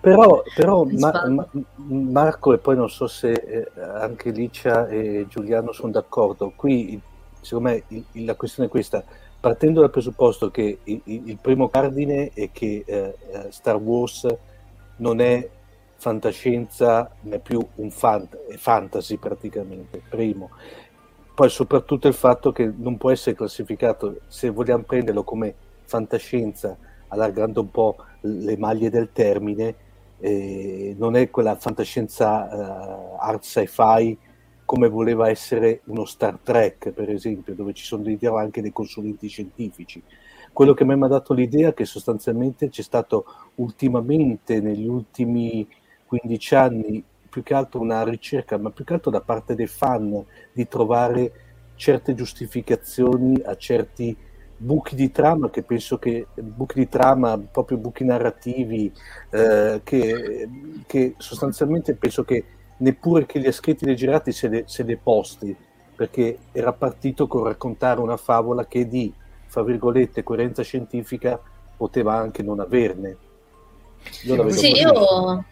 però, 0.00 0.42
però 0.54 0.84
Ma-. 0.84 1.28
Ma- 1.28 1.48
Marco 1.76 2.52
e 2.52 2.58
poi 2.58 2.76
non 2.76 2.88
so 2.90 3.06
se 3.06 3.32
eh, 3.32 3.70
anche 3.80 4.30
Licia 4.30 4.88
e 4.88 5.26
Giuliano 5.28 5.72
sono 5.72 5.92
d'accordo. 5.92 6.52
Qui, 6.54 7.00
secondo 7.40 7.68
me, 7.70 7.82
il- 7.88 8.04
il- 8.12 8.24
la 8.24 8.34
questione 8.34 8.68
è 8.68 8.70
questa. 8.72 9.04
Partendo 9.40 9.80
dal 9.80 9.90
presupposto 9.90 10.50
che 10.50 10.78
il, 10.84 11.00
il- 11.04 11.38
primo 11.40 11.68
cardine 11.68 12.30
è 12.34 12.50
che 12.52 12.82
eh, 12.86 13.16
eh, 13.30 13.46
Star 13.50 13.76
Wars 13.76 14.26
non 14.96 15.20
è 15.20 15.48
fantascienza, 15.96 17.10
ma 17.20 17.34
è 17.36 17.38
più 17.40 17.66
un 17.76 17.90
fant- 17.90 18.36
è 18.48 18.56
fantasy 18.56 19.16
praticamente, 19.18 20.00
primo. 20.08 20.50
Poi 21.34 21.48
soprattutto 21.48 22.06
il 22.06 22.14
fatto 22.14 22.52
che 22.52 22.72
non 22.76 22.96
può 22.96 23.10
essere 23.10 23.34
classificato, 23.34 24.20
se 24.28 24.50
vogliamo 24.50 24.84
prenderlo 24.84 25.24
come 25.24 25.54
fantascienza, 25.84 26.76
allargando 27.14 27.62
un 27.62 27.70
po' 27.70 27.96
le 28.20 28.56
maglie 28.56 28.90
del 28.90 29.10
termine, 29.12 29.74
eh, 30.20 30.94
non 30.98 31.16
è 31.16 31.30
quella 31.30 31.56
fantascienza 31.56 32.50
eh, 32.50 33.16
art 33.18 33.44
sci-fi 33.44 34.18
come 34.64 34.88
voleva 34.88 35.28
essere 35.28 35.82
uno 35.86 36.04
Star 36.04 36.38
Trek, 36.42 36.90
per 36.90 37.10
esempio, 37.10 37.54
dove 37.54 37.74
ci 37.74 37.84
sono 37.84 38.02
dietro 38.02 38.36
anche 38.36 38.62
dei 38.62 38.72
consulenti 38.72 39.28
scientifici. 39.28 40.02
Quello 40.52 40.72
che 40.72 40.84
mi 40.84 40.92
ha 40.92 41.06
dato 41.06 41.34
l'idea 41.34 41.70
è 41.70 41.74
che 41.74 41.84
sostanzialmente 41.84 42.68
c'è 42.68 42.82
stato 42.82 43.24
ultimamente, 43.56 44.60
negli 44.60 44.86
ultimi 44.86 45.66
15 46.06 46.54
anni, 46.54 47.04
più 47.28 47.42
che 47.42 47.54
altro 47.54 47.80
una 47.80 48.04
ricerca, 48.04 48.56
ma 48.56 48.70
più 48.70 48.84
che 48.84 48.94
altro 48.94 49.10
da 49.10 49.20
parte 49.20 49.54
dei 49.54 49.66
fan, 49.66 50.24
di 50.52 50.66
trovare 50.68 51.32
certe 51.74 52.14
giustificazioni 52.14 53.40
a 53.44 53.56
certi 53.56 54.16
buchi 54.56 54.94
di 54.94 55.10
trama 55.10 55.50
che 55.50 55.62
penso 55.62 55.98
che 55.98 56.26
buchi 56.34 56.78
di 56.78 56.88
trama, 56.88 57.38
proprio 57.38 57.78
buchi 57.78 58.04
narrativi, 58.04 58.92
eh, 59.30 59.80
che, 59.84 60.48
che 60.86 61.14
sostanzialmente 61.18 61.94
penso 61.94 62.24
che 62.24 62.44
neppure 62.78 63.26
che 63.26 63.38
li 63.38 63.46
ha 63.46 63.52
scritti 63.52 63.84
e 63.84 63.94
girati 63.94 64.32
se 64.32 64.64
se 64.66 64.82
le 64.82 64.96
posti, 64.96 65.56
perché 65.94 66.38
era 66.52 66.72
partito 66.72 67.26
con 67.26 67.44
raccontare 67.44 68.00
una 68.00 68.16
favola 68.16 68.66
che 68.66 68.88
di, 68.88 69.12
fra 69.46 69.62
virgolette, 69.62 70.22
coerenza 70.22 70.62
scientifica 70.62 71.40
poteva 71.76 72.14
anche 72.14 72.42
non 72.42 72.60
averne. 72.60 73.16
Io 74.24 74.50
Sì, 74.50 74.72
io, 74.72 75.44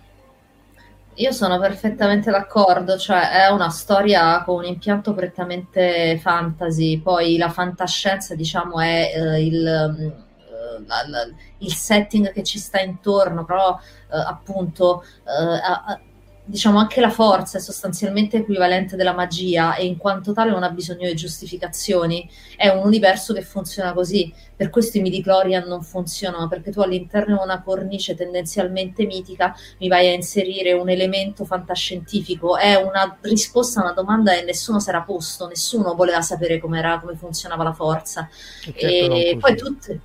io 1.14 1.32
sono 1.32 1.58
perfettamente 1.58 2.30
d'accordo, 2.30 2.96
cioè 2.98 3.30
è 3.30 3.48
una 3.48 3.68
storia 3.68 4.42
con 4.44 4.56
un 4.56 4.64
impianto 4.64 5.12
prettamente 5.14 6.18
fantasy, 6.18 7.00
poi 7.00 7.36
la 7.36 7.50
fantascienza, 7.50 8.34
diciamo, 8.34 8.80
è 8.80 9.12
eh, 9.14 9.44
il, 9.44 9.96
mm, 9.98 10.06
eh, 10.06 11.34
il 11.58 11.72
setting 11.72 12.32
che 12.32 12.42
ci 12.42 12.58
sta 12.58 12.80
intorno, 12.80 13.44
però 13.44 13.78
eh, 14.10 14.16
appunto 14.16 15.02
eh, 15.02 16.10
diciamo 16.44 16.78
anche 16.78 17.00
la 17.00 17.10
forza 17.10 17.58
è 17.58 17.60
sostanzialmente 17.60 18.38
equivalente 18.38 18.96
della 18.96 19.14
magia 19.14 19.76
e 19.76 19.86
in 19.86 19.96
quanto 19.96 20.32
tale 20.32 20.50
non 20.50 20.64
ha 20.64 20.70
bisogno 20.70 21.08
di 21.08 21.14
giustificazioni. 21.14 22.28
È 22.56 22.68
un 22.68 22.84
universo 22.84 23.32
che 23.32 23.42
funziona 23.42 23.92
così. 23.92 24.32
Per 24.54 24.68
questo 24.70 24.98
i 24.98 25.00
midichlorian 25.00 25.66
non 25.66 25.82
funzionano, 25.82 26.48
perché 26.48 26.70
tu 26.70 26.80
all'interno 26.80 27.36
di 27.36 27.42
una 27.42 27.62
cornice 27.62 28.14
tendenzialmente 28.14 29.06
mitica 29.06 29.54
mi 29.78 29.88
vai 29.88 30.08
a 30.08 30.12
inserire 30.12 30.72
un 30.72 30.88
elemento 30.88 31.44
fantascientifico. 31.44 32.56
È 32.56 32.74
una 32.74 33.16
risposta 33.20 33.80
a 33.80 33.84
una 33.84 33.92
domanda 33.92 34.32
che 34.32 34.42
nessuno 34.42 34.80
si 34.80 34.88
era 34.88 35.02
posto, 35.02 35.46
nessuno 35.46 35.94
voleva 35.94 36.22
sapere 36.22 36.58
com'era, 36.58 36.98
come 37.00 37.16
funzionava 37.16 37.62
la 37.62 37.72
forza. 37.72 38.28
certo 38.60 38.78
e 38.78 39.08
non 39.08 39.38
poi 39.38 39.56
così. 39.58 39.64
tutte... 39.64 40.00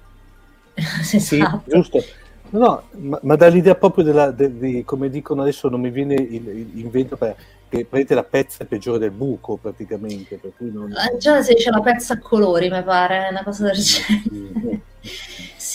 Sì, 1.01 1.15
esatto. 1.15 1.63
giusto. 1.65 2.03
No, 2.49 2.59
no, 2.59 2.83
ma, 2.91 3.19
ma 3.23 3.35
dall'idea 3.35 3.75
proprio 3.75 4.03
della, 4.03 4.31
de- 4.31 4.57
di, 4.57 4.83
come 4.85 5.09
dicono 5.09 5.41
adesso, 5.41 5.67
non 5.69 5.81
mi 5.81 5.89
viene 5.89 6.13
il, 6.15 6.47
il- 6.47 6.69
l'invento 6.73 7.17
per, 7.17 7.35
che 7.67 7.85
prendete 7.85 8.15
la 8.15 8.23
pezza 8.23 8.63
peggiore 8.65 8.99
del 8.99 9.11
buco 9.11 9.57
praticamente, 9.57 10.37
per 10.37 10.51
cui 10.55 10.71
non... 10.71 10.93
Già 11.19 11.41
si 11.41 11.53
dice 11.53 11.69
la 11.69 11.81
pezza 11.81 12.13
a 12.13 12.19
colori, 12.19 12.69
mi 12.69 12.81
pare, 12.83 13.27
una 13.29 13.43
cosa 13.43 13.65
del 13.65 13.75
genere. 13.75 14.81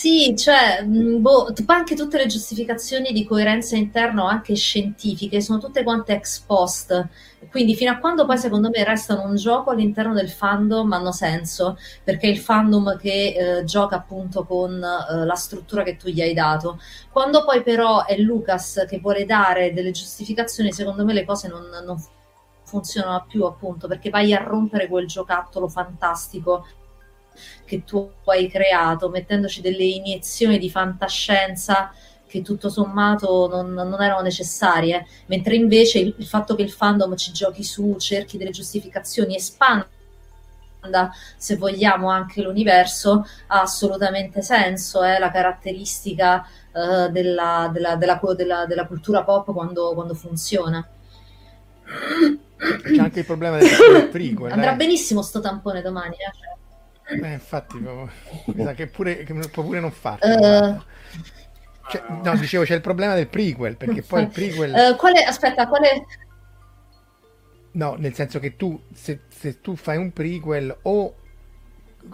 Sì, 0.03 0.35
cioè, 0.35 0.81
mh, 0.83 1.21
boh, 1.21 1.53
anche 1.67 1.95
tutte 1.95 2.17
le 2.17 2.25
giustificazioni 2.25 3.13
di 3.13 3.23
coerenza 3.25 3.77
interna, 3.77 4.27
anche 4.27 4.53
scientifiche, 4.53 5.39
sono 5.39 5.59
tutte 5.59 5.81
quante 5.83 6.11
ex 6.13 6.41
post. 6.41 7.07
Quindi 7.49 7.73
fino 7.73 7.91
a 7.91 7.97
quando 7.99 8.25
poi 8.25 8.37
secondo 8.37 8.69
me 8.69 8.83
restano 8.83 9.23
un 9.23 9.35
gioco 9.35 9.69
all'interno 9.69 10.13
del 10.13 10.29
fandom 10.29 10.91
hanno 10.91 11.13
senso, 11.13 11.77
perché 12.03 12.27
è 12.27 12.31
il 12.31 12.37
fandom 12.39 12.97
che 12.97 13.59
eh, 13.59 13.63
gioca 13.63 13.95
appunto 13.95 14.43
con 14.43 14.73
eh, 14.73 15.25
la 15.25 15.35
struttura 15.35 15.83
che 15.83 15.95
tu 15.95 16.09
gli 16.09 16.21
hai 16.21 16.33
dato. 16.33 16.79
Quando 17.09 17.45
poi 17.45 17.63
però 17.63 18.03
è 18.05 18.17
Lucas 18.17 18.85
che 18.89 18.99
vuole 18.99 19.23
dare 19.25 19.71
delle 19.73 19.91
giustificazioni, 19.91 20.73
secondo 20.73 21.05
me 21.05 21.13
le 21.13 21.23
cose 21.23 21.47
non, 21.47 21.63
non 21.85 21.97
funzionano 22.65 23.25
più 23.25 23.45
appunto, 23.45 23.87
perché 23.87 24.09
vai 24.09 24.33
a 24.33 24.43
rompere 24.43 24.87
quel 24.89 25.07
giocattolo 25.07 25.69
fantastico 25.69 26.65
che 27.65 27.83
tu 27.83 28.09
hai 28.25 28.49
creato, 28.49 29.09
mettendoci 29.09 29.61
delle 29.61 29.83
iniezioni 29.83 30.57
di 30.57 30.69
fantascienza 30.69 31.91
che 32.27 32.41
tutto 32.41 32.67
sommato 32.69 33.47
non, 33.47 33.73
non 33.73 34.01
erano 34.01 34.21
necessarie, 34.21 35.05
mentre 35.27 35.55
invece 35.55 35.99
il, 35.99 36.15
il 36.17 36.25
fatto 36.25 36.55
che 36.55 36.63
il 36.63 36.71
fandom 36.71 37.15
ci 37.15 37.31
giochi 37.31 37.63
su, 37.63 37.95
cerchi 37.99 38.37
delle 38.37 38.49
giustificazioni, 38.49 39.35
espanda 39.35 39.87
se 41.37 41.55
vogliamo 41.57 42.09
anche 42.09 42.41
l'universo, 42.41 43.25
ha 43.47 43.61
assolutamente 43.61 44.41
senso, 44.41 45.01
è 45.03 45.17
la 45.19 45.31
caratteristica 45.31 46.43
eh, 46.73 47.09
della, 47.09 47.69
della- 47.71 47.95
della- 47.95 48.65
della- 48.65 48.87
cultura 48.87 49.23
pop 49.23 49.53
quando, 49.53 49.93
quando 49.93 50.13
funziona. 50.13 50.85
C'è 51.85 52.97
anche 52.97 53.19
il 53.19 53.25
problema 53.25 53.57
del, 53.57 53.69
del 53.69 54.09
prequel. 54.09 54.51
Andrà 54.51 54.73
eh. 54.73 54.75
benissimo 54.75 55.21
sto 55.21 55.39
tampone 55.39 55.81
domani. 55.81 56.15
eh, 56.15 56.31
cioè. 56.33 56.55
Eh, 57.05 57.33
infatti, 57.33 57.77
mi 57.79 58.63
sa 58.63 58.73
che 58.73 58.87
pure, 58.87 59.23
che 59.23 59.33
può 59.49 59.63
pure 59.63 59.79
non 59.79 59.91
farlo. 59.91 60.25
Eh, 60.25 60.81
Cioè, 61.85 62.03
no, 62.23 62.35
dicevo, 62.37 62.63
c'è 62.63 62.75
il 62.75 62.81
problema 62.81 63.13
del 63.15 63.27
prequel, 63.27 63.75
perché 63.77 64.03
poi 64.03 64.23
il 64.23 64.29
prequel... 64.29 64.73
eh, 64.73 64.95
quale, 64.95 65.23
aspetta, 65.23 65.67
quale... 65.67 66.05
No, 67.71 67.95
nel 67.97 68.13
senso 68.13 68.39
che 68.39 68.55
tu, 68.55 68.79
se, 68.93 69.21
se 69.29 69.59
tu 69.59 69.75
fai 69.75 69.97
un 69.97 70.13
prequel 70.13 70.75
o 70.83 71.15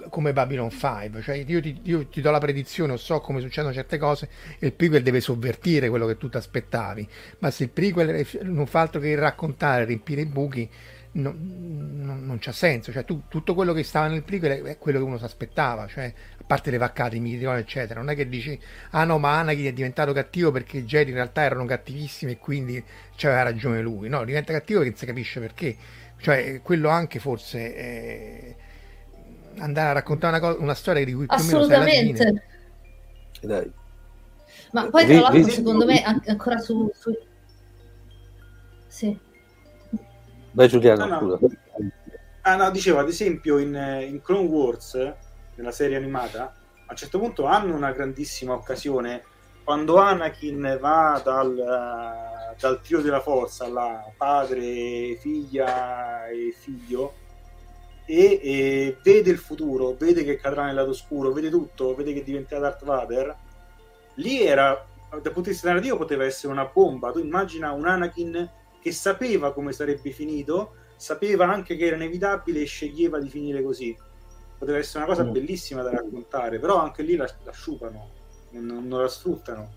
come 0.10 0.34
Babylon 0.34 0.70
5, 0.70 1.22
cioè 1.22 1.36
io 1.36 1.62
ti, 1.62 1.80
io 1.84 2.08
ti 2.08 2.22
do 2.22 2.32
la 2.32 2.38
predizione 2.40 2.94
o 2.94 2.98
so 2.98 3.20
come 3.20 3.42
succedono 3.42 3.74
certe 3.74 3.98
cose 3.98 4.30
e 4.60 4.68
il 4.68 4.74
prequel 4.74 5.02
deve 5.04 5.20
sovvertire 5.20 5.90
quello 5.90 6.06
che 6.06 6.18
tu 6.18 6.30
ti 6.30 6.38
aspettavi, 6.38 7.08
ma 7.40 7.50
se 7.52 7.64
il 7.64 7.70
prequel 7.70 8.26
non 8.44 8.68
fa 8.68 8.82
altro 8.82 9.02
che 9.02 9.16
raccontare, 9.16 9.86
riempire 9.86 10.22
i 10.22 10.26
buchi, 10.26 10.70
no- 11.14 11.36
non, 11.38 12.26
non 12.26 12.38
c'ha 12.40 12.52
senso, 12.52 12.92
cioè 12.92 13.06
tu- 13.06 13.24
tutto 13.28 13.54
quello 13.54 13.74
che 13.74 13.84
stava 13.84 14.08
nel 14.08 14.24
prequel 14.24 14.62
è 14.64 14.78
quello 14.78 15.00
che 15.00 15.06
uno 15.06 15.18
si 15.18 15.24
aspettava, 15.24 15.88
cioè 15.88 16.14
a 16.38 16.44
parte 16.46 16.72
le 16.72 16.78
vaccate, 16.78 17.16
i 17.16 17.20
midi, 17.20 17.44
eccetera, 17.46 18.00
non 18.00 18.10
è 18.10 18.16
che 18.16 18.28
dici 18.28 18.60
ah 18.92 19.04
no 19.04 19.18
ma 19.18 19.40
Anakin 19.40 19.66
è 19.66 19.74
diventato 19.74 20.14
cattivo 20.14 20.52
perché 20.52 20.78
i 20.78 20.86
Jedi 20.86 21.10
in 21.10 21.16
realtà 21.16 21.42
erano 21.42 21.66
cattivissimi 21.66 22.34
e 22.34 22.38
quindi 22.38 22.84
c'aveva 23.16 23.44
ragione 23.44 23.82
lui, 23.82 24.10
no, 24.10 24.24
diventa 24.24 24.54
cattivo 24.54 24.80
perché 24.80 24.94
non 24.94 25.00
si 25.00 25.06
capisce 25.06 25.40
perché, 25.40 25.76
cioè 26.20 26.62
quello 26.62 26.90
anche 26.90 27.20
forse... 27.20 27.76
è 27.76 28.56
andare 29.60 29.90
a 29.90 29.94
raccontare 29.94 30.38
una, 30.38 30.48
cosa, 30.48 30.62
una 30.62 30.74
storia 30.74 31.04
di 31.04 31.14
cui 31.14 31.26
più 31.26 31.36
o 31.38 31.44
meno 31.44 31.64
sai 31.64 31.78
la 31.80 31.86
fine. 31.86 32.12
Assolutamente. 32.12 32.44
Dai. 33.42 33.72
Ma 34.72 34.90
poi 34.90 35.06
tra 35.06 35.20
l'altro 35.20 35.50
secondo 35.50 35.86
me 35.86 36.02
an- 36.02 36.24
ancora 36.28 36.58
su... 36.60 36.90
su... 36.94 37.18
Sì. 38.88 39.20
Vai 40.52 40.68
Giuliano, 40.68 41.06
No, 41.06 41.20
no. 41.20 41.38
scusa. 41.38 41.56
Ah 42.42 42.56
no, 42.56 42.72
dicevo, 42.72 43.00
ad 43.00 43.08
esempio 43.08 43.58
in, 43.58 43.76
in 44.08 44.22
Clone 44.22 44.48
Wars, 44.48 45.14
nella 45.56 45.72
serie 45.72 45.98
animata, 45.98 46.54
a 46.86 46.92
un 46.92 46.96
certo 46.96 47.20
punto 47.20 47.46
hanno 47.46 47.76
una 47.76 47.92
grandissima 47.92 48.54
occasione 48.54 49.24
quando 49.64 49.98
Anakin 49.98 50.80
va 50.82 51.22
dal, 51.24 51.56
dal 52.60 52.82
trio 52.82 53.02
della 53.02 53.20
forza, 53.20 53.68
là, 53.68 54.04
padre, 54.18 55.16
figlia 55.20 56.28
e 56.28 56.56
figlio, 56.58 57.14
e, 58.06 58.40
e 58.42 58.98
vede 59.04 59.30
il 59.30 59.38
futuro, 59.38 59.94
vede 59.94 60.24
che 60.24 60.38
cadrà 60.38 60.66
nel 60.66 60.74
lato 60.74 60.90
oscuro, 60.90 61.32
vede 61.32 61.52
tutto, 61.52 61.94
vede 61.94 62.14
che 62.14 62.24
diventerà 62.24 62.62
Darth 62.62 62.84
Vader. 62.84 63.36
Lì 64.16 64.42
era, 64.42 64.70
dal 65.12 65.22
punto 65.22 65.42
di 65.42 65.50
vista 65.50 65.68
narrativo, 65.68 65.98
poteva 65.98 66.26
essere 66.26 66.52
una 66.52 66.66
bomba. 66.66 67.12
Tu 67.12 67.20
immagina 67.20 67.72
un 67.72 67.86
Anakin 67.86 68.50
che 68.82 68.92
sapeva 68.92 69.54
come 69.54 69.72
sarebbe 69.72 70.12
finito, 70.12 70.76
sapeva 70.96 71.48
anche 71.52 71.76
che 71.76 71.86
era 71.86 71.96
inevitabile 71.96 72.62
e 72.62 72.66
sceglieva 72.66 73.20
di 73.20 73.30
finire 73.30 73.62
così. 73.62 73.96
Poteva 74.58 74.78
essere 74.78 75.04
una 75.04 75.08
cosa 75.14 75.24
Mm. 75.24 75.32
bellissima 75.32 75.82
da 75.82 75.92
raccontare, 75.92 76.60
però 76.60 76.78
anche 76.78 77.04
lì 77.04 77.16
la, 77.16 77.30
la 77.44 77.52
sciupano, 77.52 78.12
non, 78.52 78.88
non 78.88 79.02
la 79.02 79.08
sfruttano. 79.08 79.74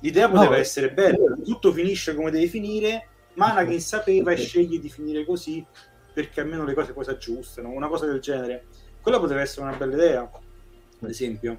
L'idea 0.00 0.28
poteva 0.28 0.50
No, 0.52 0.56
eh. 0.56 0.60
essere 0.60 0.92
bella, 0.92 1.34
tutto 1.44 1.72
finisce 1.72 2.14
come 2.14 2.30
deve 2.30 2.46
finire, 2.46 3.08
ma 3.34 3.50
Anakin 3.52 3.80
sapeva 3.80 4.30
e 4.32 4.36
sceglie 4.36 4.78
di 4.78 4.88
finire 4.88 5.24
così 5.24 5.64
perché 6.12 6.40
almeno 6.40 6.64
le 6.64 6.74
cose 6.74 6.92
poi 6.92 7.04
si 7.04 7.10
aggiustano, 7.10 7.70
una 7.70 7.88
cosa 7.88 8.06
del 8.06 8.20
genere. 8.20 8.66
Quella 9.00 9.18
poteva 9.20 9.40
essere 9.40 9.66
una 9.66 9.76
bella 9.76 9.94
idea, 9.94 10.20
ad 11.02 11.08
esempio. 11.08 11.58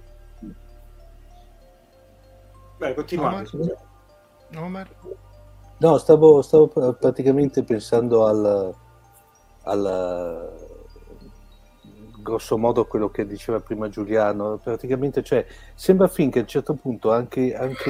Beh, 2.77 2.93
continuate. 2.93 3.49
Omar? 3.55 3.77
Omar? 4.55 4.95
No, 5.81 5.97
stavo, 5.97 6.41
stavo 6.43 6.67
pr- 6.67 6.95
praticamente 6.99 7.63
pensando 7.63 8.25
al, 8.27 8.73
al 9.63 10.51
grosso 12.21 12.57
modo 12.57 12.85
quello 12.85 13.09
che 13.09 13.25
diceva 13.25 13.59
prima 13.59 13.89
Giuliano. 13.89 14.59
Praticamente, 14.63 15.23
cioè, 15.23 15.45
sembra 15.73 16.07
fin 16.07 16.29
che 16.29 16.39
a 16.39 16.41
un 16.43 16.47
certo 16.47 16.75
punto 16.75 17.11
anche, 17.11 17.55
anche 17.55 17.89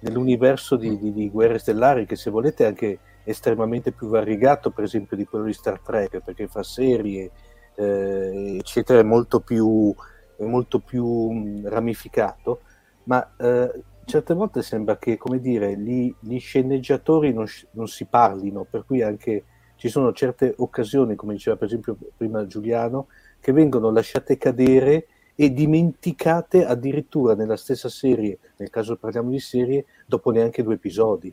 nell'universo 0.00 0.76
di, 0.76 0.98
di- 0.98 1.12
di 1.12 1.28
Guerre 1.28 1.58
Stellari, 1.58 2.06
che 2.06 2.16
se 2.16 2.30
volete 2.30 2.64
è 2.64 2.68
anche 2.68 2.98
estremamente 3.24 3.92
più 3.92 4.08
variegato, 4.08 4.70
per 4.70 4.84
esempio, 4.84 5.16
di 5.16 5.26
quello 5.26 5.44
di 5.44 5.52
Star 5.52 5.80
Trek, 5.80 6.20
perché 6.20 6.48
fa 6.48 6.62
serie, 6.62 7.30
eh, 7.74 8.56
eccetera, 8.58 9.00
è 9.00 9.02
molto 9.02 9.40
più, 9.40 9.94
è 10.36 10.44
molto 10.44 10.78
più 10.78 11.60
ramificato, 11.64 12.60
ma 13.04 13.34
eh, 13.36 13.82
certe 14.08 14.34
volte 14.34 14.62
sembra 14.62 14.96
che, 14.96 15.16
come 15.18 15.38
dire, 15.38 15.76
gli, 15.78 16.12
gli 16.18 16.38
sceneggiatori 16.40 17.32
non, 17.32 17.46
non 17.72 17.86
si 17.86 18.06
parlino, 18.06 18.66
per 18.68 18.84
cui 18.86 19.02
anche 19.02 19.44
ci 19.76 19.88
sono 19.88 20.12
certe 20.12 20.54
occasioni, 20.56 21.14
come 21.14 21.34
diceva 21.34 21.56
per 21.56 21.66
esempio 21.68 21.96
prima 22.16 22.46
Giuliano, 22.46 23.08
che 23.38 23.52
vengono 23.52 23.90
lasciate 23.90 24.36
cadere 24.38 25.06
e 25.36 25.52
dimenticate 25.52 26.64
addirittura 26.64 27.34
nella 27.34 27.56
stessa 27.56 27.88
serie, 27.88 28.38
nel 28.56 28.70
caso 28.70 28.96
parliamo 28.96 29.30
di 29.30 29.38
serie, 29.38 29.84
dopo 30.06 30.30
neanche 30.32 30.64
due 30.64 30.74
episodi. 30.74 31.32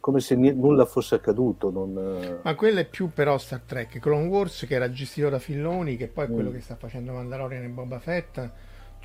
Come 0.00 0.20
se 0.20 0.34
ni- 0.36 0.52
nulla 0.54 0.86
fosse 0.86 1.16
accaduto. 1.16 1.70
Non, 1.70 1.96
eh, 1.98 2.38
Ma 2.42 2.54
quello 2.54 2.80
è 2.80 2.86
più 2.86 3.10
però 3.12 3.38
Star 3.38 3.60
Trek, 3.60 3.98
Clone 3.98 4.26
Wars 4.28 4.64
che 4.66 4.74
era 4.74 4.90
gestito 4.90 5.28
da 5.28 5.38
Filloni, 5.38 5.96
che 5.96 6.08
poi 6.08 6.24
è 6.24 6.30
quello 6.30 6.50
Mm. 6.50 6.54
che 6.54 6.60
sta 6.60 6.76
facendo 6.76 7.12
Mandalorian 7.12 7.64
e 7.64 7.68
Boba 7.68 7.98
Fett, 8.00 8.50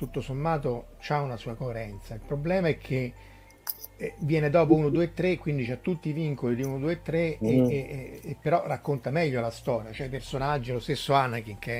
tutto 0.02 0.20
sommato 0.20 0.88
ha 1.08 1.20
una 1.20 1.36
sua 1.36 1.54
coerenza. 1.54 2.14
Il 2.14 2.22
problema 2.26 2.68
è 2.68 2.76
che 2.78 3.14
eh, 3.96 4.14
viene 4.20 4.50
dopo 4.50 4.74
1, 4.74 4.88
2, 4.88 5.12
3, 5.12 5.38
quindi 5.38 5.64
c'ha 5.64 5.76
tutti 5.76 6.08
i 6.08 6.12
vincoli 6.12 6.56
di 6.56 6.62
1, 6.64 6.78
2, 6.78 7.02
3, 7.02 7.40
e, 7.40 7.40
Mm. 7.40 7.66
e- 7.66 8.20
e- 8.24 8.30
e 8.30 8.36
però 8.40 8.66
racconta 8.66 9.10
meglio 9.10 9.40
la 9.40 9.50
storia, 9.50 9.92
cioè 9.92 10.06
i 10.06 10.10
personaggi, 10.10 10.72
lo 10.72 10.80
stesso 10.80 11.12
Anakin 11.14 11.58
che 11.58 11.76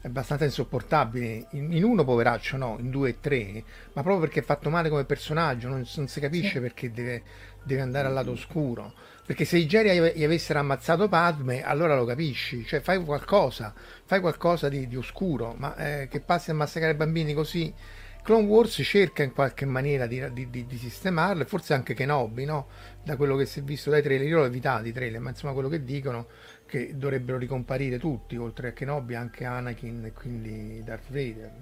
è 0.00 0.06
abbastanza 0.06 0.44
insopportabile, 0.44 1.48
in, 1.50 1.72
in 1.72 1.84
uno 1.84 2.04
poveraccio 2.04 2.56
no, 2.56 2.76
in 2.80 2.90
due 2.90 3.10
e 3.10 3.20
tre, 3.20 3.62
ma 3.92 4.02
proprio 4.02 4.20
perché 4.20 4.40
è 4.40 4.42
fatto 4.42 4.70
male 4.70 4.88
come 4.88 5.04
personaggio, 5.04 5.68
non, 5.68 5.84
non 5.96 6.08
si 6.08 6.20
capisce 6.20 6.60
perché 6.60 6.90
deve, 6.90 7.22
deve 7.62 7.80
andare 7.82 8.06
al 8.08 8.14
lato 8.14 8.30
oscuro. 8.30 8.94
Perché 9.26 9.44
se 9.44 9.58
i 9.58 9.66
Jedi 9.66 10.18
gli 10.18 10.22
avessero 10.22 10.60
ammazzato 10.60 11.08
Padme, 11.08 11.64
allora 11.64 11.96
lo 11.96 12.04
capisci, 12.04 12.64
cioè 12.64 12.78
fai 12.78 13.02
qualcosa, 13.04 13.74
fai 14.04 14.20
qualcosa 14.20 14.68
di, 14.68 14.86
di 14.86 14.94
oscuro, 14.94 15.52
ma 15.58 15.74
eh, 15.74 16.08
che 16.08 16.20
passi 16.20 16.52
a 16.52 16.54
massacrare 16.54 16.94
bambini 16.94 17.34
così, 17.34 17.74
Clone 18.22 18.46
Wars 18.46 18.80
cerca 18.84 19.24
in 19.24 19.32
qualche 19.32 19.64
maniera 19.64 20.06
di, 20.06 20.32
di, 20.32 20.48
di, 20.50 20.76
sistemarlo, 20.76 21.44
forse 21.44 21.74
anche 21.74 21.94
Kenobi, 21.94 22.44
no? 22.44 22.68
Da 23.02 23.16
quello 23.16 23.34
che 23.34 23.46
si 23.46 23.60
è 23.60 23.62
visto 23.62 23.90
dai 23.90 24.02
trailer, 24.02 24.26
io 24.26 24.38
l'ho 24.38 24.44
evitato 24.44 24.86
i 24.86 24.92
trailer, 24.92 25.20
ma 25.20 25.30
insomma 25.30 25.52
quello 25.52 25.68
che 25.68 25.82
dicono 25.82 26.26
che 26.66 26.96
dovrebbero 26.96 27.38
ricomparire 27.38 27.98
tutti, 27.98 28.36
oltre 28.36 28.68
a 28.68 28.72
Kenobi 28.72 29.14
anche 29.14 29.44
Anakin 29.44 30.04
e 30.04 30.12
quindi 30.12 30.82
Darth 30.84 31.08
Vader. 31.08 31.52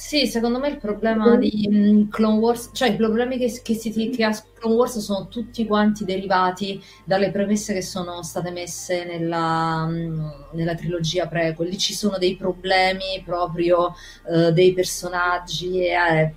Sì, 0.00 0.26
secondo 0.26 0.58
me 0.58 0.68
il 0.68 0.78
problema 0.78 1.36
di 1.36 1.68
mm, 1.70 2.08
Clone 2.08 2.38
Wars, 2.38 2.70
cioè 2.72 2.88
i 2.88 2.96
problemi 2.96 3.36
che, 3.36 3.60
che, 3.62 3.74
si, 3.74 3.92
che 4.08 4.24
ha 4.24 4.34
Clone 4.54 4.74
Wars 4.74 4.98
sono 4.98 5.28
tutti 5.28 5.66
quanti 5.66 6.06
derivati 6.06 6.82
dalle 7.04 7.30
premesse 7.30 7.74
che 7.74 7.82
sono 7.82 8.22
state 8.22 8.50
messe 8.50 9.04
nella, 9.04 9.86
mm, 9.86 10.28
nella 10.52 10.74
trilogia 10.74 11.28
prequel. 11.28 11.68
Lì 11.68 11.76
ci 11.76 11.92
sono 11.92 12.16
dei 12.16 12.34
problemi 12.34 13.22
proprio 13.24 13.94
uh, 14.24 14.50
dei 14.50 14.72
personaggi 14.72 15.84
e 15.84 15.92
eh, 15.92 16.34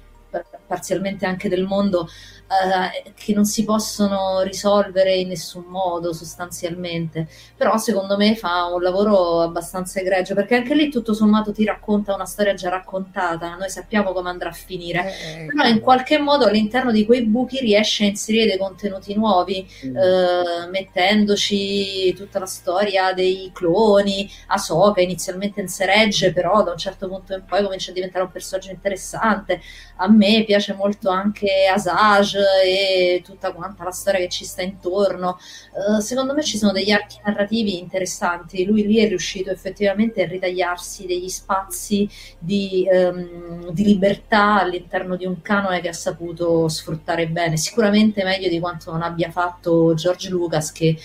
parzialmente 0.67 1.25
anche 1.25 1.47
del 1.47 1.63
mondo 1.63 2.09
eh, 2.53 3.13
che 3.15 3.33
non 3.33 3.45
si 3.45 3.63
possono 3.63 4.41
risolvere 4.41 5.15
in 5.15 5.29
nessun 5.29 5.63
modo 5.67 6.13
sostanzialmente, 6.13 7.27
però 7.55 7.77
secondo 7.77 8.15
me 8.17 8.35
fa 8.35 8.65
un 8.65 8.81
lavoro 8.81 9.41
abbastanza 9.41 9.99
egregio 9.99 10.35
perché 10.35 10.55
anche 10.55 10.75
lì 10.75 10.89
tutto 10.89 11.13
sommato 11.13 11.51
ti 11.51 11.65
racconta 11.65 12.13
una 12.13 12.25
storia 12.25 12.53
già 12.53 12.69
raccontata, 12.69 13.55
noi 13.55 13.69
sappiamo 13.69 14.11
come 14.11 14.29
andrà 14.29 14.49
a 14.49 14.53
finire, 14.53 14.99
eh, 15.07 15.45
però 15.45 15.67
in 15.67 15.79
qualche 15.79 16.19
modo 16.19 16.45
all'interno 16.45 16.91
di 16.91 17.05
quei 17.05 17.23
buchi 17.23 17.59
riesce 17.59 18.03
a 18.03 18.07
inserire 18.07 18.45
dei 18.45 18.57
contenuti 18.57 19.15
nuovi, 19.15 19.67
mm. 19.85 19.95
eh, 19.97 20.67
mettendoci 20.69 22.13
tutta 22.13 22.39
la 22.39 22.45
storia 22.45 23.13
dei 23.13 23.51
cloni, 23.53 24.29
Ahsoka 24.47 25.01
inizialmente 25.01 25.61
in 25.61 25.67
seregge, 25.67 26.33
però 26.33 26.63
da 26.63 26.71
un 26.71 26.77
certo 26.77 27.07
punto 27.07 27.33
in 27.33 27.45
poi 27.45 27.63
comincia 27.63 27.91
a 27.91 27.93
diventare 27.93 28.25
un 28.25 28.31
personaggio 28.31 28.69
interessante, 28.69 29.61
a 29.97 30.09
me 30.09 30.43
piace 30.45 30.73
molto 30.73 31.09
anche 31.09 31.67
Asajj 31.73 32.32
e 32.39 33.21
tutta 33.23 33.51
quanta 33.51 33.83
la 33.83 33.91
storia 33.91 34.19
che 34.19 34.29
ci 34.29 34.45
sta 34.45 34.61
intorno. 34.61 35.37
Uh, 35.71 35.99
secondo 35.99 36.33
me 36.33 36.43
ci 36.43 36.57
sono 36.57 36.71
degli 36.71 36.91
archi 36.91 37.19
narrativi 37.25 37.79
interessanti. 37.79 38.65
Lui 38.65 38.85
lì 38.85 38.97
è 38.97 39.07
riuscito 39.07 39.51
effettivamente 39.51 40.23
a 40.23 40.27
ritagliarsi 40.27 41.05
degli 41.05 41.29
spazi 41.29 42.09
di, 42.37 42.87
um, 42.91 43.71
di 43.71 43.83
libertà 43.83 44.61
all'interno 44.61 45.15
di 45.15 45.25
un 45.25 45.41
canone 45.41 45.81
che 45.81 45.89
ha 45.89 45.93
saputo 45.93 46.67
sfruttare 46.67 47.27
bene, 47.27 47.57
sicuramente 47.57 48.23
meglio 48.23 48.49
di 48.49 48.59
quanto 48.59 48.91
non 48.91 49.01
abbia 49.01 49.31
fatto 49.31 49.93
George 49.93 50.29
Lucas 50.29 50.71
che 50.71 50.97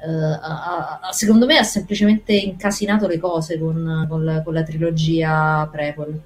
Uh, 0.00 0.38
ha, 0.40 1.00
ha, 1.02 1.12
secondo 1.12 1.44
me 1.44 1.58
ha 1.58 1.64
semplicemente 1.64 2.32
incasinato 2.32 3.08
le 3.08 3.18
cose 3.18 3.58
con, 3.58 4.06
con, 4.08 4.24
la, 4.24 4.42
con 4.42 4.54
la, 4.54 4.62
trilogia 4.62 5.68
prequel. 5.72 6.20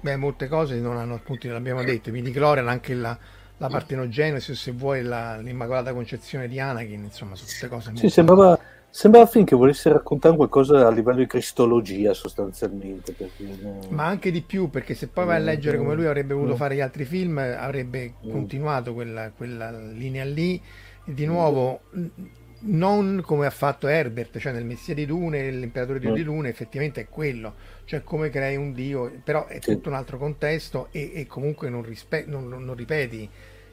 Beh, 0.00 0.16
molte 0.16 0.48
cose 0.48 0.76
non 0.76 0.96
hanno 0.96 1.14
appunto, 1.14 1.48
l'abbiamo 1.48 1.84
detto, 1.84 2.08
i 2.08 2.22
Clorian 2.30 2.66
anche 2.66 2.94
la, 2.94 3.18
la 3.58 3.68
partenogenesi, 3.68 4.54
se 4.54 4.72
vuoi 4.72 5.02
la, 5.02 5.36
l'immacolata 5.38 5.92
concezione 5.92 6.48
di 6.48 6.58
Anakin, 6.60 7.04
insomma, 7.04 7.34
sono 7.34 7.48
tutte 7.48 7.68
cose. 7.68 7.92
Sì, 7.94 8.08
sembrava, 8.08 8.58
sembrava 8.88 9.26
finché 9.26 9.56
volesse 9.56 9.92
raccontare 9.92 10.36
qualcosa 10.36 10.86
a 10.86 10.90
livello 10.90 11.18
di 11.18 11.26
cristologia 11.26 12.14
sostanzialmente. 12.14 13.12
Perché... 13.12 13.44
Ma 13.90 14.06
anche 14.06 14.30
di 14.30 14.42
più, 14.42 14.70
perché 14.70 14.94
se 14.94 15.08
poi 15.08 15.26
vai 15.26 15.36
a 15.36 15.40
leggere 15.40 15.76
come 15.76 15.94
lui 15.94 16.06
avrebbe 16.06 16.34
voluto 16.34 16.56
fare 16.56 16.76
gli 16.76 16.80
altri 16.80 17.04
film, 17.04 17.38
avrebbe 17.38 18.14
continuato 18.22 18.94
quella, 18.94 19.30
quella 19.36 19.70
linea 19.70 20.24
lì. 20.24 20.60
Di 21.04 21.24
nuovo, 21.24 21.80
non 22.60 23.22
come 23.24 23.46
ha 23.46 23.50
fatto 23.50 23.86
Herbert, 23.86 24.38
cioè 24.38 24.52
nel 24.52 24.64
Messia 24.64 24.94
di 24.94 25.06
Dune, 25.06 25.50
l'imperatore 25.50 26.00
di 26.00 26.24
Dune, 26.24 26.48
effettivamente 26.48 27.02
è 27.02 27.08
quello, 27.08 27.54
cioè 27.84 28.02
come 28.02 28.30
crei 28.30 28.56
un 28.56 28.72
dio, 28.72 29.12
però 29.22 29.46
è 29.46 29.60
tutto 29.60 29.88
un 29.88 29.94
altro 29.94 30.18
contesto 30.18 30.88
e, 30.90 31.12
e 31.14 31.26
comunque 31.26 31.68
non, 31.68 31.82
rispe- 31.82 32.24
non, 32.26 32.48
non, 32.48 32.64
non, 32.64 32.74
ripeti 32.74 33.28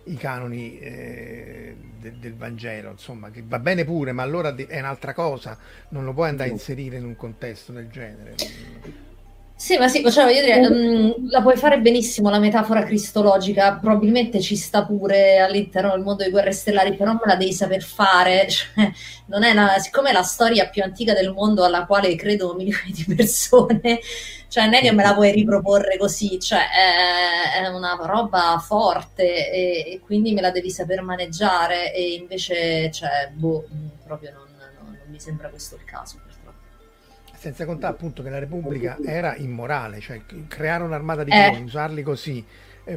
i 0.06 0.16
canoni 0.16 0.80
eh, 0.80 1.76
de- 1.99 2.20
del 2.20 2.36
Vangelo, 2.36 2.91
insomma, 2.91 3.30
che 3.32 3.43
va 3.45 3.60
bene 3.60 3.84
pure, 3.86 4.12
ma 4.12 4.24
allora 4.24 4.53
è 4.56 4.80
un'altra 4.80 5.14
cosa, 5.14 5.58
non 5.89 6.03
lo 6.06 6.14
puoi 6.14 6.30
andare 6.30 6.49
a 6.49 6.53
inserire 6.53 6.97
in 6.97 7.06
un 7.06 7.16
contesto 7.16 7.72
del 7.72 7.89
genere. 7.89 8.36
Sì, 9.58 9.78
ma 9.78 9.88
sì, 9.88 10.03
cioè, 10.12 10.26
voglio 10.26 10.41
dire, 10.41 10.68
um, 10.68 11.30
la 11.30 11.41
puoi 11.41 11.56
fare 11.56 11.80
benissimo 11.80 12.30
la 12.30 12.39
metafora 12.39 12.84
cristologica, 12.84 13.78
probabilmente 13.78 14.41
ci 14.41 14.58
sta 14.58 14.86
pure 14.86 15.39
all'interno 15.39 15.91
del 15.91 16.01
mondo 16.01 16.26
di 16.26 16.30
guerre 16.30 16.51
stellari, 16.51 16.93
però 16.95 17.14
me 17.14 17.22
la 17.24 17.36
devi 17.38 17.53
saper 17.53 17.82
fare. 17.82 18.47
Cioè, 18.76 18.91
non 19.28 19.43
è 19.43 19.51
una, 19.51 19.80
siccome 19.80 20.10
è 20.10 20.14
la 20.14 20.24
storia 20.24 20.68
più 20.68 20.84
antica 20.84 21.14
del 21.14 21.32
mondo 21.34 21.64
alla 21.64 21.86
quale 21.86 22.16
credono 22.16 22.53
milioni 22.53 22.91
di 22.91 23.06
persone, 23.16 23.82
cioè 24.49 24.66
non 24.66 24.74
è 24.76 24.82
che 24.82 24.91
me 24.91 25.03
la 25.03 25.16
puoi 25.16 25.32
riproporre 25.32 25.97
così, 25.97 26.39
cioè 26.39 26.60
è, 26.70 27.64
è 27.64 27.68
una 27.68 27.97
roba 27.99 28.62
forte 28.64 29.51
e, 29.51 29.93
e, 29.93 29.99
quindi 30.03 30.34
me 30.34 30.41
la 30.41 30.51
devi 30.51 30.70
saper 30.70 31.01
maneggiare 31.01 31.93
e 31.93 32.14
invece, 32.14 32.91
cioè, 32.91 33.32
boh, 33.34 33.66
proprio 34.03 34.32
non, 34.34 34.47
non, 34.58 34.91
non 34.91 35.08
mi 35.08 35.20
sembra 35.20 35.49
questo 35.49 35.76
il 35.76 35.86
caso 35.86 36.20
senza 37.45 37.65
contare 37.65 37.93
appunto 37.93 38.23
che 38.23 38.31
la 38.31 38.39
Repubblica 38.39 38.97
era 39.05 39.35
immorale, 39.35 39.99
cioè 39.99 40.19
creare 40.47 40.83
un'armata 40.83 41.23
di 41.23 41.29
cloni, 41.29 41.59
eh. 41.59 41.61
usarli 41.61 42.01
così, 42.01 42.43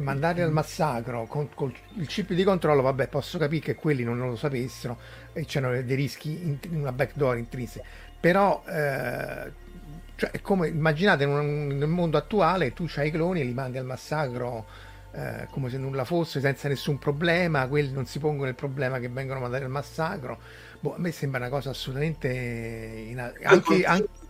mandarli 0.01 0.41
al 0.41 0.51
massacro 0.51 1.25
con, 1.25 1.49
con, 1.53 1.71
il 1.97 2.07
chip 2.07 2.33
di 2.33 2.43
controllo, 2.43 2.81
vabbè, 2.81 3.09
posso 3.09 3.37
capire 3.37 3.61
che 3.61 3.75
quelli 3.75 4.03
non 4.03 4.17
lo 4.17 4.35
sapessero 4.35 4.97
e 5.33 5.45
c'erano 5.45 5.79
dei 5.79 5.95
rischi 5.95 6.31
in, 6.31 6.57
in 6.67 6.79
una 6.79 6.91
backdoor 6.91 7.37
intrinseca, 7.37 7.85
però 8.19 8.63
eh, 8.67 9.51
cioè, 10.15 10.31
è 10.31 10.41
come 10.41 10.67
immaginate 10.67 11.25
in 11.25 11.29
un, 11.29 11.67
nel 11.67 11.87
mondo 11.87 12.17
attuale 12.17 12.73
tu 12.73 12.87
hai 12.95 13.09
i 13.09 13.11
cloni 13.11 13.41
e 13.41 13.43
li 13.43 13.53
mandi 13.53 13.77
al 13.77 13.85
massacro 13.85 14.65
eh, 15.11 15.47
come 15.51 15.69
se 15.69 15.77
nulla 15.77 16.05
fosse, 16.05 16.39
senza 16.39 16.67
nessun 16.67 16.97
problema, 16.97 17.67
quelli 17.67 17.91
non 17.91 18.07
si 18.07 18.17
pongono 18.17 18.49
il 18.49 18.55
problema 18.55 18.97
che 18.97 19.09
vengono 19.09 19.41
mandati 19.41 19.63
al 19.63 19.69
massacro. 19.69 20.39
Boh, 20.79 20.95
a 20.95 20.99
me 20.99 21.11
sembra 21.11 21.39
una 21.39 21.49
cosa 21.49 21.69
assolutamente 21.69 22.27
in... 22.29 23.19
anche, 23.19 23.83
anche 23.83 24.27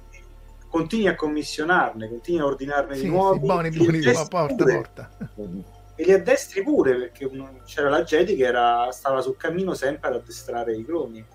continui 0.69 1.07
a 1.07 1.15
commissionarne, 1.15 2.07
continui 2.07 2.41
a 2.41 2.45
ordinarne 2.45 2.95
sì, 2.95 3.03
di 3.03 3.09
nuovi. 3.09 3.39
Sì, 3.39 3.45
buoni, 3.45 3.69
buoni, 3.71 3.99
porta, 4.29 4.63
porta. 4.63 5.09
E 5.95 6.03
li 6.05 6.13
addestri 6.13 6.63
pure, 6.63 6.95
perché 6.95 7.29
c'era 7.65 7.89
la 7.89 8.03
Jedi 8.03 8.35
che 8.35 8.45
era, 8.45 8.89
stava 8.91 9.19
sul 9.21 9.35
cammino 9.35 9.73
sempre 9.73 10.07
ad 10.07 10.15
addestrare 10.15 10.75
i 10.75 10.85
cloni. 10.85 11.25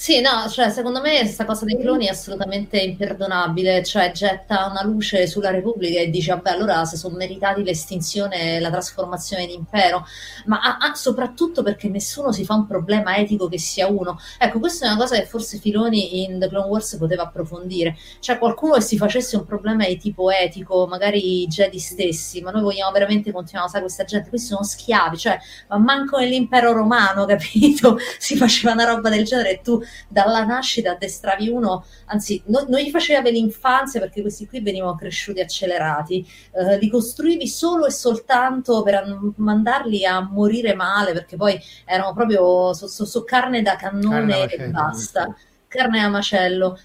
Sì, 0.00 0.22
no, 0.22 0.48
cioè, 0.48 0.70
secondo 0.70 1.02
me 1.02 1.18
questa 1.18 1.44
cosa 1.44 1.66
dei 1.66 1.78
cloni 1.78 2.06
è 2.06 2.08
assolutamente 2.08 2.78
imperdonabile, 2.80 3.84
cioè 3.84 4.10
getta 4.12 4.64
una 4.64 4.82
luce 4.82 5.26
sulla 5.26 5.50
Repubblica 5.50 6.00
e 6.00 6.08
dice, 6.08 6.32
vabbè, 6.32 6.52
allora 6.52 6.86
se 6.86 6.96
sono 6.96 7.16
meritati 7.16 7.62
l'estinzione 7.62 8.56
e 8.56 8.60
la 8.60 8.70
trasformazione 8.70 9.42
in 9.42 9.50
impero, 9.50 10.06
ma 10.46 10.58
ah, 10.62 10.78
ah, 10.80 10.94
soprattutto 10.94 11.62
perché 11.62 11.90
nessuno 11.90 12.32
si 12.32 12.46
fa 12.46 12.54
un 12.54 12.66
problema 12.66 13.18
etico 13.18 13.46
che 13.46 13.58
sia 13.58 13.88
uno. 13.88 14.18
Ecco, 14.38 14.58
questa 14.58 14.86
è 14.86 14.88
una 14.88 14.96
cosa 14.96 15.16
che 15.16 15.26
forse 15.26 15.58
Filoni 15.58 16.22
in 16.24 16.38
The 16.38 16.48
Clone 16.48 16.68
Wars 16.68 16.96
poteva 16.96 17.24
approfondire, 17.24 17.94
cioè 18.20 18.38
qualcuno 18.38 18.76
che 18.76 18.80
si 18.80 18.96
facesse 18.96 19.36
un 19.36 19.44
problema 19.44 19.84
di 19.84 19.98
tipo 19.98 20.30
etico, 20.30 20.86
magari 20.86 21.42
i 21.42 21.46
Jedi 21.46 21.78
stessi, 21.78 22.40
ma 22.40 22.50
noi 22.50 22.62
vogliamo 22.62 22.90
veramente 22.90 23.32
continuare 23.32 23.66
a 23.66 23.68
usare 23.68 23.84
questa 23.84 24.04
gente, 24.04 24.30
questi 24.30 24.48
sono 24.48 24.64
schiavi, 24.64 25.18
cioè, 25.18 25.38
ma 25.68 25.76
manco 25.76 26.16
nell'impero 26.16 26.72
romano, 26.72 27.26
capito? 27.28 27.98
Si 28.18 28.34
faceva 28.38 28.72
una 28.72 28.84
roba 28.84 29.10
del 29.10 29.26
genere 29.26 29.50
e 29.50 29.60
tu 29.62 29.78
dalla 30.08 30.44
nascita 30.44 30.92
addestravi 30.92 31.48
uno, 31.48 31.84
anzi 32.06 32.42
no, 32.46 32.64
non 32.68 32.80
gli 32.80 32.90
facevi 32.90 33.30
l'infanzia 33.30 34.00
perché 34.00 34.20
questi 34.20 34.46
qui 34.46 34.60
venivano 34.60 34.94
cresciuti 34.94 35.40
accelerati, 35.40 36.26
eh, 36.52 36.78
li 36.78 36.88
costruivi 36.88 37.46
solo 37.46 37.86
e 37.86 37.90
soltanto 37.90 38.82
per 38.82 39.04
mandarli 39.36 40.04
a 40.04 40.20
morire 40.20 40.74
male 40.74 41.12
perché 41.12 41.36
poi 41.36 41.60
erano 41.84 42.12
proprio 42.12 42.72
so, 42.72 42.86
so, 42.86 43.04
so 43.04 43.24
carne 43.24 43.62
da 43.62 43.76
cannone 43.76 44.46
carne 44.46 44.64
e 44.64 44.68
basta, 44.68 45.34
carne 45.68 46.00
a 46.00 46.08
macello. 46.08 46.78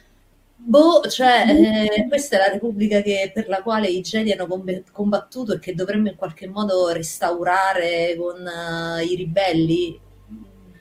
Boh, 0.57 1.01
cioè, 1.07 1.45
eh, 1.47 2.07
questa 2.07 2.37
è 2.37 2.39
la 2.39 2.53
Repubblica 2.53 3.01
che, 3.01 3.29
per 3.31 3.47
la 3.47 3.61
quale 3.61 3.87
i 3.87 4.01
Jedi 4.01 4.31
hanno 4.31 4.47
combattuto 4.91 5.53
e 5.53 5.59
che 5.59 5.75
dovremmo 5.75 6.07
in 6.07 6.15
qualche 6.15 6.47
modo 6.47 6.89
restaurare 6.89 8.15
con 8.17 8.41
uh, 8.41 8.99
i 8.99 9.15
ribelli. 9.15 9.99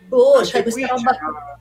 Boh, 0.07 0.37
Anche 0.37 0.47
cioè, 0.47 0.62
questa 0.62 0.87
roba 0.87 1.59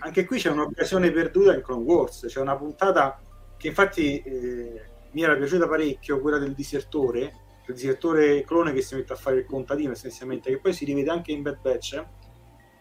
anche 0.00 0.24
qui 0.24 0.38
c'è 0.38 0.50
un'occasione 0.50 1.10
perduta 1.10 1.54
in 1.54 1.62
Clone 1.62 1.82
Wars, 1.82 2.26
c'è 2.28 2.40
una 2.40 2.56
puntata 2.56 3.20
che 3.56 3.68
infatti 3.68 4.20
eh, 4.22 4.82
mi 5.12 5.22
era 5.22 5.34
piaciuta 5.36 5.66
parecchio, 5.66 6.20
quella 6.20 6.38
del 6.38 6.54
disertore, 6.54 7.32
il 7.66 7.74
disertore 7.74 8.44
clone 8.44 8.72
che 8.72 8.82
si 8.82 8.94
mette 8.94 9.12
a 9.12 9.16
fare 9.16 9.38
il 9.38 9.46
contadino 9.46 9.92
essenzialmente, 9.92 10.50
che 10.50 10.58
poi 10.58 10.72
si 10.72 10.84
rivede 10.84 11.10
anche 11.10 11.32
in 11.32 11.42
Bad 11.42 11.60
Batch, 11.60 12.04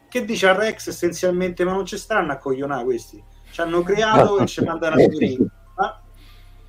che 0.10 0.26
dice 0.26 0.48
a 0.48 0.56
Rex 0.56 0.88
essenzialmente 0.88 1.64
ma 1.64 1.72
non 1.72 1.86
ci 1.86 1.98
stanno 1.98 2.32
a 2.32 2.38
coglionare 2.38 2.84
questi, 2.84 3.24
ci 3.50 3.62
hanno 3.62 3.82
creato 3.82 4.40
e 4.40 4.46
ci 4.46 4.64
mandano 4.64 4.96
a 4.96 5.10
finire. 5.10 5.46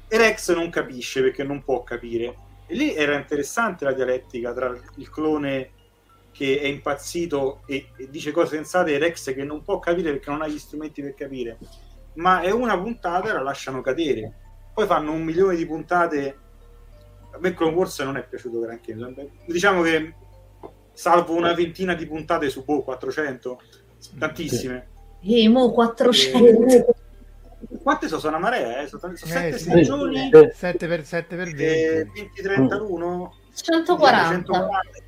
E 0.06 0.18
Rex 0.18 0.54
non 0.54 0.70
capisce 0.70 1.22
perché 1.22 1.42
non 1.42 1.64
può 1.64 1.82
capire. 1.82 2.36
E 2.66 2.74
lì 2.76 2.94
era 2.94 3.16
interessante 3.16 3.84
la 3.84 3.92
dialettica 3.92 4.52
tra 4.52 4.72
il 4.96 5.10
clone 5.10 5.72
che 6.34 6.60
è 6.60 6.66
impazzito 6.66 7.62
e, 7.66 7.90
e, 7.96 8.10
dice 8.10 8.32
cose 8.32 8.56
sensate 8.56 8.92
e 8.92 8.98
Rex 8.98 9.32
che 9.32 9.44
non 9.44 9.62
può 9.62 9.78
capire 9.78 10.10
perché 10.10 10.30
non 10.30 10.42
ha 10.42 10.48
gli 10.48 10.58
strumenti 10.58 11.00
per 11.00 11.14
capire 11.14 11.58
ma 12.14 12.40
è 12.40 12.50
una 12.50 12.78
puntata 12.78 13.30
e 13.30 13.32
la 13.32 13.42
lasciano 13.42 13.80
cadere 13.80 14.34
poi 14.74 14.86
fanno 14.86 15.12
un 15.12 15.22
milione 15.22 15.54
di 15.54 15.64
puntate 15.64 16.38
a 17.34 17.38
me 17.40 17.52
Clone 17.52 17.74
Wars 17.74 17.98
non 18.00 18.16
è 18.16 18.24
piaciuto 18.24 18.60
granché. 18.60 18.96
Diciamo 19.46 19.82
che 19.82 20.14
salvo 20.92 21.34
una 21.34 21.52
ventina 21.52 21.94
di 21.94 22.06
puntate 22.06 22.48
su 22.48 22.64
boh, 22.64 22.82
400, 22.82 23.60
tantissime. 24.18 24.88
E 25.20 25.48
mo 25.48 25.72
400. 25.72 26.66
E... 26.66 26.86
Quante 27.82 28.06
sono? 28.06 28.20
Sono 28.20 28.36
una 28.36 28.50
marea, 28.50 28.82
eh? 28.82 28.86
sono, 28.86 29.16
sono 29.16 29.32
Eh, 29.32 29.52
7 29.52 29.58
sì. 29.58 29.64
stagioni, 29.64 30.30
7 30.52 30.86
per 30.86 31.04
7 31.04 31.36
per 31.36 31.46
20. 31.46 31.62
e 31.62 32.10
20, 32.14 32.42
30 32.42 32.76
l'uno, 32.76 33.34
140. 33.52 34.52
140. 34.52 35.03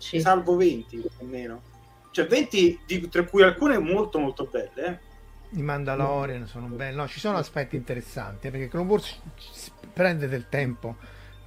Sì. 0.00 0.20
salvo 0.20 0.56
20 0.56 0.96
più 0.96 1.08
o 1.18 1.24
meno. 1.24 1.62
Cioè 2.10 2.26
20, 2.26 2.80
di, 2.86 3.08
tra 3.08 3.24
cui 3.24 3.42
alcune 3.42 3.78
molto 3.78 4.18
molto 4.18 4.48
belle. 4.50 4.86
Eh? 4.86 5.58
I 5.58 5.62
Mandalorian 5.62 6.46
sono 6.46 6.66
belli. 6.66 6.96
No, 6.96 7.06
ci 7.06 7.20
sono 7.20 7.36
aspetti 7.36 7.76
interessanti 7.76 8.48
eh, 8.48 8.50
perché 8.50 8.68
Clone 8.68 8.88
Wars 8.88 9.20
si 9.36 9.70
prende 9.92 10.28
del 10.28 10.48
tempo 10.48 10.96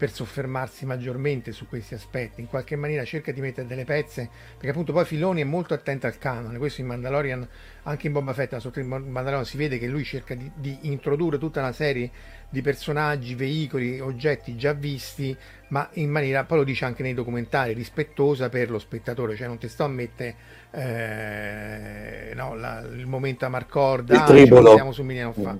per 0.03 0.11
soffermarsi 0.11 0.85
maggiormente 0.85 1.53
su 1.53 1.65
questi 1.65 1.93
aspetti. 1.93 2.41
In 2.41 2.47
qualche 2.47 2.75
maniera 2.75 3.05
cerca 3.05 3.31
di 3.31 3.39
mettere 3.39 3.65
delle 3.65 3.85
pezze 3.85 4.29
perché 4.51 4.71
appunto 4.71 4.91
poi 4.91 5.05
Filoni 5.05 5.39
è 5.39 5.45
molto 5.45 5.73
attento 5.73 6.07
al 6.07 6.17
canone. 6.17 6.57
Questo 6.57 6.81
in 6.81 6.87
Mandalorian, 6.87 7.47
anche 7.83 8.07
in 8.07 8.11
Boba 8.11 8.33
Fett, 8.33 8.53
sotto 8.57 8.79
il 8.79 8.85
Mandalorian 8.85 9.45
si 9.45 9.55
vede 9.55 9.79
che 9.79 9.87
lui 9.87 10.03
cerca 10.03 10.35
di, 10.35 10.51
di 10.55 10.77
introdurre 10.81 11.37
tutta 11.37 11.61
una 11.61 11.71
serie 11.71 12.11
di 12.49 12.61
personaggi, 12.61 13.33
veicoli, 13.33 14.01
oggetti 14.01 14.57
già 14.57 14.73
visti, 14.73 15.33
ma 15.69 15.87
in 15.93 16.09
maniera, 16.09 16.43
poi 16.43 16.57
lo 16.57 16.63
dice 16.65 16.83
anche 16.83 17.01
nei 17.01 17.13
documentari, 17.13 17.71
rispettosa 17.71 18.49
per 18.49 18.69
lo 18.69 18.79
spettatore, 18.79 19.37
cioè 19.37 19.47
non 19.47 19.57
ti 19.57 19.69
sto 19.69 19.85
a 19.85 19.87
mettere 19.87 20.35
eh, 20.71 22.33
no, 22.35 22.55
la- 22.55 22.81
il 22.81 23.07
momento 23.07 23.45
a 23.45 23.49
Marcorda, 23.49 24.13
Il 24.15 24.19
ah, 24.19 24.25
tribolo. 24.25 24.73
siamo 24.73 24.91
su 24.91 25.01
Millennium 25.03 25.33
Fa- 25.33 25.53
Mm. 25.53 25.57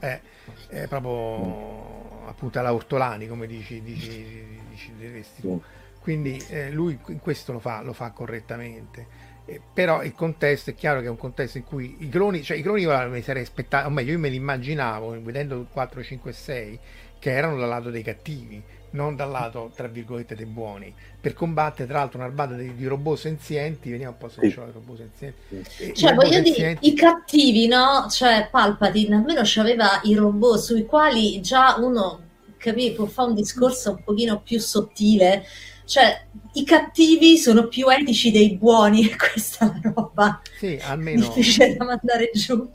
Eh, 0.70 0.84
è 0.84 0.88
proprio 0.88 2.28
appunto 2.28 2.60
alla 2.60 2.74
Ortolani, 2.74 3.28
come 3.28 3.48
dici, 3.48 3.82
dici, 3.82 4.60
dici 4.70 4.94
diresti 4.98 5.42
tu. 5.42 5.62
Quindi 6.00 6.44
eh, 6.50 6.70
lui 6.72 7.00
in 7.08 7.20
questo 7.20 7.54
lo 7.54 7.60
fa, 7.60 7.82
lo 7.82 7.94
fa 7.94 8.12
correttamente. 8.12 9.32
Eh, 9.46 9.62
però 9.74 10.04
il 10.04 10.14
contesto 10.14 10.70
è 10.70 10.76
chiaro 10.76 11.00
che 11.02 11.08
è 11.08 11.10
un 11.10 11.18
contesto 11.18 11.58
in 11.58 11.64
cui 11.64 11.98
i 12.00 12.10
cloni, 12.10 12.44
cioè 12.44 12.58
i 12.58 12.62
cloni 12.62 12.82
io 12.82 12.90
me 12.90 13.10
li 13.10 13.22
sarei 13.22 13.44
aspettato, 13.44 13.88
o 13.88 13.90
meglio, 13.90 14.12
io 14.14 14.20
me 14.20 14.30
li 14.30 14.36
immaginavo 14.36 15.22
vedendo 15.22 15.66
4, 15.72 16.04
5 16.04 16.30
e 16.30 16.34
6 16.34 16.80
che 17.20 17.32
erano 17.32 17.58
dal 17.58 17.70
lato 17.70 17.90
dei 17.90 18.04
cattivi, 18.04 18.62
non 18.94 19.16
dal 19.16 19.30
lato 19.32 19.72
tra 19.76 19.88
virgolette 19.88 20.36
dei 20.36 20.46
buoni, 20.46 20.96
per 21.20 21.34
combattere 21.34 21.88
tra 21.88 22.00
l'altro 22.00 22.20
un'armata 22.20 22.56
di, 22.56 22.76
di 22.76 22.86
robot 22.88 23.18
senzienti, 23.18 23.90
vediamo 23.92 24.14
un 24.14 24.18
po' 24.18 24.30
se 24.30 24.42
Sì. 24.42 24.48
c'ho 24.48 24.68
i 24.68 24.72
robot 24.72 24.98
senzienti. 24.98 25.42
E 25.76 25.88
i 25.88 25.94
Cioè, 25.94 26.14
voglio 26.14 26.40
dire, 26.42 26.46
senzienti- 26.46 26.82
i 26.82 26.94
cattivi, 26.94 27.68
no? 27.68 28.08
Cioè, 28.10 28.50
Palpatine 28.52 29.16
almeno 29.16 29.42
c'aveva 29.44 30.00
i 30.04 30.14
robot 30.16 30.60
sui 30.60 30.86
quali 30.86 31.42
già 31.42 31.76
uno, 31.80 32.32
capì, 32.58 32.94
può 32.94 33.06
fare 33.06 33.30
un 33.30 33.36
discorso 33.36 33.92
un 33.92 34.04
pochino 34.04 34.42
più 34.42 34.60
sottile. 34.60 35.44
Cioè, 35.86 36.28
i 36.54 36.64
cattivi 36.64 37.38
sono 37.38 37.68
più 37.68 37.90
etici 37.90 38.32
dei 38.32 38.56
buoni, 38.58 39.10
questa 39.16 39.66
è 39.74 39.80
la 39.84 39.92
roba 39.96 40.42
Sì, 40.52 40.80
almeno 40.82 41.34
difficile 41.36 41.76
da 41.76 41.86
mandare 41.86 42.30
giù. 42.34 42.70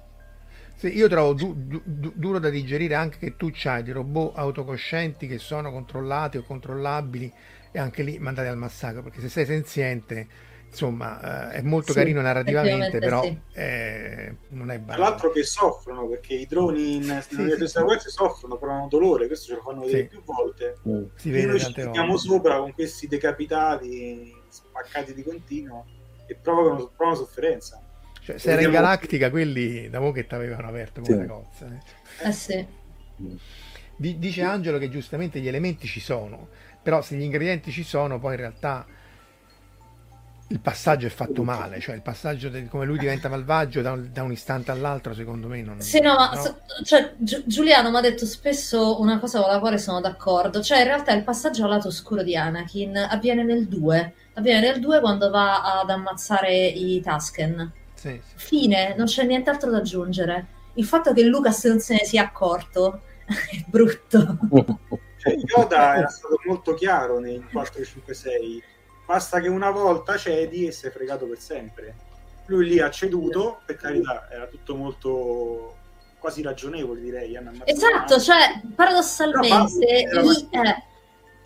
Sì, 0.78 0.94
io 0.96 1.08
trovo 1.08 1.32
du- 1.32 1.54
du- 1.56 1.82
du- 1.84 2.12
duro 2.14 2.38
da 2.38 2.50
digerire 2.50 2.94
anche 2.94 3.18
che 3.18 3.36
tu 3.36 3.50
c'hai 3.52 3.82
dei 3.82 3.92
robot 3.92 4.38
autocoscienti 4.38 5.26
che 5.26 5.38
sono 5.38 5.72
controllati 5.72 6.36
o 6.36 6.44
controllabili 6.44 7.32
e 7.72 7.78
anche 7.80 8.04
lì 8.04 8.18
mandati 8.20 8.46
al 8.46 8.56
massacro, 8.56 9.02
perché 9.02 9.20
se 9.20 9.28
sei 9.28 9.44
senziente, 9.44 10.28
insomma, 10.68 11.50
eh, 11.52 11.56
è 11.58 11.62
molto 11.62 11.92
Sì, 11.92 11.98
carino 11.98 12.20
narrativamente, 12.20 13.00
però 13.00 13.22
sì. 13.22 13.40
eh, 13.54 14.36
non 14.50 14.70
è 14.70 14.78
Tra 14.86 14.96
banale. 14.96 15.08
l'altro 15.08 15.30
che 15.30 15.42
soffrono 15.44 16.06
perché 16.08 16.34
i 16.34 16.46
droni 16.46 16.94
in 16.96 17.18
Sì, 17.20 17.66
Star 17.66 17.84
Wars 17.84 18.08
soffrono, 18.08 18.56
provano 18.56 18.86
dolore, 18.88 19.26
questo 19.26 19.46
ce 19.46 19.54
lo 19.56 19.62
fanno 19.62 19.80
vedere 19.82 20.02
Sì. 20.02 20.08
più 20.08 20.22
volte. 20.22 20.78
Si 21.16 21.30
E 21.30 21.32
vede 21.32 21.46
noi 21.46 21.58
ci 21.58 21.64
tante 21.64 21.82
tiriamo 21.82 22.16
sopra 22.16 22.58
con 22.58 22.72
questi 22.72 23.06
decapitati, 23.06 24.32
spaccati 24.48 25.12
di 25.12 25.22
continuo 25.24 25.86
e 26.26 26.36
provocano, 26.36 26.90
provano 26.94 27.16
sofferenza. 27.18 27.82
Cioè, 28.28 28.36
se 28.36 28.50
era 28.50 28.60
in 28.60 28.70
Galactica, 28.70 29.30
quelli 29.30 29.88
da 29.88 30.00
mo' 30.00 30.12
che 30.12 30.26
ti 30.26 30.34
avevano 30.34 30.68
aperto 30.68 31.00
come 31.00 31.14
Sì. 31.14 31.20
le 31.22 31.26
cozze. 31.26 31.80
eh. 32.20 32.28
Eh 32.28 32.32
sì. 32.32 32.66
Di- 33.96 34.18
Dice 34.18 34.42
Angelo 34.42 34.76
che 34.76 34.90
giustamente 34.90 35.40
gli 35.40 35.48
elementi 35.48 35.86
ci 35.86 35.98
sono, 35.98 36.48
però 36.82 37.00
se 37.00 37.16
gli 37.16 37.22
ingredienti 37.22 37.70
ci 37.70 37.82
sono, 37.82 38.18
poi 38.18 38.34
in 38.34 38.40
realtà 38.40 38.84
il 40.50 40.60
passaggio 40.60 41.06
è 41.06 41.10
fatto 41.10 41.42
male, 41.42 41.80
cioè 41.80 41.94
il 41.94 42.02
passaggio 42.02 42.50
del- 42.50 42.68
come 42.68 42.84
lui 42.84 42.98
diventa 42.98 43.30
malvagio 43.30 43.80
da 43.80 43.92
un, 43.92 44.10
da 44.12 44.22
un 44.22 44.32
istante 44.32 44.72
all'altro, 44.72 45.14
secondo 45.14 45.48
me 45.48 45.62
non... 45.62 45.80
Sì, 45.80 45.98
no, 46.00 46.14
ma 46.14 46.30
no. 46.34 46.40
so- 46.42 46.60
cioè, 46.84 47.14
Gi- 47.16 47.44
Giuliano 47.46 47.90
mi 47.90 47.96
ha 47.96 48.00
detto 48.02 48.26
spesso 48.26 49.00
una 49.00 49.18
cosa 49.18 49.40
con 49.40 49.50
la 49.50 49.58
quale 49.58 49.78
sono 49.78 50.02
d'accordo, 50.02 50.60
cioè 50.60 50.80
in 50.80 50.84
realtà 50.84 51.12
il 51.14 51.24
passaggio 51.24 51.64
al 51.64 51.70
lato 51.70 51.88
oscuro 51.88 52.22
di 52.22 52.36
Anakin 52.36 52.94
avviene 52.94 53.42
nel 53.42 53.66
2, 53.68 54.12
avviene 54.34 54.60
nel 54.70 54.80
2 54.80 55.00
quando 55.00 55.30
va 55.30 55.80
ad 55.80 55.88
ammazzare 55.88 56.54
i 56.66 57.00
Tusken. 57.02 57.72
Sì, 57.99 58.20
sì. 58.24 58.32
Fine, 58.36 58.94
non 58.96 59.07
c'è 59.07 59.24
nient'altro 59.24 59.70
da 59.70 59.78
aggiungere. 59.78 60.46
Il 60.74 60.84
fatto 60.84 61.12
che 61.12 61.24
Lucas 61.24 61.64
non 61.64 61.80
se 61.80 61.94
ne 61.94 62.05
sia 62.05 62.22
accorto 62.22 63.03
è 63.26 63.64
brutto. 63.66 64.38
Cioè, 65.18 65.34
Yoda 65.34 65.96
era 65.99 66.09
stato 66.09 66.38
molto 66.46 66.74
chiaro 66.74 67.18
nei 67.18 67.44
4, 67.51 67.84
5, 67.84 68.14
6. 68.14 68.62
Basta 69.05 69.40
che 69.40 69.49
una 69.49 69.70
volta 69.70 70.16
cedi 70.16 70.68
e 70.68 70.70
sei 70.70 70.92
fregato 70.92 71.26
per 71.26 71.38
sempre. 71.40 71.96
Lui 72.46 72.68
lì 72.68 72.78
ha 72.78 72.88
ceduto, 72.88 73.61
per 73.66 73.74
carità, 73.76 74.28
era 74.30 74.46
tutto 74.46 74.76
molto 74.76 75.76
quasi 76.20 76.40
ragionevole, 76.42 77.01
direi. 77.01 77.36
ammazzato 77.36 77.64
Esatto, 77.64 78.20
cioè, 78.20 78.61
paradossalmente, 78.76 80.07
Però 80.09 80.22
basta, 80.22 80.57
i- 80.57 80.68
eh, 80.68 80.82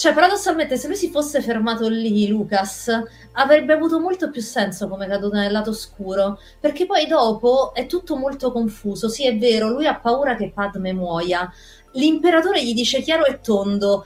cioè, 0.03 0.15
paradossalmente, 0.15 0.77
se 0.77 0.89
lui 0.89 0.97
si 0.97 1.11
fosse 1.11 1.41
fermato 1.41 1.87
lì, 1.87 2.27
Lucas, 2.27 2.91
avrebbe 3.35 3.73
avuto 3.73 4.01
molto 4.01 4.31
più 4.31 4.41
senso 4.41 4.89
come 4.89 5.07
caduta 5.07 5.39
nel 5.39 5.53
lato 5.53 5.71
oscuro, 5.71 6.41
perché 6.59 6.87
poi 6.87 7.07
dopo 7.07 7.73
è 7.73 7.87
tutto 7.87 8.17
molto 8.17 8.51
confuso. 8.51 9.09
Sì, 9.09 9.29
è 9.29 9.39
vero, 9.39 9.69
lui 9.69 9.87
ha 9.87 9.95
paura 9.95 10.35
che 10.35 10.51
Padme 10.53 10.93
muoia. 10.93 11.49
L'imperatore 11.93 12.65
gli 12.65 12.75
dice 12.75 13.01
chiaro 13.01 13.27
e 13.27 13.39
tondo. 13.41 14.05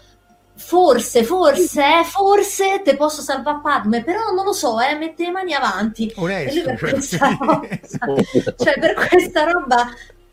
Forse, 0.54 1.24
forse, 1.24 1.80
eh, 1.80 2.04
forse 2.04 2.82
te 2.84 2.94
posso 2.94 3.22
salvare 3.22 3.60
Padme, 3.62 4.04
però 4.04 4.32
non 4.34 4.44
lo 4.44 4.52
so, 4.52 4.78
eh, 4.78 4.96
mette 4.96 5.24
le 5.24 5.30
mani 5.30 5.54
avanti. 5.54 6.08
E 6.08 6.14
lui 6.14 6.24
Onesto, 6.24 6.62
per 6.62 6.78
cioè. 6.78 6.90
questa 6.90 7.36
roba, 7.40 7.60
cioè 8.54 8.78
per 8.78 8.94
questa 9.08 9.44
roba 9.50 9.88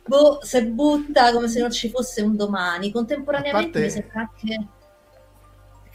boh, 0.05 0.39
se 0.41 0.65
butta 0.65 1.31
come 1.31 1.47
se 1.47 1.61
non 1.61 1.71
ci 1.71 1.89
fosse 1.89 2.21
un 2.21 2.35
domani. 2.35 2.91
Contemporaneamente 2.91 3.79
parte- 3.79 3.79
mi 3.79 3.89
sembra 3.89 4.29
anche 4.29 4.67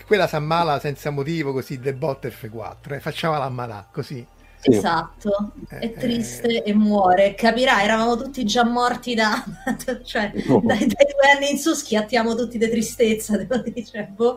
Quella 0.08 0.26
si 0.26 0.36
ammala 0.36 0.80
senza 0.80 1.10
motivo 1.10 1.52
così 1.52 1.78
del 1.78 1.94
botte 1.94 2.30
F4, 2.30 2.94
eh, 2.94 3.00
facciamola 3.00 3.44
ammalà 3.44 3.86
così. 3.92 4.26
Sì. 4.60 4.74
esatto, 4.74 5.52
Eh, 5.68 5.78
è 5.78 5.92
triste 5.92 6.62
e 6.64 6.74
muore. 6.74 7.34
Capirai, 7.34 7.84
eravamo 7.84 8.16
tutti 8.16 8.42
già 8.44 8.64
morti 8.64 9.14
da 9.14 9.44
cioè 10.04 10.32
No. 10.46 10.60
dai, 10.64 10.78
dai 10.78 10.86
due 10.88 11.30
anni 11.36 11.50
in 11.50 11.58
su 11.58 11.74
schiattiamo 11.74 12.34
tutti 12.34 12.56
di 12.58 12.68
tristezza, 12.70 13.36
devo 13.38 13.58
dire. 13.58 14.10
boh. 14.14 14.36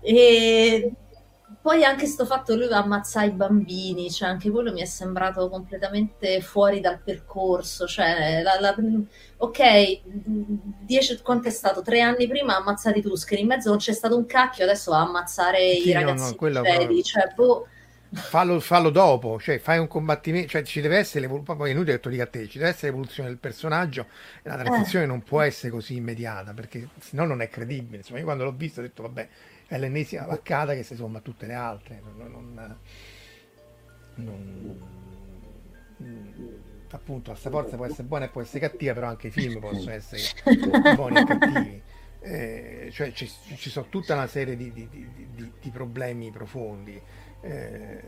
E 0.00 0.92
poi 1.62 1.84
anche 1.84 2.06
sto 2.06 2.26
fatto 2.26 2.54
lui 2.56 2.68
va 2.68 2.78
a 2.78 2.82
ammazzare 2.82 3.28
i 3.28 3.30
bambini, 3.30 4.10
cioè 4.10 4.28
anche 4.28 4.50
quello 4.50 4.72
mi 4.72 4.80
è 4.82 4.84
sembrato 4.84 5.48
completamente 5.48 6.40
fuori 6.42 6.80
dal 6.80 7.00
percorso, 7.00 7.86
cioè 7.86 8.42
la- 8.42 8.58
la- 8.60 8.74
ok, 9.38 10.00
dieci, 10.84 11.20
quanto 11.22 11.48
è 11.48 11.50
stato? 11.50 11.82
Tre 11.82 12.00
anni 12.00 12.26
prima 12.28 12.54
ha 12.54 12.58
ammazzato 12.58 12.98
i 12.98 13.02
Tusken, 13.02 13.38
in 13.38 13.46
mezzo 13.46 13.68
non 13.70 13.78
c'è 13.78 13.92
stato 13.92 14.16
un 14.16 14.26
cacchio, 14.26 14.64
adesso 14.64 14.90
va 14.90 14.98
a 14.98 15.02
ammazzare 15.06 15.58
Sì, 15.74 15.88
i 15.88 15.92
no, 15.92 16.12
no, 16.12 16.12
ragazzi 16.12 16.34
quello 16.36 16.60
Jedi, 16.60 17.02
proprio- 17.02 17.02
cioè 17.02 17.32
boh, 17.34 17.66
Fallo, 18.14 18.60
fallo 18.60 18.90
dopo, 18.90 19.40
cioè 19.40 19.58
fai 19.58 19.78
un 19.78 19.88
combattimento, 19.88 20.48
cioè 20.48 20.62
ci 20.62 20.80
deve 20.82 20.98
essere 20.98 21.20
l'evoluzione, 21.20 21.58
poi 21.58 21.70
è 21.70 21.72
inutile 21.72 21.96
che 21.98 22.04
lo 22.04 22.10
dica 22.10 22.22
a 22.24 22.26
te, 22.26 22.46
ci 22.48 22.58
deve 22.58 22.70
essere 22.70 22.88
l'evoluzione 22.88 23.28
del 23.30 23.38
personaggio 23.38 24.06
e 24.42 24.48
la 24.50 24.56
transizione 24.58 25.06
non 25.06 25.22
può 25.22 25.40
essere 25.40 25.70
così 25.72 25.96
immediata 25.96 26.52
perché 26.52 26.88
sennò 27.00 27.24
non 27.24 27.40
è 27.40 27.48
credibile. 27.48 27.98
Insomma, 27.98 28.18
io 28.18 28.24
quando 28.24 28.44
l'ho 28.44 28.52
visto 28.52 28.80
ho 28.80 28.82
detto 28.82 29.02
vabbè, 29.02 29.28
è 29.72 29.78
l'ennesima 29.78 30.26
vaccata 30.26 30.74
che 30.74 30.82
si 30.82 30.94
somma 30.94 31.18
a 31.18 31.20
tutte 31.22 31.46
le 31.46 31.54
altre. 31.54 32.02
Non, 32.16 32.30
non- 32.30 32.76
non- 34.16 34.78
appunto, 36.90 37.30
la 37.30 37.36
forza 37.50 37.76
può 37.76 37.86
essere 37.86 38.02
buona 38.02 38.26
e 38.26 38.28
può 38.28 38.42
essere 38.42 38.60
cattiva, 38.60 38.92
però 38.92 39.06
anche 39.06 39.28
i 39.28 39.30
film 39.30 39.60
possono 39.60 39.92
essere 39.92 40.20
buoni 40.94 41.16
e 41.20 41.24
cattivi. 41.24 41.82
Eh, 42.20 42.88
cioè 42.92 43.12
ci, 43.12 43.28
ci 43.56 43.70
sono 43.70 43.86
tutta 43.88 44.12
una 44.14 44.26
serie 44.26 44.56
di, 44.56 44.70
di- 44.72 44.88
di- 44.90 45.08
di- 45.34 45.52
di 45.60 45.70
problemi 45.70 46.30
profondi. 46.30 47.00
Eh, 47.40 48.02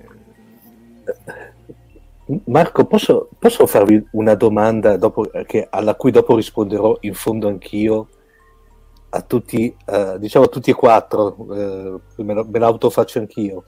Marco, 2.45 2.85
posso, 2.87 3.29
posso 3.39 3.67
farvi 3.67 4.07
una 4.13 4.35
domanda 4.35 4.97
dopo- 4.99 5.31
che- 5.47 5.67
alla 5.71 5.95
cui 5.95 6.11
dopo 6.11 6.37
risponderò 6.37 6.97
in 7.01 7.15
fondo 7.15 7.49
anch'io 7.49 8.09
a 9.15 9.23
tutti, 9.23 9.75
eh, 9.87 10.17
diciamo 10.19 10.47
a 10.47 10.49
tutti 10.49 10.71
e 10.71 10.75
quattro, 10.75 11.37
eh, 11.53 12.01
me, 12.23 12.45
me 12.45 12.59
l'autofaccio 12.59 13.21
anch'io. 13.21 13.65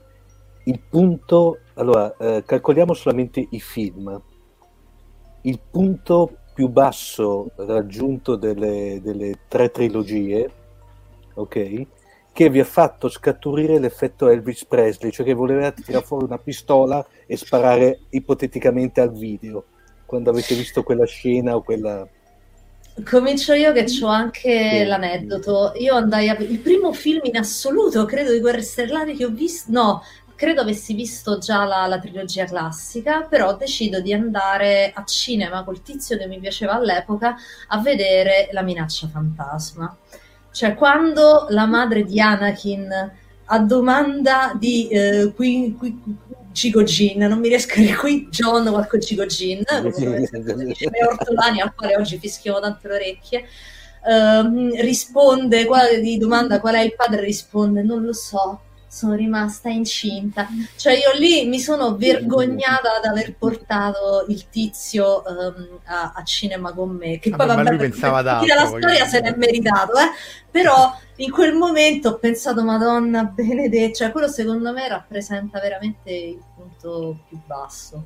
Il 0.65 0.81
punto, 0.89 1.59
allora, 1.75 2.13
eh, 2.17 2.43
calcoliamo 2.45 2.93
solamente 2.93 3.47
i 3.49 3.59
film. 3.59 4.21
Il 5.41 5.59
punto 5.71 6.39
più 6.53 6.67
basso 6.67 7.51
raggiunto 7.55 8.35
delle, 8.35 8.99
delle 9.01 9.39
tre 9.47 9.71
trilogie, 9.71 10.51
ok? 11.35 11.87
che 12.33 12.49
vi 12.51 12.59
ha 12.59 12.65
fatto 12.65 13.09
scaturire 13.09 13.79
l'effetto 13.79 14.27
Elvis 14.27 14.65
Presley, 14.65 15.09
cioè 15.09 15.25
che 15.25 15.33
voleva 15.33 15.71
tirare 15.71 16.05
fuori 16.05 16.25
una 16.25 16.37
pistola 16.37 17.03
e 17.25 17.35
sparare 17.35 18.01
ipoteticamente 18.11 19.01
al 19.01 19.11
video 19.11 19.65
quando 20.07 20.29
avete 20.29 20.55
visto 20.55 20.83
quella 20.83 21.05
scena 21.05 21.55
o 21.55 21.61
quella 21.61 22.07
Comincio 23.03 23.53
io 23.53 23.73
che 23.73 23.85
ho 24.01 24.07
anche 24.07 24.83
l'aneddoto. 24.85 25.73
Io 25.77 25.95
andai 25.95 26.29
a 26.29 26.37
il 26.39 26.59
primo 26.59 26.93
film 26.93 27.21
in 27.23 27.37
assoluto, 27.37 28.05
credo, 28.05 28.31
di 28.31 28.39
Guerre 28.39 28.61
Stellari 28.61 29.15
che 29.15 29.25
ho 29.25 29.29
visto, 29.29 29.71
no, 29.71 30.03
credo 30.35 30.61
avessi 30.61 30.93
visto 30.93 31.37
già 31.37 31.65
la, 31.65 31.85
la 31.87 31.99
trilogia 31.99 32.45
classica, 32.45 33.21
però 33.21 33.55
decido 33.55 34.01
di 34.01 34.13
andare 34.13 34.91
a 34.93 35.03
cinema 35.03 35.63
col 35.63 35.81
tizio 35.81 36.17
che 36.17 36.27
mi 36.27 36.39
piaceva 36.39 36.73
all'epoca 36.73 37.35
a 37.67 37.79
vedere 37.79 38.49
La 38.51 38.61
minaccia 38.61 39.07
fantasma. 39.07 39.95
Cioè, 40.51 40.73
quando 40.73 41.45
la 41.49 41.65
madre 41.65 42.03
di 42.03 42.19
Anakin 42.19 43.11
a 43.49 43.59
domanda 43.59 44.53
di 44.57 44.87
eh, 44.87 45.31
qui, 45.35 45.75
qui, 45.77 46.01
Cigogin, 46.57 47.19
non 47.19 47.39
mi 47.39 47.49
riesco 47.49 47.73
a 47.73 47.77
dire 47.77 47.95
qui 47.95 48.27
John 48.31 48.67
qualche 48.67 48.99
Cigogin, 48.99 49.61
le 49.67 51.05
ortolani 51.07 51.61
al 51.61 51.75
quale 51.75 51.95
oggi 51.95 52.17
fischiamo 52.17 52.59
tante 52.59 52.87
le 52.87 52.93
orecchie, 52.95 53.45
ehm, 54.09 54.81
risponde, 54.81 55.65
qual- 55.65 55.99
gli 55.99 56.17
domanda 56.17 56.59
qual 56.59 56.73
è 56.73 56.81
il 56.81 56.95
padre, 56.95 57.21
risponde 57.21 57.83
non 57.83 58.03
lo 58.03 58.13
so, 58.13 58.61
sono 58.87 59.13
rimasta 59.13 59.69
incinta. 59.69 60.47
Cioè 60.75 60.93
io 60.93 61.11
lì 61.19 61.47
mi 61.47 61.59
sono 61.59 61.95
vergognata 61.95 62.99
di 63.01 63.07
aver 63.07 63.35
portato 63.37 64.25
il 64.29 64.49
tizio 64.49 65.23
ehm, 65.25 65.79
a, 65.85 66.13
a 66.15 66.23
cinema 66.23 66.73
con 66.73 66.89
me, 66.89 67.19
che 67.19 67.29
Vabbè, 67.29 67.45
poi 67.45 67.55
ma 67.55 67.61
vabbè, 67.61 67.75
lui 67.75 67.89
pensava 67.89 68.17
ad 68.17 68.25
la 68.47 68.65
storia 68.65 69.05
se 69.05 69.21
l'è 69.21 69.35
meritato, 69.35 69.91
eh? 69.93 70.09
però 70.49 70.91
in 71.17 71.31
quel 71.31 71.55
momento 71.55 72.09
ho 72.09 72.17
pensato 72.19 72.63
Madonna 72.63 73.23
benedetta, 73.25 73.93
cioè 73.93 74.11
quello 74.11 74.27
secondo 74.27 74.71
me 74.73 74.87
rappresenta 74.87 75.59
veramente 75.59 76.11
il 76.11 76.43
punto 76.53 77.17
più 77.27 77.39
basso. 77.45 78.05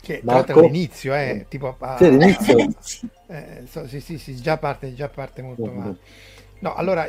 Che 0.00 0.22
tra 0.26 0.36
l'altro 0.36 0.54
Marco? 0.54 0.56
è 0.56 0.60
l'inizio, 0.60 1.14
eh, 1.14 1.46
tipo 1.48 1.76
a- 1.78 1.96
Sì, 1.98 2.10
l'inizio. 2.10 2.56
Eh, 3.26 3.62
so- 3.66 3.88
sì, 3.88 4.00
sì, 4.00 4.18
sì, 4.18 4.36
già 4.36 4.58
parte, 4.58 4.92
già 4.94 5.08
parte 5.08 5.40
molto 5.40 5.72
male. 5.72 5.96
No, 6.58 6.74
allora, 6.74 7.06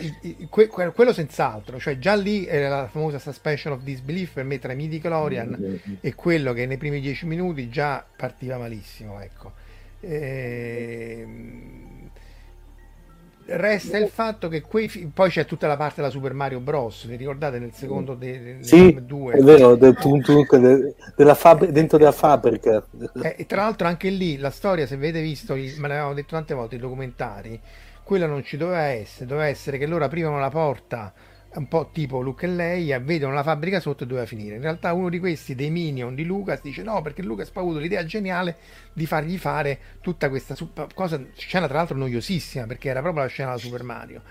que- 0.50 0.68
quello 0.70 1.12
senz'altro, 1.14 1.78
cioè 1.80 1.98
già 1.98 2.16
lì 2.16 2.46
era 2.46 2.70
la 2.70 2.88
famosa 2.88 3.20
suspension 3.20 3.74
of 3.74 3.82
disbelief 3.82 4.32
per 4.34 4.46
me 4.46 4.58
tra 4.60 4.72
i 4.74 4.76
midi 4.78 5.00
Clorian 5.00 5.98
e 6.00 6.16
quello 6.16 6.54
che 6.54 6.66
nei 6.66 6.78
primi 6.78 7.02
dieci 7.02 7.26
minuti 7.26 7.68
già 7.70 8.06
partiva 8.16 8.58
malissimo, 8.58 9.20
ecco. 9.20 9.52
Ehm, 10.00 11.95
Resta 13.48 13.98
il 14.00 14.10
fatto 14.10 14.48
che 14.48 14.62
quei 14.62 14.90
fi- 14.90 15.06
poi 15.06 15.30
c'è 15.30 15.46
tutta 15.46 15.68
la 15.68 15.78
parte 15.78 15.98
della 15.98 16.10
Super 16.10 16.34
Mario 16.34 16.60
Bros. 16.60 17.06
Vi 17.06 17.16
ricordate 17.16 17.60
nel 17.60 17.74
secondo 17.74 18.16
de- 18.16 18.58
de- 18.58 18.64
Sì, 18.64 18.78
film 18.88 19.00
2? 19.02 19.34
è 19.36 19.42
vero, 19.42 19.76
del 19.76 19.94
tun 19.96 20.20
tun, 20.22 20.44
de- 20.50 20.96
della 21.16 21.36
fabri- 21.36 21.72
dentro 21.72 22.00
della 22.00 22.12
fabbrica. 22.12 22.84
Eh, 23.22 23.36
e 23.38 23.46
tra 23.46 23.62
l'altro 23.62 23.86
anche 23.88 24.10
lì 24.10 24.38
la 24.38 24.50
storia, 24.50 24.88
se 24.88 24.96
avete 24.96 25.22
visto, 25.22 25.54
i- 25.54 25.76
me 25.78 25.88
l'avevamo 25.88 26.16
detto 26.16 26.30
tante 26.36 26.56
volte, 26.56 26.76
i 26.76 26.80
documentari, 26.80 27.62
quello 28.04 28.26
non 28.26 28.44
ci 28.44 28.58
doveva 28.58 28.82
essere, 28.86 29.28
doveva 29.28 29.48
essere 29.48 29.78
che 29.78 29.86
loro 29.86 30.06
aprivano 30.06 30.40
la 30.40 30.50
porta 30.50 31.14
un 31.58 31.68
po' 31.68 31.90
tipo 31.92 32.22
Luke 32.22 32.46
e 32.46 32.50
Leia, 32.50 33.00
vedono 33.00 33.34
la 33.34 33.44
fabbrica 33.44 33.80
sotto 33.80 34.04
e 34.04 34.08
doveva 34.08 34.26
finire. 34.26 34.56
In 34.56 34.62
realtà 34.62 34.94
uno 34.94 35.10
di 35.10 35.20
questi, 35.20 35.56
dei 35.56 35.70
minion 35.70 36.16
di 36.16 36.26
Lucas, 36.26 36.62
dice 36.62 36.84
no, 36.84 37.02
perché 37.02 37.22
Lucas 37.22 37.52
ha 37.54 37.60
avuto 37.60 37.80
l'idea 37.80 38.04
geniale 38.06 38.58
di 38.94 39.06
fargli 39.06 39.38
fare 39.38 39.80
tutta 40.02 40.30
questa 40.30 40.56
sup- 40.56 40.94
cosa, 40.94 41.22
scena 41.36 41.68
tra 41.68 41.78
l'altro 41.78 41.98
noiosissima, 41.98 42.66
perché 42.66 42.90
era 42.90 43.02
proprio 43.02 43.24
la 43.24 43.30
scena 43.30 43.52
da 43.52 43.58
Super 43.58 43.84
Mario. 43.84 44.22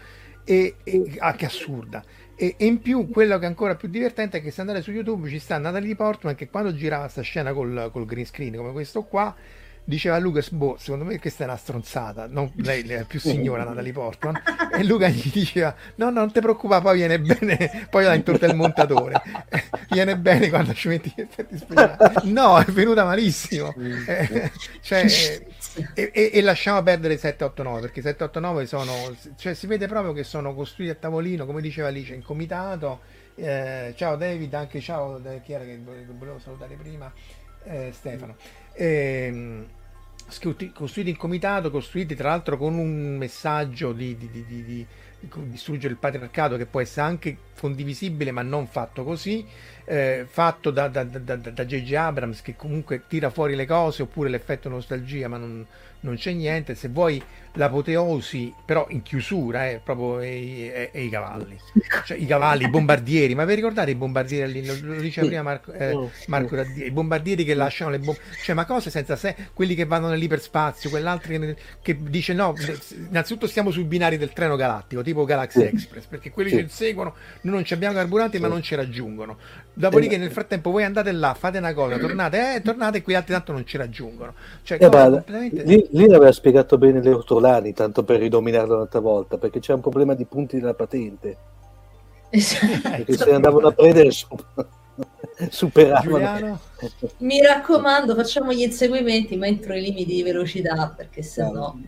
E, 0.45 0.77
e- 0.85 1.15
ah, 1.19 1.37
assurda. 1.41 2.05
E, 2.37 2.55
e 2.59 2.67
in 2.67 2.81
più 2.81 3.09
quello 3.09 3.39
che 3.39 3.45
è 3.45 3.49
ancora 3.49 3.77
più 3.77 3.89
divertente 3.89 4.39
è 4.39 4.43
che 4.43 4.51
se 4.51 4.61
andate 4.61 4.83
su 4.83 4.91
YouTube 4.91 5.29
ci 5.29 5.39
sta 5.39 5.57
Natalie 5.59 5.95
Portman 5.95 6.35
che 6.35 6.49
quando 6.49 6.75
girava 6.75 7.07
sta 7.09 7.23
scena 7.23 7.53
col, 7.53 7.91
col 7.93 8.05
green 8.05 8.27
screen 8.27 8.57
come 8.57 8.73
questo 8.73 9.05
qua 9.05 9.35
diceva 9.85 10.19
Lucas 10.19 10.51
boh 10.51 10.77
secondo 10.79 11.05
me 11.05 11.19
questa 11.19 11.45
è 11.45 11.47
una 11.47 11.57
stronzata. 11.57 12.27
Non, 12.27 12.51
lei, 12.57 12.85
lei 12.85 12.99
è 12.99 13.05
più 13.05 13.21
signora 13.21 13.65
Natalie 13.65 13.93
Portman. 13.93 14.41
E 14.73 14.85
Luca 14.85 15.09
gli 15.09 15.31
diceva 15.31 15.75
no 15.97 16.07
no 16.07 16.21
non 16.21 16.33
ti 16.33 16.41
preoccupare 16.41 16.83
poi 16.83 16.97
viene 16.97 17.21
bene 17.21 17.87
poi 17.91 18.05
la 18.05 18.15
intorta 18.15 18.47
il 18.47 18.55
montatore. 18.55 19.21
Viene 19.91 20.17
bene 20.17 20.49
quando 20.49 20.73
ci 20.73 20.89
metti 20.89 21.13
gli 21.15 21.21
effetti 21.21 21.57
speciali. 21.59 22.33
No 22.33 22.59
è 22.59 22.65
venuta 22.65 23.05
malissimo. 23.05 23.75
Eh, 24.07 24.51
cioè, 24.81 25.05
eh, 25.95 26.11
e, 26.13 26.31
e- 26.33 26.43
lasciamo 26.43 26.83
perdere 26.83 27.17
789 27.17 27.81
perché 27.81 28.01
789 28.03 28.67
sono 28.67 28.93
cioè 29.37 29.55
si 29.55 29.67
vede 29.67 29.87
proprio 29.87 30.13
che 30.13 30.25
sono 30.25 30.55
costruiti 30.55 30.93
a 30.93 30.97
tavolino 30.97 31.47
come 31.47 31.61
diceva 31.61 31.89
Alice 31.89 32.15
in 32.15 32.23
comitato. 32.23 33.23
Eh, 33.37 33.95
ciao 33.97 34.15
David 34.15 34.55
anche 34.55 34.81
ciao 34.81 35.21
eh, 35.25 35.41
chi 35.43 35.53
era 35.53 35.65
che 35.65 35.81
volevo 35.83 36.39
salutare 36.39 36.75
prima? 36.77 37.13
Eh, 37.65 37.91
Stefano. 37.93 38.37
Ehm, 38.39 38.64
scuti- 40.29 40.73
costruiti 40.73 41.11
in 41.11 41.17
comitato 41.17 41.71
costruiti 41.71 42.15
tra 42.15 42.31
l'altro 42.31 42.57
con 42.57 42.75
un 42.77 43.17
messaggio 43.17 43.93
di, 43.93 44.17
di- 44.17 44.31
di- 44.31 44.45
di- 44.47 44.65
di- 44.65 44.87
di 45.21 45.29
distruggere 45.49 45.93
il 45.93 45.99
patriarcato 45.99 46.57
che 46.57 46.67
può 46.67 46.81
essere 46.81 47.07
anche 47.07 47.37
condivisibile 47.59 48.31
ma 48.31 48.43
non 48.43 48.67
fatto 48.67 49.05
così 49.05 49.47
eh, 49.87 50.27
fatto 50.29 50.71
da, 50.71 50.89
da, 50.89 51.05
da, 51.05 51.19
da- 51.19 51.37
da 51.51 51.65
J.J. 51.65 51.95
Abrams 51.95 52.43
che 52.43 52.57
comunque 52.57 53.05
tira 53.09 53.31
fuori 53.31 53.55
le 53.55 53.65
cose 53.67 54.03
oppure 54.03 54.29
l'effetto 54.29 54.69
nostalgia 54.69 55.29
ma 55.29 55.39
non, 55.39 55.65
non 56.01 56.17
c'è 56.17 56.33
niente 56.33 56.75
se 56.75 56.89
vuoi 56.89 57.23
l'apoteosi 57.55 58.53
però 58.65 58.87
in 58.91 59.03
chiusura 59.03 59.69
eh, 59.69 59.81
proprio 59.83 60.21
e, 60.21 60.91
i 60.93 61.09
cavalli. 61.09 61.59
Cioè 62.05 62.17
i 62.17 62.27
cavalli 62.27 62.65
i 62.65 62.69
bombardieri. 62.69 63.35
Ma 63.35 63.45
vi 63.45 63.55
ricordate 63.55 63.91
i 63.91 63.95
bombardieri 63.95 64.53
lì? 64.53 64.67
lo, 64.67 64.75
lo 64.81 65.01
diceva 65.01 65.27
prima 65.27 65.43
Marco, 65.43 65.73
eh, 65.73 66.09
Marco 66.27 66.49
sì. 66.49 66.55
Raddia, 66.57 66.85
i 66.85 66.91
bombardieri 66.91 67.45
che 67.45 67.55
lasciano 67.55 67.91
le 67.91 67.99
bombe 67.99 68.21
cioè 68.43 68.55
ma 68.55 68.65
cose 68.65 68.91
senza 68.91 69.17
sé 69.17 69.35
quelli 69.53 69.75
che 69.75 69.85
vanno 69.85 70.09
nell'iperspazio 70.09 70.91
quell'altro 70.91 71.31
che, 71.31 71.57
che 71.83 71.97
dice 72.01 72.33
no 72.33 72.55
innanzitutto 73.09 73.47
stiamo 73.47 73.71
sui 73.71 73.85
binari 73.85 74.17
del 74.17 74.33
treno 74.33 74.57
galattico 74.57 75.03
tipo 75.03 75.25
Galaxy. 75.25 75.63
Express 75.63 76.05
perché 76.07 76.31
quelli 76.31 76.51
ci 76.51 76.61
inseguono 76.61 77.15
noi 77.43 77.55
non 77.55 77.65
ci 77.65 77.75
abbiamo 77.75 77.95
carburanti 77.95 78.39
ma 78.39 78.49
non 78.49 78.63
ci 78.63 78.75
raggiungono. 78.75 79.37
Dopodiché 79.73 80.15
Eh, 80.15 80.19
nel 80.19 80.31
frattempo 80.31 80.71
voi 80.71 80.85
andate 80.85 81.11
là 81.13 81.35
fate 81.35 81.59
una 81.59 81.75
cosa 81.75 81.99
tornate 81.99 82.57
eh 82.57 82.63
tornate 82.63 82.99
e 82.99 83.03
quei 83.03 83.17
altri 83.17 83.33
tanto 83.35 83.53
non 83.53 83.67
ci 83.67 83.77
raggiungono. 83.77 84.35
Cioè 84.63 84.79
Eh, 84.81 84.89
completamente 84.89 85.63
lì, 85.63 85.87
lì 85.91 86.09
l'aveva 86.09 86.33
spiegato 86.33 86.79
bene 86.79 87.01
le 87.03 87.11
ortolani, 87.45 87.73
tanto 87.73 88.03
per 88.03 88.21
ridominarlo 88.21 88.75
un'altra 88.75 89.01
volta, 89.01 89.37
perché 89.37 89.61
c'è 89.61 89.75
un 89.75 89.81
problema 89.81 90.15
di 90.15 90.25
punti 90.25 90.59
della 90.59 90.75
patente. 90.75 91.37
Perché 92.31 93.17
se 93.17 93.33
andavano 93.33 93.69
a 93.69 93.73
prendere 93.73 94.11
su- 94.11 94.27
superavano. 95.51 96.03
Giuliano 96.03 96.61
Mi 97.19 97.41
raccomando, 97.41 98.15
facciamo 98.15 98.53
gli 98.53 98.63
inseguimenti 98.63 99.37
ma 99.37 99.47
entro 99.47 99.75
i 99.75 99.81
limiti 99.81 100.15
di 100.15 100.23
velocità 100.23 100.93
perché 100.97 101.23
se 101.23 101.49
no 101.51 101.81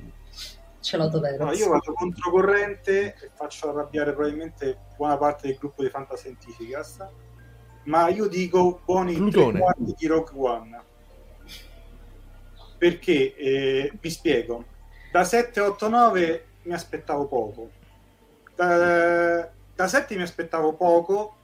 ce 0.81 0.97
l'autovelox. 0.97 1.41
No, 1.41 1.53
io 1.53 1.69
vado 1.69 1.93
controcorrente 1.95 3.15
e 3.21 3.31
faccio 3.35 3.71
arrabbiare 3.71 4.13
probabilmente 4.13 4.79
buona 4.97 5.17
parte 5.17 5.49
del 5.49 5.57
gruppo 5.57 5.83
di 5.83 5.89
Fantascientificast, 5.89 7.09
ma 7.85 8.09
io 8.09 8.29
dico 8.29 8.83
buoni 8.85 9.15
tre 9.15 9.21
Plutone. 9.21 9.59
quarti 9.59 9.95
di 9.97 10.07
Rogue 10.07 10.49
One. 10.49 10.83
Perché, 12.79 13.35
eh, 13.35 13.93
vi 14.01 14.11
spiego, 14.11 14.65
da 15.17 15.25
7, 15.25 15.61
8, 15.61 15.89
9 15.89 16.47
mi 16.65 16.75
aspettavo 16.75 17.27
poco. 17.27 17.71
Da, 18.55 19.49
da 19.75 19.87
7 19.89 20.15
mi 20.17 20.23
aspettavo 20.23 20.75
poco 20.75 21.37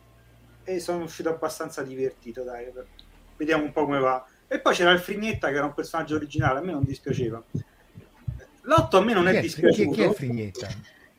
e 0.64 0.78
sono 0.78 1.04
uscito 1.04 1.30
abbastanza 1.30 1.82
divertito, 1.82 2.42
dai, 2.42 2.70
vediamo 3.36 3.64
un 3.64 3.72
po' 3.72 3.84
come 3.84 3.98
va. 3.98 4.24
E 4.46 4.58
poi 4.60 4.74
c'era 4.74 4.90
il 4.90 4.98
Frignetta 5.00 5.48
che 5.48 5.54
era 5.56 5.64
un 5.64 5.72
personaggio 5.74 6.16
originale, 6.16 6.58
a 6.58 6.62
me 6.62 6.72
non 6.72 6.84
dispiaceva. 6.84 7.42
L'8 8.64 8.96
a 8.96 9.00
me 9.00 9.12
non 9.14 9.24
chi 9.24 9.28
è 9.30 9.32
è, 9.32 9.34
chi, 9.36 9.40
dispiaciuto. 9.40 9.90
chi 9.92 10.02
è 10.02 10.06
il 10.08 10.14
Frignetta? 10.14 10.68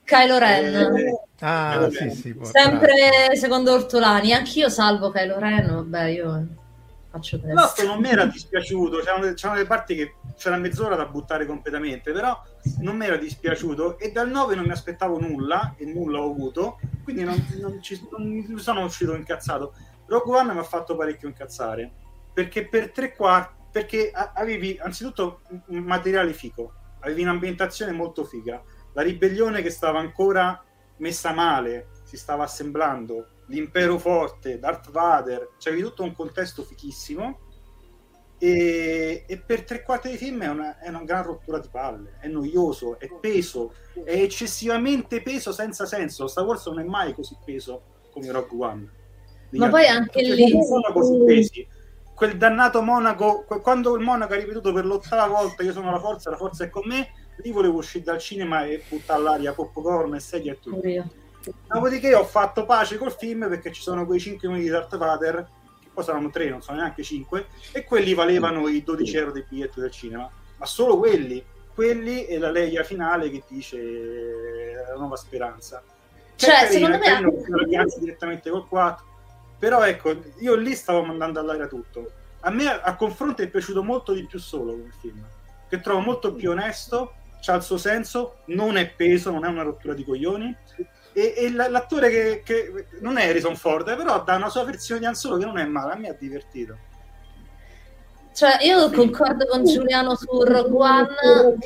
Kylo 0.03 0.37
Ren. 0.37 0.75
Eh, 0.97 1.21
ah 1.39 1.85
Eh, 1.85 1.91
sì 1.91 2.09
sì 2.11 2.33
può- 2.35 2.45
Sempre 2.45 3.35
secondo 3.35 3.73
Ortolani, 3.73 4.31
anch'io 4.33 4.69
salvo 4.69 5.09
Kylo 5.11 5.39
Ren, 5.39 5.65
vabbè, 5.73 6.03
io 6.05 6.45
faccio 7.09 7.37
L'otto 7.37 7.53
presto. 7.53 7.85
non 7.85 7.99
mi 7.99 8.09
era 8.09 8.25
dispiaciuto, 8.25 8.99
c'erano, 8.99 9.33
c'erano 9.33 9.59
le 9.59 9.65
parti 9.65 9.95
che 9.95 10.13
c'era 10.35 10.57
mezz'ora 10.57 10.95
da 10.95 11.05
buttare 11.05 11.45
completamente, 11.45 12.11
però 12.11 12.41
non 12.79 12.97
mi 12.97 13.05
era 13.05 13.17
dispiaciuto 13.17 13.97
e 13.97 14.11
dal 14.11 14.29
9 14.29 14.55
non 14.55 14.65
mi 14.65 14.71
aspettavo 14.71 15.19
nulla 15.19 15.75
e 15.77 15.85
nulla 15.85 16.19
ho 16.19 16.31
avuto, 16.31 16.79
quindi 17.03 17.23
non, 17.23 17.35
non 17.59 17.81
ci, 17.81 18.01
non 18.11 18.59
sono 18.59 18.83
uscito 18.83 19.15
incazzato. 19.15 19.73
Rogue 20.07 20.37
One 20.37 20.53
mi 20.53 20.59
ha 20.59 20.63
fatto 20.63 20.95
parecchio 20.95 21.27
incazzare, 21.27 21.91
perché 22.33 22.67
per 22.67 22.91
tre 22.91 23.13
quarti, 23.15 23.61
perché 23.71 24.11
avevi 24.11 24.77
anzitutto 24.81 25.41
un 25.67 25.79
materiale 25.79 26.33
fico, 26.33 26.73
avevi 26.99 27.23
un'ambientazione 27.23 27.91
molto 27.91 28.23
figa, 28.23 28.61
la 28.93 29.01
ribellione 29.01 29.61
che 29.61 29.69
stava 29.69 29.99
ancora 29.99 30.63
messa 30.97 31.33
male, 31.33 31.89
si 32.03 32.17
stava 32.17 32.43
assemblando, 32.43 33.27
l'impero 33.47 33.97
forte, 33.97 34.59
Darth 34.59 34.91
Vader, 34.91 35.53
c'avevi 35.57 35.81
tutto 35.81 36.03
un 36.03 36.13
contesto 36.13 36.63
fichissimo 36.63 37.42
E, 38.43 39.23
e 39.25 39.37
per 39.37 39.63
tre 39.63 39.83
quarti 39.83 40.09
di 40.09 40.17
film 40.17 40.43
è 40.43 40.49
una, 40.49 40.77
è 40.77 40.89
una 40.89 41.05
gran 41.05 41.23
rottura 41.23 41.59
di 41.59 41.69
palle, 41.71 42.17
è 42.19 42.27
noioso, 42.27 42.99
è 42.99 43.07
peso, 43.21 43.73
è 44.03 44.15
eccessivamente 44.15 45.21
peso 45.21 45.53
senza 45.53 45.85
senso. 45.85 46.27
Star 46.27 46.43
Wars 46.43 46.65
non 46.65 46.81
è 46.81 46.83
mai 46.83 47.13
così 47.13 47.37
peso 47.45 47.83
come 48.11 48.29
Rogue 48.29 48.65
One. 48.65 48.89
Ma 49.51 49.69
poi 49.69 49.85
anche 49.85 50.25
Cioè, 50.25 50.35
lì... 50.35 50.61
sono 50.61 50.91
così 50.91 51.23
pesi. 51.23 51.65
Quel 52.13 52.35
dannato 52.35 52.81
Monaco, 52.81 53.45
quando 53.61 53.95
il 53.95 54.03
Monaco 54.03 54.33
ha 54.33 54.37
ripetuto 54.37 54.73
per 54.73 54.85
l'ottava 54.85 55.25
volta 55.25 55.63
io 55.63 55.71
sono 55.71 55.89
la 55.89 55.99
forza, 55.99 56.29
la 56.29 56.35
forza 56.35 56.65
è 56.65 56.69
con 56.69 56.83
me, 56.85 57.13
lì 57.37 57.49
volevo 57.49 57.77
uscire 57.77 58.03
dal 58.03 58.19
cinema 58.19 58.65
e 58.65 58.83
buttare 58.89 59.19
all'aria 59.21 59.53
popcorn 59.53 60.15
e 60.15 60.19
sedie 60.19 60.51
e 60.51 60.59
tutto. 60.59 60.81
Dopodiché 61.71 62.13
ho 62.13 62.25
fatto 62.25 62.65
pace 62.65 62.97
col 62.97 63.15
film 63.15 63.47
perché 63.47 63.71
ci 63.71 63.81
sono 63.81 64.05
quei 64.05 64.19
5 64.19 64.49
minuti 64.49 64.65
di 64.65 64.71
Darth 64.71 64.97
Vader, 64.97 65.47
poi 65.93 66.03
saranno 66.03 66.29
3, 66.29 66.49
non 66.49 66.61
sono 66.61 66.77
neanche 66.77 67.03
5, 67.03 67.47
e 67.71 67.83
quelli 67.83 68.13
valevano 68.13 68.67
i 68.67 68.83
12 68.83 69.17
euro 69.17 69.31
del 69.31 69.45
biglietto 69.47 69.79
del 69.79 69.91
cinema. 69.91 70.29
Ma 70.57 70.65
solo 70.65 70.97
quelli, 70.97 71.43
quelli 71.73 72.25
e 72.25 72.37
la 72.37 72.51
Leia 72.51 72.83
finale 72.83 73.29
che 73.29 73.43
dice 73.47 73.77
eh, 73.77 74.73
la 74.87 74.95
nuova 74.95 75.15
speranza. 75.15 75.83
Che 76.35 76.45
Cioè, 76.45 76.53
è 76.53 76.63
carino, 76.63 76.73
secondo 76.73 76.95
è 76.95 76.99
me 76.99 77.05
carino 77.05 77.57
ragazzi 77.57 77.99
direttamente 77.99 78.49
col 78.49 78.67
4. 78.67 79.05
Però 79.59 79.81
ecco, 79.83 80.15
io 80.39 80.55
lì 80.55 80.75
stavo 80.75 81.03
mandando 81.03 81.39
all'aria 81.39 81.67
tutto. 81.67 82.11
A 82.41 82.49
me 82.49 82.67
a 82.67 82.95
confronto 82.95 83.41
è 83.41 83.47
piaciuto 83.47 83.83
molto 83.83 84.11
di 84.11 84.25
più 84.25 84.39
solo 84.39 84.71
come 84.71 84.91
film, 84.99 85.25
che 85.69 85.79
trovo 85.79 86.01
molto 86.01 86.33
più 86.33 86.51
onesto, 86.51 87.13
c'ha 87.41 87.55
il 87.55 87.61
suo 87.61 87.77
senso, 87.77 88.39
non 88.47 88.75
è 88.75 88.89
peso, 88.89 89.31
non 89.31 89.45
è 89.45 89.47
una 89.47 89.63
rottura 89.63 89.93
di 89.93 90.03
coglioni. 90.03 90.55
E, 91.13 91.33
e 91.37 91.51
l'attore 91.51 92.09
che, 92.09 92.41
che 92.43 92.87
non 93.01 93.17
è 93.17 93.29
Harrison 93.29 93.55
Ford, 93.55 93.87
eh, 93.87 93.95
però 93.95 94.23
dà 94.23 94.35
una 94.35 94.49
sua 94.49 94.63
versione 94.63 94.99
di 94.99 95.05
Han 95.05 95.15
Solo 95.15 95.37
che 95.37 95.45
non 95.45 95.57
è 95.57 95.65
male, 95.65 95.93
a 95.93 95.95
me 95.95 96.09
ha 96.09 96.13
divertito. 96.13 96.77
Cioè, 98.33 98.63
io 98.63 98.89
concordo 98.89 99.45
con 99.45 99.63
Giuliano 99.63 100.15
su 100.15 100.41
Rogue 100.41 100.77
One, 100.77 101.57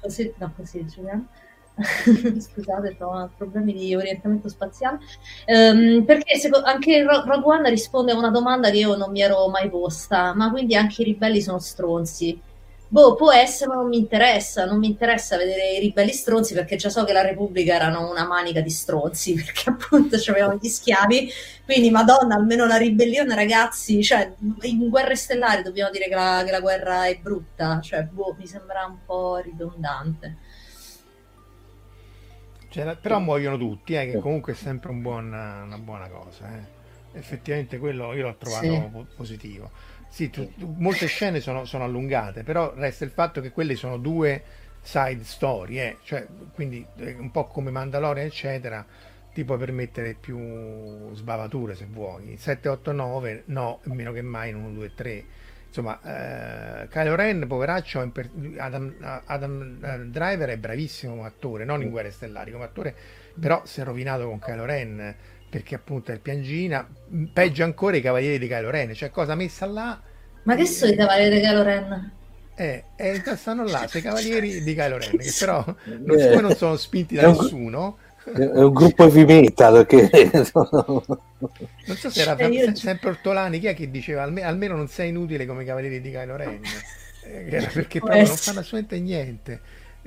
così, 0.00 0.34
no, 0.38 0.52
così 0.56 0.84
Giuliano. 0.86 1.28
Scusate, 1.76 2.96
ho 3.00 3.30
problemi 3.36 3.74
di 3.74 3.94
orientamento 3.94 4.48
spaziale. 4.48 4.98
Ehm, 5.44 6.04
perché 6.04 6.36
seco- 6.38 6.62
anche 6.62 7.02
Ro- 7.04 7.22
Rogue 7.24 7.58
One 7.58 7.70
risponde 7.70 8.12
a 8.12 8.16
una 8.16 8.30
domanda 8.30 8.70
che 8.70 8.78
io 8.78 8.96
non 8.96 9.10
mi 9.12 9.20
ero 9.20 9.48
mai 9.48 9.68
posta, 9.70 10.34
ma 10.34 10.50
quindi 10.50 10.74
anche 10.74 11.02
i 11.02 11.04
ribelli 11.04 11.40
sono 11.40 11.58
stronzi. 11.60 12.40
Boh, 12.88 13.14
può 13.16 13.32
essere, 13.32 13.68
ma 13.70 13.76
non 13.76 13.88
mi 13.88 13.98
interessa. 13.98 14.64
Non 14.64 14.78
mi 14.78 14.86
interessa 14.86 15.36
vedere 15.36 15.72
i 15.72 15.80
ribelli 15.80 16.12
stronzi 16.12 16.54
perché 16.54 16.76
già 16.76 16.88
so 16.88 17.04
che 17.04 17.12
la 17.12 17.20
Repubblica 17.22 17.74
erano 17.74 18.08
una 18.10 18.26
manica 18.26 18.60
di 18.60 18.70
stronzi, 18.70 19.34
perché 19.42 19.70
appunto 19.70 20.16
c'avevano 20.20 20.58
gli 20.60 20.68
schiavi. 20.68 21.30
Quindi, 21.64 21.90
Madonna, 21.90 22.36
almeno 22.36 22.64
la 22.66 22.76
ribellione, 22.76 23.34
ragazzi, 23.34 24.02
cioè, 24.04 24.32
in 24.62 24.88
guerre 24.88 25.16
stellari 25.16 25.62
dobbiamo 25.62 25.90
dire 25.90 26.08
che 26.08 26.14
la, 26.14 26.42
che 26.44 26.50
la 26.52 26.60
guerra 26.60 27.06
è 27.06 27.16
brutta. 27.18 27.80
Cioè, 27.80 28.04
boh, 28.04 28.34
mi 28.38 28.46
sembra 28.46 28.84
un 28.86 28.98
po' 29.04 29.36
ridondante. 29.38 30.36
Cioè, 32.68 32.96
però 32.96 33.18
muoiono 33.20 33.56
tutti, 33.56 33.94
eh, 33.94 34.06
che 34.06 34.18
comunque 34.18 34.52
è 34.52 34.56
sempre 34.56 34.90
un 34.90 35.00
buon- 35.02 35.32
una 35.32 35.78
buona 35.78 36.08
cosa. 36.08 36.54
eh. 36.56 36.74
Effettivamente 37.18 37.78
quello 37.78 38.12
io 38.12 38.24
l'ho 38.24 38.36
trovato 38.36 38.66
Sì. 38.66 38.80
po- 38.90 39.06
positivo. 39.14 39.70
Sì, 40.16 40.30
tu- 40.30 40.50
tu- 40.56 40.74
molte 40.78 41.04
scene 41.08 41.40
sono, 41.40 41.66
sono 41.66 41.84
allungate, 41.84 42.42
però 42.42 42.72
resta 42.74 43.04
il 43.04 43.10
fatto 43.10 43.42
che 43.42 43.50
quelle 43.50 43.74
sono 43.74 43.98
due 43.98 44.42
side 44.80 45.22
story, 45.24 45.78
eh, 45.78 45.98
cioè, 46.04 46.26
quindi 46.54 46.82
eh, 46.96 47.16
un 47.18 47.30
po' 47.30 47.44
come 47.48 47.70
Mandalorian, 47.70 48.24
eccetera, 48.24 48.82
ti 49.34 49.44
puoi 49.44 49.58
permettere 49.58 50.14
più 50.18 51.12
sbavature 51.12 51.74
se 51.74 51.86
vuoi. 51.90 52.38
7, 52.38 52.66
8, 52.66 52.92
9, 52.92 53.42
no, 53.48 53.80
meno 53.82 54.10
che 54.12 54.22
mai 54.22 54.48
in 54.48 54.56
1, 54.56 54.70
2, 54.70 54.94
3. 54.94 55.24
Insomma, 55.66 56.00
eh, 56.82 56.88
Kylo 56.88 57.14
Ren, 57.14 57.46
poveraccio, 57.46 58.10
Adam, 58.56 58.94
Adam, 59.26 59.78
eh, 59.82 59.98
Driver 60.06 60.48
è 60.48 60.56
bravissimo 60.56 61.16
come 61.16 61.26
attore, 61.26 61.66
non 61.66 61.82
in 61.82 61.90
Guerre 61.90 62.10
Stellari, 62.10 62.52
come 62.52 62.64
attore, 62.64 62.94
però 63.38 63.66
si 63.66 63.82
è 63.82 63.84
rovinato 63.84 64.26
con 64.26 64.38
Kylo 64.38 64.64
Ren 64.64 65.14
perché 65.56 65.74
appunto 65.74 66.10
è 66.10 66.14
il 66.14 66.20
piangina, 66.20 66.86
peggio 67.32 67.64
ancora 67.64 67.96
i 67.96 68.02
Cavalieri 68.02 68.38
di 68.38 68.46
Kylo 68.46 68.70
Ren, 68.70 68.92
cioè 68.94 69.10
cosa 69.10 69.34
messa 69.34 69.64
là, 69.66 70.02
Ma 70.44 70.54
che 70.56 70.64
sono 70.64 70.92
i 70.92 70.96
cavalieri 70.96 71.34
di 71.36 71.40
Kylo 71.42 71.62
Ren? 71.62 72.12
eh, 72.54 72.84
eh, 72.96 73.22
stanno 73.36 73.64
là, 73.64 73.86
sei 73.86 74.00
Cavalieri 74.02 74.62
di 74.62 74.74
Kylo 74.74 74.96
Ren, 74.98 75.18
che 75.18 75.32
però 75.32 75.62
non, 76.04 76.18
Eh. 76.18 76.40
non 76.40 76.54
sono 76.54 76.76
spinti 76.76 77.14
da 77.14 77.24
nessuno, 77.24 77.98
È 78.32 78.38
è 78.40 78.62
un 78.62 78.72
gruppo 78.72 79.04
heavy 79.04 79.24
metal 79.24 79.86
che 79.86 80.08
non 81.84 81.96
so 81.96 82.10
se 82.10 82.20
era 82.20 82.36
Eh, 82.36 82.46
io- 82.48 82.74
se- 82.74 82.74
sempre 82.74 83.10
Ortolani, 83.10 83.58
chi 83.60 83.66
è 83.66 83.74
che 83.74 83.90
diceva 83.90 84.22
"Alme- 84.22 84.42
almeno 84.42 84.76
non 84.76 84.88
sei 84.88 85.08
inutile 85.10 85.46
come 85.46 85.62
i 85.62 85.66
Cavalieri 85.66 86.00
di 86.00 86.10
Kylo 86.10 86.36
Ren, 86.36 86.72
Eh, 87.28 87.70
perché 87.72 88.02
proprio 88.02 88.26
non 88.26 88.38
fanno 88.38 88.60
assolutamente 88.60 89.00
niente. 89.00 89.60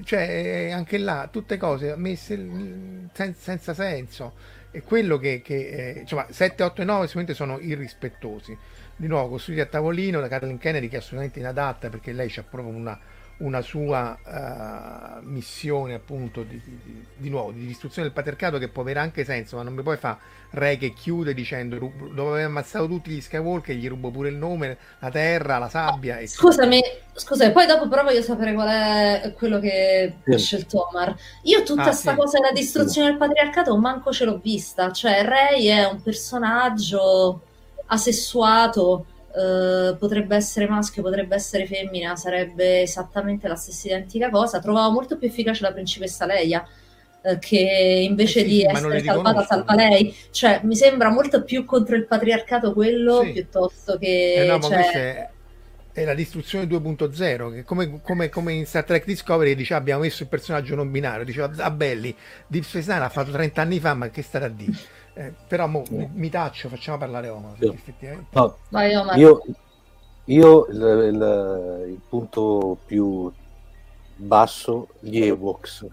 Cioè, 0.04 0.22
eh, 0.68 0.72
anche 0.72 0.98
là, 0.98 1.28
tutte 1.30 1.58
cose 1.58 1.96
messe 1.98 2.38
mm, 2.38 3.08
sen- 3.14 3.36
senza 3.36 3.74
senso. 3.74 4.36
E 4.72 4.82
quello 4.84 5.18
che, 5.18 5.42
che, 5.42 5.68
eh, 5.68 6.00
insomma, 6.02 6.28
7, 6.30 6.64
8 6.64 6.82
e 6.82 6.86
9 6.86 7.06
sicuramente 7.06 7.34
sono 7.34 7.60
irrispettosi. 7.60 8.58
Di 8.96 9.08
nuovo, 9.08 9.30
costruiti 9.30 9.62
a 9.62 9.66
tavolino 9.66 10.20
da 10.20 10.28
Kathleen 10.28 10.58
Kennedy, 10.58 10.88
che 10.88 10.98
è 10.98 11.00
assolutamente 11.00 11.40
inadatta 11.40 11.90
perché 11.90 12.12
lei 12.12 12.30
c'ha 12.30 12.44
proprio 12.44 12.76
una, 12.76 13.00
una 13.40 13.62
sua 13.62 14.18
eh, 14.26 15.22
missione, 15.26 15.94
appunto, 15.94 16.44
di, 16.44 16.62
di- 16.64 17.06
di- 17.16 17.30
nuovo, 17.30 17.52
di 17.52 17.66
distruzione 17.66 18.08
del 18.08 18.16
patriarcato 18.16 18.58
che 18.58 18.70
può 18.70 18.82
avere 18.82 19.00
anche 19.00 19.24
senso, 19.26 19.58
ma 19.58 19.64
non 19.64 19.74
mi 19.74 19.82
puoi 19.84 19.98
fare 19.98 20.18
Re 20.52 20.78
che 20.78 20.94
chiude 20.94 21.34
dicendo 21.34 21.78
"Rub- 21.78 22.12
dopo 22.14 22.32
aver 22.32 22.46
ammazzato 22.46 22.88
tutti 22.88 23.12
gli 23.12 23.22
Skywalker, 23.22 23.76
gli 23.76 23.88
rubo 23.88 24.10
pure 24.12 24.30
il 24.30 24.36
nome, 24.36 24.78
la 25.00 25.10
terra, 25.12 25.58
la 25.60 25.70
sabbia. 25.70 26.18
E 26.18 26.28
Scusami, 26.28 26.82
scusami, 27.14 27.52
poi 27.52 27.66
dopo 27.66 27.88
però 27.88 28.04
voglio 28.04 28.22
sapere 28.22 28.54
qual 28.54 28.68
è 28.68 29.34
quello 29.36 29.60
che 29.60 30.22
ha 30.28 30.38
Sì. 30.38 30.38
scelto 30.38 30.88
Omar. 30.90 31.16
Io 31.44 31.64
tutta 31.64 31.90
Ah, 31.90 31.92
sta 31.92 32.12
sì. 32.12 32.16
cosa 32.16 32.40
della 32.40 32.52
distruzione 32.52 33.10
del 33.10 33.18
patriarcato 33.18 33.78
manco 33.78 34.12
ce 34.12 34.26
l'ho 34.26 34.40
vista. 34.40 34.92
Cioè, 34.92 35.24
Rey 35.24 35.66
è 35.68 35.86
un 35.86 36.02
personaggio 36.02 37.42
asessuato, 37.88 39.06
eh, 39.40 39.96
potrebbe 39.98 40.36
essere 40.36 40.68
maschio, 40.68 41.02
potrebbe 41.04 41.36
essere 41.36 41.66
femmina, 41.66 42.16
sarebbe 42.16 42.82
esattamente 42.82 43.48
la 43.48 43.56
stessa 43.56 43.88
identica 43.88 44.30
cosa. 44.30 44.60
Trovavo 44.60 44.92
molto 44.92 45.18
più 45.18 45.28
efficace 45.28 45.64
la 45.64 45.74
principessa 45.74 46.26
Leia. 46.26 46.66
eh, 47.22 47.38
Che 47.40 47.58
invece 48.10 48.40
Eh 48.42 48.44
sì, 48.46 48.62
di 48.62 48.64
essere 48.64 49.00
salvata, 49.02 49.44
salva 49.44 49.76
lei, 49.76 50.16
cioè 50.32 50.62
mi 50.64 50.76
sembra 50.76 51.10
molto 51.10 51.44
più 51.44 51.66
contro 51.66 51.96
il 51.96 52.06
patriarcato 52.08 52.74
quello 52.74 53.20
Sì. 53.22 53.32
piuttosto 53.32 53.98
che 53.98 54.08
Eh 54.32 54.46
no, 54.46 54.60
cioè, 54.62 54.92
è, 54.92 55.30
è 55.92 56.04
la 56.06 56.14
distruzione 56.14 56.68
2.0, 56.68 57.50
che 57.52 57.64
come, 57.64 58.00
come- 58.02 58.30
come 58.30 58.54
in 58.54 58.66
Star 58.66 58.84
Trek 58.86 59.06
Discovery 59.06 59.56
dice 59.56 59.74
abbiamo 59.74 60.02
messo 60.02 60.24
il 60.24 60.30
personaggio 60.30 60.76
non 60.76 60.92
binario, 60.92 61.26
diceva 61.26 61.54
Zabelli, 61.54 62.16
Deep 62.48 62.64
Space 62.64 62.88
Nine 62.88 63.00
l'ha 63.00 63.10
fatto 63.10 63.32
30 63.32 63.62
anni 63.62 63.80
fa, 63.80 63.94
ma 63.96 64.10
che 64.10 64.22
starà 64.22 64.46
a 64.46 64.50
dire? 64.50 64.74
Eh, 65.14 65.34
però 65.48 65.68
mo, 65.68 65.86
mi, 65.90 66.08
mi 66.14 66.30
taccio, 66.30 66.70
facciamo 66.70 66.98
parlare 66.98 67.30
Omar. 67.30 67.58
No, 68.34 68.58
Vai, 68.70 68.96
Omar. 68.96 69.20
io, 69.20 69.42
io 70.26 70.66
il, 70.68 70.82
il- 71.14 71.86
il 71.94 72.02
punto 72.08 72.78
più 72.86 73.32
basso, 74.16 74.88
gli 75.00 75.20
Ewoks. 75.20 75.86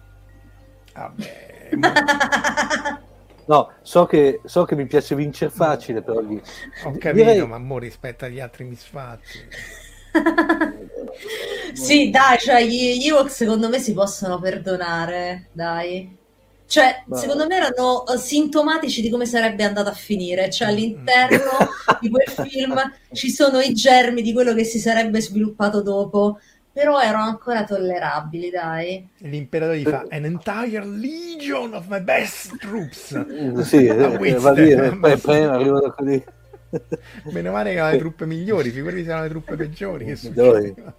Vabbè, 0.95 1.71
No, 3.49 3.71
so 3.83 4.07
che, 4.07 4.41
so 4.45 4.65
che 4.65 4.75
mi 4.75 4.87
piace 4.87 5.15
vincere 5.15 5.51
facile, 5.53 6.03
però 6.03 6.21
gli... 6.21 6.41
ho 6.85 6.97
capito, 6.97 7.15
direi- 7.23 7.47
ma 7.47 7.59
mo 7.59 7.79
rispetto 7.79 8.25
agli 8.25 8.41
altri 8.41 8.65
misfatti. 8.65 9.39
Sì, 11.75 12.11
dai, 12.11 12.39
cioè 12.39 12.65
gli, 12.65 12.99
gli 12.99 13.07
Ewok 13.09 13.31
secondo 13.31 13.69
me 13.69 13.79
si 13.79 13.93
possono 13.93 14.39
perdonare, 14.41 15.49
dai. 15.53 16.16
Cioè, 16.67 17.05
Ma- 17.07 17.17
secondo 17.17 17.47
me 17.47 17.57
erano 17.57 18.05
eh, 18.07 18.19
sintomatici 18.19 19.01
di 19.01 19.09
come 19.09 19.25
sarebbe 19.25 19.65
andata 19.65 19.91
a 19.91 19.95
finire. 19.95 20.51
Cioè, 20.51 20.69
all'interno 20.69 21.69
di 22.01 22.11
quel 22.11 22.49
film 22.49 22.75
ci 23.13 23.31
sono 23.31 23.61
i 23.61 23.73
germi 23.73 24.23
di 24.23 24.33
quello 24.33 24.53
che 24.53 24.65
si 24.65 24.79
sarebbe 24.79 25.21
sviluppato 25.21 25.81
dopo, 25.81 26.39
però 26.73 27.01
erano 27.01 27.25
ancora 27.25 27.65
tollerabili, 27.65 28.51
dai. 28.51 29.09
E 29.19 29.29
L'imperatore 29.29 29.79
gli 29.79 29.85
fa 29.85 30.05
An 30.09 30.25
entire 30.25 30.85
legion 30.85 31.73
of 31.75 31.87
my 31.89 32.01
best 32.01 32.57
troops. 32.59 33.63
Sì, 33.63 33.87
A 33.89 33.95
eh, 33.95 34.17
Winston, 34.17 34.55
va 34.55 34.91
mamma 34.91 35.17
poi, 35.17 35.39
mia. 35.39 35.53
arrivano 35.53 35.95
così. 35.97 36.25
Meno 37.31 37.53
male 37.53 37.73
che 37.73 37.79
aveva 37.79 37.93
le 37.93 37.99
truppe 37.99 38.27
migliori, 38.27 38.71
figurati 38.71 39.05
se 39.05 39.09
erano 39.09 39.23
le 39.23 39.31
truppe 39.31 39.57
peggiori. 39.57 40.05
Che 40.05 40.17
succedeva? 40.17 40.95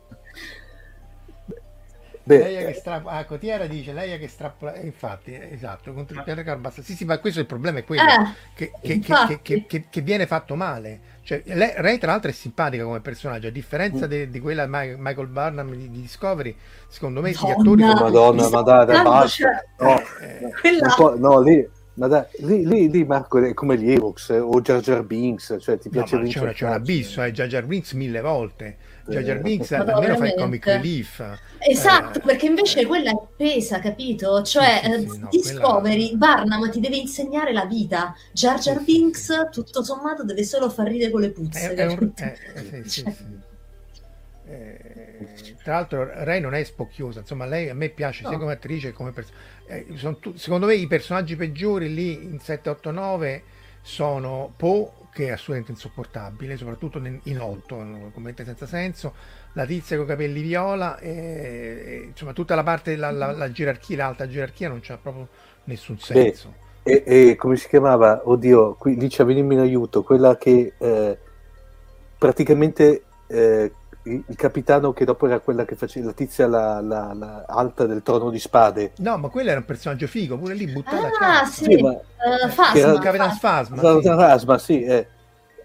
Beh, 2.27 2.37
Lei 2.39 2.65
che 2.65 2.73
strappa, 2.73 3.11
ah, 3.11 3.23
Cotiera 3.23 3.67
dice 3.67 3.93
lei 3.93 4.19
che 4.19 4.27
strappa, 4.27 4.73
eh, 4.73 4.85
infatti, 4.85 5.31
eh, 5.33 5.47
esatto, 5.53 5.93
contro 5.93 6.17
il 6.17 6.23
patriarcato 6.25 6.59
basta. 6.59 6.81
Sì, 6.81 6.93
sì, 6.93 7.05
ma 7.05 7.17
questo 7.19 7.39
è 7.39 7.43
il 7.43 7.47
problema, 7.47 7.79
è 7.79 7.85
quello 7.85 8.01
Eh, 8.01 8.33
che, 8.53 8.71
che- 8.81 8.99
che- 8.99 9.39
che- 9.41 9.65
che- 9.65 9.85
che 9.89 10.01
viene 10.01 10.27
fatto 10.27 10.55
male. 10.55 10.99
Cioè, 11.23 11.41
lei, 11.45 11.71
Ray, 11.77 11.97
tra 11.97 12.11
l'altro, 12.11 12.29
è 12.29 12.33
simpatica 12.33 12.83
come 12.83 12.99
personaggio, 12.99 13.47
a 13.47 13.51
differenza 13.51 14.07
de- 14.07 14.29
di 14.29 14.39
quella 14.41 14.65
Michael 14.67 15.27
Barnum 15.27 15.69
di, 15.71 15.89
di 15.89 16.01
Discovery, 16.01 16.53
secondo 16.89 17.21
me 17.21 17.31
gli 17.31 17.35
Madonna. 17.35 17.55
attori 17.61 17.81
sono 17.81 18.01
Madonna, 18.01 18.49
ma 18.49 18.61
dai, 18.61 18.85
dai, 18.85 19.03
basta. 19.03 19.63
No, 19.79 19.99
eh, 20.19 20.51
quella- 20.59 20.93
po'- 20.95 21.17
no, 21.17 21.41
lì, 21.41 21.69
Ma 21.93 22.05
dai, 22.07 22.25
lì, 22.41 22.63
lì, 22.67 22.91
lì, 22.91 23.03
Marco 23.05 23.43
è 23.43 23.53
come 23.55 23.75
gli 23.75 23.89
Evox 23.91 24.29
eh, 24.29 24.37
o 24.39 24.61
Jar 24.61 24.81
Jar 24.81 25.01
Binks, 25.03 25.57
cioè 25.59 25.79
ti 25.79 25.89
piace 25.89 26.15
no, 26.17 26.27
c'è, 26.27 26.39
un, 26.41 26.51
c'è 26.53 26.65
un 26.65 26.73
abisso, 26.73 27.23
eh, 27.23 27.31
Jar 27.31 27.47
Jar 27.47 27.65
Binks 27.65 27.93
mille 27.93 28.21
volte. 28.21 28.77
Jar 29.07 29.23
Jar 29.23 29.39
Binks 29.39 29.71
no, 29.71 29.85
almeno 29.85 30.15
fa 30.15 30.25
il 30.27 30.33
veramente. 30.33 30.35
comic 30.35 30.65
relief. 30.65 31.39
Esatto, 31.59 32.19
Eh, 32.19 32.21
perché 32.21 32.45
invece 32.45 32.85
quella 32.85 33.11
è 33.11 33.15
pesa, 33.35 33.79
capito? 33.79 34.41
Cioè, 34.43 34.81
Sì, 34.83 35.07
sì, 35.07 35.15
eh, 35.15 35.17
no, 35.17 35.27
Discovery, 35.29 36.15
Barnum 36.15 36.69
ti 36.71 36.79
deve 36.79 36.97
insegnare 36.97 37.51
la 37.53 37.65
vita. 37.65 38.13
Jar 38.31 38.59
Jar 38.59 38.83
Binks, 38.83 39.49
tutto 39.51 39.83
sommato, 39.83 40.23
deve 40.23 40.43
solo 40.43 40.69
far 40.69 40.87
ridere 40.87 41.11
con 41.11 41.21
le 41.21 41.31
puzze. 41.31 41.73
è, 41.73 41.75
è 41.75 41.85
un- 41.85 42.13
eh, 42.15 42.37
eh, 42.53 42.63
sì, 42.63 42.83
sì, 42.83 43.03
Cioè, 43.03 43.11
sì. 43.11 43.45
Eh, 44.49 45.57
tra 45.61 45.73
l'altro 45.73 46.05
Ray 46.23 46.39
non 46.39 46.53
è 46.53 46.63
spocchiosa, 46.63 47.19
insomma 47.19 47.45
lei 47.45 47.67
a 47.69 47.73
me 47.73 47.89
piace 47.89 48.23
sia 48.25 48.37
No. 48.37 48.37
come 48.37 48.53
attrice 48.53 48.89
che 48.89 48.93
come 48.93 49.11
personaggio. 49.11 50.33
secondo 50.37 50.67
me 50.67 50.75
i 50.75 50.87
personaggi 50.87 51.35
peggiori 51.35 51.93
lì 51.93 52.13
in 52.13 52.39
789 52.39 53.43
sono 53.81 54.53
Poe 54.55 54.89
che 55.17 55.27
è 55.27 55.31
assolutamente 55.31 55.71
insopportabile, 55.71 56.57
soprattutto 56.57 56.99
in 56.99 57.39
8, 57.39 57.75
completamente 57.75 58.45
senza 58.45 58.67
senso, 58.67 59.15
la 59.53 59.65
tizia 59.65 59.95
con 59.97 60.05
i 60.05 60.09
capelli 60.09 60.41
viola, 60.41 60.99
e, 60.99 61.09
e, 61.09 62.05
insomma 62.09 62.33
tutta 62.33 62.53
la 62.55 62.63
parte, 62.63 62.95
la, 62.95 63.09
la- 63.11 63.31
la 63.31 63.51
gerarchia, 63.51 63.97
l'alta 63.97 64.27
gerarchia 64.27 64.69
non 64.69 64.79
c'ha 64.81 64.97
proprio 64.97 65.29
nessun 65.63 65.97
Beh, 66.09 66.31
senso. 66.31 66.59
e, 66.83 67.03
e 67.05 67.35
come 67.35 67.57
si 67.57 67.67
chiamava? 67.67 68.21
Oddio, 68.29 68.75
qui 68.75 68.95
dice 68.97 69.23
venimi 69.23 69.55
in 69.55 69.59
aiuto, 69.61 70.03
quella 70.03 70.37
che 70.37 70.75
eh, 70.77 71.19
praticamente 72.17 73.07
eh, 73.27 73.77
il, 74.13 74.23
il 74.27 74.35
capitano 74.35 74.93
che 74.93 75.05
dopo 75.05 75.25
era 75.27 75.39
quella 75.39 75.65
che 75.65 75.75
faceva 75.75 76.07
la 76.07 76.13
tizia 76.13 76.47
la, 76.47 76.81
la- 76.81 77.13
la 77.13 77.43
alta 77.47 77.85
del 77.85 78.01
trono 78.03 78.29
di 78.29 78.39
spade. 78.39 78.93
No, 78.97 79.17
ma 79.17 79.29
quello 79.29 79.49
era 79.49 79.59
un 79.59 79.65
personaggio 79.65 80.07
figo, 80.07 80.37
pure 80.37 80.53
lì 80.53 80.67
buttata 80.67 81.07
a 81.07 81.07
Ah, 81.07 81.39
caso. 81.41 81.63
sì, 81.63 81.75
ma- 81.81 81.91
eh, 81.93 82.47
che 82.47 82.55
Phasma, 82.55 82.77
era- 82.79 82.99
Capitan 82.99 83.37
Phasma. 83.39 83.81
Phasma, 83.81 84.01
sì. 84.01 84.07
Rasma, 84.07 84.57
sì, 84.57 84.83
eh. 84.83 85.07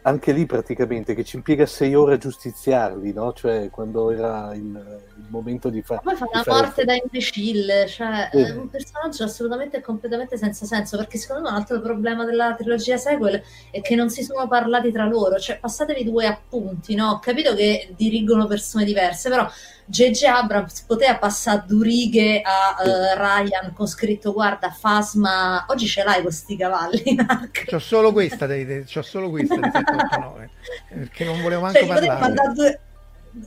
Anche 0.02 0.32
lì 0.32 0.46
praticamente 0.46 1.14
che 1.14 1.24
ci 1.24 1.36
impiega 1.36 1.64
sei 1.64 1.94
ore 1.94 2.14
a 2.14 2.18
giustiziarli, 2.18 3.12
no? 3.12 3.32
Cioè 3.32 3.70
quando 3.70 4.10
era 4.10 4.52
il, 4.54 4.62
il 4.62 5.26
momento 5.28 5.68
di, 5.68 5.80
fa- 5.82 5.98
Poi 5.98 6.16
fa 6.16 6.24
di 6.24 6.30
una 6.32 6.42
fare 6.42 6.60
morte 6.60 6.84
da 6.84 6.94
imbecille, 6.94 7.86
cioè 7.86 8.30
è 8.30 8.50
un 8.50 8.68
personaggio 8.68 9.24
assolutamente 9.24 9.76
e 9.76 9.80
completamente 9.80 10.36
senza 10.36 10.66
senso, 10.66 10.96
perché 10.96 11.18
secondo 11.18 11.42
me 11.42 11.50
un 11.50 11.54
altro 11.54 11.80
problema 11.80 12.24
della 12.24 12.54
trilogia 12.54 12.96
sequel 12.96 13.42
è 13.70 13.80
che 13.80 13.94
non 13.94 14.10
si 14.10 14.24
sono 14.24 14.48
parlati 14.48 14.90
tra 14.90 15.06
loro, 15.06 15.38
cioè 15.38 15.58
passatevi 15.58 16.04
due 16.04 16.26
appunti, 16.26 16.96
no? 16.96 17.10
Ho 17.10 17.18
capito 17.20 17.54
che 17.54 17.92
dirigono 17.96 18.46
persone 18.46 18.84
diverse, 18.84 19.28
però 19.28 19.48
J.J. 19.92 20.24
Abrams 20.24 20.80
poteva 20.86 21.16
passare 21.18 21.64
due 21.66 21.84
righe 21.84 22.40
a 22.42 22.82
eh, 22.82 23.14
Ryan 23.14 23.74
con 23.74 23.86
scritto 23.86 24.32
guarda 24.32 24.70
Fasma, 24.70 25.66
oggi 25.68 25.86
ce 25.86 26.02
l'hai 26.02 26.22
questi 26.22 26.56
cavalli. 26.56 27.02
C'ho 27.68 27.78
solo 27.78 28.10
questa, 28.10 28.46
dei, 28.46 28.64
dei- 28.64 28.84
c'ho 28.84 29.02
solo 29.02 29.28
questa 29.28 29.54
di 29.56 29.60
789, 29.70 30.50
perché 30.94 31.24
non 31.26 31.42
volevo 31.42 31.60
manco 31.60 31.78
Cioè, 31.78 31.86
parlare. 31.86 32.20
mandare 32.20 32.52
due, 32.54 32.80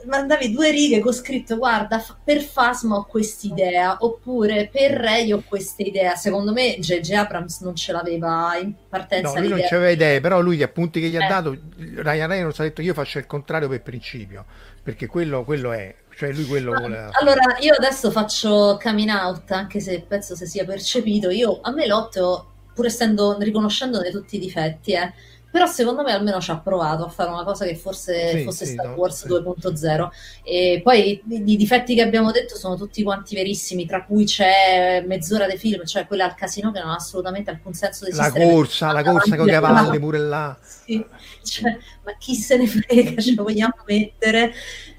mandavi 0.05 0.51
due 0.51 0.69
righe 0.71 0.99
con 0.99 1.13
scritto 1.13 1.57
guarda 1.57 1.99
f- 1.99 2.15
per 2.23 2.41
Fasma 2.41 2.95
ho 2.97 3.05
quest'idea 3.05 3.97
oppure 4.01 4.69
per 4.71 4.91
Ray 4.91 5.31
ho 5.31 5.43
questa 5.47 5.81
idea 5.83 6.15
secondo 6.15 6.53
me 6.53 6.77
J.J. 6.79 7.11
Abrams 7.13 7.61
non 7.61 7.75
ce 7.75 7.91
l'aveva 7.91 8.55
in 8.61 8.71
partenza 8.87 9.33
No, 9.33 9.39
lui 9.39 9.47
non 9.47 9.55
l'idea. 9.57 9.69
c'aveva 9.69 9.89
idee, 9.91 10.21
però 10.21 10.39
lui 10.41 10.57
gli 10.57 10.63
appunti 10.63 10.99
che 11.01 11.07
gli 11.09 11.17
ha 11.17 11.25
Eh. 11.25 11.27
dato, 11.27 11.57
Ryan 11.77 12.27
Reynolds 12.27 12.59
ha 12.59 12.63
detto 12.63 12.81
io 12.83 12.93
faccio 12.93 13.17
il 13.17 13.25
contrario 13.25 13.67
per 13.67 13.81
principio, 13.81 14.45
perché 14.83 15.07
quello, 15.07 15.43
quello 15.43 15.71
è, 15.71 15.93
cioè 16.17 16.31
lui 16.31 16.45
quello 16.45 16.71
voleva. 16.71 17.09
allora 17.19 17.57
io 17.59 17.73
adesso 17.73 18.09
faccio 18.11 18.79
coming 18.81 19.09
out 19.09 19.51
anche 19.51 19.79
se 19.79 20.03
penso 20.07 20.35
se 20.35 20.45
sia 20.45 20.65
percepito 20.65 21.29
io 21.29 21.59
a 21.61 21.71
me 21.71 21.85
l'otto 21.87 22.51
pur 22.73 22.85
essendo 22.85 23.37
riconoscendone 23.39 24.11
tutti 24.11 24.35
i 24.37 24.39
difetti 24.39 24.93
eh, 24.93 25.13
però 25.55 25.67
secondo 25.67 26.03
me 26.03 26.11
almeno 26.11 26.41
ci 26.41 26.51
ha 26.51 26.57
provato 26.57 27.05
a 27.05 27.07
fare 27.07 27.29
una 27.29 27.45
cosa 27.45 27.63
che 27.63 27.75
forse 27.77 28.31
Sì, 28.31 28.43
fosse 28.43 28.65
sì, 28.65 28.73
Star 28.73 28.87
no, 28.87 28.95
Wars 28.95 29.21
sì. 29.21 29.27
2.0 29.29 30.09
e 30.43 30.81
poi 30.83 31.21
i, 31.29 31.55
difetti 31.55 31.95
che 31.95 32.01
abbiamo 32.01 32.31
detto 32.31 32.57
sono 32.57 32.75
tutti 32.75 33.01
quanti 33.03 33.35
verissimi 33.35 33.85
tra 33.85 34.03
cui 34.03 34.25
c'è 34.25 35.01
mezz'ora 35.07 35.47
di 35.47 35.55
film 35.55 35.85
cioè 35.85 36.07
quella 36.07 36.25
al 36.25 36.35
casino 36.35 36.73
che 36.73 36.79
non 36.79 36.89
ha 36.89 36.95
assolutamente 36.95 37.51
alcun 37.51 37.73
senso 37.73 38.03
di 38.03 38.11
La 38.13 38.31
corsa, 38.31 38.91
la 38.91 39.01
corsa 39.01 39.37
con 39.37 39.47
i 39.47 39.51
cavalli 39.51 39.97
pure 39.97 40.19
là. 40.19 40.57
sì, 40.61 41.05
cioè, 41.43 41.77
ma 42.03 42.13
chi 42.17 42.35
se 42.35 42.57
ne 42.57 42.67
frega, 42.67 43.15
ce 43.23 43.33
lo 43.33 43.43
vogliamo 43.43 43.75
mettere? 43.85 44.53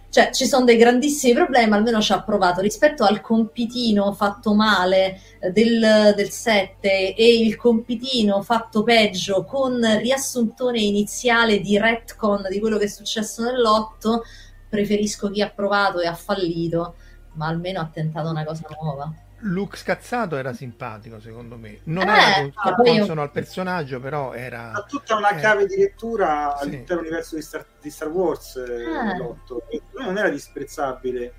Cioè, 0.09 0.31
ci 0.33 0.47
sono 0.47 0.65
dei 0.65 0.77
grandissimi 0.77 1.35
problemi, 1.35 1.73
almeno 1.73 2.01
ci 2.01 2.13
ha 2.13 2.23
provato. 2.23 2.61
Rispetto 2.61 3.05
al 3.05 3.21
compitino 3.21 4.13
fatto 4.13 4.55
male 4.55 5.21
eh, 5.41 5.51
del, 5.51 6.15
del 6.17 6.31
7 6.31 7.15
e 7.15 7.39
il 7.39 7.57
compitino 7.57 8.43
fatto 8.43 8.83
peggio 8.83 9.45
con 9.45 9.81
riassuntone 9.99 10.81
iniziale 10.81 11.61
di 11.61 11.79
retcon 11.79 12.47
di 12.49 12.61
quello 12.61 12.79
che 12.79 12.85
è 12.85 12.89
successo 12.89 13.43
nell'8, 13.43 14.21
preferisco 14.69 15.31
chi 15.31 15.43
ha 15.43 15.51
provato 15.51 16.01
e 16.01 16.07
ha 16.07 16.15
fallito, 16.15 16.95
ma 17.35 17.47
almeno 17.47 17.81
ha 17.81 17.91
tentato 17.93 18.31
una 18.31 18.45
cosa 18.45 18.67
nuova. 18.81 19.13
Luke 19.41 19.77
scazzato 19.77 20.37
era 20.37 20.55
simpatico 20.55 21.21
secondo 21.21 21.59
me, 21.59 21.81
non 21.85 22.09
Eh, 22.09 22.13
era 22.13 22.75
con- 22.75 22.87
io- 22.87 22.97
consono 22.99 23.21
al 23.23 23.31
personaggio, 23.31 24.01
però 24.01 24.33
era... 24.33 24.73
Ha 24.73 24.83
tutta 24.85 25.17
una 25.17 25.31
eh, 25.31 25.39
chiave 25.39 25.67
di 25.67 25.77
lettura 25.77 26.57
Sì. 26.59 26.65
all'intero 26.65 27.01
universo 27.01 27.37
di 27.37 27.43
Star, 27.43 27.67
di 27.81 27.91
Star 27.91 28.09
Wars 28.09 28.57
eh, 28.57 28.83
Eh. 28.83 29.17
l'otto. 29.19 29.63
E 29.69 29.83
non 29.99 30.17
era 30.17 30.31
disprezzabile. 30.31 31.33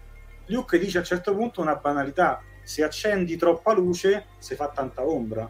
Luke 0.48 0.78
dice 0.78 0.98
a 0.98 1.00
un 1.02 1.06
certo 1.08 1.34
punto 1.36 1.62
una 1.62 1.76
banalità: 1.76 2.42
se 2.64 2.84
accendi 2.84 3.36
troppa 3.36 3.74
luce, 3.74 4.28
si 4.38 4.54
fa 4.56 4.68
tanta 4.70 5.04
ombra. 5.04 5.50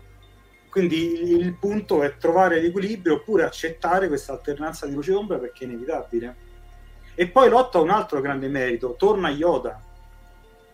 Quindi 0.70 1.22
il, 1.34 1.42
il 1.42 1.54
punto 1.56 2.02
è 2.04 2.16
trovare 2.18 2.62
l'equilibrio 2.62 3.16
oppure 3.16 3.44
accettare 3.44 4.08
questa 4.08 4.32
alternanza 4.32 4.86
di 4.86 4.94
luce 4.94 5.12
e 5.12 5.16
ombra 5.16 5.38
perché 5.38 5.66
è 5.66 5.68
inevitabile. 5.68 6.36
E 7.14 7.28
poi 7.28 7.50
l'otto 7.50 7.80
ha 7.80 7.82
un 7.82 7.90
altro 7.90 8.22
grande 8.22 8.48
merito: 8.48 8.96
torna 8.98 9.30
Yoda. 9.30 9.82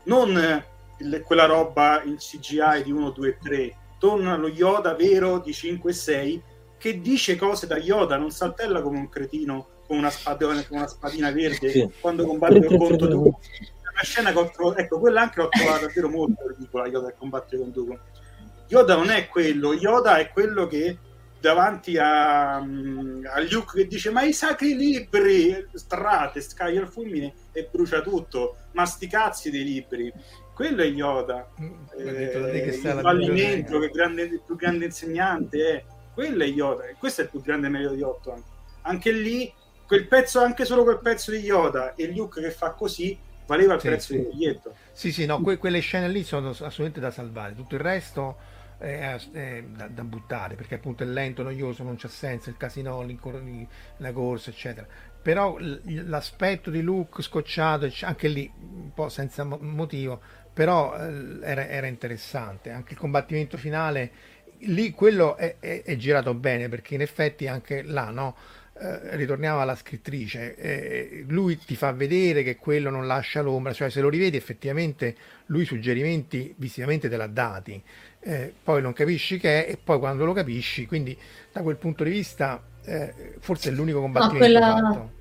Non 0.04 0.38
eh, 0.38 0.66
il- 1.03 1.21
quella 1.25 1.45
roba 1.45 2.01
in 2.03 2.17
CGI 2.17 2.84
di 2.84 2.91
1, 2.91 3.11
2, 3.11 3.38
3. 3.41 3.75
Torna 3.99 4.35
lo 4.35 4.47
Yoda 4.47 4.93
vero 4.95 5.39
di 5.39 5.53
5 5.53 5.91
e 5.91 5.93
6 5.93 6.43
che 6.77 6.99
dice 6.99 7.35
cose 7.38 7.67
da 7.67 7.77
Yoda, 7.77 8.17
non 8.17 8.31
saltella 8.31 8.81
come 8.81 8.97
un 8.97 9.09
cretino 9.09 9.67
con 9.88 9.97
una, 9.97 10.09
spadona, 10.09 10.65
con 10.65 10.77
una 10.77 10.88
spadina 10.88 11.31
verde 11.31 11.69
Sì. 11.69 11.89
quando 11.99 12.25
combatte 12.25 12.63
con 12.65 12.77
contro 12.77 13.07
Dooku. 13.07 13.27
Una 13.30 14.01
scena 14.01 14.31
trovato, 14.31 14.75
ecco, 14.77 14.99
quella 14.99 15.21
anche 15.21 15.39
l'ho 15.39 15.49
trovata 15.49 15.85
davvero 15.85 16.09
molto 16.09 16.47
ridicola, 16.47 16.88
Yoda 16.88 17.07
che 17.09 17.15
combatte 17.17 17.57
con 17.57 17.71
Dooku. 17.71 17.97
Yoda 18.67 18.95
non 18.95 19.09
è 19.09 19.27
quello, 19.27 19.73
Yoda 19.73 20.17
è 20.17 20.30
quello 20.30 20.67
che 20.67 20.97
davanti 21.39 21.97
a, 21.97 22.61
mm, 22.61 23.25
a 23.25 23.39
Luke 23.49 23.73
che 23.81 23.88
dice 23.88 24.09
ma 24.11 24.23
i 24.23 24.31
sacri 24.34 24.75
libri 24.75 25.67
strate, 25.73 26.39
scaglia 26.41 26.80
il 26.81 26.88
fulmine 26.88 27.34
e 27.51 27.67
brucia 27.69 28.01
tutto 28.01 28.55
ma 28.71 28.85
sti 28.85 29.07
cazzi 29.07 29.51
dei 29.51 29.63
libri 29.65 30.11
quello 30.53 30.81
è 30.81 30.85
Yoda 30.85 31.49
che 31.95 32.03
Eh, 32.03 32.73
il 32.75 32.97
fallimento 32.99 33.80
che 33.80 33.89
grande, 33.89 34.23
il 34.23 34.41
più 34.45 34.55
grande 34.55 34.85
insegnante 34.85 35.57
è 35.77 35.85
quello 36.13 36.43
è 36.43 36.47
Yoda 36.47 36.85
e 36.88 36.95
questo 36.97 37.21
è 37.21 37.23
il 37.25 37.30
più 37.30 37.41
grande 37.41 37.69
merito 37.69 37.93
di 37.93 38.01
Otto 38.01 38.31
anche. 38.34 38.49
anche 38.81 39.11
lì 39.11 39.53
quel 39.85 40.07
pezzo 40.07 40.39
anche 40.41 40.65
solo 40.65 40.84
quel 40.84 40.99
pezzo 41.01 41.31
di 41.31 41.38
Yoda 41.39 41.93
e 41.95 42.07
Luke 42.11 42.41
che 42.41 42.51
fa 42.51 42.71
così 42.73 43.17
valeva 43.45 43.73
il 43.75 43.81
Sì, 43.81 43.84
prezzo 43.84 44.07
sì. 44.07 44.13
del 44.13 44.23
biglietto 44.23 44.77
Sì, 44.91 45.11
sì, 45.11 45.25
no, 45.25 45.41
que- 45.41 45.57
quelle 45.57 45.80
scene 45.80 46.07
lì 46.09 46.23
sono 46.23 46.49
assolutamente 46.49 46.99
da 46.99 47.11
salvare, 47.11 47.55
tutto 47.55 47.75
il 47.75 47.81
resto 47.81 48.38
è, 48.77 49.15
è 49.31 49.63
da, 49.63 49.88
da 49.88 50.03
buttare, 50.03 50.55
perché 50.55 50.75
appunto 50.75 51.03
è 51.03 51.05
lento, 51.07 51.43
noioso, 51.43 51.84
non 51.84 51.95
c'ha 51.97 52.07
senso, 52.09 52.49
il 52.49 52.57
casino, 52.57 53.03
la 53.97 54.11
corsa, 54.13 54.49
eccetera. 54.51 54.88
Però 55.21 55.57
l'aspetto 55.59 56.69
di 56.69 56.81
Luke 56.81 57.21
scocciato, 57.21 57.89
anche 58.01 58.27
lì 58.27 58.51
un 58.59 58.93
po' 58.93 59.09
senza 59.09 59.43
mo- 59.45 59.57
motivo, 59.61 60.21
però 60.53 60.95
eh, 60.97 61.39
era, 61.41 61.67
era 61.67 61.88
interessante. 61.88 62.69
Anche 62.71 62.93
il 62.93 62.99
combattimento 62.99 63.57
finale, 63.57 64.11
lì 64.59 64.91
quello 64.91 65.35
è, 65.35 65.57
è- 65.59 65.84
è 65.84 65.95
girato 65.97 66.34
bene, 66.34 66.69
perché 66.69 66.95
in 66.95 67.01
effetti 67.01 67.47
anche 67.47 67.81
là, 67.84 68.09
no? 68.09 68.35
Eh, 68.75 69.15
ritorniamo 69.17 69.61
alla 69.61 69.75
scrittrice, 69.75 70.55
eh, 70.55 71.25
lui 71.27 71.57
ti 71.59 71.75
fa 71.75 71.91
vedere 71.91 72.41
che 72.43 72.55
quello 72.55 72.89
non 72.89 73.05
lascia 73.05 73.41
l'ombra, 73.41 73.71
cioè 73.71 73.89
se 73.91 74.01
lo 74.01 74.09
rivedi 74.09 74.35
effettivamente 74.35 75.15
lui 75.47 75.63
suggerimenti 75.63 76.53
visivamente 76.57 77.07
te 77.07 77.15
l'ha 77.15 77.27
dati, 77.27 77.81
eh, 78.21 78.51
poi 78.63 78.81
non 78.81 78.93
capisci 78.93 79.38
che 79.38 79.65
è 79.67 79.71
e 79.71 79.77
poi 79.77 79.99
quando 79.99 80.25
lo 80.25 80.34
capisci, 80.34 80.88
quindi 80.88 81.15
da 81.51 81.61
quel 81.61 81.77
punto 81.77 82.03
di 82.03 82.09
vista 82.09 82.63
eh, 82.84 83.35
forse 83.39 83.69
è 83.69 83.73
l'unico 83.73 83.99
combattimento 84.01 84.61
quella- 84.61 84.63
fatto. 84.63 85.12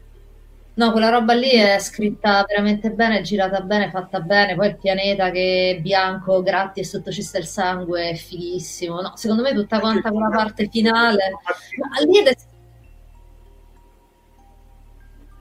No, 0.75 0.91
quella 0.91 1.11
roba 1.11 1.35
lì 1.35 1.51
è 1.51 1.79
scritta 1.79 2.45
veramente 2.49 2.91
bene, 2.93 3.21
girata 3.21 3.61
bene, 3.61 3.91
fatta 3.91 4.21
bene. 4.21 4.55
Poi 4.55 4.69
il 4.69 4.79
pianeta 4.79 5.31
che 5.31 5.75
è 5.77 5.81
bianco, 5.81 6.43
gratti 6.43 6.81
e 6.81 6.85
sotto 6.85 7.11
ci 7.13 7.23
sta 7.23 7.37
il 7.39 7.45
sangue 7.45 8.11
è 8.11 8.15
fighissimo. 8.15 9.01
No, 9.03 9.13
secondo 9.17 9.43
me 9.43 9.53
tutta 9.53 9.79
quanta 9.81 10.11
quella 10.11 10.31
parte 10.31 10.69
finale. 10.71 11.33
Ma 11.77 12.01
lì 12.07 12.23
è... 12.23 12.35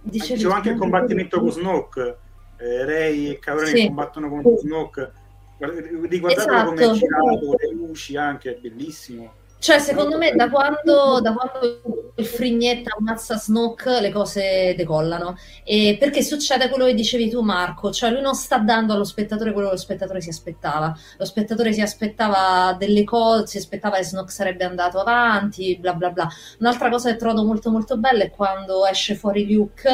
Dicevi- 0.04 0.34
Dicevo 0.34 0.54
anche 0.54 0.70
il 0.72 0.78
combattimento 0.78 1.40
con 1.40 1.52
Snoke 1.52 2.18
eh, 2.58 2.86
Rey 2.86 3.30
e 3.30 3.40
Cabrone 3.40 3.68
Sì. 3.70 3.86
combattono 3.86 4.30
contro 4.30 4.58
Snoke 4.58 5.12
Guarda- 5.58 5.80
riguardatelo 6.08 6.64
come 6.66 6.82
è 6.82 6.84
Esatto. 6.84 6.98
girato 6.98 7.46
con 7.46 7.56
le 7.60 7.72
luci 7.72 8.18
anche 8.18 8.50
è 8.56 8.60
bellissimo 8.60 9.32
Cioè, 9.62 9.78
secondo 9.78 10.18
me, 10.18 10.32
da 10.32 10.50
quando, 10.50 11.20
da 11.22 11.34
quando 11.34 12.14
il 12.16 12.26
frignetta 12.26 12.96
ammazza 12.98 13.38
Snoke, 13.38 14.02
le 14.02 14.10
cose 14.12 14.74
decollano. 14.76 15.38
E 15.64 15.98
perché 16.00 16.24
succede 16.24 16.68
quello 16.68 16.86
che 16.86 16.96
dicevi 16.96 17.30
tu, 17.30 17.42
Marco? 17.42 17.92
Cioè, 17.92 18.10
lui 18.10 18.22
non 18.22 18.34
sta 18.34 18.58
dando 18.58 18.94
allo 18.94 19.04
spettatore 19.04 19.52
quello 19.52 19.68
che 19.68 19.76
lo 19.76 19.80
spettatore 19.80 20.20
si 20.20 20.30
aspettava. 20.30 20.98
Lo 21.16 21.26
spettatore 21.26 21.74
si 21.74 21.82
aspettava 21.82 22.74
delle 22.74 23.04
cose, 23.04 23.46
si 23.46 23.58
aspettava 23.58 23.98
che 23.98 24.04
Snoke 24.04 24.32
sarebbe 24.32 24.64
andato 24.64 24.98
avanti, 25.00 25.78
bla 25.80 25.94
bla 25.94 26.10
bla. 26.10 26.28
Un'altra 26.58 26.90
cosa 26.90 27.12
che 27.12 27.18
trovo 27.18 27.44
molto 27.44 27.70
molto 27.70 27.98
bella 27.98 28.24
è 28.24 28.32
quando 28.32 28.88
esce 28.88 29.14
fuori 29.14 29.54
Luke 29.54 29.88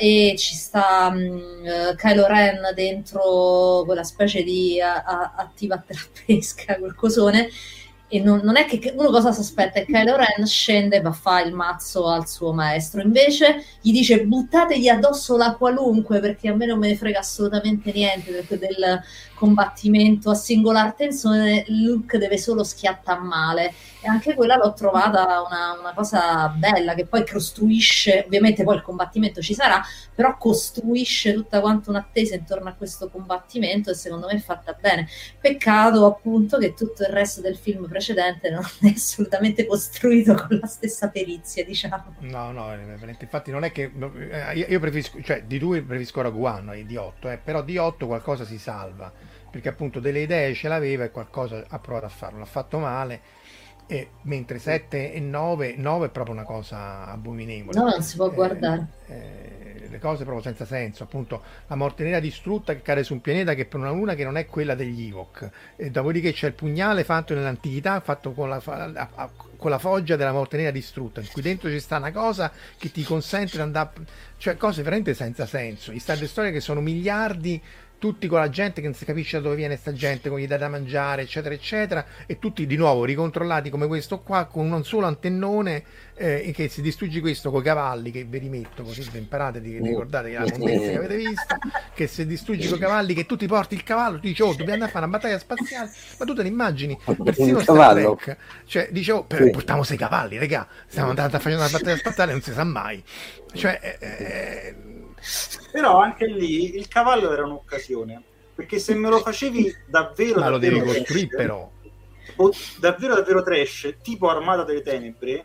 eh, 0.00 0.32
e 0.32 0.36
ci 0.36 0.56
sta 0.56 1.08
mh, 1.10 1.94
Kylo 1.94 2.26
Ren 2.26 2.72
dentro 2.74 3.84
quella 3.86 4.02
specie 4.02 4.42
di 4.42 4.80
a, 4.80 5.04
a, 5.04 5.34
attiva 5.36 5.78
terapesca, 5.78 6.76
quel 6.76 6.96
cosone 6.96 7.50
e 8.12 8.20
non, 8.20 8.40
non, 8.42 8.56
è 8.56 8.66
che 8.66 8.92
uno 8.96 9.08
cosa 9.08 9.30
si 9.30 9.38
aspetta 9.38 9.78
è 9.78 9.84
che 9.84 9.92
Kylo 9.92 10.16
Ren 10.16 10.44
scende 10.44 10.96
e 10.96 11.00
va 11.00 11.10
a 11.10 11.12
fare 11.12 11.46
il 11.46 11.54
mazzo 11.54 12.08
al 12.08 12.26
suo 12.26 12.52
maestro. 12.52 13.00
Invece 13.00 13.64
gli 13.80 13.92
dice 13.92 14.24
buttategli 14.24 14.88
addosso 14.88 15.36
la 15.36 15.54
qualunque 15.54 16.18
perché 16.18 16.48
a 16.48 16.54
me 16.56 16.66
non 16.66 16.80
me 16.80 16.88
ne 16.88 16.96
frega 16.96 17.20
assolutamente 17.20 17.92
niente 17.92 18.44
del, 18.48 19.00
combattimento 19.40 20.28
a 20.28 20.34
singolar 20.34 20.92
tensione 20.92 21.64
Luke 21.68 22.18
deve 22.18 22.36
solo 22.36 22.62
schiattare 22.62 23.20
male. 23.20 23.72
E 24.02 24.08
anche 24.08 24.34
quella 24.34 24.56
l'ho 24.56 24.72
trovata 24.72 25.42
una, 25.42 25.78
una, 25.78 25.92
cosa 25.94 26.48
bella 26.48 26.94
che 26.94 27.06
poi 27.06 27.26
costruisce 27.26 28.24
ovviamente 28.24 28.64
poi 28.64 28.76
il 28.76 28.82
combattimento 28.82 29.42
ci 29.42 29.52
sarà 29.52 29.82
però 30.14 30.38
costruisce 30.38 31.34
tutta 31.34 31.60
quanta 31.60 31.90
un'attesa 31.90 32.34
intorno 32.34 32.70
a 32.70 32.72
questo 32.72 33.10
combattimento 33.10 33.90
e 33.90 33.94
secondo 33.94 34.26
me 34.26 34.34
è 34.34 34.38
fatta 34.38 34.76
bene. 34.78 35.06
Peccato 35.38 36.06
appunto 36.06 36.58
che 36.58 36.74
tutto 36.74 37.02
il 37.02 37.08
resto 37.08 37.40
del 37.40 37.56
film 37.56 37.88
precedente 37.88 38.50
non 38.50 38.64
è 38.80 38.88
assolutamente 38.88 39.66
costruito 39.66 40.34
con 40.34 40.58
la 40.58 40.66
stessa 40.66 41.08
perizia 41.08 41.64
diciamo. 41.64 42.16
No 42.20 42.52
no 42.52 42.74
infatti 43.18 43.50
non 43.50 43.64
è 43.64 43.72
che 43.72 43.90
eh, 44.30 44.66
io 44.68 44.80
preferisco 44.80 45.22
cioè 45.22 45.44
di 45.44 45.58
due 45.58 45.82
preferisco 45.82 46.20
Rogue 46.22 46.48
One 46.48 46.86
di 46.86 46.96
8 46.96 47.30
eh, 47.30 47.38
però 47.38 47.62
di 47.62 47.76
8 47.76 48.06
qualcosa 48.06 48.44
si 48.44 48.58
salva 48.58 49.29
perché 49.50 49.68
appunto 49.68 50.00
delle 50.00 50.20
idee 50.20 50.54
ce 50.54 50.68
l'aveva 50.68 51.04
e 51.04 51.10
qualcosa 51.10 51.64
ha 51.68 51.78
provato 51.78 52.06
a 52.06 52.10
farlo, 52.10 52.38
l'ha 52.38 52.44
fatto 52.44 52.78
male, 52.78 53.20
e, 53.86 54.10
mentre 54.22 54.60
7 54.60 55.12
e 55.12 55.18
9, 55.18 55.74
9 55.76 56.06
è 56.06 56.10
proprio 56.10 56.34
una 56.34 56.44
cosa 56.44 57.06
abominevole. 57.06 57.76
No, 57.76 57.88
non 57.88 58.02
si 58.02 58.16
può 58.16 58.30
eh, 58.30 58.34
guardare. 58.34 58.86
Eh, 59.06 59.60
le 59.90 59.98
cose 59.98 60.22
proprio 60.22 60.42
senza 60.42 60.64
senso, 60.64 61.02
appunto 61.02 61.42
la 61.66 61.74
morte 61.74 62.04
nera 62.04 62.20
distrutta 62.20 62.72
che 62.72 62.82
cade 62.82 63.02
su 63.02 63.14
un 63.14 63.20
pianeta 63.20 63.54
che 63.54 63.66
per 63.66 63.80
una 63.80 63.90
luna 63.90 64.14
che 64.14 64.22
non 64.22 64.36
è 64.36 64.46
quella 64.46 64.76
degli 64.76 65.08
Ewok, 65.08 65.50
e 65.74 65.90
dopodiché 65.90 66.32
c'è 66.32 66.46
il 66.46 66.52
pugnale 66.52 67.02
fatto 67.02 67.34
nell'antichità, 67.34 67.98
fatto 67.98 68.30
con 68.30 68.48
la, 68.48 68.60
con 69.56 69.70
la 69.70 69.78
foggia 69.78 70.14
della 70.14 70.32
morte 70.32 70.56
nera 70.56 70.70
distrutta, 70.70 71.20
in 71.20 71.28
cui 71.32 71.42
dentro 71.42 71.68
ci 71.68 71.80
sta 71.80 71.96
una 71.96 72.12
cosa 72.12 72.52
che 72.78 72.92
ti 72.92 73.02
consente 73.02 73.56
di 73.56 73.62
andare, 73.62 73.90
cioè 74.36 74.56
cose 74.56 74.82
veramente 74.82 75.14
senza 75.14 75.46
senso, 75.46 75.90
gli 75.90 75.98
Star 75.98 76.16
Destroyer 76.16 76.52
che 76.52 76.60
sono 76.60 76.80
miliardi 76.80 77.60
tutti 78.00 78.26
con 78.28 78.38
la 78.38 78.48
gente 78.48 78.80
che 78.80 78.86
non 78.86 78.96
si 78.96 79.04
capisce 79.04 79.36
da 79.36 79.42
dove 79.42 79.56
viene 79.56 79.76
sta 79.76 79.92
gente, 79.92 80.30
con 80.30 80.38
gli 80.38 80.46
dai 80.46 80.58
da 80.58 80.68
mangiare, 80.68 81.22
eccetera, 81.22 81.54
eccetera, 81.54 82.04
e 82.26 82.38
tutti 82.38 82.66
di 82.66 82.76
nuovo 82.76 83.04
ricontrollati 83.04 83.68
come 83.68 83.86
questo 83.86 84.20
qua, 84.20 84.46
con 84.46 84.72
un 84.72 84.84
solo 84.84 85.06
antennone 85.06 85.84
eh, 86.14 86.50
che 86.54 86.68
si 86.68 86.80
distrugge 86.80 87.20
questo 87.20 87.50
con 87.50 87.60
i 87.60 87.64
cavalli, 87.64 88.10
che 88.10 88.24
vi 88.24 88.38
rimetto 88.38 88.82
così 88.82 89.06
vi 89.12 89.18
imparate, 89.18 89.60
di, 89.60 89.78
ricordate 89.78 90.30
che 90.30 90.38
la 90.38 90.50
condensa 90.50 90.90
che 90.90 90.96
avete 90.96 91.16
visto, 91.16 91.56
che 91.94 92.06
se 92.06 92.26
distruggi 92.26 92.68
con 92.68 92.78
i 92.78 92.80
cavalli, 92.80 93.12
che 93.12 93.26
tu 93.26 93.36
ti 93.36 93.46
porti 93.46 93.74
il 93.74 93.84
cavallo, 93.84 94.18
tu 94.18 94.28
dici, 94.28 94.40
oh, 94.40 94.48
dobbiamo 94.48 94.72
andare 94.72 94.90
a 94.90 94.92
fare 94.94 95.04
una 95.04 95.16
battaglia 95.18 95.38
spaziale, 95.38 95.92
ma 96.18 96.24
tu 96.24 96.34
te 96.34 96.42
ne 96.42 96.48
immagini, 96.48 96.98
persino 97.22 97.60
Star 97.60 97.92
Trek, 97.92 98.36
cioè, 98.64 98.88
dice, 98.90 99.12
oh, 99.12 99.26
sì. 99.28 99.50
portiamo 99.50 99.82
sei 99.82 99.98
cavalli, 99.98 100.38
regà, 100.38 100.66
stiamo 100.86 101.10
andando 101.10 101.36
a 101.36 101.38
fare 101.38 101.54
una 101.54 101.68
battaglia 101.68 101.98
spaziale, 101.98 102.32
non 102.32 102.40
si 102.40 102.52
sa 102.52 102.64
mai. 102.64 103.04
Cioè, 103.52 103.78
eh, 103.82 104.06
eh, 104.06 104.99
però 105.70 106.00
anche 106.00 106.26
lì 106.26 106.76
il 106.76 106.88
cavallo 106.88 107.32
era 107.32 107.44
un'occasione, 107.44 108.22
perché 108.54 108.78
se 108.78 108.94
me 108.94 109.08
lo 109.08 109.20
facevi 109.20 109.74
davvero... 109.86 110.40
Ma 110.40 110.50
davvero 110.50 110.50
lo 110.50 110.58
devi 110.58 110.80
costruire 110.80 111.36
però. 111.36 111.70
O 112.36 112.50
davvero 112.78 113.14
davvero 113.14 113.42
trash, 113.42 113.96
tipo 114.02 114.28
Armata 114.28 114.64
delle 114.64 114.82
Tenebre, 114.82 115.44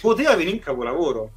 poteva 0.00 0.34
venire 0.36 0.56
in 0.56 0.62
capolavoro. 0.62 1.32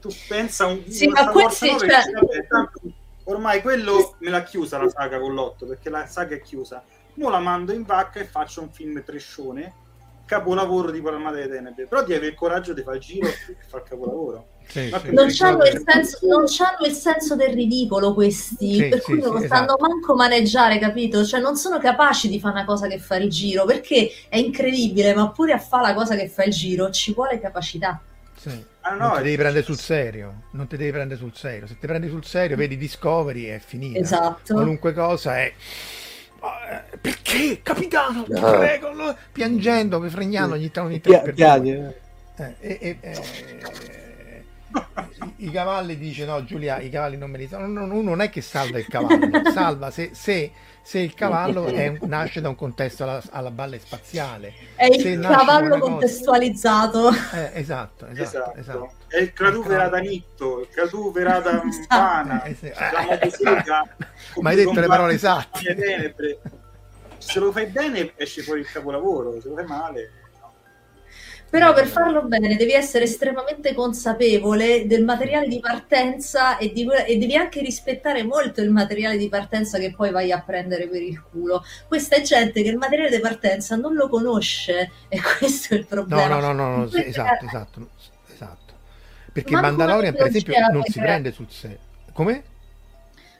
Tu 0.00 0.08
pensa 0.28 0.66
un... 0.66 0.82
Sì, 0.88 1.08
ma 1.08 1.28
questi... 1.28 1.68
Cioè... 1.68 2.10
Vabbè, 2.12 2.46
tanto, 2.46 2.80
ormai 3.24 3.60
quello 3.60 4.16
me 4.20 4.30
l'ha 4.30 4.42
chiusa 4.42 4.78
la 4.78 4.88
saga 4.88 5.18
con 5.18 5.34
l'otto, 5.34 5.66
perché 5.66 5.90
la 5.90 6.06
saga 6.06 6.36
è 6.36 6.40
chiusa. 6.40 6.82
Ora 7.18 7.30
la 7.30 7.38
mando 7.38 7.72
in 7.72 7.84
vacca 7.84 8.20
e 8.20 8.24
faccio 8.24 8.60
un 8.60 8.70
film 8.70 9.02
trescione 9.02 9.84
capolavoro 10.26 10.90
di 10.90 11.02
Armata 11.04 11.36
delle 11.36 11.48
Tenebre, 11.48 11.86
però 11.86 12.02
devi 12.02 12.14
avere 12.14 12.32
il 12.32 12.36
coraggio 12.36 12.74
di 12.74 12.82
fare 12.82 12.96
il 12.96 13.02
giro 13.02 13.26
e 13.26 13.56
fare 13.66 13.82
il 13.84 13.88
capolavoro. 13.88 14.48
Sì, 14.66 14.92
sì, 15.00 15.12
non, 15.12 15.30
sì, 15.30 15.42
hanno 15.44 15.62
senso, 15.64 16.18
non, 16.26 16.44
hanno 16.58 16.86
il 16.86 16.92
senso, 16.92 17.36
del 17.36 17.54
ridicolo 17.54 18.12
questi, 18.12 18.88
per 18.90 19.00
cui 19.00 19.20
non 19.20 19.32
lo 19.32 19.40
stanno 19.40 19.76
esatto. 19.76 19.86
manco 19.86 20.14
maneggiare, 20.16 20.78
capito? 20.78 21.24
Cioè 21.24 21.40
non 21.40 21.56
sono 21.56 21.78
capaci 21.78 22.28
di 22.28 22.40
fare 22.40 22.54
una 22.54 22.64
cosa 22.64 22.88
che 22.88 22.98
fa 22.98 23.16
il 23.16 23.30
giro, 23.30 23.64
perché 23.64 24.10
è 24.28 24.36
incredibile, 24.36 25.14
ma 25.14 25.30
pure 25.30 25.52
a 25.52 25.58
fare 25.58 25.86
la 25.86 25.94
cosa 25.94 26.16
che 26.16 26.28
fa 26.28 26.42
il 26.42 26.52
giro 26.52 26.90
ci 26.90 27.14
vuole 27.14 27.40
capacità. 27.40 28.00
Ah, 28.80 28.94
no, 28.94 29.08
non 29.08 29.16
ti 29.16 29.22
devi 29.24 29.36
prendere 29.36 29.64
sul 29.64 29.78
serio, 29.78 30.42
non 30.52 30.66
ti 30.68 30.76
devi 30.76 30.90
prendere 30.90 31.18
sul 31.18 31.34
serio. 31.34 31.66
Se 31.66 31.76
ti 31.78 31.86
prendi 31.86 32.08
sul 32.08 32.24
serio, 32.24 32.56
vedi 32.56 32.76
Discovery 32.76 33.46
è 33.46 33.58
finita. 33.58 33.98
Esatto. 33.98 34.54
Qualunque 34.54 34.92
cosa 34.92 35.38
è 35.38 35.52
perché 37.00 37.60
capitano 37.62 38.24
no. 38.28 38.40
prego 38.40 38.92
no. 38.92 39.16
piangendo 39.32 40.00
fregnando 40.08 40.54
ogni 40.54 40.70
tanto 40.70 40.90
ogni 40.90 41.00
per 41.00 41.34
due. 41.34 42.00
Eh, 42.36 42.54
eh, 42.60 42.96
eh, 43.00 44.44
i, 45.36 45.50
cavalli 45.50 45.96
dice 45.96 46.26
no 46.26 46.44
Giulia 46.44 46.80
i 46.80 46.90
cavalli 46.90 47.16
non 47.16 47.30
me 47.30 47.38
li 47.38 47.46
salvano 47.46 47.84
uno 47.84 48.02
non 48.02 48.20
è 48.20 48.28
che 48.28 48.42
salva 48.42 48.78
il 48.78 48.86
cavallo 48.86 49.28
salva 49.52 49.90
se, 49.90 50.10
se, 50.12 50.50
se 50.86 51.00
il 51.00 51.14
cavallo 51.14 51.64
un, 51.64 51.98
nasce 52.02 52.40
da 52.40 52.48
un 52.48 52.54
contesto 52.54 53.02
alla, 53.02 53.20
alla 53.30 53.50
balle 53.50 53.80
spaziale. 53.80 54.54
È 54.76 54.84
il 54.84 55.18
cavallo 55.20 55.80
contestualizzato. 55.80 57.10
Eh, 57.10 57.50
esatto, 57.54 58.06
esatto, 58.06 58.06
esatto, 58.06 58.54
esatto, 58.56 58.92
è 59.08 59.16
il 59.16 59.32
caduvera 59.32 59.88
da 59.90 59.98
Nitto 59.98 60.60
il 60.60 60.68
caduvera 60.72 61.40
da 61.40 61.60
Mpana 61.64 62.44
esatto. 62.44 63.88
ma 64.40 64.50
hai 64.50 64.56
detto 64.56 64.78
le 64.78 64.86
parole 64.86 65.14
esatte. 65.14 66.14
se 67.18 67.40
lo 67.40 67.50
fai 67.50 67.66
bene 67.66 68.12
esce 68.14 68.42
fuori 68.42 68.60
il 68.60 68.70
capolavoro 68.70 69.40
se 69.40 69.48
lo 69.48 69.56
fai 69.56 69.66
male 69.66 70.10
però 71.48 71.72
per 71.72 71.86
farlo 71.86 72.22
bene 72.22 72.56
devi 72.56 72.72
essere 72.72 73.04
estremamente 73.04 73.72
consapevole 73.72 74.86
del 74.86 75.04
materiale 75.04 75.46
di 75.46 75.60
partenza 75.60 76.58
e, 76.58 76.72
di, 76.72 76.86
e, 77.06 77.16
devi 77.18 77.36
anche 77.36 77.60
rispettare 77.60 78.24
molto 78.24 78.60
il 78.60 78.70
materiale 78.70 79.16
di 79.16 79.28
partenza 79.28 79.78
che 79.78 79.92
poi 79.94 80.10
vai 80.10 80.32
a 80.32 80.40
prendere 80.40 80.88
per 80.88 81.02
il 81.02 81.22
culo. 81.22 81.64
Questa 81.86 82.16
è 82.16 82.22
gente 82.22 82.62
che 82.62 82.68
il 82.68 82.76
materiale 82.76 83.10
di 83.10 83.20
partenza 83.20 83.76
non 83.76 83.94
lo 83.94 84.08
conosce 84.08 84.90
e 85.08 85.20
questo 85.38 85.74
è 85.74 85.76
il 85.78 85.86
problema. 85.86 86.26
No, 86.26 86.40
no, 86.40 86.52
no, 86.52 86.68
no, 86.68 86.76
no 86.76 86.88
sì, 86.88 87.04
esatto, 87.04 87.46
esatto, 87.46 87.88
esatto. 88.32 88.74
Perché 89.32 89.54
Mandalorian, 89.54 90.14
per 90.14 90.26
esempio, 90.26 90.54
non 90.72 90.82
si 90.84 90.98
prende 90.98 91.30
sul 91.30 91.50
serio. 91.50 91.78
Come? 92.12 92.42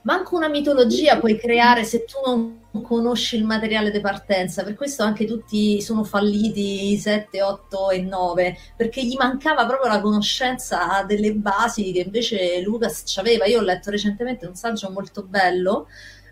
Manco 0.07 0.37
una 0.37 0.49
mitologia 0.49 1.19
puoi 1.19 1.37
creare 1.37 1.83
se 1.83 2.05
tu 2.05 2.19
non 2.25 2.83
conosci 2.83 3.37
il 3.37 3.45
materiale 3.45 3.91
di 3.91 4.01
partenza. 4.01 4.63
Per 4.63 4.75
questo 4.75 5.03
anche 5.03 5.27
tutti 5.27 5.83
sono 5.83 6.05
falliti 6.05 6.93
i 6.93 6.97
7, 6.97 7.43
8 7.43 7.91
e 7.91 8.03
9, 8.03 8.57
perché 8.77 9.05
gli 9.05 9.17
mancava 9.19 9.67
proprio 9.67 9.91
la 9.91 10.01
conoscenza 10.01 11.03
delle 11.07 11.35
basi 11.35 11.91
che 11.91 12.01
invece 12.01 12.61
Lucas 12.63 13.17
aveva. 13.17 13.47
Io 13.47 13.59
ho 13.59 13.63
letto 13.63 13.91
recentemente 13.91 14.47
un 14.47 14.55
saggio 14.55 14.91
molto 14.91 15.25
bello 15.25 15.89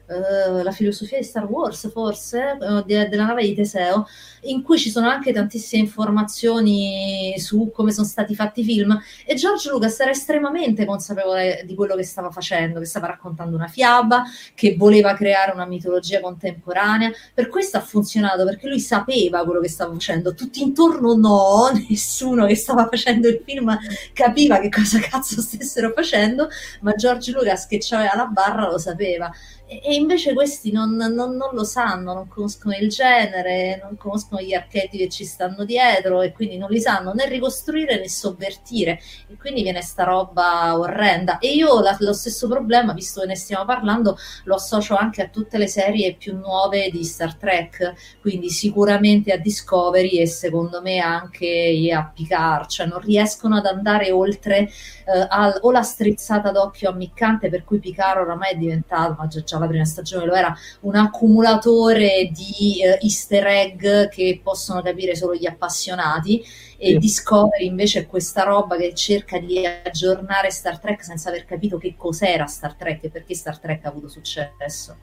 Uh, 0.07 0.63
la 0.63 0.71
filosofia 0.71 1.17
di 1.17 1.25
Star 1.25 1.47
Wars, 1.47 1.91
forse, 1.91 2.59
uh, 2.61 2.83
de- 2.83 3.09
della 3.09 3.25
nave 3.25 3.43
di 3.43 3.55
Teseo, 3.55 4.07
in 4.43 4.63
cui 4.63 4.79
ci 4.79 4.91
sono 4.91 5.09
anche 5.09 5.33
tantissime 5.33 5.83
informazioni 5.83 7.35
su 7.39 7.71
come 7.73 7.91
sono 7.91 8.07
stati 8.07 8.35
fatti 8.35 8.61
i 8.61 8.65
film. 8.65 9.01
E 9.25 9.35
George 9.35 9.71
Lucas 9.71 9.99
era 10.01 10.11
estremamente 10.11 10.85
consapevole 10.85 11.63
di 11.65 11.75
quello 11.75 11.95
che 11.95 12.03
stava 12.05 12.31
facendo, 12.31 12.81
che 12.81 12.87
stava 12.87 13.07
raccontando 13.07 13.57
una 13.57 13.67
fiaba, 13.67 14.25
che 14.55 14.77
voleva 14.77 15.15
creare 15.15 15.53
una 15.53 15.65
mitologia 15.65 16.21
contemporanea. 16.21 17.11
Per 17.33 17.49
questo 17.49 17.79
ha 17.79 17.81
funzionato, 17.81 18.45
perché 18.45 18.69
lui 18.69 18.81
sapeva 18.81 19.43
quello 19.45 19.61
che 19.61 19.69
stava 19.69 19.93
facendo. 19.93 20.35
Tutti 20.35 20.63
intorno 20.63 21.15
no, 21.15 21.71
nessuno 21.89 22.45
che 22.47 22.57
stava 22.57 22.89
facendo 22.89 23.29
il 23.29 23.41
film 23.45 23.77
capiva 24.13 24.61
che 24.61 24.69
cosa 24.69 24.99
cazzo 24.99 25.41
stessero 25.41 25.93
facendo, 25.95 26.49
ma 26.83 26.93
George 26.95 27.31
Lucas 27.31 27.67
che 27.67 27.79
c'aveva 27.81 28.15
la 28.15 28.27
barra 28.27 28.69
lo 28.69 28.79
sapeva 28.79 29.33
E, 29.67 29.95
invece 29.95 30.35
questi 30.35 30.71
non, 30.71 30.95
non, 30.95 31.15
non, 31.15 31.55
lo 31.55 31.65
sanno, 31.65 32.13
non 32.13 32.29
conoscono 32.29 32.75
il 32.77 32.89
genere, 32.89 33.81
non 33.83 33.97
conoscono 33.97 34.43
gli 34.43 34.53
archetipi 34.53 34.99
che 34.99 35.09
ci 35.09 35.25
stanno 35.25 35.65
dietro 35.65 36.21
e 36.23 36.33
quindi 36.33 36.59
non 36.59 36.71
li 36.71 36.81
sanno 36.81 37.13
né 37.13 37.27
ricostruire 37.29 37.99
né 37.99 38.09
sovvertire. 38.09 39.01
E 39.29 39.37
quindi 39.37 39.63
viene 39.63 39.81
sta 39.83 40.05
roba 40.05 40.79
orrenda. 40.79 41.39
E 41.39 41.55
io 41.55 41.81
la, 41.81 41.97
lo 42.01 42.13
stesso 42.13 42.47
problema, 42.49 42.93
visto 42.93 43.21
che 43.21 43.27
ne 43.27 43.37
stiamo 43.37 43.65
parlando, 43.65 44.19
lo 44.45 44.55
associo 44.57 44.97
anche 44.97 45.23
a 45.23 45.29
tutte 45.29 45.59
le 45.59 45.67
serie 45.67 46.15
più 46.15 46.37
nuove 46.37 46.91
di 46.91 47.03
Star 47.05 47.35
Trek, 47.35 48.19
quindi 48.21 48.51
sicuramente 48.51 49.33
a 49.33 49.39
Discovery 49.39 50.19
e 50.19 50.27
secondo 50.27 50.83
me 50.83 50.99
anche 50.99 51.91
a 51.95 52.11
Picard, 52.13 52.69
cioè 52.69 52.87
non 52.87 53.01
riescono 53.01 53.57
ad 53.57 53.67
andare 53.67 54.11
oltre 54.11 54.59
eh, 55.07 55.27
al, 55.29 55.59
o 55.61 55.71
la 55.71 55.83
strizzata 55.83 56.51
d'occhio 56.51 56.91
ammiccante 56.91 57.49
per 57.49 57.65
cui 57.65 57.79
Picard 57.79 58.21
oramai 58.21 58.53
è 58.53 58.57
diventato, 58.57 59.15
ma 59.19 59.27
già, 59.27 59.43
già 59.55 59.59
la 59.59 59.67
prima 59.67 59.85
stagione 59.85 60.27
lo 60.27 60.35
era, 60.35 60.57
un 60.81 60.97
accumulatore 60.97 62.31
di 62.33 62.83
eh, 62.83 62.99
easter 63.03 63.47
egg 63.47 64.09
che 64.09 64.41
possono 64.43 64.83
capire 64.83 65.15
solo 65.15 65.35
gli 65.35 65.47
appassionati 65.47 66.45
e 66.77 66.91
sì. 66.91 66.99
Discovery 66.99 67.67
invece 67.67 68.01
è 68.01 68.07
questa 68.07 68.43
roba 68.43 68.77
che 68.77 68.95
cerca 68.95 69.39
di 69.39 69.65
aggiornare 69.65 70.51
Star 70.51 70.79
Trek 70.79 71.05
senza 71.05 71.29
aver 71.29 71.45
capito 71.45 71.79
che 71.79 71.95
cos'era 71.97 72.47
Star 72.47 72.75
Trek 72.75 73.05
e 73.05 73.11
perché 73.11 73.35
Star 73.35 73.59
Trek 73.59 73.85
ha 73.85 73.89
avuto 73.89 74.09
successo. 74.09 74.97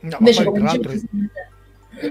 No, 0.00 0.16
invece, 0.18 0.44
poi, 0.44 0.54
tra 0.54 0.62
l'altro, 0.64 0.92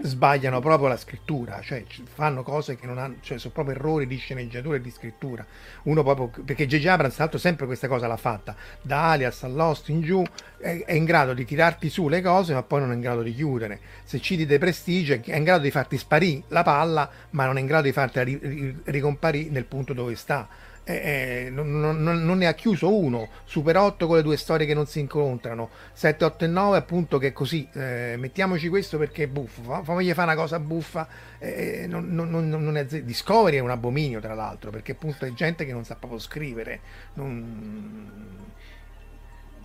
sbagliano 0.02 0.60
proprio 0.60 0.88
la 0.88 0.98
scrittura, 0.98 1.62
cioè 1.62 1.84
fanno 2.04 2.44
cose 2.44 2.76
che 2.76 2.86
non 2.86 2.98
hanno, 2.98 3.16
cioè 3.22 3.38
sono 3.38 3.54
proprio 3.54 3.76
errori 3.76 4.08
di 4.08 4.18
sceneggiatura 4.18 4.78
e 4.78 4.82
di 4.82 4.92
scrittura. 4.92 5.46
Uno 5.84 6.04
proprio, 6.04 6.44
perché 6.44 6.68
J.J. 6.68 6.86
Abrams, 6.88 7.14
tra 7.14 7.24
l'altro, 7.24 7.40
sempre 7.40 7.66
questa 7.66 7.88
cosa 7.88 8.08
l'ha 8.08 8.18
fatta, 8.18 8.56
da 8.82 9.12
Alias 9.12 9.44
all'Host 9.44 9.90
in 9.90 10.02
giù, 10.02 10.24
è, 10.60 10.84
è, 10.86 10.94
in 10.94 11.06
grado 11.06 11.34
di 11.34 11.46
tirarti 11.46 11.90
su 11.90 12.08
le 12.08 12.22
cose, 12.22 12.54
ma 12.54 12.64
poi 12.64 12.82
non 12.82 12.92
è 12.92 12.96
in 12.96 13.02
grado 13.02 13.22
di 13.22 13.34
chiudere. 13.34 13.80
Se 14.04 14.20
citi 14.20 14.46
dei 14.46 14.60
prestige, 14.60 15.22
è 15.24 15.36
in 15.36 15.44
grado 15.44 15.64
di 15.64 15.72
farti 15.72 15.98
sparire 15.98 16.44
la 16.50 16.64
palla, 16.64 17.10
ma 17.32 17.46
non 17.46 17.58
è 17.58 17.60
in 17.60 17.66
grado 17.66 17.84
di 17.84 17.92
farti 17.92 18.82
ricomparire 18.86 19.50
nel 19.50 19.66
punto 19.66 19.94
dove 19.94 20.16
sta 20.16 20.48
eh, 20.84 21.46
eh 21.46 21.50
non, 21.50 21.80
non, 21.80 22.02
non, 22.02 22.38
ne 22.38 22.48
ha 22.48 22.54
chiuso 22.54 22.94
uno, 22.96 23.30
Super 23.46 23.78
8 23.78 24.08
con 24.08 24.16
le 24.18 24.24
due 24.24 24.38
storie 24.38 24.66
che 24.66 24.74
non 24.74 24.86
si 24.86 25.00
incontrano, 25.00 25.70
7, 25.94 26.26
8 26.26 26.46
e 26.46 26.48
9 26.48 26.78
appunto 26.78 27.18
che 27.18 27.34
così, 27.34 27.68
eh, 27.74 28.16
mettiamoci 28.18 28.68
questo 28.70 28.98
perché 28.98 29.24
è 29.24 29.28
buffo, 29.28 29.84
famigli 29.84 30.12
fare 30.14 30.32
una 30.32 30.42
cosa 30.42 30.60
buffa, 30.60 31.08
eh, 31.38 31.86
non, 31.88 32.78
è, 32.78 32.86
Discovery 32.86 33.58
è 33.58 33.62
un 33.62 33.72
abominio 33.72 34.20
tra 34.20 34.34
l'altro, 34.34 34.72
perché 34.72 34.94
appunto 34.94 35.26
è 35.26 35.34
gente 35.34 35.66
che 35.66 35.72
non 35.72 35.84
sa 35.84 35.96
proprio 35.96 36.20
scrivere. 36.20 36.80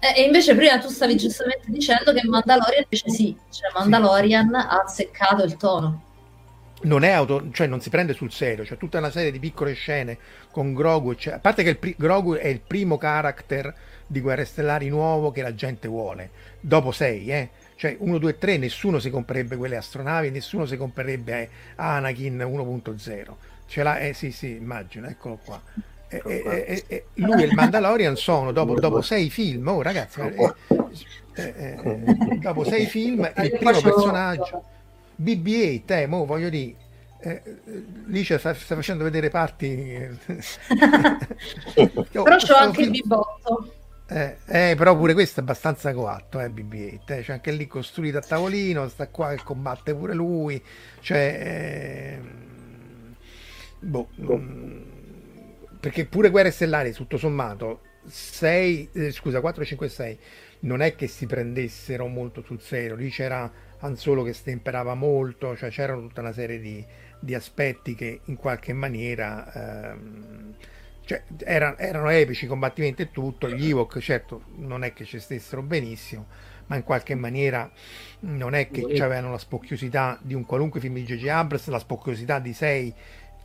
Eh, 0.01 0.21
e 0.21 0.23
invece 0.23 0.55
prima 0.55 0.79
tu 0.79 0.89
stavi 0.89 1.17
giustamente 1.17 1.71
dicendo 1.71 2.13
che 2.13 2.27
Mandalorian 2.27 2.83
invece 2.83 3.09
sì, 3.09 3.37
cioè 3.51 3.71
Mandalorian 3.73 4.49
sì. 4.49 4.55
ha 4.55 4.81
azzeccato 4.83 5.43
il 5.45 5.57
tono 5.57 6.04
non 6.83 7.03
è 7.03 7.11
auto, 7.11 7.51
cioè 7.53 7.67
non 7.67 7.81
si 7.81 7.91
prende 7.91 8.13
sul 8.13 8.31
serio, 8.31 8.65
c'è 8.65 8.77
tutta 8.77 8.99
una 8.99 9.11
serie 9.11 9.31
di 9.31 9.39
piccole 9.39 9.73
scene 9.73 10.19
con 10.51 10.75
Grogu, 10.75 11.15
cioè, 11.15 11.35
a 11.35 11.39
parte 11.39 11.63
che 11.63 11.71
il 11.71 11.79
pri- 11.79 11.95
Grogu 11.97 12.35
è 12.35 12.49
il 12.49 12.61
primo 12.61 12.99
character 12.99 13.75
di 14.07 14.21
Guerre 14.21 14.45
Stellari 14.45 14.89
nuovo 14.89 15.31
che 15.31 15.43
la 15.43 15.55
gente 15.55 15.89
vuole, 15.89 16.31
dopo 16.61 16.93
6, 16.93 17.31
eh. 17.31 17.49
Cioè 17.77 17.97
1, 17.99 18.19
2, 18.19 18.39
3 18.39 18.57
nessuno 18.59 19.01
si 19.01 19.11
comprerebbe 19.11 19.57
quelle 19.57 19.77
astronavi, 19.77 20.31
nessuno 20.31 20.65
si 20.65 20.77
comprerebbe 20.77 21.43
eh, 21.43 21.49
Anakin 21.77 22.39
1.0. 22.39 23.33
Ce 23.67 23.83
l'ha, 23.83 23.99
eh 23.99 24.13
sì 24.13 24.31
sì, 24.31 24.51
immagino, 24.55 25.09
eccolo 25.09 25.39
qua. 25.45 25.61
E, 26.07 26.23
e, 26.25 26.85
e, 26.87 27.05
lui 27.15 27.43
e 27.43 27.47
il 27.47 27.55
Mandalorian 27.55 28.15
sono 28.15 28.53
dopo, 28.53 28.79
dopo 28.79 29.03
sei 29.03 29.29
film, 29.31 29.67
oh 29.67 29.83
ragazzi, 29.83 30.21
eh, 30.21 30.53
eh, 31.35 31.79
eh, 31.83 32.39
dopo 32.39 32.63
sei 32.63 32.87
film 32.87 33.29
il 33.43 33.57
primo 33.59 33.81
personaggio 33.81 34.65
BB-8, 35.21 35.93
eh, 35.93 36.07
mo 36.07 36.25
voglio 36.25 36.49
dire, 36.49 36.75
eh, 37.21 37.43
Licia 38.07 38.39
sta, 38.39 38.53
sta, 38.55 38.75
facendo 38.75 39.05
vedere 39.05 39.31
parti. 39.31 40.09
però 42.13 42.37
c'ho 42.37 42.55
anche 42.55 42.83
il 42.83 42.91
bibotto. 42.91 43.75
Eh, 44.07 44.37
eh, 44.47 44.75
però 44.77 44.95
pure 44.97 45.15
questo 45.15 45.41
è 45.41 45.43
abbastanza 45.43 45.95
coatto, 45.95 46.39
eh, 46.39 46.51
BB-8, 46.51 47.13
eh. 47.13 47.23
c'è 47.23 47.33
anche 47.33 47.51
lì 47.53 47.67
costruito 47.67 48.19
a 48.19 48.21
tavolino, 48.21 48.87
sta 48.89 49.09
qua 49.09 49.31
che 49.31 49.43
combatte 49.43 49.95
pure 49.95 50.13
lui, 50.13 50.63
cioè... 51.01 51.39
Eh, 51.41 52.21
boh, 53.81 54.09
boh. 54.15 54.37
Mh, 54.37 54.85
perché 55.81 56.05
pure 56.05 56.29
Guerre 56.29 56.51
Stellari, 56.51 56.93
tutto 56.93 57.17
sommato, 57.17 57.81
6, 58.07 58.91
eh, 58.93 59.11
scusa, 59.11 59.41
4, 59.41 59.65
5, 59.65 59.89
6, 59.89 60.19
non 60.61 60.83
è 60.83 60.95
che 60.95 61.07
si 61.07 61.27
prendessero 61.27 62.07
molto 62.07 62.43
sul 62.43 62.61
serio, 62.61 62.97
lì 62.97 63.09
c'era 63.09 63.51
Han 63.85 63.97
Solo 63.97 64.23
che 64.23 64.33
stemperava 64.33 64.95
molto, 64.95 65.55
cioè 65.57 65.69
c'erano 65.69 66.01
tutta 66.01 66.21
una 66.23 66.33
serie 66.33 66.59
di, 66.59 66.85
di 67.21 67.35
aspetti 67.35 67.95
che 67.95 68.21
in 68.25 68.37
qualche 68.37 68.73
maniera 68.73 69.93
ehm, 69.93 70.55
cioè, 71.05 71.23
erano, 71.45 71.77
erano 71.77 72.09
epici, 72.09 72.47
combattimenti 72.47 73.03
e 73.03 73.11
tutto, 73.11 73.49
gli 73.51 73.69
Ewok 73.69 73.99
certo 73.99 74.45
non 74.57 74.85
è 74.85 74.95
che 74.95 75.05
ci 75.05 75.21
stessero 75.21 75.63
benissimo, 75.63 76.27
ma 76.67 76.77
in 76.77 76.83
qualche 76.83 77.15
maniera 77.15 77.71
non 78.21 78.55
è 78.55 78.71
che 78.71 78.83
avevano 79.03 79.31
la 79.31 79.39
spocchiosità 79.39 80.19
di 80.23 80.33
un 80.33 80.47
qualunque 80.47 80.81
film 80.81 80.95
di 80.95 81.05
J.J. 81.05 81.27
Abrams, 81.29 81.67
la 81.69 81.79
spocchiosità 81.79 82.39
di 82.39 82.55
6 82.55 82.95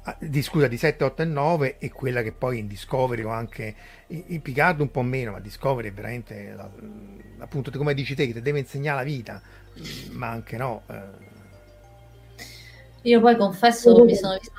ah, 0.03 0.17
di, 0.21 0.41
scusa, 0.41 0.69
di 0.69 0.77
7, 0.77 1.03
8 1.03 1.21
e 1.21 1.25
9 1.25 1.77
e 1.79 1.91
quella 1.91 2.21
che 2.21 2.31
poi 2.31 2.59
in 2.59 2.67
Discovery 2.67 3.23
o 3.23 3.29
anche 3.29 3.75
in, 4.07 4.23
in 4.27 4.41
Picard 4.41 4.79
un 4.79 4.89
po' 4.89 5.01
meno, 5.01 5.31
ma 5.31 5.39
Discovery 5.41 5.89
è 5.89 5.93
veramente 5.93 6.53
la, 6.53 6.69
appunto 7.39 7.71
come 7.71 7.93
dici 7.93 8.15
te 8.15 8.25
che 8.25 8.33
ti 8.33 8.41
deve 8.41 8.59
insegnare 8.59 8.99
la 8.99 9.03
vita 9.03 9.41
ma 10.11 10.29
anche 10.29 10.57
no. 10.57 10.83
Eh. 10.87 11.27
Io 13.03 13.21
poi 13.21 13.35
confesso 13.37 14.03
mi 14.03 14.15
sono 14.15 14.37
vista 14.37 14.53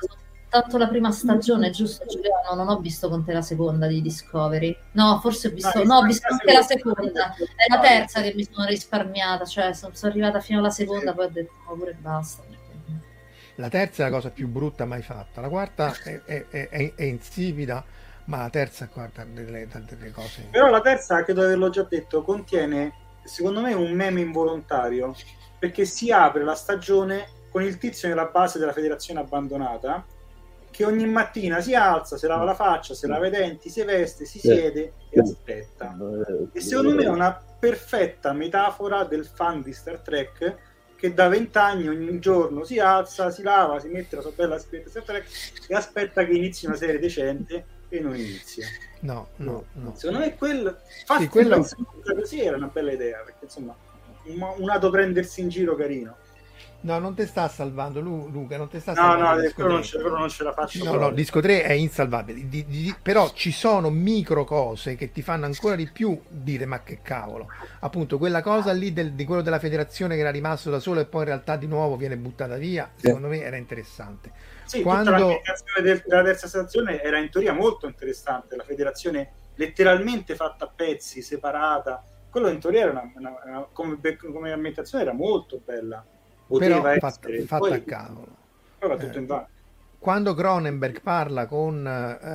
soltanto 0.51 0.77
la 0.77 0.87
prima 0.87 1.11
stagione, 1.11 1.69
giusto 1.69 2.05
Giuliano? 2.05 2.53
Non 2.55 2.67
ho 2.67 2.79
visto 2.79 3.07
con 3.07 3.23
te 3.23 3.31
la 3.31 3.41
seconda 3.41 3.87
di 3.87 4.01
Discovery. 4.01 4.75
No, 4.91 5.19
forse 5.21 5.47
ho 5.47 5.51
visto, 5.51 5.83
no, 5.85 5.97
ho 5.97 6.03
visto 6.03 6.27
anche 6.29 6.51
la 6.51 6.61
seconda. 6.61 7.33
È 7.33 7.73
la 7.73 7.79
terza 7.79 8.21
che 8.21 8.33
mi 8.35 8.45
sono 8.49 8.67
risparmiata, 8.67 9.45
cioè 9.45 9.71
sono, 9.73 9.93
sono 9.95 10.11
arrivata 10.11 10.41
fino 10.41 10.59
alla 10.59 10.69
seconda, 10.69 11.13
poi 11.13 11.25
ho 11.25 11.29
detto 11.29 11.53
no, 11.67 11.75
pure 11.75 11.93
basta. 11.93 12.43
La 13.55 13.69
terza 13.69 14.03
è 14.05 14.09
la 14.09 14.15
cosa 14.15 14.29
più 14.29 14.47
brutta 14.47 14.85
mai 14.85 15.01
fatta. 15.01 15.39
La 15.39 15.49
quarta 15.49 15.93
è, 16.03 16.21
è, 16.25 16.47
è, 16.49 16.93
è 16.95 17.03
insipida, 17.03 17.83
ma 18.25 18.39
la 18.39 18.49
terza, 18.49 18.89
guarda, 18.91 19.23
delle, 19.23 19.67
delle 19.67 20.11
cose. 20.11 20.47
Però 20.49 20.67
la 20.69 20.81
terza, 20.81 21.23
credo 21.23 21.41
di 21.41 21.45
averlo 21.47 21.69
già 21.69 21.83
detto, 21.83 22.23
contiene 22.23 22.93
secondo 23.23 23.61
me 23.61 23.71
è 23.71 23.75
un 23.75 23.91
meme 23.91 24.21
involontario 24.21 25.15
perché 25.59 25.85
si 25.85 26.11
apre 26.11 26.43
la 26.43 26.55
stagione 26.55 27.27
con 27.51 27.63
il 27.63 27.77
tizio 27.77 28.07
nella 28.07 28.25
base 28.25 28.59
della 28.59 28.73
federazione 28.73 29.19
abbandonata 29.19 30.05
che 30.71 30.85
ogni 30.85 31.05
mattina 31.05 31.59
si 31.59 31.75
alza, 31.75 32.17
si 32.17 32.25
lava 32.25 32.45
la 32.45 32.55
faccia, 32.55 32.93
si 32.93 33.05
lava 33.05 33.27
i 33.27 33.29
denti, 33.29 33.69
si 33.69 33.83
veste, 33.83 34.25
si 34.25 34.39
siede 34.39 34.93
e 35.09 35.19
aspetta. 35.19 35.95
E 36.53 36.61
secondo 36.61 36.95
me 36.95 37.03
è 37.03 37.09
una 37.09 37.39
perfetta 37.59 38.31
metafora 38.31 39.03
del 39.03 39.25
fan 39.25 39.61
di 39.61 39.73
Star 39.73 39.99
Trek 39.99 40.55
che 40.95 41.13
da 41.13 41.27
vent'anni 41.27 41.87
ogni 41.89 42.19
giorno 42.19 42.63
si 42.63 42.79
alza, 42.79 43.31
si 43.31 43.43
lava, 43.43 43.79
si 43.79 43.89
mette 43.89 44.15
la 44.15 44.21
sua 44.21 44.31
bella 44.33 44.57
scritta 44.57 44.89
Star 44.89 45.03
Trek 45.03 45.27
e 45.67 45.75
aspetta 45.75 46.23
che 46.23 46.31
inizi 46.31 46.67
una 46.67 46.75
serie 46.75 46.99
decente 46.99 47.65
e 47.91 47.99
non 47.99 48.15
inizia. 48.15 48.65
No, 49.01 49.29
no, 49.37 49.65
no. 49.73 49.93
Secondo 49.95 50.23
me 50.23 50.35
quel... 50.35 50.77
Infatti, 50.99 51.23
sì, 51.23 51.27
quello... 51.27 51.67
così 52.15 52.41
era 52.41 52.55
una 52.55 52.67
bella 52.67 52.93
idea, 52.93 53.19
perché 53.19 53.43
insomma, 53.43 53.75
un, 54.23 54.41
un 54.57 54.65
lato 54.65 54.89
prendersi 54.89 55.41
in 55.41 55.49
giro 55.49 55.75
carino. 55.75 56.15
No, 56.83 56.97
non 56.97 57.13
ti 57.13 57.27
sta 57.27 57.47
salvando 57.47 57.99
Luca, 57.99 58.57
non 58.57 58.67
ti 58.67 58.79
sta 58.79 58.93
no, 58.93 59.01
salvando. 59.01 59.43
No, 59.43 59.51
quello 59.53 59.71
non, 59.71 59.83
ce, 59.83 59.99
quello 59.99 60.17
non 60.17 60.29
ce 60.29 60.43
la 60.43 60.53
faccio. 60.53 60.83
No, 60.83 60.95
no, 60.95 61.11
disco 61.11 61.39
3 61.41 61.63
è 61.63 61.73
insalvabile. 61.73 62.47
Di, 62.47 62.65
di, 62.65 62.95
però 62.99 63.31
ci 63.33 63.51
sono 63.51 63.89
micro 63.89 64.45
cose 64.45 64.95
che 64.95 65.11
ti 65.11 65.21
fanno 65.21 65.45
ancora 65.45 65.75
di 65.75 65.87
più 65.91 66.19
dire 66.29 66.65
ma 66.65 66.81
che 66.81 66.99
cavolo. 67.03 67.47
Appunto, 67.81 68.17
quella 68.17 68.41
cosa 68.41 68.71
lì 68.71 68.93
del, 68.93 69.13
di 69.13 69.25
quello 69.25 69.41
della 69.41 69.59
federazione 69.59 70.15
che 70.15 70.21
era 70.21 70.31
rimasto 70.31 70.71
da 70.71 70.79
solo 70.79 71.01
e 71.01 71.05
poi 71.05 71.21
in 71.21 71.27
realtà 71.27 71.55
di 71.55 71.67
nuovo 71.67 71.97
viene 71.97 72.15
buttata 72.17 72.55
via, 72.55 72.89
secondo 72.95 73.27
me 73.27 73.41
era 73.41 73.57
interessante. 73.57 74.31
Sì, 74.71 74.83
Quando... 74.83 75.11
tutta 75.11 75.53
la 75.75 75.81
del, 75.81 76.01
della 76.05 76.23
terza 76.23 76.47
stazione 76.47 77.01
era 77.01 77.17
in 77.17 77.29
teoria 77.29 77.51
molto 77.51 77.87
interessante, 77.87 78.55
la 78.55 78.63
federazione 78.63 79.33
letteralmente 79.55 80.33
fatta 80.35 80.63
a 80.63 80.71
pezzi, 80.73 81.21
separata. 81.21 82.01
Quello 82.29 82.47
in 82.47 82.59
teoria 82.61 82.83
era 82.83 82.91
una, 82.91 83.11
una, 83.17 83.33
una 83.43 83.67
come, 83.73 83.99
come 84.15 84.53
ambientazione 84.53 85.03
era 85.03 85.11
molto 85.11 85.59
bella 85.61 86.01
poteva 86.47 86.79
Però 86.79 86.99
fatta, 86.99 87.27
essere. 87.27 87.45
fatta 87.45 87.67
poi, 87.67 87.73
a 87.73 87.81
cavolo. 87.81 88.37
Poi 88.79 88.87
va 88.89 88.95
tutto 88.95 89.17
eh, 89.17 89.19
in 89.19 89.25
vano. 89.25 89.47
Quando 89.99 90.33
Cronenberg 90.33 91.01
parla 91.01 91.45
con 91.47 91.85
eh, 91.85 92.27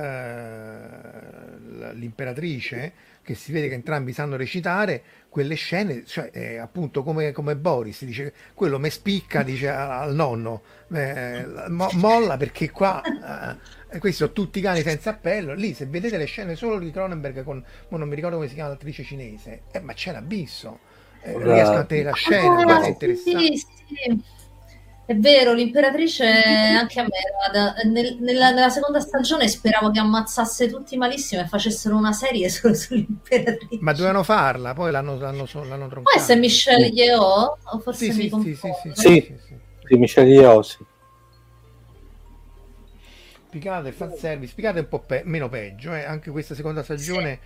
l'imperatrice, 1.93 2.93
che 3.27 3.35
si 3.35 3.51
vede 3.51 3.67
che 3.67 3.73
entrambi 3.73 4.13
sanno 4.13 4.37
recitare, 4.37 5.03
quelle 5.27 5.55
scene, 5.55 6.05
cioè, 6.05 6.29
eh, 6.31 6.57
appunto 6.59 7.03
come, 7.03 7.33
come, 7.33 7.57
Boris, 7.57 8.05
dice, 8.05 8.33
quello 8.53 8.79
me 8.79 8.89
spicca, 8.89 9.43
dice 9.43 9.67
al 9.67 10.15
nonno, 10.15 10.61
eh, 10.93 11.45
mo, 11.67 11.89
molla 11.95 12.37
perché 12.37 12.71
qua, 12.71 13.03
eh, 13.89 13.99
questi 13.99 14.19
sono 14.19 14.31
tutti 14.31 14.61
cani 14.61 14.81
senza 14.81 15.09
appello, 15.09 15.53
lì 15.55 15.73
se 15.73 15.87
vedete 15.87 16.15
le 16.15 16.23
scene 16.23 16.55
solo 16.55 16.79
di 16.79 16.89
Cronenberg 16.89 17.43
con, 17.43 17.61
non 17.89 18.07
mi 18.07 18.15
ricordo 18.15 18.37
come 18.37 18.47
si 18.47 18.53
chiama 18.53 18.69
l'attrice 18.69 19.03
cinese, 19.03 19.63
eh, 19.73 19.81
ma 19.81 19.91
c'è 19.91 20.11
un 20.11 20.15
abisso, 20.15 20.79
eh, 21.21 21.37
riescono 21.37 21.79
a 21.79 21.83
tenere 21.83 22.09
la 22.11 22.15
scena, 22.15 22.63
Ah, 22.63 22.81
sì, 22.81 22.87
interessante. 22.87 23.57
sì, 23.57 23.57
sì. 23.57 24.36
È 25.07 25.15
vero, 25.15 25.53
l'imperatrice 25.53 26.25
anche 26.25 26.99
a 26.99 27.03
me, 27.03 27.09
guarda, 27.37 27.73
nel- 27.85 28.17
nella, 28.19 28.51
nella 28.51 28.67
seconda 28.67 28.99
stagione 28.99 29.47
speravo 29.47 29.89
che 29.89 29.99
ammazzasse 29.99 30.69
tutti 30.69 30.97
malissimo 30.97 31.41
e 31.41 31.47
facessero 31.47 31.95
una 31.95 32.11
serie 32.11 32.49
solo 32.51 32.73
sull'imperatrice. 32.73 33.77
Ma 33.79 33.93
dovevano 33.93 34.23
farla, 34.23 34.73
poi 34.73 34.91
l'hanno, 34.91 35.17
l'hanno, 35.17 35.47
l'hanno 35.63 35.87
troncata. 35.87 36.17
essere 36.19 36.39
Michelle 36.39 36.87
Yeoh? 36.87 37.57
O 37.71 37.79
forse 37.79 38.11
Sì, 38.11 38.29
mi 38.29 38.29
sì, 38.29 38.53
sì, 38.53 38.55
sì, 38.55 38.73
sì, 38.73 38.91
Sì, 38.93 39.37
sì, 39.87 39.95
Michele 39.95 40.27
Yeoh, 40.29 40.61
sì. 40.61 40.85
Picard 43.49 43.85
e 43.85 43.93
fanservice, 43.93 44.53
Picard 44.53 44.75
è 44.75 44.79
un 44.81 44.87
po' 44.89 44.99
pe- 44.99 45.21
meno 45.23 45.47
peggio, 45.47 45.93
eh, 45.93 46.03
anche 46.03 46.31
questa 46.31 46.53
seconda 46.53 46.83
stagione, 46.83 47.39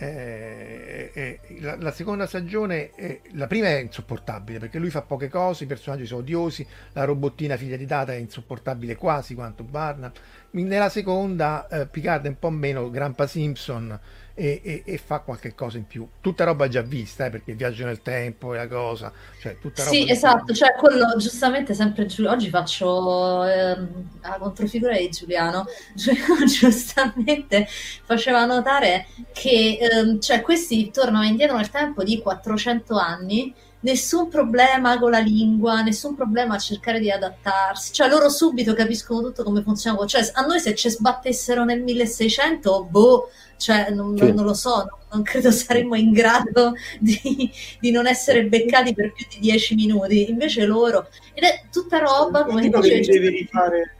eh, 0.00 1.10
eh, 1.12 1.40
la, 1.60 1.76
la 1.76 1.90
seconda 1.90 2.26
stagione, 2.26 2.94
eh, 2.94 3.20
la 3.32 3.48
prima 3.48 3.66
è 3.66 3.78
insopportabile 3.78 4.60
perché 4.60 4.78
lui 4.78 4.90
fa 4.90 5.02
poche 5.02 5.28
cose, 5.28 5.64
i 5.64 5.66
personaggi 5.66 6.06
sono 6.06 6.20
odiosi, 6.20 6.64
la 6.92 7.04
robottina 7.04 7.56
figlia 7.56 7.76
di 7.76 7.84
Data 7.84 8.12
è 8.12 8.16
insopportabile 8.16 8.94
quasi 8.94 9.34
quanto 9.34 9.64
Barnum, 9.64 10.12
nella 10.50 10.88
seconda 10.88 11.66
eh, 11.66 11.86
Picard 11.86 12.24
è 12.26 12.28
un 12.28 12.38
po' 12.38 12.50
meno 12.50 12.90
Grampa 12.90 13.26
Simpson 13.26 13.98
e, 14.38 14.60
e- 14.62 14.82
e 14.84 14.98
fa 14.98 15.18
qualche 15.18 15.52
cosa 15.52 15.78
in 15.78 15.86
più, 15.86 16.06
tutta 16.20 16.44
roba 16.44 16.68
già 16.68 16.80
vista, 16.80 17.26
eh, 17.26 17.30
perché 17.30 17.50
il 17.50 17.56
viaggio 17.56 17.84
nel 17.84 18.02
tempo 18.02 18.54
e 18.54 18.58
la 18.58 18.68
cosa, 18.68 19.12
cioè 19.40 19.58
tutta 19.58 19.82
roba 19.82 19.96
Sì, 19.96 20.08
esatto, 20.08 20.54
cioè 20.54 20.74
quello 20.74 21.16
giustamente 21.16 21.74
sempre 21.74 22.06
Giulio, 22.06 22.30
oggi 22.30 22.48
faccio 22.48 23.44
ehm, 23.44 23.88
la 24.22 24.36
controfigura 24.38 24.96
di 24.96 25.08
Giuliano, 25.08 25.66
Giuliano 25.92 26.44
giustamente 26.46 27.66
faceva 28.04 28.44
notare 28.44 29.08
che 29.32 29.78
ehm, 29.80 30.20
cioè, 30.20 30.40
questi 30.40 30.88
tornano 30.92 31.24
indietro 31.24 31.56
nel 31.56 31.70
tempo 31.70 32.04
di 32.04 32.20
400 32.22 32.96
anni, 32.96 33.52
nessun 33.80 34.28
problema 34.28 34.98
con 35.00 35.10
la 35.10 35.18
lingua, 35.18 35.82
nessun 35.82 36.14
problema 36.14 36.54
a 36.54 36.58
cercare 36.58 37.00
di 37.00 37.10
adattarsi, 37.10 37.92
cioè 37.92 38.08
loro 38.08 38.28
subito 38.28 38.72
capiscono 38.72 39.20
tutto 39.20 39.42
come 39.42 39.62
funziona, 39.62 40.06
cioè 40.06 40.22
a 40.32 40.42
noi 40.42 40.60
se 40.60 40.76
ci 40.76 40.88
sbattessero 40.88 41.64
nel 41.64 41.82
1600, 41.82 42.84
boh, 42.84 43.30
cioè 43.58 43.90
non, 43.90 44.16
Sì. 44.16 44.32
non 44.32 44.44
lo 44.44 44.54
so, 44.54 44.86
non, 45.12 45.22
credo 45.22 45.50
saremmo 45.50 45.94
in 45.96 46.12
grado 46.12 46.72
di, 46.98 47.50
di 47.80 47.90
non 47.90 48.06
essere 48.06 48.46
beccati 48.46 48.94
per 48.94 49.12
più 49.12 49.26
di 49.28 49.38
10 49.40 49.74
minuti, 49.74 50.30
invece 50.30 50.64
loro, 50.64 51.08
ed 51.34 51.44
è 51.44 51.64
tutta 51.70 51.98
roba 51.98 52.44
come 52.44 52.62
mi 52.62 52.70
dicevi, 52.70 53.06
devi 53.06 53.28
rifare 53.28 53.94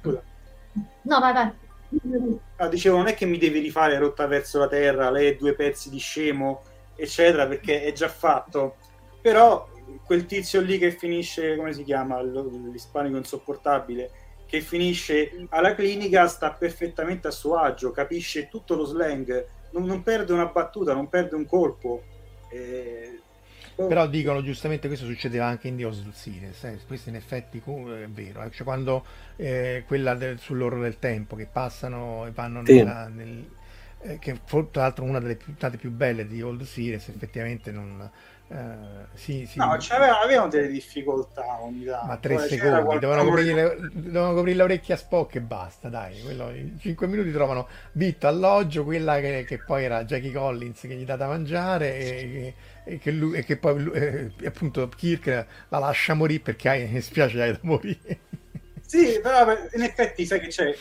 scusa. 0.00 0.22
No 1.02 1.20
vai 1.20 1.32
vai, 1.32 1.50
Ah, 2.56 2.68
dicevo, 2.68 2.96
non 2.96 3.08
è 3.08 3.14
che 3.14 3.26
mi 3.26 3.38
devi 3.38 3.58
rifare 3.58 3.98
rotta 3.98 4.26
verso 4.26 4.58
la 4.58 4.68
terra, 4.68 5.10
lei 5.10 5.36
due 5.36 5.54
pezzi 5.54 5.90
di 5.90 5.98
scemo, 5.98 6.62
eccetera, 6.94 7.46
perché 7.46 7.82
è 7.82 7.92
già 7.92 8.08
fatto. 8.08 8.76
Però 9.20 9.68
quel 10.04 10.26
tizio 10.26 10.60
lì 10.60 10.78
che 10.78 10.92
finisce, 10.92 11.56
come 11.56 11.72
si 11.72 11.82
chiama, 11.84 12.22
l'ispanico 12.22 13.16
insopportabile, 13.16 14.10
che 14.52 14.60
finisce 14.60 15.46
alla 15.50 15.74
clinica 15.74 16.26
sta 16.28 16.52
perfettamente 16.54 17.28
a 17.28 17.30
suo 17.30 17.56
agio, 17.56 17.90
capisce 17.90 18.48
tutto 18.48 18.74
lo 18.74 18.84
slang, 18.84 19.46
non, 19.70 19.84
non 19.84 20.02
perde 20.02 20.32
una 20.32 20.46
battuta, 20.46 20.92
non 20.94 21.08
perde 21.08 21.36
un 21.36 21.46
colpo. 21.46 22.08
Eh, 22.48 23.22
Però 23.84 24.06
dicono 24.06 24.42
giustamente 24.42 24.86
questo 24.86 25.06
succedeva 25.06 25.46
anche 25.46 25.68
in 25.68 25.76
Dios 25.76 26.08
Sires, 26.12 26.64
eh, 26.64 26.80
questo 26.86 27.08
in 27.10 27.16
effetti 27.16 27.60
cu- 27.60 27.90
è 27.90 28.08
vero, 28.08 28.42
eh, 28.42 28.50
cioè 28.50 28.64
quando 28.64 29.04
eh, 29.36 29.84
quella 29.86 30.14
del- 30.14 30.38
sull'orlo 30.38 30.80
del 30.82 30.98
tempo 30.98 31.36
che 31.36 31.46
passano 31.46 32.24
e 32.26 32.30
vanno 32.30 32.62
Sì. 32.64 32.74
nella, 32.74 33.08
nel, 33.08 33.50
eh, 33.98 34.18
che 34.18 34.40
fu 34.44 34.70
tra 34.70 34.82
l'altro 34.82 35.04
una 35.04 35.18
delle 35.20 35.36
puntate 35.36 35.76
più 35.78 35.90
belle 35.90 36.26
di 36.26 36.40
Old 36.42 36.62
Series, 36.62 37.08
effettivamente 37.08 37.70
non 37.72 38.08
eh, 38.52 39.06
sì, 39.14 39.46
sì, 39.46 39.58
No, 39.58 39.78
cioè, 39.78 39.98
avevano, 39.98 40.48
delle 40.48 40.68
difficoltà 40.68 41.62
ogni 41.62 41.84
tanto. 41.84 42.06
ma 42.06 42.16
tre 42.18 42.36
c'era 42.36 42.76
secondi, 42.76 42.98
dovevano 42.98 43.24
coprire, 43.30 43.54
le, 43.54 43.90
dovevano 43.94 44.34
coprire 44.34 44.56
le 44.56 44.62
orecchie 44.62 44.94
a 44.94 44.96
Spock 44.98 45.36
e 45.36 45.40
basta, 45.40 45.88
dai, 45.88 46.20
quello, 46.20 46.50
in 46.50 46.78
cinque 46.78 47.06
minuti 47.06 47.32
trovano 47.32 47.66
Vito 47.92 48.26
alloggio, 48.26 48.84
quella 48.84 49.20
che, 49.20 49.44
che 49.46 49.58
poi 49.58 49.84
era 49.84 50.04
Jackie 50.04 50.32
Collins 50.32 50.80
che 50.82 50.94
gli 50.94 51.04
dà 51.04 51.16
da 51.16 51.28
mangiare 51.28 51.96
e, 51.96 52.54
e 52.84 52.98
che, 52.98 53.10
lui, 53.10 53.38
e 53.38 53.44
che 53.44 53.56
poi 53.56 53.82
lui- 53.82 53.94
eh, 53.94 54.32
appunto 54.44 54.86
Kirk 54.88 55.46
la 55.68 55.78
lascia 55.78 56.12
morire 56.12 56.40
perché 56.40 56.68
hai, 56.68 56.88
mi 56.88 57.00
spiace 57.00 57.40
hai 57.40 57.52
da 57.52 57.58
morire. 57.62 58.20
Sì, 58.84 59.18
però 59.22 59.50
in 59.72 59.82
effetti 59.82 60.26
sai 60.26 60.40
che 60.40 60.48
c'è, 60.48 60.74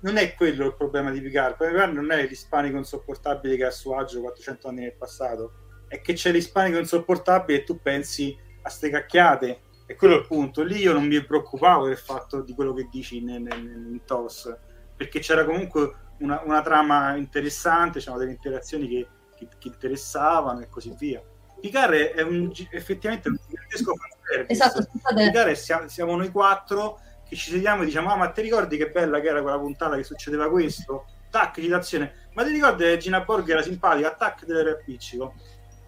non 0.00 0.18
è 0.18 0.34
quello 0.34 0.66
il 0.66 0.74
problema 0.74 1.10
di 1.10 1.22
Picard, 1.22 1.58
non 1.92 2.10
è 2.10 2.26
l'ispanico 2.26 2.76
insopportabile 2.76 3.56
che 3.56 3.64
ha 3.64 3.68
a 3.68 3.70
suo 3.70 3.96
agio 3.96 4.20
400 4.20 4.68
anni 4.68 4.80
nel 4.82 4.94
passato, 4.94 5.52
è 5.94 6.00
che 6.00 6.14
c'è 6.14 6.32
l'ispanico 6.32 6.78
insopportabile 6.78 7.58
e 7.58 7.64
tu 7.64 7.80
pensi 7.80 8.36
a 8.62 8.68
ste 8.68 8.90
cacchiate, 8.90 9.60
e 9.86 9.94
quello 9.94 10.14
è 10.14 10.18
il 10.18 10.26
punto. 10.26 10.62
Lì 10.62 10.78
io 10.78 10.92
non 10.92 11.06
mi 11.06 11.22
preoccupavo 11.22 11.86
del 11.86 11.96
fatto 11.96 12.40
di 12.40 12.52
quello 12.52 12.72
che 12.72 12.88
dici 12.90 13.18
in, 13.18 13.28
in, 13.28 13.46
in 13.92 14.00
TOS, 14.04 14.56
perché 14.96 15.20
c'era 15.20 15.44
comunque 15.44 15.94
una, 16.18 16.42
una 16.44 16.62
trama 16.62 17.14
interessante, 17.16 18.00
c'erano 18.00 18.18
delle 18.18 18.32
interazioni 18.32 18.88
che, 18.88 19.06
che, 19.36 19.48
che 19.58 19.68
interessavano 19.68 20.60
e 20.60 20.68
così 20.68 20.94
via. 20.98 21.22
Picard 21.60 21.92
è, 21.92 22.12
è 22.14 22.22
un, 22.22 22.50
effettivamente 22.72 23.28
un 23.28 23.36
gigantesco 23.46 23.94
fanservice. 23.94 24.52
Esatto, 24.52 24.82
scusate. 24.82 25.26
Picard 25.26 25.48
è- 25.48 25.54
siamo, 25.54 25.88
siamo 25.88 26.16
noi 26.16 26.30
quattro 26.30 26.98
che 27.28 27.36
ci 27.36 27.52
sediamo 27.52 27.82
e 27.82 27.84
diciamo 27.86 28.10
ah 28.10 28.16
ma 28.16 28.30
ti 28.30 28.42
ricordi 28.42 28.76
che 28.76 28.90
bella 28.90 29.20
che 29.20 29.28
era 29.28 29.40
quella 29.42 29.58
puntata 29.58 29.96
che 29.96 30.02
succedeva 30.02 30.50
questo? 30.50 31.06
Tac, 31.30 31.60
citazione. 31.60 32.28
Ma 32.34 32.44
ti 32.44 32.52
ricordi 32.52 32.84
che 32.84 32.96
Gina 32.98 33.20
Borg 33.20 33.48
era 33.48 33.62
simpatica? 33.62 34.14
Tac, 34.14 34.44
delle 34.44 34.70
appiccico. 34.70 35.34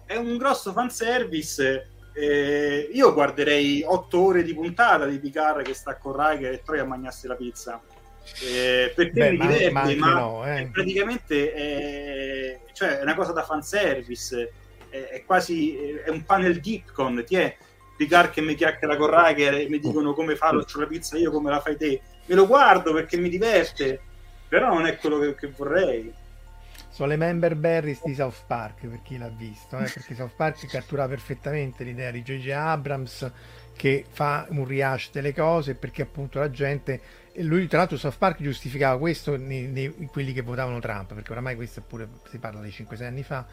È 0.07 0.15
un 0.15 0.37
grosso 0.37 0.71
fanservice. 0.71 1.89
Eh, 2.13 2.89
io 2.93 3.13
guarderei 3.13 3.83
otto 3.85 4.19
ore 4.21 4.41
di 4.41 4.53
puntata 4.53 5.05
di 5.05 5.19
Picard 5.19 5.63
che 5.63 5.73
sta 5.73 5.97
con 5.97 6.13
Riker 6.13 6.53
e 6.53 6.61
Troia 6.63 6.83
a 6.83 6.85
mangiarsi 6.85 7.27
la 7.27 7.35
pizza. 7.35 7.79
Eh, 8.41 8.93
perché 8.95 9.11
Beh, 9.11 9.31
mi 9.31 9.37
ma- 9.37 9.45
diverte, 9.45 9.71
ma 9.71 9.81
ma, 9.81 9.87
anche 9.87 9.95
no, 9.95 10.45
eh. 10.45 10.69
praticamente 10.71 11.53
è, 11.53 12.59
cioè, 12.73 12.99
è 12.99 13.01
una 13.03 13.15
cosa 13.15 13.33
da 13.33 13.43
fanservice. 13.43 14.51
È, 14.89 14.97
è 14.97 15.25
quasi 15.25 15.75
è 15.75 16.09
un 16.09 16.23
panel 16.23 16.61
Dipcon. 16.61 17.23
Ti 17.25 17.35
è 17.35 17.57
Picard 17.97 18.29
che 18.31 18.41
mi 18.41 18.55
chiacchiera 18.55 18.95
con 18.95 19.09
Riker 19.09 19.55
e 19.55 19.67
mi 19.69 19.79
dicono 19.79 20.13
come 20.13 20.37
faccio 20.37 20.79
la 20.79 20.87
pizza 20.87 21.17
io, 21.17 21.31
come 21.31 21.49
la 21.49 21.59
fai 21.59 21.75
te. 21.75 22.01
Me 22.25 22.35
lo 22.35 22.47
guardo 22.47 22.93
perché 22.93 23.17
mi 23.17 23.27
diverte, 23.27 23.99
però 24.47 24.69
non 24.69 24.87
è 24.87 24.95
quello 24.95 25.19
che, 25.19 25.35
che 25.35 25.51
vorrei. 25.55 26.13
Sono 26.97 27.09
le 27.09 27.17
member 27.17 27.55
berries 27.55 28.01
di 28.03 28.15
South 28.15 28.45
Park 28.47 28.87
per 28.87 29.03
chi 29.03 29.19
l'ha 29.19 29.29
visto, 29.29 29.77
eh, 29.77 29.83
perché 29.83 30.15
South 30.15 30.33
Park 30.35 30.65
cattura 30.65 31.07
perfettamente 31.07 31.83
l'idea 31.83 32.09
di 32.09 32.23
J.J. 32.23 32.49
Abrams 32.49 33.31
che 33.75 34.03
fa 34.09 34.47
un 34.49 34.65
rehash 34.65 35.11
delle 35.11 35.31
cose 35.31 35.75
perché 35.75 36.01
appunto 36.01 36.39
la 36.39 36.49
gente 36.49 36.99
lui 37.35 37.67
tra 37.67 37.77
l'altro 37.77 37.97
South 37.97 38.17
Park 38.17 38.41
giustificava 38.41 38.97
questo 38.97 39.37
nei, 39.37 39.67
nei- 39.67 39.93
quelli 40.11 40.33
che 40.33 40.41
votavano 40.41 40.79
Trump 40.79 41.13
perché 41.13 41.33
oramai 41.33 41.55
questo 41.55 41.81
pure 41.81 42.09
si 42.31 42.39
parla 42.39 42.61
di 42.61 42.69
5-6 42.69 43.03
anni 43.03 43.21
fa 43.21 43.45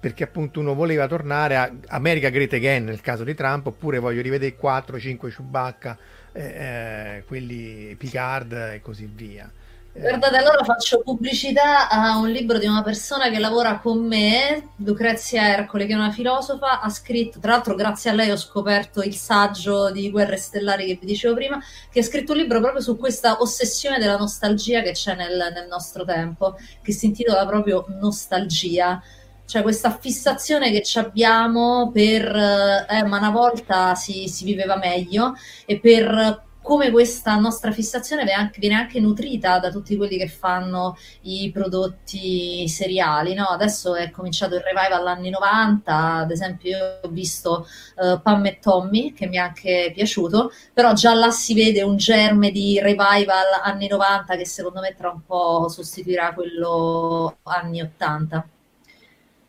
perché 0.00 0.24
appunto 0.24 0.60
uno 0.60 0.72
voleva 0.72 1.06
tornare 1.06 1.56
a 1.58 1.70
America 1.88 2.30
Great 2.30 2.54
Again 2.54 2.84
nel 2.84 3.02
caso 3.02 3.24
di 3.24 3.34
Trump 3.34 3.66
oppure 3.66 3.98
voglio 3.98 4.22
rivedere 4.22 4.56
4-5 4.58 5.34
Chewbacca 5.34 5.98
eh, 6.32 6.42
eh, 6.42 7.24
quelli 7.26 7.94
Picard 7.98 8.52
e 8.52 8.80
così 8.80 9.04
via 9.04 9.52
Guardate, 9.98 10.36
allora 10.36 10.62
faccio 10.62 11.00
pubblicità 11.00 11.88
a 11.88 12.18
un 12.18 12.28
libro 12.28 12.58
di 12.58 12.66
una 12.66 12.82
persona 12.82 13.30
che 13.30 13.38
lavora 13.38 13.78
con 13.78 14.06
me, 14.06 14.72
Lucrezia 14.76 15.48
Ercole, 15.48 15.86
che 15.86 15.94
è 15.94 15.96
una 15.96 16.10
filosofa, 16.10 16.80
ha 16.80 16.90
scritto, 16.90 17.38
tra 17.40 17.52
l'altro 17.52 17.74
grazie 17.74 18.10
a 18.10 18.12
lei 18.12 18.30
ho 18.30 18.36
scoperto 18.36 19.00
il 19.00 19.14
saggio 19.14 19.90
di 19.90 20.10
Guerre 20.10 20.36
Stellari 20.36 20.84
che 20.84 20.98
vi 21.00 21.06
dicevo 21.06 21.34
prima, 21.34 21.58
che 21.90 22.00
ha 22.00 22.02
scritto 22.02 22.32
un 22.32 22.38
libro 22.38 22.60
proprio 22.60 22.82
su 22.82 22.98
questa 22.98 23.40
ossessione 23.40 23.98
della 23.98 24.18
nostalgia 24.18 24.82
che 24.82 24.92
c'è 24.92 25.14
nel, 25.14 25.50
nel 25.54 25.66
nostro 25.66 26.04
tempo, 26.04 26.56
che 26.82 26.92
si 26.92 27.06
intitola 27.06 27.46
proprio 27.46 27.86
Nostalgia. 27.98 29.02
Cioè 29.46 29.62
questa 29.62 29.96
fissazione 29.98 30.72
che 30.72 30.82
ci 30.82 30.98
abbiamo 30.98 31.90
per, 31.90 32.22
eh, 32.26 33.02
ma 33.04 33.16
una 33.16 33.30
volta 33.30 33.94
si, 33.94 34.28
si 34.28 34.44
viveva 34.44 34.76
meglio 34.76 35.34
e 35.64 35.78
per 35.80 36.45
come 36.66 36.90
questa 36.90 37.36
nostra 37.36 37.70
fissazione 37.70 38.24
viene 38.24 38.74
anche, 38.74 38.98
nutrita 38.98 39.60
da 39.60 39.70
tutti 39.70 39.96
quelli 39.96 40.18
che 40.18 40.26
fanno 40.26 40.96
i 41.20 41.48
prodotti 41.52 42.66
seriali. 42.66 43.34
No? 43.34 43.44
Adesso 43.44 43.94
è 43.94 44.10
cominciato 44.10 44.56
il 44.56 44.62
revival 44.62 45.06
anni 45.06 45.30
90, 45.30 45.94
ad 45.94 46.30
esempio 46.32 46.70
io 46.70 47.00
ho 47.04 47.08
visto 47.08 47.68
eh, 48.02 48.18
Pam 48.20 48.46
e 48.46 48.58
Tommy, 48.58 49.12
che 49.12 49.28
mi 49.28 49.36
è 49.36 49.38
anche 49.38 49.92
piaciuto, 49.94 50.50
però 50.72 50.92
già 50.92 51.14
là 51.14 51.30
si 51.30 51.54
vede 51.54 51.82
un 51.82 51.96
germe 51.98 52.50
di 52.50 52.80
revival 52.80 53.60
anni 53.62 53.86
90 53.86 54.34
che 54.34 54.44
secondo 54.44 54.80
me 54.80 54.92
tra 54.96 55.10
un 55.10 55.24
po' 55.24 55.68
sostituirà 55.68 56.34
quello 56.34 57.38
anni 57.44 57.80
80. 57.80 58.48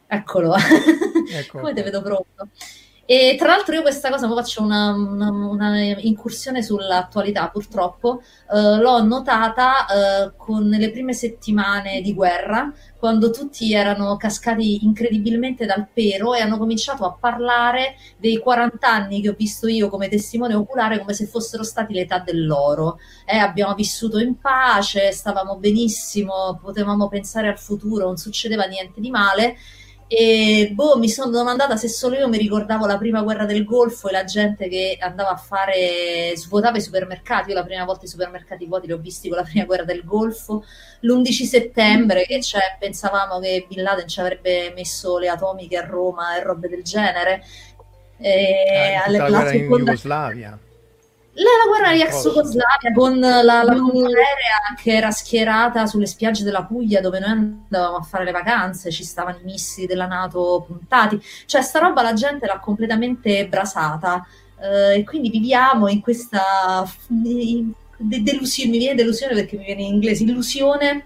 Eccolo, 0.05 0.53
Ecco 1.33 1.57
come 1.57 1.73
te 1.73 1.81
qua. 1.81 1.89
vedo 1.89 2.01
pronto. 2.03 2.49
E 3.09 3.37
tra 3.39 3.47
l'altro 3.47 3.73
io 3.73 3.81
questa 3.81 4.09
cosa, 4.09 4.27
faccio 4.27 4.61
una, 4.61 4.91
una, 4.91 5.29
una 5.29 5.79
incursione 5.79 6.61
sull'attualità, 6.61 7.47
purtroppo, 7.47 8.21
eh, 8.51 8.81
l'ho 8.81 9.01
notata 9.01 9.85
eh, 9.85 10.33
con 10.35 10.67
le 10.67 10.91
prime 10.91 11.13
settimane 11.13 12.01
di 12.01 12.13
guerra, 12.13 12.69
quando 12.97 13.29
tutti 13.29 13.73
erano 13.73 14.17
cascati 14.17 14.83
incredibilmente 14.83 15.65
dal 15.65 15.87
pero 15.93 16.33
e 16.33 16.41
hanno 16.41 16.57
cominciato 16.57 17.05
a 17.05 17.13
parlare 17.13 17.95
dei 18.17 18.39
40 18.39 18.85
anni 18.85 19.21
che 19.21 19.29
ho 19.29 19.35
visto 19.37 19.69
io 19.69 19.87
come 19.87 20.09
testimone 20.09 20.53
oculare 20.55 20.99
come 20.99 21.13
se 21.13 21.27
fossero 21.27 21.63
stati 21.63 21.93
l'età 21.93 22.19
dell'oro. 22.19 22.99
Eh, 23.25 23.37
abbiamo 23.37 23.73
vissuto 23.73 24.19
in 24.19 24.37
pace, 24.37 25.13
stavamo 25.13 25.55
benissimo, 25.55 26.59
potevamo 26.61 27.07
pensare 27.07 27.47
al 27.47 27.57
futuro, 27.57 28.07
non 28.07 28.17
succedeva 28.17 28.65
niente 28.65 28.99
di 28.99 29.09
male 29.09 29.55
e 30.09 30.69
boh, 30.71 30.97
mi 30.97 31.09
sono 31.09 31.29
domandata 31.29 31.75
se 31.75 31.89
solo 31.89 32.15
io 32.15 32.29
mi 32.29 32.37
ricordavo 32.37 32.85
la 32.85 32.97
prima 32.97 33.21
guerra 33.21 33.45
del 33.45 33.65
Golfo 33.65 34.07
e 34.07 34.13
la 34.13 34.23
gente 34.23 34.69
che 34.69 34.97
andava 35.01 35.31
a 35.31 35.35
fare, 35.35 36.31
svuotava 36.35 36.77
i 36.77 36.81
supermercati. 36.81 37.49
Io 37.49 37.55
la 37.55 37.65
prima 37.65 37.83
volta 37.83 38.05
i 38.05 38.07
supermercati 38.07 38.65
vuoti 38.65 38.87
li 38.87 38.93
ho 38.93 38.97
visti 38.97 39.27
con 39.27 39.37
la 39.37 39.43
prima 39.43 39.65
guerra 39.65 39.83
del 39.83 40.05
Golfo. 40.05 40.63
L'11 41.01 41.43
settembre, 41.43 42.23
che 42.23 42.41
cioè, 42.41 42.77
pensavamo 42.79 43.39
che 43.39 43.65
Bin 43.67 43.83
Laden 43.83 44.07
ci 44.07 44.21
avrebbe 44.21 44.71
messo 44.73 45.17
le 45.17 45.27
atomiche 45.27 45.77
a 45.77 45.85
Roma 45.85 46.37
e 46.37 46.43
robe 46.43 46.69
del 46.69 46.83
genere. 46.83 47.43
E 48.17 48.95
ah, 48.95 49.03
alle, 49.03 49.17
la 49.17 49.45
seconda... 49.45 49.51
in 49.51 49.67
Jugoslavia 49.67 50.59
la 51.43 51.69
guerra 51.69 51.93
di 51.93 52.01
ex 52.01 52.23
Jugoslavia 52.23 52.91
con 52.95 53.19
la, 53.19 53.43
la 53.43 53.61
aerea 53.61 54.75
che 54.75 54.95
era 54.95 55.11
schierata 55.11 55.85
sulle 55.85 56.07
spiagge 56.07 56.43
della 56.43 56.63
Puglia 56.63 56.99
dove 56.99 57.19
noi 57.19 57.29
andavamo 57.29 57.97
a 57.97 58.01
fare 58.01 58.23
le 58.23 58.31
vacanze, 58.31 58.91
ci 58.91 59.03
stavano 59.03 59.37
i 59.37 59.43
missili 59.43 59.85
della 59.85 60.07
Nato 60.07 60.63
puntati, 60.65 61.21
cioè 61.45 61.61
sta 61.61 61.79
roba 61.79 62.01
la 62.01 62.13
gente 62.13 62.47
l'ha 62.47 62.59
completamente 62.59 63.47
brasata 63.47 64.25
eh, 64.59 64.99
e 64.99 65.03
quindi 65.03 65.29
viviamo 65.29 65.87
in 65.87 66.01
questa 66.01 66.85
in, 67.09 67.71
de- 67.97 68.23
delusione, 68.23 68.71
mi 68.71 68.77
viene 68.79 68.95
delusione 68.95 69.35
perché 69.35 69.57
mi 69.57 69.65
viene 69.65 69.83
in 69.83 69.93
inglese, 69.93 70.23
illusione 70.23 71.05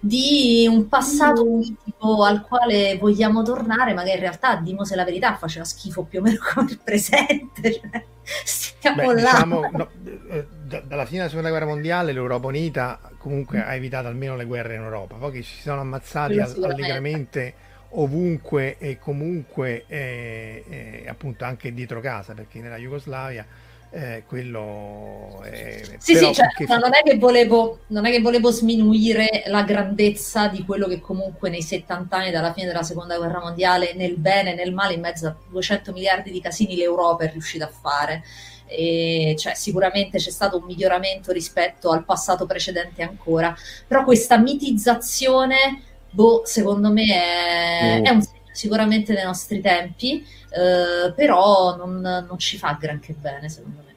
di 0.00 0.66
un 0.68 0.88
passato 0.88 1.44
politico 1.44 2.24
al 2.24 2.42
quale 2.42 2.96
vogliamo 2.98 3.42
tornare, 3.42 3.92
ma 3.92 4.02
che 4.02 4.12
in 4.12 4.20
realtà, 4.20 4.56
dimose 4.56 4.96
la 4.96 5.04
verità, 5.04 5.36
faceva 5.36 5.64
schifo 5.64 6.04
più 6.04 6.20
o 6.20 6.22
meno 6.22 6.38
come 6.54 6.70
il 6.70 6.80
presente. 6.82 7.72
Cioè, 7.72 8.02
stiamo 8.44 9.12
Beh, 9.12 9.20
là. 9.20 9.30
Diciamo, 9.32 9.70
no, 9.72 9.88
eh, 10.28 10.46
d- 10.64 10.82
dalla 10.84 11.04
fine 11.04 11.18
della 11.18 11.28
seconda 11.28 11.50
guerra 11.50 11.66
mondiale 11.66 12.12
l'Europa 12.12 12.46
unita 12.46 13.00
comunque 13.18 13.62
ha 13.62 13.74
evitato 13.74 14.08
almeno 14.08 14.36
le 14.36 14.46
guerre 14.46 14.76
in 14.76 14.82
Europa, 14.82 15.16
poi 15.16 15.32
che 15.32 15.42
ci 15.42 15.56
si 15.56 15.62
sono 15.62 15.80
ammazzati 15.80 16.38
allegramente 16.38 17.54
ovunque 17.90 18.78
e 18.78 18.98
comunque 18.98 19.84
eh, 19.86 20.64
eh, 20.68 21.04
appunto 21.08 21.44
anche 21.44 21.74
dietro 21.74 22.00
casa, 22.00 22.32
perché 22.34 22.60
nella 22.60 22.76
Jugoslavia 22.76 23.44
eh, 23.92 24.22
quello 24.26 25.42
è... 25.42 25.82
Sì, 25.98 26.14
sì, 26.14 26.32
cioè, 26.32 26.46
che... 26.54 26.64
non, 26.66 26.94
è 26.94 27.02
che 27.02 27.18
volevo, 27.18 27.80
non 27.88 28.06
è 28.06 28.10
che 28.12 28.20
volevo 28.20 28.52
sminuire 28.52 29.42
la 29.46 29.64
grandezza 29.64 30.46
di 30.46 30.64
quello 30.64 30.86
che 30.86 31.00
comunque 31.00 31.50
nei 31.50 31.62
70 31.62 32.16
anni 32.16 32.30
dalla 32.30 32.52
fine 32.52 32.68
della 32.68 32.84
seconda 32.84 33.16
guerra 33.16 33.40
mondiale, 33.40 33.94
nel 33.94 34.16
bene 34.16 34.52
e 34.52 34.54
nel 34.54 34.72
male, 34.72 34.94
in 34.94 35.00
mezzo 35.00 35.26
a 35.26 35.36
200 35.48 35.92
miliardi 35.92 36.30
di 36.30 36.40
casini, 36.40 36.76
l'Europa 36.76 37.24
è 37.24 37.32
riuscita 37.32 37.64
a 37.64 37.68
fare. 37.70 38.22
E 38.66 39.34
cioè, 39.36 39.54
sicuramente 39.54 40.18
c'è 40.18 40.30
stato 40.30 40.58
un 40.58 40.64
miglioramento 40.66 41.32
rispetto 41.32 41.90
al 41.90 42.04
passato 42.04 42.46
precedente 42.46 43.02
ancora, 43.02 43.52
però 43.88 44.04
questa 44.04 44.38
mitizzazione, 44.38 45.82
boh, 46.10 46.42
secondo 46.44 46.92
me 46.92 47.06
è, 47.06 47.98
mm. 47.98 48.04
è 48.04 48.10
un 48.10 48.22
segno 48.22 48.39
sicuramente 48.60 49.14
dei 49.14 49.24
nostri 49.24 49.62
tempi, 49.62 50.22
eh, 50.50 51.12
però 51.14 51.76
non, 51.76 52.00
non, 52.00 52.38
ci 52.38 52.58
fa 52.58 52.76
granché 52.78 53.14
bene 53.14 53.48
secondo 53.48 53.82
me. 53.86 53.94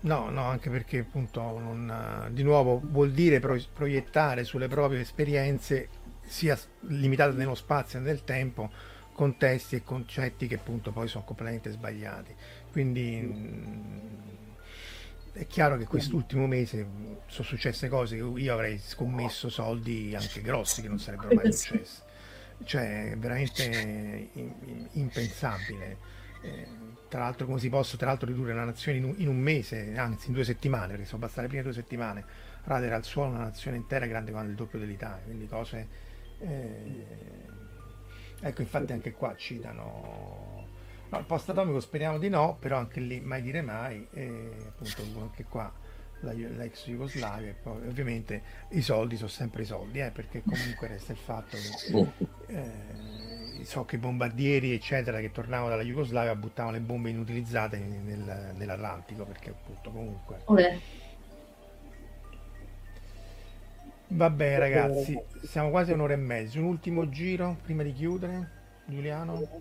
No, 0.00 0.28
no, 0.28 0.42
anche 0.42 0.68
perché 0.68 0.98
appunto 0.98 1.40
non, 1.40 2.28
di 2.30 2.42
nuovo 2.42 2.80
vuol 2.84 3.12
dire 3.12 3.40
pro, 3.40 3.58
proiettare 3.72 4.44
sulle 4.44 4.68
proprie 4.68 5.00
esperienze, 5.00 5.88
sia 6.22 6.58
limitate 6.80 7.34
nello 7.34 7.54
spazio 7.54 7.98
e 7.98 8.02
nel 8.02 8.24
tempo, 8.24 8.70
contesti 9.14 9.76
e 9.76 9.82
concetti 9.82 10.46
che 10.46 10.56
appunto 10.56 10.92
poi 10.92 11.08
sono 11.08 11.24
completamente 11.24 11.70
sbagliati. 11.70 12.34
Quindi 12.70 13.20
mh, 13.22 14.10
è 15.32 15.46
chiaro 15.46 15.78
che 15.78 15.86
quest'ultimo 15.86 16.46
mese 16.46 16.86
sono 17.26 17.48
successe 17.48 17.88
cose 17.88 18.16
che 18.16 18.22
io 18.22 18.52
avrei 18.52 18.78
scommesso 18.78 19.48
soldi 19.48 20.14
anche 20.14 20.42
grossi 20.42 20.82
che 20.82 20.88
non 20.88 20.98
sarebbero 20.98 21.34
mai 21.34 21.50
successe 21.54 22.06
cioè 22.64 23.14
veramente 23.16 24.30
impensabile. 24.92 26.16
Eh, 26.40 26.66
tra 27.08 27.20
l'altro 27.20 27.46
come 27.46 27.58
si 27.58 27.68
possa 27.68 27.96
tra 27.96 28.08
l'altro 28.08 28.28
ridurre 28.28 28.52
una 28.52 28.64
nazione 28.64 28.98
in 28.98 29.04
un, 29.04 29.14
in 29.16 29.28
un, 29.28 29.38
mese, 29.38 29.96
anzi 29.96 30.28
in 30.28 30.34
due 30.34 30.44
settimane, 30.44 30.88
perché 30.88 31.06
sono 31.06 31.20
bastate 31.20 31.42
le 31.42 31.48
prime 31.48 31.62
due 31.62 31.72
settimane, 31.72 32.24
radere 32.64 32.94
al 32.94 33.04
suolo 33.04 33.30
una 33.30 33.44
nazione 33.44 33.76
intera 33.76 34.06
grande 34.06 34.30
quanto 34.30 34.50
il 34.50 34.56
doppio 34.56 34.78
dell'Italia, 34.78 35.24
quindi 35.24 35.46
cose... 35.46 35.88
Eh, 36.40 37.04
ecco, 38.40 38.60
infatti 38.60 38.92
anche 38.92 39.12
qua 39.12 39.34
citano... 39.36 40.66
No, 41.10 41.18
il 41.18 41.24
post 41.24 41.48
atomico 41.48 41.80
speriamo 41.80 42.18
di 42.18 42.28
no, 42.28 42.56
però 42.60 42.76
anche 42.76 43.00
lì 43.00 43.20
mai 43.20 43.40
dire 43.40 43.62
mai, 43.62 44.06
e 44.12 44.52
appunto 44.66 45.02
anche 45.22 45.44
qua 45.44 45.62
la, 45.62 45.87
l'ex 46.20 46.86
Jugoslavia 46.86 47.50
e 47.50 47.54
poi 47.54 47.86
ovviamente 47.86 48.42
i 48.70 48.82
soldi 48.82 49.16
sono 49.16 49.28
sempre 49.28 49.62
i 49.62 49.64
soldi 49.64 50.00
eh, 50.00 50.10
perché 50.10 50.42
comunque 50.42 50.88
resta 50.88 51.12
il 51.12 51.18
fatto 51.18 51.56
che 51.56 52.06
eh, 52.46 53.64
so 53.64 53.84
che 53.84 53.96
i 53.96 53.98
bombardieri 53.98 54.72
eccetera 54.72 55.20
che 55.20 55.30
tornavano 55.30 55.68
dalla 55.68 55.82
Jugoslavia 55.82 56.34
buttavano 56.34 56.76
le 56.76 56.82
bombe 56.82 57.10
inutilizzate 57.10 57.78
nel, 57.78 58.54
nell'Atlantico 58.56 59.24
perché 59.24 59.50
appunto 59.50 59.90
comunque 59.90 60.40
okay. 60.44 60.80
vabbè 64.08 64.58
ragazzi 64.58 65.20
siamo 65.42 65.70
quasi 65.70 65.92
a 65.92 65.94
un'ora 65.94 66.14
e 66.14 66.16
mezza. 66.16 66.58
Un 66.58 66.64
ultimo 66.64 67.08
giro 67.08 67.56
prima 67.62 67.82
di 67.82 67.92
chiudere 67.92 68.50
Giuliano? 68.86 69.60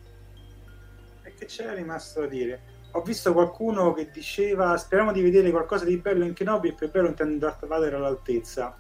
E 1.24 1.34
che 1.34 1.46
c'era 1.46 1.74
rimasto 1.74 2.22
da 2.22 2.28
dire 2.28 2.60
ho 2.92 3.02
visto 3.02 3.34
qualcuno 3.34 3.94
che 3.94 4.10
diceva 4.12 4.78
speriamo 4.78 5.12
di 5.12 5.22
vedere 5.22 5.52
qualcosa 5.52 5.86
di 5.86 5.98
bello 5.98 6.26
in 6.26 6.34
Kenobi 6.34 6.70
e 6.70 6.74
per 6.74 6.90
bello 6.90 7.08
intendo 7.08 7.38
Darth 7.38 7.66
Vader 7.66 7.96
all'altezza. 7.96 8.76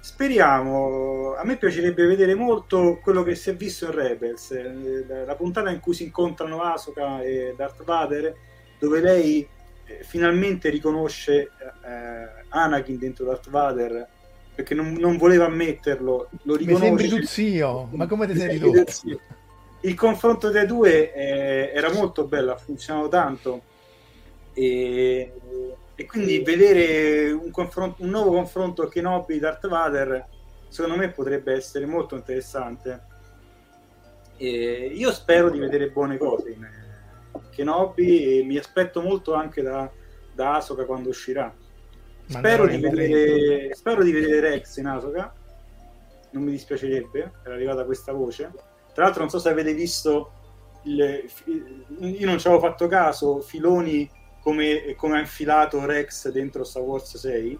Speriamo. 0.00 1.34
A 1.34 1.44
me 1.44 1.56
piacerebbe 1.56 2.04
vedere 2.06 2.34
molto 2.34 2.98
quello 3.00 3.22
che 3.22 3.36
si 3.36 3.50
è 3.50 3.54
visto 3.54 3.86
in 3.86 3.92
Rebels 3.92 4.50
eh, 4.50 5.24
la 5.24 5.36
puntata 5.36 5.70
in 5.70 5.78
cui 5.78 5.94
si 5.94 6.02
incontrano 6.04 6.60
Asuka 6.60 7.22
e 7.22 7.54
Darth 7.56 7.84
Vader 7.84 8.34
dove 8.80 9.00
lei 9.00 9.48
eh, 9.86 10.02
finalmente 10.02 10.70
riconosce 10.70 11.42
eh, 11.42 12.44
Anakin 12.48 12.98
dentro 12.98 13.24
Darth 13.24 13.48
Vader 13.48 14.08
perché 14.54 14.74
non, 14.74 14.94
non 14.94 15.16
voleva 15.16 15.44
ammetterlo 15.46 16.28
lo 16.42 16.56
riconosce 16.56 16.90
mi 16.90 16.98
sembri 16.98 17.20
tu 17.20 17.24
zio? 17.24 17.88
Ma 17.92 18.06
come 18.08 18.26
ti 18.26 18.36
sei 18.36 18.58
ridotto 18.58 18.92
il 19.82 19.94
confronto 19.94 20.50
dei 20.50 20.66
due 20.66 21.12
eh, 21.12 21.72
era 21.74 21.92
molto 21.92 22.26
bello, 22.26 22.52
ha 22.52 22.56
funzionato 22.56 23.08
tanto. 23.08 23.62
E, 24.54 25.32
e 25.94 26.06
quindi 26.06 26.40
vedere 26.40 27.30
un, 27.32 27.50
un, 27.52 28.08
nuovo 28.08 28.32
confronto 28.32 28.88
Kenobi 28.88 29.38
Darth 29.38 29.66
Vader 29.66 30.26
secondo 30.68 30.96
me 30.96 31.10
potrebbe 31.10 31.52
essere 31.52 31.86
molto 31.86 32.16
interessante. 32.16 33.10
E 34.36 34.90
io 34.94 35.12
spero 35.12 35.50
di 35.50 35.58
vedere 35.58 35.90
buone 35.90 36.16
cose 36.16 36.50
in 36.50 36.68
Kenobi 37.50 38.38
e 38.38 38.44
mi 38.44 38.56
aspetto 38.56 39.00
molto 39.00 39.34
anche 39.34 39.62
da, 39.62 39.90
da 40.32 40.56
Asoka 40.56 40.84
quando 40.84 41.10
uscirà. 41.10 41.52
Spero 42.26 42.66
di, 42.66 42.78
vedere, 42.78 43.74
spero 43.74 44.02
di 44.02 44.12
vedere 44.12 44.40
Rex 44.40 44.76
in 44.76 44.86
Asoka 44.86 45.34
non 46.32 46.44
mi 46.44 46.52
dispiacerebbe 46.52 47.32
era 47.42 47.54
arrivata 47.54 47.84
questa 47.84 48.12
voce 48.12 48.50
tra 48.92 49.04
l'altro, 49.04 49.22
non 49.22 49.30
so 49.30 49.38
se 49.38 49.48
avete 49.48 49.74
visto, 49.74 50.32
il, 50.82 51.30
io 51.98 52.26
non 52.26 52.38
ci 52.38 52.46
avevo 52.46 52.62
fatto 52.62 52.86
caso, 52.88 53.40
Filoni 53.40 54.08
come, 54.40 54.94
come, 54.96 55.16
ha 55.16 55.20
infilato 55.20 55.84
Rex 55.84 56.30
dentro 56.30 56.64
Star 56.64 56.82
Wars 56.82 57.16
6. 57.16 57.58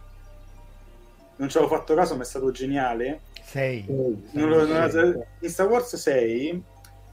Non 1.36 1.48
ci 1.48 1.56
avevo 1.56 1.74
fatto 1.74 1.94
caso, 1.94 2.16
ma 2.16 2.22
è 2.22 2.26
stato 2.26 2.50
geniale. 2.50 3.20
6. 3.44 3.84
in 5.40 5.50
Star 5.50 5.68
Wars 5.68 5.94
6, 5.94 6.62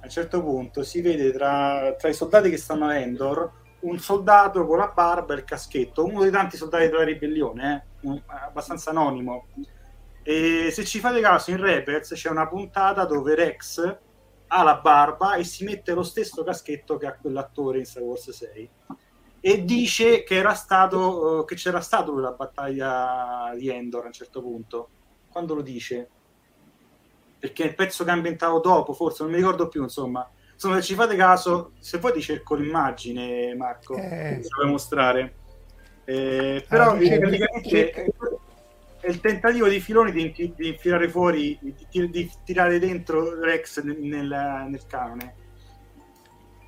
a 0.02 0.04
un 0.04 0.10
certo 0.10 0.42
punto, 0.42 0.84
si 0.84 1.02
vede 1.02 1.32
tra, 1.32 1.96
tra 1.98 2.10
i 2.10 2.14
soldati 2.14 2.50
che 2.50 2.58
stanno 2.58 2.88
a 2.88 2.98
Endor 2.98 3.52
un 3.82 3.98
soldato 4.00 4.66
con 4.66 4.78
la 4.78 4.92
barba 4.94 5.34
e 5.34 5.38
il 5.38 5.44
caschetto, 5.46 6.04
uno 6.04 6.22
dei 6.22 6.32
tanti 6.32 6.58
soldati 6.58 6.88
della 6.88 7.04
ribellione, 7.04 7.86
eh? 8.02 8.08
un, 8.08 8.22
abbastanza 8.26 8.90
anonimo. 8.90 9.48
E 10.24 10.70
se 10.72 10.84
ci 10.84 11.00
fate 11.00 11.22
caso, 11.22 11.52
in 11.52 11.62
Rebels 11.62 12.12
c'è 12.14 12.30
una 12.30 12.48
puntata 12.48 13.06
dove 13.06 13.36
Rex 13.36 13.98
ha 14.52 14.64
la 14.64 14.76
barba 14.78 15.36
e 15.36 15.44
si 15.44 15.64
mette 15.64 15.94
lo 15.94 16.04
stesso 16.04 16.44
caschetto 16.44 16.98
che 16.98 17.06
ha 17.08 17.14
quell'attore 17.16 17.80
in 17.80 17.86
Star 17.86 18.04
Wars 18.04 18.30
6 18.30 18.70
e 19.42 19.64
dice 19.64 20.24
che 20.24 20.36
era 20.36 20.54
stato 20.54 21.44
che 21.48 21.56
c'era 21.56 21.80
stato 21.82 22.18
la 22.20 22.32
battaglia 22.32 23.54
di 23.56 23.70
Endor 23.70 24.04
a 24.04 24.08
un 24.08 24.12
certo 24.14 24.42
punto 24.42 24.90
quando 25.32 25.54
lo 25.56 25.62
dice 25.62 26.10
perché 27.40 27.64
il 27.64 27.76
pezzo 27.76 28.04
che 28.04 28.12
ha 28.12 28.16
inventato 28.16 28.60
dopo 28.60 28.94
forse 28.94 29.24
non 29.24 29.32
mi 29.32 29.38
ricordo 29.38 29.68
più 29.70 29.82
insomma 29.84 30.30
insomma, 30.54 30.76
se 30.76 30.82
ci 30.82 30.94
fate 30.96 31.16
caso, 31.16 31.72
se 31.80 32.00
poi 32.00 32.12
ti 32.12 32.20
cerco 32.22 32.54
l'immagine, 32.56 33.56
Marco, 33.56 33.96
Eh. 33.96 34.40
ti 34.42 34.48
devo 34.58 34.72
mostrare. 34.72 35.36
Eh, 36.04 36.66
però 36.68 36.92
Ah, 36.92 37.00
cerca- 37.00 37.18
praticamente 37.20 37.70
cerca- 37.70 38.02
è 39.00 39.10
il 39.10 39.20
tentativo 39.20 39.68
di 39.68 39.80
Filoni 39.80 40.12
di, 40.12 40.54
di 40.56 40.68
infilare 40.68 41.10
fuori, 41.10 41.58
di, 41.62 42.10
di- 42.10 42.32
tirare 42.44 42.80
dentro 42.80 43.40
Rex 43.42 43.82
nel, 43.82 43.98
nel- 44.00 44.66
nel 44.70 44.86
canone. 44.88 45.34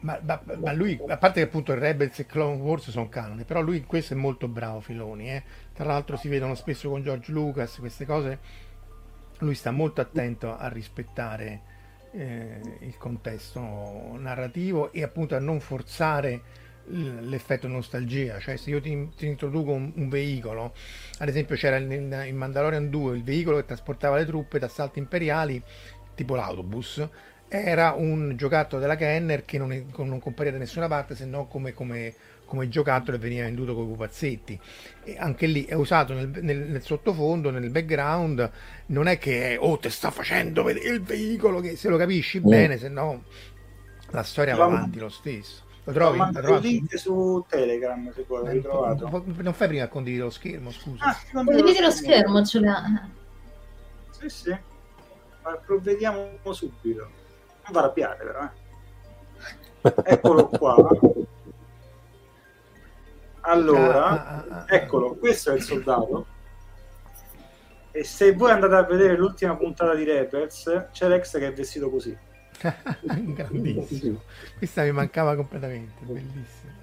Ma, 0.02 0.20
ma- 0.24 0.42
ma 0.58 0.74
lui, 0.74 1.00
a 1.08 1.18
parte 1.18 1.42
che 1.42 1.48
appunto 1.48 1.76
Rebels 1.76 2.18
e 2.20 2.26
Clone 2.26 2.60
Wars 2.60 2.90
sono 2.90 3.08
canone, 3.08 3.44
però 3.44 3.62
lui 3.62 3.78
in 3.78 3.86
questo 3.86 4.14
è 4.14 4.18
molto 4.18 4.48
bravo 4.48 4.80
Filoni, 4.80 5.30
eh. 5.30 5.44
Tra 5.74 5.86
l'altro 5.86 6.18
si 6.18 6.28
vedono 6.28 6.56
spesso 6.56 6.90
con 6.90 7.04
George 7.04 7.32
Lucas, 7.32 7.78
queste 7.78 8.06
cose, 8.06 8.40
lui 9.40 9.54
sta 9.54 9.70
molto 9.72 10.02
attento 10.02 10.58
a 10.58 10.68
rispettare 10.70 11.62
eh, 12.14 12.60
il 12.80 12.98
contesto 12.98 13.60
narrativo 14.18 14.92
e 14.92 15.04
appunto 15.04 15.36
a 15.36 15.40
non 15.40 15.60
forzare 15.60 16.42
l'effetto 16.92 17.68
nostalgia, 17.68 18.40
cioè 18.40 18.58
se 18.58 18.70
io 18.70 18.82
ti, 18.82 19.10
ti 19.16 19.26
introduco 19.26 19.72
un, 19.72 19.92
un 19.96 20.10
veicolo, 20.10 20.74
ad 21.20 21.28
esempio 21.30 21.56
c'era 21.56 21.78
in, 21.78 21.92
in 22.26 22.36
Mandalorian 22.36 22.90
2 22.90 23.16
il 23.16 23.24
veicolo 23.24 23.58
che 23.58 23.66
trasportava 23.66 24.18
le 24.18 24.26
truppe 24.26 24.60
d'assalto 24.60 25.00
imperiali, 25.00 25.62
tipo 26.16 26.36
l'autobus, 26.36 27.08
era 27.48 27.94
un 27.98 28.36
giocattolo 28.38 28.80
della 28.82 28.96
Kenner 28.96 29.44
che 29.44 29.58
non, 29.58 29.72
è- 29.74 29.84
non 29.98 30.20
compariva 30.20 30.56
da 30.56 30.62
nessuna 30.64 30.88
parte 30.88 31.16
se 31.16 31.26
no 31.26 31.48
come, 31.48 31.74
come, 31.74 32.16
come 32.46 32.70
giocattolo 32.70 33.18
e 33.18 33.20
veniva 33.20 33.44
venduto 33.44 33.74
con 33.76 33.86
i 33.86 33.88
pupazzetti. 33.88 34.60
E 35.04 35.18
anche 35.18 35.48
lì 35.48 35.66
è 35.66 35.74
usato 35.74 36.14
nel, 36.14 36.30
nel- 36.42 36.70
nel 36.70 36.82
sottofondo, 36.84 37.50
nel 37.52 37.70
background, 37.70 38.50
non 38.88 39.08
è 39.08 39.18
che 39.18 39.54
è, 39.54 39.60
oh 39.60 39.78
ti 39.80 39.90
sta 39.90 40.12
facendo 40.12 40.64
vedere 40.64 40.90
il 40.90 41.02
veicolo, 41.04 41.60
che 41.60 41.76
se 41.76 41.90
lo 41.90 41.98
capisci 41.98 42.40
Mm. 42.44 42.48
bene, 42.48 42.78
se 42.78 42.88
no 42.90 43.26
la 44.12 44.24
storia 44.24 44.56
va 44.56 44.66
Ma- 44.66 44.66
avanti 44.66 45.00
lo 45.00 45.10
stesso. 45.10 45.64
Lo 45.84 45.94
trovi? 45.94 46.18
Ma 46.18 46.26
L'hai 46.26 46.34
il 46.36 46.42
trovato? 46.42 46.68
link 46.68 47.00
su 47.00 47.46
Telegram, 47.48 48.14
se 48.14 48.22
poi 48.22 48.44
l'hai 48.44 48.54
ritrovato. 48.54 49.24
Non 49.38 49.54
fai 49.54 49.68
prima 49.68 49.84
a 49.86 49.88
condividere 49.88 50.28
lo 50.28 50.32
schermo, 50.32 50.72
scusa. 50.72 51.06
Ah, 51.06 51.14
sì, 51.14 51.32
Condividi 51.32 51.80
lo 51.80 51.90
schermo, 51.92 52.42
Giuliano. 52.42 53.10
Sì, 54.12 54.30
sì. 54.30 54.58
Ma 55.44 55.56
provvediamo 55.66 56.30
subito. 56.52 57.00
Non 57.64 57.72
va 57.72 57.80
arrabbiate, 57.80 58.24
però. 58.24 58.44
Eh. 58.44 59.94
Eccolo 60.14 60.48
qua. 60.48 60.76
Allora, 63.42 64.66
eccolo, 64.68 65.16
questo 65.16 65.52
è 65.52 65.56
il 65.56 65.64
soldato. 65.64 66.28
E 67.90 68.04
se 68.04 68.34
voi 68.34 68.52
andate 68.52 68.76
a 68.76 68.84
vedere 68.84 69.18
l'ultima 69.18 69.56
puntata 69.58 69.96
di 69.96 70.04
Rebels, 70.04 70.90
c'è 70.92 71.08
Rex 71.08 71.40
che 71.40 71.48
è 71.48 71.54
vestito 71.54 71.90
così. 71.90 72.16
Grandissimo. 73.02 74.22
Questa 74.58 74.84
mi 74.84 74.92
mancava 74.92 75.36
completamente, 75.36 76.04
bellissimo. 76.04 76.80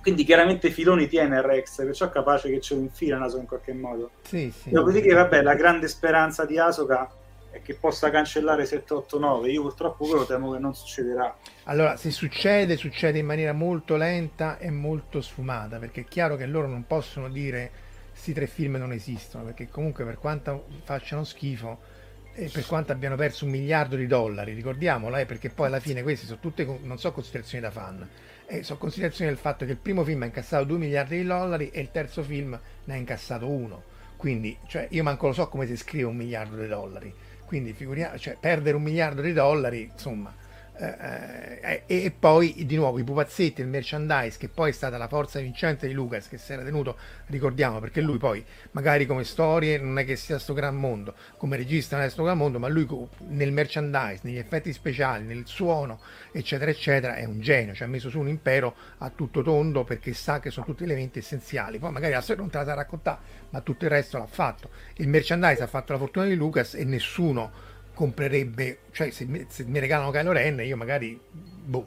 Quindi 0.00 0.24
chiaramente 0.24 0.70
Filoni 0.70 1.08
tiene 1.08 1.42
Rex, 1.42 1.84
perciò 1.84 2.06
è 2.06 2.10
capace 2.10 2.48
che 2.48 2.60
ce 2.60 2.76
lo 2.76 2.82
infila 2.82 3.18
naso 3.18 3.38
in 3.38 3.46
qualche 3.46 3.72
modo. 3.72 4.10
Sì, 4.22 4.52
sì. 4.56 4.70
Dopodiché, 4.70 5.12
vabbè, 5.12 5.42
la 5.42 5.56
grande 5.56 5.88
speranza 5.88 6.44
di 6.44 6.58
Asoka 6.58 7.10
è 7.50 7.60
che 7.60 7.74
possa 7.74 8.08
cancellare 8.08 8.66
789. 8.66 9.50
Io 9.50 9.62
purtroppo 9.62 10.06
quello 10.06 10.24
temo 10.24 10.52
che 10.52 10.60
non 10.60 10.76
succederà. 10.76 11.36
Allora, 11.64 11.96
se 11.96 12.12
succede, 12.12 12.76
succede 12.76 13.18
in 13.18 13.26
maniera 13.26 13.52
molto 13.52 13.96
lenta 13.96 14.58
e 14.58 14.70
molto 14.70 15.20
sfumata, 15.20 15.78
perché 15.78 16.02
è 16.02 16.04
chiaro 16.04 16.36
che 16.36 16.46
loro 16.46 16.68
non 16.68 16.86
possono 16.86 17.28
dire 17.28 17.70
questi 18.10 18.32
tre 18.32 18.46
film 18.46 18.76
non 18.76 18.92
esistono, 18.92 19.42
perché 19.42 19.68
comunque 19.68 20.04
per 20.04 20.18
quanto 20.18 20.66
facciano 20.84 21.24
schifo 21.24 21.95
e 22.38 22.50
per 22.52 22.66
quanto 22.66 22.92
abbiano 22.92 23.16
perso 23.16 23.46
un 23.46 23.50
miliardo 23.50 23.96
di 23.96 24.06
dollari, 24.06 24.52
ricordiamolo, 24.52 25.16
eh, 25.16 25.24
perché 25.24 25.48
poi 25.48 25.68
alla 25.68 25.80
fine 25.80 26.02
queste 26.02 26.26
sono 26.26 26.38
tutte, 26.38 26.66
non 26.82 26.98
so 26.98 27.10
considerazioni 27.10 27.64
da 27.64 27.70
fan, 27.70 28.06
eh, 28.44 28.62
sono 28.62 28.78
considerazioni 28.78 29.30
del 29.30 29.38
fatto 29.38 29.64
che 29.64 29.70
il 29.72 29.78
primo 29.78 30.04
film 30.04 30.20
ha 30.20 30.26
incassato 30.26 30.64
2 30.64 30.76
miliardi 30.76 31.16
di 31.16 31.24
dollari 31.24 31.70
e 31.70 31.80
il 31.80 31.90
terzo 31.90 32.22
film 32.22 32.58
ne 32.84 32.92
ha 32.92 32.96
incassato 32.96 33.48
uno. 33.48 33.82
Quindi, 34.16 34.56
cioè, 34.66 34.86
io 34.90 35.02
manco 35.02 35.28
lo 35.28 35.32
so 35.32 35.48
come 35.48 35.66
si 35.66 35.78
scrive 35.78 36.04
un 36.04 36.16
miliardo 36.16 36.60
di 36.60 36.68
dollari. 36.68 37.12
Quindi, 37.46 37.72
figuriamo, 37.72 38.18
cioè, 38.18 38.36
perdere 38.38 38.76
un 38.76 38.82
miliardo 38.82 39.22
di 39.22 39.32
dollari, 39.32 39.90
insomma, 39.90 40.34
eh, 40.78 41.82
eh, 41.86 42.04
e, 42.04 42.10
poi 42.10 42.64
di 42.66 42.76
nuovo 42.76 42.98
i 42.98 43.04
pupazzetti, 43.04 43.62
il 43.62 43.66
merchandise, 43.66 44.36
che 44.38 44.48
poi 44.48 44.70
è 44.70 44.72
stata 44.72 44.98
la 44.98 45.08
forza 45.08 45.40
vincente 45.40 45.86
di 45.86 45.94
Lucas, 45.94 46.28
che 46.28 46.36
si 46.36 46.52
era 46.52 46.62
tenuto, 46.62 46.96
ricordiamo, 47.26 47.80
perché 47.80 48.02
lui 48.02 48.18
poi, 48.18 48.44
magari 48.72 49.06
come 49.06 49.24
storie, 49.24 49.78
non 49.78 49.98
è 49.98 50.04
che 50.04 50.16
sia 50.16 50.38
sto 50.38 50.52
gran 50.52 50.76
mondo, 50.76 51.14
come 51.38 51.56
regista 51.56 51.96
non 51.96 52.04
è 52.04 52.10
sto 52.10 52.24
gran 52.24 52.36
mondo, 52.36 52.58
ma 52.58 52.68
lui 52.68 52.86
nel 53.28 53.52
merchandise, 53.52 54.20
negli 54.22 54.36
effetti 54.36 54.72
speciali, 54.72 55.24
nel 55.24 55.46
suono, 55.46 56.00
eccetera, 56.30 56.70
eccetera, 56.70 57.14
è 57.14 57.24
un 57.24 57.40
genio, 57.40 57.74
ci 57.74 57.82
ha 57.82 57.86
messo 57.86 58.10
su 58.10 58.18
un 58.18 58.28
impero 58.28 58.74
a 58.98 59.10
tutto 59.10 59.42
tondo 59.42 59.84
perché 59.84 60.12
sa 60.12 60.40
che 60.40 60.50
sono 60.50 60.66
tutti 60.66 60.84
elementi 60.84 61.20
essenziali. 61.20 61.78
Poi 61.78 61.90
magari 61.90 62.12
la 62.12 62.20
storia 62.20 62.42
non 62.42 62.50
te 62.50 62.58
la 62.58 62.64
sa 62.64 62.74
raccontare, 62.74 63.18
ma 63.50 63.60
tutto 63.62 63.84
il 63.84 63.90
resto 63.90 64.18
l'ha 64.18 64.26
fatto. 64.26 64.68
Il 64.96 65.08
merchandise 65.08 65.62
ha 65.62 65.66
fatto 65.66 65.92
la 65.92 65.98
fortuna 65.98 66.26
di 66.26 66.34
Lucas 66.34 66.74
e 66.74 66.84
nessuno 66.84 67.65
comprerebbe, 67.96 68.80
cioè 68.92 69.10
se 69.10 69.24
mi, 69.24 69.46
se 69.48 69.64
mi 69.64 69.78
regalano 69.80 70.10
Kylo 70.10 70.32
Ren 70.32 70.60
io 70.60 70.76
magari 70.76 71.18
boh, 71.32 71.86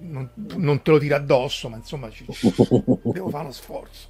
non, 0.00 0.30
non 0.56 0.80
te 0.82 0.90
lo 0.92 0.98
tiro 0.98 1.16
addosso, 1.16 1.68
ma 1.68 1.76
insomma 1.76 2.08
ci- 2.10 2.24
devo 3.10 3.28
fare 3.28 3.44
uno 3.44 3.52
sforzo. 3.52 4.08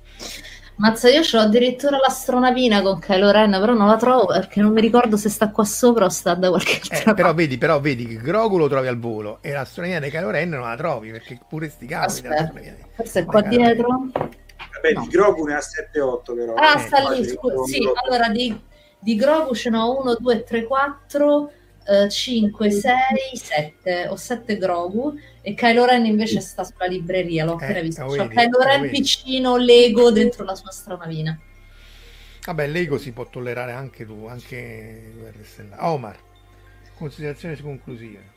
Mazza, 0.77 1.09
io 1.11 1.23
ho 1.23 1.41
addirittura 1.41 1.97
l'astronavina 1.99 2.83
con 2.83 3.01
Kylo 3.01 3.31
Ren, 3.33 3.51
però 3.51 3.73
non 3.75 3.89
la 3.89 3.97
trovo 3.97 4.27
perché 4.27 4.61
non 4.61 4.73
mi 4.73 4.81
ricordo 4.81 5.17
se 5.17 5.29
sta 5.29 5.51
qua 5.51 5.65
sopra 5.65 6.05
o 6.05 6.09
sta 6.09 6.35
da 6.35 6.51
qualche 6.51 6.81
Eh, 6.89 6.97
altra 6.99 7.15
però 7.15 7.35
vedi, 7.35 7.59
però 7.59 7.81
vedi 7.81 8.07
che 8.07 8.17
Grogu 8.17 8.59
lo 8.59 8.69
trovi 8.69 8.87
al 8.87 8.99
volo 8.99 9.39
e 9.43 9.51
l'astronomia 9.53 9.99
di 9.99 10.09
Kylo 10.11 10.31
Ren 10.31 10.51
non 10.51 10.61
la 10.61 10.77
trovi 10.77 11.11
perché 11.11 11.41
pure 11.49 11.69
sti 11.69 11.87
cavoli 11.87 12.07
Aspetta, 12.07 12.29
dell'astronomia 12.29 12.75
di- 12.75 12.85
Forse 12.95 13.21
è 13.21 13.25
qua 13.25 13.41
dietro. 13.43 13.89
Vabbè, 14.73 14.93
di 15.01 15.07
Grogu 15.09 15.45
ne 15.47 15.55
ha 15.55 15.61
7-8 15.61 16.35
però. 16.35 16.55
Ah, 16.55 16.77
Eh, 16.77 16.87
sta 16.87 17.11
lì, 17.11 17.25
scusa. 17.29 17.65
Sì, 17.65 17.81
allora 18.05 18.29
di, 18.29 18.61
di 19.01 19.15
Grogu 19.17 19.55
ce 19.55 19.71
n'ho 19.71 20.01
1, 20.03 20.15
2, 20.17 20.43
3, 20.45 20.65
4, 20.65 21.51
5, 22.11 22.71
6, 22.71 22.93
7. 23.33 24.09
Ho 24.09 24.17
7 24.17 24.57
Grogu 24.59 25.15
e 25.41 25.55
Kylo 25.55 25.87
Ren 25.87 26.05
invece 26.05 26.41
sta 26.41 26.63
sulla 26.65 26.87
libreria, 26.87 27.45
l'ho 27.47 27.55
appena 27.55 27.79
Eh, 27.79 27.83
visto. 27.83 28.05
C'ho 28.05 28.11
vedi, 28.11 28.35
Kylo 28.35 28.59
lo 28.59 28.65
Ren 28.65 28.91
piccino 28.91 29.57
Lego 29.57 30.11
dentro 30.11 30.45
la 30.45 30.55
sua 30.55 30.69
astronavina. 30.69 31.39
Vabbè, 32.45 32.67
l'ego 32.67 32.99
si 32.99 33.13
può 33.13 33.27
tollerare 33.31 33.73
anche 33.73 34.05
tu, 34.07 34.27
anche. 34.27 35.13
Omar, 35.79 36.17
considerazioni 36.97 37.57
conclusive. 37.61 38.37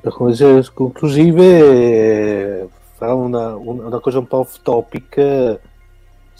Per 0.00 0.12
considerazioni 0.12 0.74
conclusive 0.74 1.44
eh, 2.62 2.68
farò 2.94 3.16
una, 3.16 3.54
un- 3.56 3.84
una 3.84 4.00
cosa 4.00 4.18
un 4.18 4.26
po' 4.26 4.38
off 4.38 4.60
topic. 4.62 5.58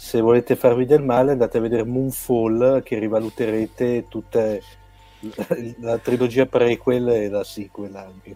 Se 0.01 0.21
volete 0.21 0.55
farvi 0.55 0.85
del 0.85 1.03
male 1.03 1.31
andate 1.33 1.57
a 1.57 1.61
vedere 1.61 1.83
Moonfall 1.83 2.81
che 2.83 2.97
rivaluterete 2.99 4.07
tutta 4.07 4.57
la 5.81 5.97
trilogia 5.99 6.45
prequel 6.45 7.09
e 7.09 7.29
la 7.29 7.43
sequel 7.43 7.95
anche. 7.95 8.35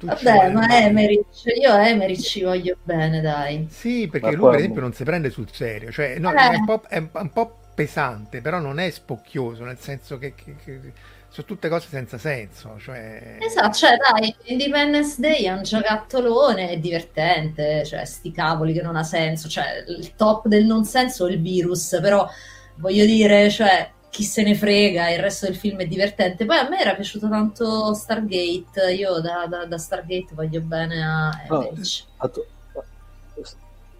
Vabbè, 0.00 0.50
ma 0.52 0.66
Emerich, 0.84 1.44
io 1.60 1.70
a 1.70 1.86
Emerich 1.88 2.20
ci 2.22 2.42
voglio 2.42 2.76
bene, 2.82 3.20
dai. 3.20 3.68
Sì, 3.70 4.08
perché 4.08 4.26
Ma 4.26 4.32
lui 4.32 4.40
qua- 4.40 4.50
per 4.50 4.58
esempio 4.58 4.80
non 4.80 4.92
si 4.92 5.04
prende 5.04 5.30
sul 5.30 5.48
serio, 5.52 5.92
cioè 5.92 6.18
no, 6.18 6.30
Eh. 6.32 6.50
è, 6.50 6.56
un 6.56 6.64
po', 6.64 6.82
è 6.88 6.96
un 6.98 7.30
po' 7.32 7.58
pesante, 7.74 8.40
però 8.40 8.58
non 8.58 8.78
è 8.80 8.90
spocchioso, 8.90 9.64
nel 9.64 9.78
senso 9.78 10.18
che, 10.18 10.34
che- 10.34 10.56
che 10.56 10.92
sono 11.32 11.46
tutte 11.46 11.70
cose 11.70 11.88
senza 11.88 12.18
senso, 12.18 12.76
cioè... 12.78 13.38
Esatto, 13.40 13.72
cioè 13.72 13.96
dai, 13.96 14.34
Independence 14.44 15.18
Day 15.18 15.44
è 15.44 15.52
un 15.52 15.62
giocattolone, 15.62 16.68
è 16.68 16.78
divertente, 16.78 17.86
cioè 17.86 18.04
sti 18.04 18.30
cavoli 18.32 18.74
che 18.74 18.82
non 18.82 18.96
ha 18.96 19.02
senso, 19.02 19.48
cioè 19.48 19.82
il 19.88 20.14
top 20.14 20.46
del 20.46 20.66
non 20.66 20.84
senso 20.84 21.26
è 21.26 21.30
il 21.30 21.40
virus, 21.40 21.98
però 22.02 22.28
voglio 22.76 23.06
dire, 23.06 23.48
cioè 23.48 23.90
chi 24.10 24.24
se 24.24 24.42
ne 24.42 24.54
frega, 24.54 25.08
il 25.08 25.20
resto 25.20 25.46
del 25.46 25.56
film 25.56 25.78
è 25.78 25.86
divertente. 25.86 26.44
Poi 26.44 26.58
a 26.58 26.68
me 26.68 26.78
era 26.78 26.94
piaciuto 26.94 27.30
tanto 27.30 27.94
Stargate, 27.94 28.92
io 28.92 29.20
da, 29.20 29.46
da- 29.48 29.64
da 29.64 29.78
Stargate 29.78 30.34
voglio 30.34 30.60
bene 30.60 31.02
a 31.02 31.30
No, 31.48 31.62
Emerich. 31.62 32.04
at- 32.18 32.46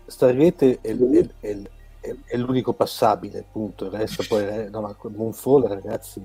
Stargate 0.06 0.80
è, 0.82 0.94
è- 0.94 1.28
è- 1.40 1.58
è- 2.00 2.14
è 2.26 2.36
l'unico 2.36 2.72
passabile, 2.74 3.44
punto. 3.50 3.86
Il 3.86 3.92
resto 3.92 4.22
poi, 4.28 4.44
eh, 4.46 4.68
no, 4.68 4.80
ma 4.82 4.94
Moonfall, 5.14 5.66
ragazzi, 5.66 6.20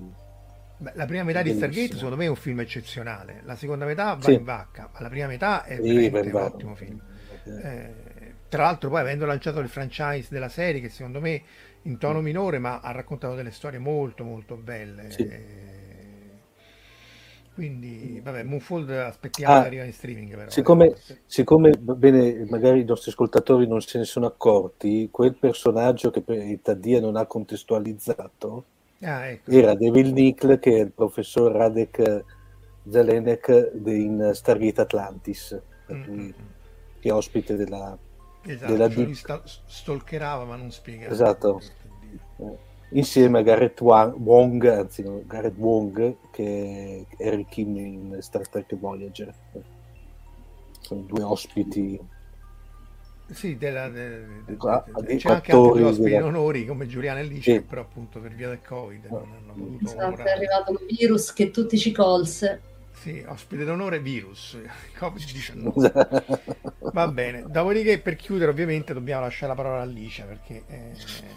Beh, 0.80 0.92
la 0.96 1.06
prima 1.06 1.24
metà 1.24 1.42
di 1.42 1.50
Bellissimo. 1.50 1.72
Stargate 1.72 1.96
secondo 1.96 2.16
me 2.18 2.26
è 2.26 2.30
un 2.30 2.36
film 2.36 2.60
eccezionale, 2.60 3.42
la 3.46 3.56
seconda 3.56 3.86
metà 3.86 4.14
va 4.16 4.22
Sì. 4.22 4.34
in 4.34 4.44
vacca, 4.44 4.90
ma 4.94 5.00
la 5.02 5.10
prima 5.10 5.28
metà 5.28 5.64
è 5.64 5.80
Sì, 5.82 6.12
un 6.14 6.36
ottimo 6.36 6.76
film. 6.76 7.02
Eh, 7.64 7.94
tra 8.50 8.64
l'altro 8.64 8.90
poi 8.90 9.00
avendo 9.00 9.26
lanciato 9.26 9.60
il 9.60 9.70
franchise 9.70 10.28
della 10.30 10.50
serie 10.50 10.80
che 10.82 10.90
secondo 10.90 11.20
me 11.20 11.42
in 11.84 11.98
tono 11.98 12.22
minore 12.22 12.60
ma 12.60 12.80
ha 12.82 12.92
raccontato 12.92 13.36
delle 13.36 13.52
storie 13.52 13.80
molto 13.80 14.24
molto 14.24 14.56
belle. 14.56 15.10
Sì. 15.10 15.24
Eh, 15.24 16.44
quindi 17.54 18.20
vabbè, 18.24 18.44
Moonfold 18.44 18.90
aspettiamo 18.92 19.56
Ah, 19.56 19.62
che 19.62 19.66
arriva 19.68 19.84
in 19.84 19.94
streaming 19.94 20.36
però. 20.36 20.52
Siccome, 20.52 20.96
eh. 21.08 21.22
siccome, 21.26 21.72
bene, 21.78 22.46
magari 22.46 22.82
i 22.82 22.86
nostri 22.86 23.12
ascoltatori 23.12 23.68
non 23.68 23.82
se 23.82 23.98
ne 23.98 24.04
sono 24.06 24.26
accorti, 24.26 25.10
quel 25.12 25.36
personaggio 25.36 26.10
che 26.12 26.24
Tadia 26.62 27.00
non 27.02 27.16
ha 27.18 27.26
contestualizzato 27.26 28.66
Ah, 29.02 29.28
ecco. 29.28 29.52
Era 29.52 29.76
Devil 29.76 30.12
Nickel 30.14 30.60
che 30.60 30.78
è 30.78 30.80
il 30.82 30.92
professor 30.92 31.52
Radek 31.52 32.24
Zelenek 32.90 33.72
in 33.86 34.32
Stargate 34.34 34.82
Atlantis, 34.82 35.60
cui- 35.86 36.34
che 37.00 37.10
è 37.10 37.14
ospite 37.14 37.56
della, 37.56 37.98
Esatto, 38.44 38.72
della 38.72 38.90
cioè 38.90 39.14
sta- 39.14 39.44
stalkerava 39.46 40.46
ma 40.46 40.56
non 40.56 40.72
spiegava. 40.72 41.12
Esatto. 41.14 41.62
Eh, 42.38 42.66
Insieme 42.92 43.40
a 43.40 43.42
Gareth 43.42 43.82
Wa- 43.82 44.14
Wong, 44.18 44.64
anzi 44.66 45.04
no, 45.04 45.22
Gareth 45.28 45.58
Wong, 45.58 46.16
che 46.32 47.06
è 47.18 47.26
Harry 47.28 47.46
Kim 47.50 47.76
in 47.76 48.18
Star 48.22 48.48
Trek 48.48 48.74
Voyager. 48.78 49.34
Sono 50.80 51.02
due 51.02 51.22
ospiti. 51.22 52.00
Sì, 53.30 53.58
della, 53.58 53.90
de- 53.90 54.26
de- 54.46 54.56
Ah, 54.60 54.84
de- 55.02 55.16
c'è 55.18 55.30
anche 55.30 55.52
altri 55.52 55.84
ospiti 55.84 56.10
della- 56.10 56.20
in 56.20 56.24
onori 56.24 56.66
come 56.66 56.88
Giuliano 56.88 57.20
e 57.20 57.24
Lice, 57.24 57.54
Sì. 57.56 57.62
però 57.62 57.82
appunto 57.82 58.20
per 58.20 58.32
via 58.34 58.48
del 58.48 58.62
Covid 58.66 59.06
non 59.06 59.34
hanno 59.38 59.54
potuto 59.54 59.86
Esatto, 59.86 60.22
è 60.24 60.32
arrivato 60.32 60.72
il 60.72 60.80
virus 60.96 61.34
che 61.34 61.52
tutti 61.52 61.78
ci 61.78 61.92
colse. 61.92 62.62
Sì, 62.94 63.24
ospite 63.28 63.64
d'onore 63.66 64.00
virus, 64.00 64.58
Covid-19. 64.98 66.76
Va 66.94 67.08
bene, 67.10 67.44
dopodiché 67.48 68.00
per 68.00 68.16
chiudere 68.16 68.50
ovviamente 68.50 68.94
dobbiamo 68.94 69.22
lasciare 69.22 69.54
la 69.54 69.62
parola 69.62 69.82
a 69.82 69.86
Licia 69.86 70.24
perché... 70.24 70.64
eh, 70.68 70.92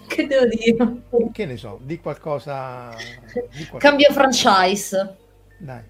Che 0.07 0.27
devo 0.27 0.47
dire? 0.47 1.31
che 1.33 1.45
ne 1.45 1.57
so, 1.57 1.79
di 1.83 1.99
qualcosa... 1.99 2.95
Di 2.97 3.67
qualcosa. 3.67 3.79
Cambio 3.79 4.13
franchise. 4.13 5.17
Dai. 5.59 5.83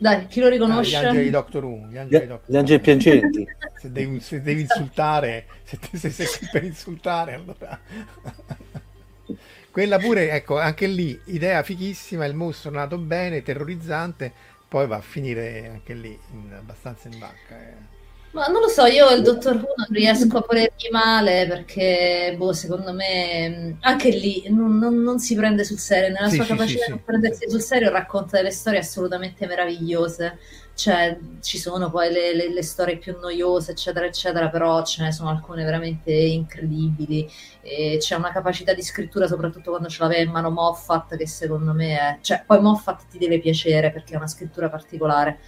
Dai, 0.00 0.26
chi 0.26 0.40
lo 0.40 0.48
Ah, 0.62 0.82
gli 0.82 0.94
riconosce? 0.94 0.94
angeli 0.94 1.24
di 1.24 1.30
Doctor 1.30 1.64
Who, 1.64 1.88
gli 1.88 1.96
angeli 1.98 2.26
Doctor 2.26 2.50
gli 2.52 2.56
angeli 2.56 2.80
piangenti. 2.80 3.48
Se 3.80 3.90
devi, 3.90 4.20
se 4.20 4.42
devi 4.42 4.60
insultare, 4.60 5.46
se, 5.64 5.78
te- 5.78 5.96
se 5.96 6.10
sei 6.10 6.28
qui 6.28 6.46
per 6.48 6.64
insultare, 6.64 7.32
allora. 7.32 7.80
Quella 9.70 9.98
pure, 10.00 10.30
ecco, 10.32 10.58
anche 10.58 10.86
lì, 10.86 11.22
idea 11.26 11.62
fighissima, 11.62 12.24
il 12.26 12.34
mostro 12.34 12.70
nato 12.70 12.98
bene, 12.98 13.42
terrorizzante, 13.42 14.32
poi 14.68 14.86
va 14.86 14.96
a 14.96 15.00
finire 15.00 15.68
anche 15.68 15.94
lì 15.94 16.18
in- 16.32 16.52
abbastanza 16.52 17.08
in 17.08 17.18
vacca. 17.18 17.58
eh. 17.58 17.89
Ma 18.32 18.46
non 18.46 18.60
lo 18.60 18.68
so, 18.68 18.84
io 18.86 19.10
il 19.10 19.22
dottor 19.22 19.56
Who 19.56 19.72
non 19.76 19.86
riesco 19.90 20.36
a 20.38 20.44
volergli 20.46 20.88
male 20.92 21.48
perché, 21.48 22.32
boh, 22.38 22.52
secondo 22.52 22.92
me 22.92 23.76
anche 23.80 24.10
lì 24.10 24.44
non, 24.50 24.78
non- 24.78 25.02
non 25.02 25.18
si 25.18 25.34
prende 25.34 25.64
sul 25.64 25.78
serio. 25.78 26.10
Nella 26.12 26.28
Sì, 26.28 26.36
sua 26.36 26.44
sì, 26.44 26.46
capacità 26.46 26.84
sì, 26.84 26.92
di 26.92 27.00
prendersi 27.04 27.50
sul 27.50 27.60
serio 27.60 27.90
racconta 27.90 28.36
delle 28.36 28.52
storie 28.52 28.78
assolutamente 28.78 29.46
meravigliose. 29.48 30.38
Cioè, 30.74 31.18
ci 31.40 31.58
sono 31.58 31.90
poi 31.90 32.12
le, 32.12 32.32
le- 32.36 32.52
le 32.52 32.62
storie 32.62 32.98
più 32.98 33.18
noiose, 33.18 33.72
eccetera, 33.72 34.06
eccetera, 34.06 34.48
però 34.48 34.84
ce 34.84 35.02
ne 35.02 35.10
sono 35.10 35.28
alcune 35.30 35.64
veramente 35.64 36.12
incredibili. 36.12 37.28
E 37.60 37.96
c'è 37.98 38.14
una 38.14 38.30
capacità 38.30 38.72
di 38.74 38.82
scrittura, 38.82 39.26
soprattutto 39.26 39.70
quando 39.70 39.88
ce 39.88 40.02
l'aveva 40.02 40.22
in 40.22 40.30
mano 40.30 40.50
Moffat, 40.50 41.16
che 41.16 41.26
secondo 41.26 41.72
me 41.72 41.98
è... 41.98 42.18
Cioè, 42.20 42.44
poi 42.46 42.60
Moffat 42.60 43.08
ti 43.08 43.18
deve 43.18 43.40
piacere 43.40 43.90
perché 43.90 44.14
è 44.14 44.16
una 44.16 44.28
scrittura 44.28 44.68
particolare 44.70 45.40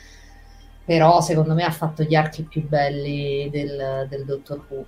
però 0.85 1.21
secondo 1.21 1.55
me 1.55 1.65
ha 1.65 1.71
fatto 1.71 2.03
gli 2.03 2.15
archi 2.15 2.43
più 2.45 2.67
belli 2.67 3.49
del, 3.51 4.07
del 4.09 4.25
Doctor 4.25 4.65
Who. 4.69 4.87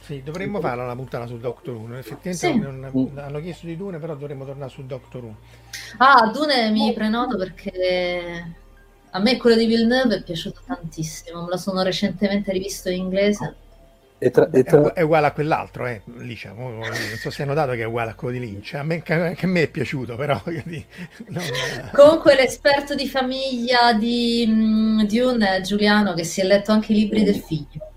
Sì, 0.00 0.22
dovremmo 0.22 0.60
farla 0.60 0.82
una 0.84 0.96
puntata 0.96 1.26
su 1.26 1.38
Doctor 1.38 1.74
Who. 1.76 1.96
Effettivamente 1.96 2.34
Sì. 2.34 2.58
non- 2.58 3.18
hanno 3.18 3.40
chiesto 3.40 3.66
di 3.66 3.76
Dune, 3.76 3.98
però 3.98 4.16
dovremmo 4.16 4.44
tornare 4.44 4.70
su 4.70 4.84
Doctor 4.84 5.22
Who. 5.24 5.36
Ah, 5.98 6.30
Dune 6.32 6.70
mi 6.70 6.92
prenoto 6.92 7.36
perché 7.36 8.56
a 9.10 9.18
me 9.20 9.36
quello 9.36 9.56
di 9.56 9.66
Villeneuve 9.66 10.16
è 10.16 10.22
piaciuto 10.22 10.62
tantissimo, 10.64 11.42
me 11.42 11.48
lo 11.50 11.56
sono 11.56 11.82
recentemente 11.82 12.52
rivisto 12.52 12.88
in 12.90 13.02
inglese. 13.02 13.56
E 14.22 14.30
tra- 14.30 14.50
e 14.52 14.60
È, 14.60 14.64
tra- 14.64 14.92
è 14.92 15.00
uguale 15.00 15.28
a 15.28 15.32
quell'altro, 15.32 15.86
eh, 15.86 16.02
Licia, 16.18 16.52
mo- 16.52 16.70
mo- 16.70 16.84
non 16.84 16.94
so 17.18 17.30
se 17.30 17.40
hai 17.40 17.48
notato 17.48 17.72
che 17.72 17.80
è 17.80 17.84
uguale 17.84 18.10
a 18.10 18.14
quello 18.14 18.38
di 18.38 18.40
Lynch. 18.44 18.74
A 18.74 18.82
me, 18.82 19.02
anche 19.06 19.46
a 19.46 19.48
me 19.48 19.62
è 19.62 19.68
piaciuto, 19.68 20.14
però 20.16 20.38
dire, 20.44 20.84
non- 21.28 21.42
Comunque 21.94 22.34
l'esperto 22.34 22.94
di 22.94 23.08
famiglia 23.08 23.94
di 23.94 24.44
mm, 24.46 25.00
Dune 25.04 25.56
è 25.56 25.60
Giuliano 25.62 26.12
che 26.12 26.24
si 26.24 26.42
è 26.42 26.44
letto 26.44 26.70
anche 26.70 26.92
i 26.92 26.96
libri 26.96 27.22
del 27.22 27.36
figlio. 27.36 27.88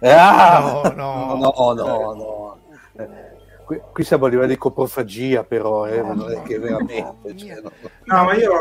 Ah! 0.00 0.92
No, 0.96 1.36
no, 1.36 1.36
no, 1.54 1.72
no, 1.74 2.14
no. 2.14 2.58
Eh, 2.96 3.30
Qui, 3.64 3.80
qui 3.92 4.02
siamo 4.04 4.26
a 4.26 4.28
livello 4.28 4.48
di 4.48 4.58
coprofagia, 4.58 5.44
però, 5.44 5.86
eh, 5.86 6.02
non 6.02 6.28
è 6.32 6.42
che 6.42 6.58
veramente. 6.58 7.36
cioè, 7.36 7.60
no. 7.62 7.70
No, 8.04 8.24
ma 8.24 8.34
io, 8.34 8.52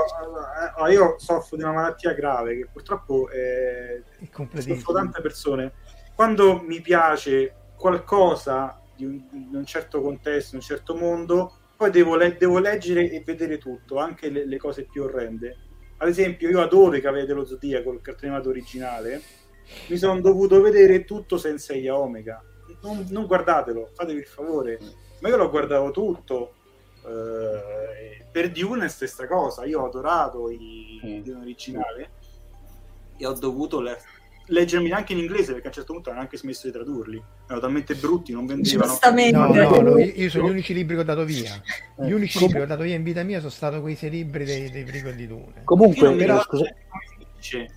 eh, 0.87 0.91
io 0.93 1.15
soffro 1.17 1.57
di 1.57 1.63
una 1.63 1.71
malattia 1.73 2.13
grave 2.13 2.55
che 2.55 2.67
purtroppo 2.71 3.27
eh, 3.31 4.03
soffro 4.61 4.93
tante 4.93 5.19
persone. 5.21 5.71
Quando 6.15 6.61
mi 6.61 6.81
piace 6.81 7.53
qualcosa 7.75 8.79
di 8.95 9.05
un, 9.05 9.23
di 9.49 9.55
un 9.55 9.65
certo 9.65 10.01
contesto, 10.01 10.55
in 10.55 10.61
un 10.61 10.67
certo 10.67 10.95
mondo, 10.95 11.53
poi 11.75 11.89
devo, 11.89 12.15
le- 12.15 12.38
devo 12.38 12.59
leggere 12.59 13.09
e 13.09 13.21
vedere 13.25 13.57
tutto, 13.57 13.97
anche 13.97 14.29
le, 14.29 14.45
le 14.45 14.57
cose 14.57 14.83
più 14.83 15.03
orrende. 15.03 15.57
Ad 15.97 16.07
esempio, 16.07 16.49
io 16.49 16.61
adoro 16.61 16.95
i 16.95 17.01
Cavalieri 17.01 17.27
dello 17.27 17.45
Zodiaco, 17.45 17.91
il 17.91 18.01
cartone 18.01 18.27
animato 18.31 18.49
originale. 18.49 19.21
Mi 19.88 19.97
sono 19.97 20.19
dovuto 20.19 20.61
vedere 20.61 21.05
tutto 21.05 21.38
senza 21.38 21.73
Ia 21.73 21.97
Omega. 21.97 22.43
Non, 22.81 23.05
non 23.09 23.25
guardatelo, 23.25 23.89
fatevi 23.93 24.19
il 24.19 24.25
favore. 24.25 24.79
Ma 25.21 25.29
io 25.29 25.38
lo 25.38 25.49
guardavo 25.49 25.91
tutto. 25.91 26.53
eh, 27.05 28.25
per 28.31 28.51
Dune 28.51 28.85
è 28.85 28.89
stessa 28.89 29.27
cosa. 29.27 29.65
Io 29.65 29.81
ho 29.81 29.85
adorato 29.88 30.49
i 30.49 30.99
il 31.03 31.23
Dune 31.23 31.41
originale 31.41 32.11
e 33.17 33.25
ho 33.25 33.33
dovuto 33.33 33.79
le- 33.81 33.97
leggermi 34.51 34.91
anche 34.91 35.13
in 35.13 35.19
inglese 35.19 35.53
perché 35.53 35.67
a 35.67 35.69
un 35.69 35.73
certo 35.75 35.93
punto 35.93 36.09
hanno 36.09 36.19
anche 36.19 36.37
smesso 36.37 36.67
di 36.67 36.73
tradurli. 36.73 37.21
Erano 37.45 37.59
talmente 37.61 37.95
brutti, 37.95 38.31
non 38.33 38.45
vendevano. 38.45 38.97
No, 39.31 39.47
no, 39.53 39.81
no, 39.81 39.97
io, 39.97 40.11
io 40.13 40.29
sono 40.29 40.47
gli 40.47 40.51
unici 40.51 40.73
libri 40.73 40.95
che 40.95 41.01
ho 41.01 41.05
dato 41.05 41.23
via. 41.25 41.53
Eh, 41.97 42.05
Gli 42.05 42.11
unici 42.11 42.39
libri 42.39 42.57
che 42.57 42.63
ho 42.63 42.67
dato 42.67 42.83
via 42.83 42.95
in 42.95 43.03
vita 43.03 43.23
mia 43.23 43.39
sono 43.39 43.49
stati 43.51 43.79
quei 43.79 43.95
sei 43.95 44.09
libri 44.09 44.43
dei, 44.43 44.69
dei 44.69 44.83
prequel 44.83 45.15
di 45.15 45.27
Dune. 45.27 45.61
Comunque, 45.63 46.09
mi 46.09 46.17
però, 46.17 46.43
finisce, 47.29 47.69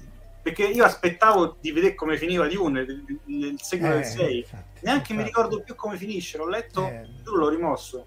perché 0.42 0.64
io 0.64 0.84
aspettavo 0.84 1.56
di 1.60 1.70
vedere 1.72 1.94
come 1.94 2.16
finiva 2.18 2.46
Dune, 2.48 2.80
il, 3.26 3.56
seguito 3.60 3.92
Eh, 3.92 3.96
del 3.96 4.05
6. 4.05 4.36
infatti, 4.38 4.80
Neanche 4.82 5.12
mi 5.14 5.20
infatti. 5.20 5.40
ricordo 5.40 5.62
più 5.62 5.74
come 5.74 5.96
finisce. 5.96 6.36
L'ho 6.38 6.48
letto, 6.48 6.86
Eh. 6.88 7.06
giuro, 7.22 7.38
l'ho 7.38 7.48
rimosso. 7.48 8.06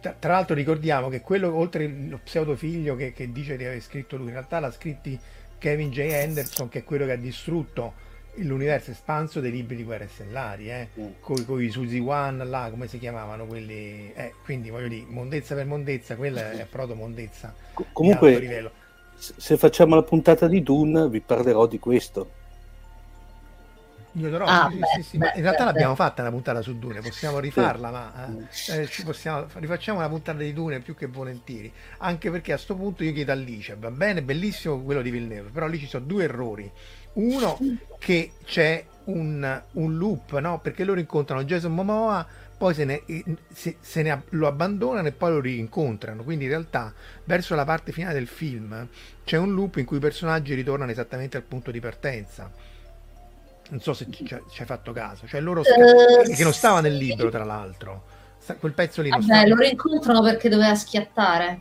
Tra, 0.00 0.14
tra 0.18 0.32
l'altro 0.34 0.54
ricordiamo 0.54 1.08
che 1.08 1.20
quello, 1.20 1.52
oltre 1.54 1.88
lo 1.88 2.20
pseudo 2.22 2.54
figlio 2.54 2.94
che, 2.96 3.12
che 3.12 3.32
dice 3.32 3.56
di 3.56 3.64
aver 3.64 3.80
scritto 3.80 4.16
lui, 4.16 4.26
in 4.26 4.32
realtà 4.32 4.60
l'ha 4.60 4.70
scritti 4.70 5.18
Kevin 5.58 5.90
J. 5.90 6.12
Anderson, 6.12 6.68
che 6.68 6.80
è 6.80 6.84
quello 6.84 7.04
che 7.04 7.12
ha 7.12 7.16
distrutto 7.16 8.06
l'universo 8.36 8.92
espanso 8.92 9.40
dei 9.40 9.50
libri 9.50 9.76
di 9.76 9.84
Guerre 9.84 10.08
Stellari, 10.12 10.70
eh? 10.70 10.88
con, 11.20 11.62
i 11.62 11.70
Suzy 11.70 11.98
One, 11.98 12.44
là, 12.44 12.68
come 12.70 12.86
si 12.86 12.98
chiamavano 12.98 13.46
quelli? 13.46 14.12
Eh, 14.14 14.34
quindi 14.44 14.70
voglio 14.70 14.88
dire, 14.88 15.06
mondezza 15.08 15.54
per 15.54 15.66
mondezza, 15.66 16.16
quella 16.16 16.52
è 16.52 16.66
proto 16.66 16.94
mondezza. 16.94 17.54
comunque, 17.92 18.38
livello. 18.38 18.70
se 19.16 19.34
se 19.36 19.56
facciamo 19.56 19.96
la 19.96 20.02
puntata 20.02 20.46
di 20.46 20.62
Dune, 20.62 21.08
vi 21.08 21.20
parlerò 21.20 21.66
di 21.66 21.78
questo. 21.78 22.37
Io 24.18 24.30
darò, 24.30 24.50
Ah, 24.50 24.68
sì, 24.70 24.78
beh, 24.78 24.86
sì, 24.86 25.02
sì, 25.02 25.18
beh, 25.18 25.32
in 25.34 25.42
realtà 25.42 25.64
beh, 25.64 25.64
l'abbiamo 25.64 25.94
fatta 25.94 26.22
una 26.22 26.30
puntata 26.30 26.62
su 26.62 26.78
Dune, 26.78 27.02
possiamo 27.02 27.38
rifarla, 27.38 27.90
ma 27.90 28.34
eh, 28.66 28.82
eh, 28.82 28.88
ci 28.88 29.02
possiamo, 29.02 29.46
rifacciamo 29.54 29.98
una 29.98 30.08
puntata 30.08 30.38
di 30.38 30.52
Dune 30.54 30.80
più 30.80 30.94
che 30.94 31.06
volentieri, 31.06 31.72
anche 31.98 32.30
perché 32.30 32.52
a 32.52 32.56
sto 32.56 32.74
punto 32.74 33.04
io 33.04 33.12
chiedo 33.12 33.30
a 33.30 33.34
Alice, 33.34 33.76
va 33.78 33.90
bene, 33.90 34.22
bellissimo 34.22 34.80
quello 34.82 35.02
di 35.02 35.10
Villeneuve, 35.10 35.50
però 35.50 35.66
lì 35.66 35.78
ci 35.78 35.86
sono 35.86 36.04
due 36.06 36.24
errori. 36.24 36.70
Uno, 37.14 37.62
che 37.98 38.32
c'è 38.44 38.84
un, 39.04 39.62
un 39.72 39.96
loop, 39.98 40.38
no? 40.38 40.60
Perché 40.60 40.84
loro 40.84 40.98
incontrano 41.00 41.44
Jason 41.44 41.74
Momoa, 41.74 42.26
poi 42.56 42.74
se 42.74 42.84
ne, 42.84 43.02
se- 43.52 43.76
se 43.80 44.02
ne 44.02 44.22
lo 44.30 44.46
abbandonano 44.46 45.08
e 45.08 45.12
poi 45.12 45.30
lo 45.32 45.40
rincontrano, 45.40 46.22
quindi 46.24 46.44
in 46.44 46.50
realtà 46.50 46.92
verso 47.24 47.54
la 47.54 47.64
parte 47.64 47.92
finale 47.92 48.14
del 48.14 48.26
film 48.26 48.88
c'è 49.24 49.36
un 49.36 49.54
loop 49.54 49.76
in 49.76 49.84
cui 49.84 49.98
i 49.98 50.00
personaggi 50.00 50.54
ritornano 50.54 50.90
esattamente 50.90 51.36
al 51.36 51.42
punto 51.44 51.70
di 51.70 51.80
partenza. 51.80 52.50
Non 53.70 53.80
so 53.80 53.92
se 53.94 54.08
ci, 54.10 54.24
ci 54.24 54.60
hai 54.60 54.66
fatto 54.66 54.92
caso, 54.92 55.26
cioè 55.26 55.40
loro 55.40 55.62
Eh, 55.62 56.34
che 56.34 56.42
non 56.44 56.52
stava 56.54 56.80
nel 56.80 56.96
libro, 56.96 57.30
tra 57.30 57.44
l'altro. 57.44 58.04
Quel 58.58 58.72
pezzo 58.72 59.02
lì 59.02 59.10
non 59.12 59.20
Vabbè, 59.20 59.22
stava. 59.22 59.48
lo 59.48 59.56
rincontrano 59.56 60.22
perché 60.22 60.48
doveva 60.48 60.74
schiattare. 60.74 61.60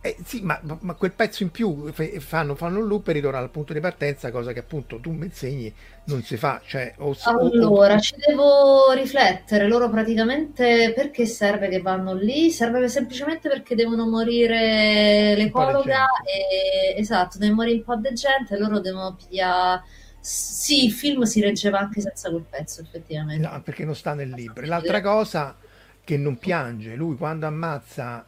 Eh, 0.00 0.16
sì, 0.24 0.42
ma, 0.42 0.60
ma 0.80 0.94
quel 0.94 1.12
pezzo 1.12 1.42
in 1.42 1.50
più 1.50 1.92
fanno, 2.20 2.54
fanno 2.54 2.78
un 2.78 2.86
loop 2.86 3.08
e 3.08 3.12
ritornano 3.12 3.44
al 3.44 3.50
punto 3.50 3.72
di 3.72 3.80
partenza, 3.80 4.30
cosa 4.30 4.52
che 4.52 4.60
appunto 4.60 5.00
tu 5.00 5.10
mi 5.12 5.26
insegni 5.26 5.74
non 6.04 6.22
si 6.22 6.36
fa. 6.36 6.62
Cioè, 6.64 6.94
o, 6.98 7.16
o- 7.32 7.52
o- 7.58 7.78
Allora, 7.80 7.98
ci 7.98 8.14
devo 8.16 8.92
riflettere. 8.92 9.66
Loro 9.68 9.90
praticamente 9.90 10.92
perché 10.94 11.26
serve 11.26 11.68
che 11.68 11.80
vanno 11.80 12.14
lì? 12.14 12.50
Serve 12.50 12.88
semplicemente 12.88 13.48
perché 13.48 13.74
devono 13.74 14.06
morire 14.08 15.34
l'ecologa 15.36 16.06
e 16.24 16.98
esatto, 16.98 17.38
deve 17.38 17.52
morire 17.52 17.76
un 17.78 17.84
po' 17.84 17.96
di 17.96 18.14
gente 18.14 18.56
loro 18.56 18.80
devono 18.80 19.14
pigliare. 19.14 19.82
Sì, 20.28 20.84
il 20.84 20.92
film 20.92 21.22
si 21.22 21.40
reggeva 21.40 21.78
anche 21.78 22.02
senza 22.02 22.28
quel 22.28 22.44
pezzo, 22.46 22.82
effettivamente. 22.82 23.48
No, 23.48 23.62
perché 23.62 23.86
non 23.86 23.94
sta 23.94 24.12
nel 24.12 24.28
libro. 24.28 24.66
L'altra 24.66 25.00
cosa 25.00 25.56
che 26.04 26.18
non 26.18 26.36
piange, 26.36 26.94
lui 26.96 27.16
quando 27.16 27.46
ammazza 27.46 28.26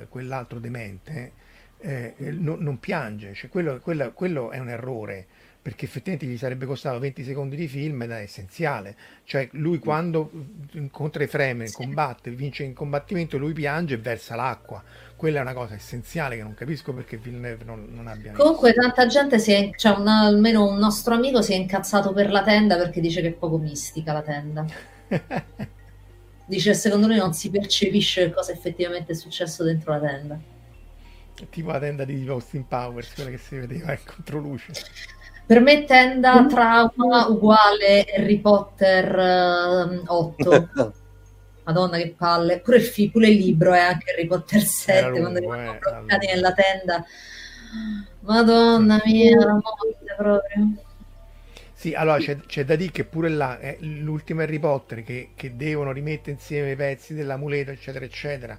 eh, 0.00 0.08
quell'altro 0.08 0.58
demente, 0.58 1.32
eh, 1.78 2.14
non, 2.18 2.58
non 2.58 2.80
piange, 2.80 3.34
cioè 3.34 3.48
quello, 3.48 3.78
quello- 3.78 4.10
quello 4.12 4.50
è 4.50 4.58
un 4.58 4.70
errore, 4.70 5.24
perché 5.62 5.84
effettivamente 5.84 6.26
gli 6.26 6.36
sarebbe 6.36 6.66
costato 6.66 6.98
20 6.98 7.22
secondi 7.22 7.54
di 7.54 7.68
film 7.68 8.02
ed 8.02 8.10
è 8.10 8.22
essenziale. 8.22 8.96
Cioè 9.22 9.48
lui 9.52 9.78
quando 9.78 10.32
incontra 10.72 11.22
i 11.22 11.28
Fremen, 11.28 11.70
combatte, 11.70 12.30
vince 12.32 12.64
in 12.64 12.74
combattimento, 12.74 13.38
lui 13.38 13.52
piange 13.52 13.94
e 13.94 13.98
versa 13.98 14.34
l'acqua. 14.34 14.82
Quella 15.20 15.40
è 15.40 15.42
una 15.42 15.52
cosa 15.52 15.74
essenziale 15.74 16.36
che 16.36 16.42
non 16.42 16.54
capisco 16.54 16.94
perché 16.94 17.18
Villeneuve 17.18 17.62
non, 17.64 17.88
non 17.90 18.06
abbia 18.06 18.30
messo. 18.30 18.42
Comunque 18.42 18.72
tanta 18.72 19.04
gente 19.04 19.38
si 19.38 19.52
è, 19.52 19.70
cioè 19.76 19.98
un- 19.98 20.08
almeno 20.08 20.66
un 20.66 20.78
nostro 20.78 21.12
amico 21.12 21.42
si 21.42 21.52
è 21.52 21.56
incazzato 21.56 22.14
per 22.14 22.30
la 22.30 22.42
tenda 22.42 22.78
perché 22.78 23.02
dice 23.02 23.20
che 23.20 23.28
è 23.28 23.32
poco 23.32 23.58
mistica 23.58 24.14
la 24.14 24.22
tenda. 24.22 24.64
Dice 26.46 26.72
secondo 26.72 27.06
lui 27.06 27.18
non 27.18 27.34
si 27.34 27.50
percepisce 27.50 28.24
che 28.24 28.32
cosa 28.32 28.52
effettivamente 28.52 29.12
è 29.12 29.14
successo 29.14 29.62
dentro 29.62 29.92
la 29.92 30.00
tenda. 30.00 30.40
Tipo 31.50 31.70
la 31.70 31.78
tenda 31.80 32.04
di 32.06 32.26
Austin 32.26 32.66
Powers, 32.66 33.12
quella 33.12 33.28
che 33.28 33.36
si 33.36 33.58
vedeva 33.58 33.92
in 33.92 33.98
controluce. 34.02 34.72
Per 35.44 35.60
me 35.60 35.84
tenda 35.84 36.46
trauma 36.46 37.26
uguale 37.26 38.06
Harry 38.16 38.38
Potter 38.38 39.18
ehm, 39.18 40.02
8. 40.06 40.92
Madonna 41.70 41.96
che 41.96 42.14
palle. 42.16 42.60
Pure 42.60 42.78
il, 42.78 42.82
fi- 42.82 43.10
pure 43.10 43.28
il 43.28 43.36
libro 43.36 43.72
è 43.72 43.78
anche 43.78 44.12
Harry 44.12 44.26
Potter 44.26 44.60
7 44.60 44.92
Era 44.92 45.10
quando 45.10 45.28
lungo, 45.40 45.54
rimangono 45.54 45.72
eh, 45.72 45.98
bloccati 46.00 46.26
nella 46.26 46.52
tenda. 46.52 47.04
Madonna 48.20 49.00
mia, 49.04 49.36
la 49.38 49.52
morte 49.52 50.14
proprio. 50.16 50.74
Sì, 51.72 51.94
allora 51.94 52.18
c'è, 52.18 52.36
c'è 52.36 52.64
da 52.64 52.76
dire 52.76 52.90
che 52.90 53.04
pure 53.04 53.30
là 53.30 53.58
è 53.58 53.78
l'ultimo 53.80 54.42
Harry 54.42 54.58
Potter 54.58 55.02
che, 55.02 55.30
che 55.34 55.56
devono 55.56 55.92
rimettere 55.92 56.32
insieme 56.32 56.72
i 56.72 56.76
pezzi 56.76 57.14
dell'amuleto, 57.14 57.70
eccetera, 57.70 58.04
eccetera. 58.04 58.58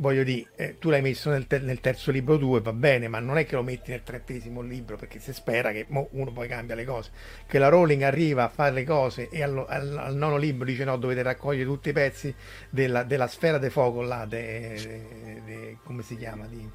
Voglio 0.00 0.22
dire, 0.22 0.48
eh, 0.56 0.76
tu 0.78 0.90
l'hai 0.90 1.02
messo 1.02 1.28
nel, 1.30 1.46
te- 1.48 1.58
nel 1.58 1.80
terzo 1.80 2.10
libro 2.12 2.38
tuo 2.38 2.58
e 2.58 2.60
va 2.60 2.72
bene, 2.72 3.08
ma 3.08 3.18
non 3.18 3.36
è 3.36 3.44
che 3.44 3.56
lo 3.56 3.62
metti 3.64 3.90
nel 3.90 4.04
trentesimo 4.04 4.60
libro 4.60 4.96
perché 4.96 5.18
si 5.18 5.32
spera 5.32 5.72
che 5.72 5.86
mo 5.88 6.08
uno 6.12 6.30
poi 6.32 6.46
cambia 6.46 6.76
le 6.76 6.84
cose. 6.84 7.10
Che 7.46 7.58
la 7.58 7.68
Rowling 7.68 8.02
arriva 8.02 8.44
a 8.44 8.48
fare 8.48 8.72
le 8.74 8.84
cose 8.84 9.28
e 9.28 9.42
allo- 9.42 9.66
al, 9.66 9.96
al 9.98 10.14
nono 10.16 10.36
libro 10.36 10.64
dice 10.64 10.84
no, 10.84 10.96
dovete 10.98 11.22
raccogliere 11.22 11.64
tutti 11.64 11.88
i 11.88 11.92
pezzi 11.92 12.32
della, 12.70 13.02
della 13.02 13.26
sfera 13.26 13.58
de 13.58 13.70
fuoco 13.70 14.02
là, 14.02 14.24
de- 14.24 14.80
de- 14.82 15.42
de- 15.44 15.78
come 15.82 16.02
si 16.02 16.16
chiama? 16.16 16.46
Di, 16.46 16.70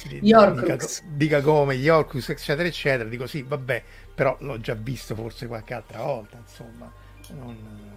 di. 0.00 0.24
Dica, 1.02 1.40
come, 1.42 1.76
gli 1.76 1.88
Horcrux, 1.88 2.28
eccetera, 2.30 2.66
eccetera. 2.68 3.08
Dico 3.08 3.26
sì, 3.26 3.42
vabbè, 3.42 3.84
però 4.14 4.36
l'ho 4.40 4.60
già 4.60 4.74
visto 4.74 5.14
forse 5.14 5.46
qualche 5.46 5.74
altra 5.74 6.02
volta, 6.02 6.38
insomma. 6.38 6.92
Non... 7.28 7.91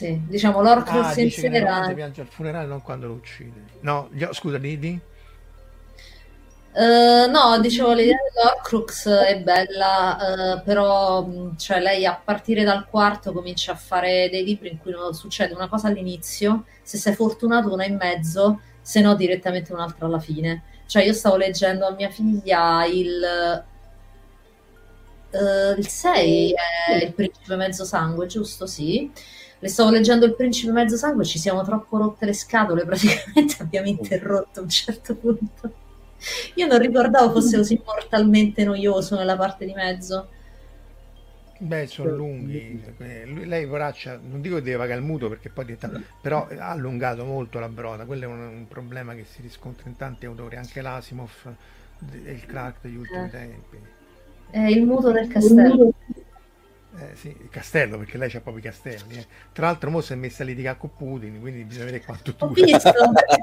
Sì, 0.00 0.18
diciamo 0.26 0.62
l'Orcrux 0.62 1.18
Ah, 1.18 1.28
sera. 1.28 1.80
notte 1.80 1.92
piange 1.92 2.22
al 2.22 2.26
funerale, 2.26 2.66
non 2.66 2.80
quando 2.80 3.06
lo 3.06 3.12
uccide. 3.12 3.66
No, 3.80 4.08
gli- 4.10 4.26
scusa, 4.32 4.56
di, 4.56 4.78
di? 4.78 4.98
Eh, 6.72 7.26
no, 7.28 7.58
dicevo 7.60 7.92
l'idea 7.92 8.16
dell'Orcrux 8.32 9.08
è 9.08 9.38
bella, 9.42 10.56
eh, 10.56 10.60
però 10.62 11.28
cioè, 11.58 11.80
lei 11.80 12.06
a 12.06 12.14
partire 12.14 12.62
dal 12.64 12.86
quarto 12.88 13.32
comincia 13.32 13.72
a 13.72 13.74
fare 13.74 14.30
dei 14.30 14.42
libri 14.42 14.70
in 14.70 14.78
cui 14.78 14.92
non 14.92 15.12
succede 15.12 15.52
una 15.52 15.68
cosa 15.68 15.88
all'inizio, 15.88 16.64
se 16.82 16.96
sei 16.96 17.14
fortunato 17.14 17.70
una 17.70 17.84
in 17.84 17.96
mezzo, 17.96 18.60
se 18.80 19.00
no 19.02 19.14
direttamente 19.14 19.72
un'altra 19.74 20.06
alla 20.06 20.20
fine. 20.20 20.62
Cioè 20.86 21.02
io 21.04 21.12
stavo 21.12 21.36
leggendo 21.36 21.86
a 21.86 21.90
mia 21.92 22.08
figlia 22.08 22.86
il, 22.86 23.64
eh, 25.30 25.74
il 25.78 25.86
6 25.88 26.52
è 26.88 27.04
il 27.04 27.12
principe 27.14 27.56
mezzo 27.56 27.84
sangue, 27.84 28.26
giusto? 28.26 28.66
Sì. 28.66 29.10
Le 29.62 29.68
stavo 29.68 29.90
leggendo 29.90 30.24
il 30.26 30.34
principe 30.34 30.72
mezzo 30.72 30.96
sangue, 30.96 31.24
ci 31.24 31.38
siamo 31.38 31.62
troppo 31.62 31.98
rotte 31.98 32.24
le 32.26 32.32
scatole, 32.32 32.84
praticamente 32.86 33.56
abbiamo 33.62 33.88
interrotto 33.88 34.60
a 34.60 34.62
un 34.62 34.68
certo 34.68 35.16
punto. 35.16 35.76
Io 36.56 36.66
non 36.66 36.78
ricordavo 36.78 37.30
fosse 37.32 37.56
così 37.58 37.80
mortalmente 37.84 38.64
noioso 38.64 39.16
nella 39.16 39.36
parte 39.36 39.66
di 39.66 39.72
mezzo. 39.74 40.30
Beh, 41.62 41.86
sono 41.86 42.10
lunghi. 42.10 42.82
Eh, 42.98 43.26
Lei, 43.26 43.66
poraccia, 43.68 44.18
non 44.18 44.40
dico 44.40 44.56
che 44.56 44.62
deve 44.62 44.78
pagare 44.78 44.98
il 45.00 45.04
mutuo 45.06 45.28
perché 45.28 45.50
poi 45.50 45.64
diventa, 45.66 45.92
però 46.20 46.46
ha 46.48 46.70
allungato 46.70 47.24
molto 47.26 47.58
la 47.58 47.68
broda. 47.68 48.06
Quello 48.06 48.24
è 48.24 48.26
un, 48.26 48.38
un 48.40 48.66
problema 48.66 49.14
che 49.14 49.24
si 49.24 49.42
riscontra 49.42 49.88
in 49.88 49.96
tanti 49.96 50.24
autori, 50.26 50.56
anche 50.56 50.80
l'Asimov 50.80 51.54
e 52.24 52.32
il 52.32 52.46
Clark 52.46 52.78
degli 52.80 52.96
ultimi 52.96 53.26
Eh. 53.26 53.28
tempi. 53.28 53.78
È 54.50 54.58
il 54.60 54.84
muto 54.84 55.12
del 55.12 55.28
castello. 55.28 55.94
Eh, 56.92 57.14
sì, 57.14 57.28
il 57.28 57.48
castello, 57.48 57.98
perché 57.98 58.18
lei 58.18 58.28
c'ha 58.28 58.40
proprio 58.40 58.62
i 58.64 58.66
castelli. 58.66 59.16
eh. 59.18 59.26
Tra 59.52 59.66
l'altro, 59.66 59.90
mo 59.90 60.00
si 60.00 60.12
è 60.12 60.16
messa 60.16 60.42
a 60.42 60.46
litigare 60.46 60.76
con 60.78 60.94
Putin, 60.96 61.38
quindi 61.40 61.64
bisogna 61.64 61.84
vedere 61.84 62.02
quanto 62.04 62.34
perché 62.34 62.78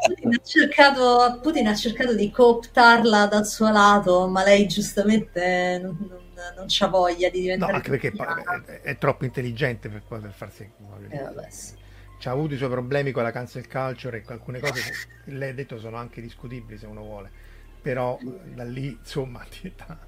Putin 0.06 0.34
ha 0.34 0.42
cercato, 0.44 1.40
Putin 1.42 1.68
ha 1.68 1.76
cercato 1.76 2.14
di 2.14 2.30
cooptarla 2.32 3.28
dal 3.28 3.46
suo 3.46 3.70
lato, 3.72 4.28
ma 4.28 4.44
lei 4.44 4.68
giustamente 4.68 5.80
non, 5.82 5.98
non, 6.10 6.32
non 6.56 6.66
c'ha 6.68 6.88
voglia 6.88 7.30
di 7.30 7.40
No, 7.40 7.42
diventare 7.42 7.78
anche 7.78 7.90
perché 7.90 8.14
è, 8.14 8.82
è 8.82 8.98
troppo 8.98 9.26
intelligente 9.26 9.90
per 9.90 10.04
poter 10.04 10.32
farsi. 10.32 10.70
Eh, 11.10 11.22
vabbè, 11.24 11.48
sì. 11.50 11.76
C'ha 12.20 12.32
avuto 12.32 12.54
i 12.54 12.58
suoi 12.58 12.70
problemi 12.70 13.12
con 13.12 13.24
la 13.24 13.32
cancel 13.32 13.68
culture 13.68 14.18
e 14.18 14.24
alcune 14.28 14.60
cose 14.60 14.84
che 14.84 15.00
lei 15.32 15.50
ha 15.52 15.54
detto 15.54 15.80
sono 15.80 15.98
anche 15.98 16.22
discutibili 16.22 16.78
se 16.78 16.86
uno 16.86 17.02
vuole. 17.02 17.32
Però 17.82 18.20
da 18.44 18.64
lì, 18.64 18.98
insomma, 19.00 19.46
diventa- 19.50 20.07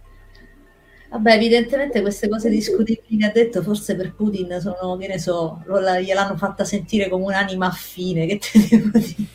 Vabbè, 1.11 1.33
evidentemente 1.33 2.01
queste 2.01 2.27
cose 2.29 2.49
discutibili 2.49 3.17
che 3.17 3.25
ha 3.25 3.31
detto, 3.31 3.61
forse 3.63 3.95
per 3.95 4.13
Putin 4.13 4.59
sono, 4.61 4.95
che 4.97 5.07
ne 5.07 5.17
so, 5.19 5.63
gliel'hanno 5.67 6.37
fatta 6.37 6.63
sentire 6.65 7.09
come 7.09 7.25
un'anima 7.25 7.65
affine, 7.67 8.25
che 8.27 8.37
te 8.37 8.67
devo 8.69 8.97
dire? 8.97 9.27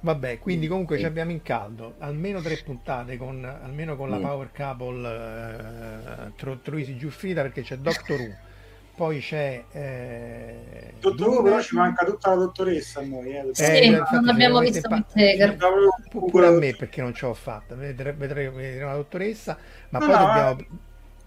Vabbè, 0.00 0.38
quindi 0.38 0.68
comunque 0.68 0.96
ci 0.98 1.06
abbiamo 1.06 1.32
in 1.32 1.42
caldo 1.42 1.96
almeno 1.98 2.40
tre 2.40 2.58
puntate 2.58 3.16
con, 3.16 3.44
almeno 3.44 3.96
con 3.96 4.08
la 4.10 4.18
Mm. 4.18 4.20
Power 4.20 4.52
Couple 4.52 6.28
eh, 6.28 6.32
Tro- 6.36 6.60
Troisi 6.60 6.96
Giuffrida 6.96 7.42
perché 7.42 7.62
c'è 7.62 7.78
Doctor 7.78 8.20
Who, 8.20 8.38
poi 8.98 9.20
c'è 9.20 9.62
eh, 9.70 10.92
Dottor 10.98 11.28
Who, 11.28 11.42
però 11.44 11.60
ci 11.62 11.76
manca 11.76 12.04
tutta 12.04 12.30
la 12.30 12.34
dottoressa 12.34 12.98
a 12.98 13.04
noi. 13.04 13.30
Eh, 13.30 13.48
Sì, 13.52 13.62
Eh, 13.62 13.90
non 13.90 13.98
infatti 14.00 14.28
abbiamo 14.28 14.58
ci 14.64 14.70
visto 14.72 14.88
pu- 16.10 16.28
pure 16.28 16.46
a 16.48 16.50
me 16.50 16.74
perché 16.74 17.00
non 17.00 17.14
ce 17.14 17.26
l'ho 17.26 17.34
fatta, 17.34 17.76
vedremo 17.76 18.18
vedremo 18.18 18.56
vedremo 18.56 18.90
la 18.90 18.96
dottoressa, 18.96 19.56
ma 19.90 19.98
No, 20.00 20.06
poi 20.06 20.14
no, 20.16 20.26
dobbiamo... 20.26 20.58
eh, 20.58 20.66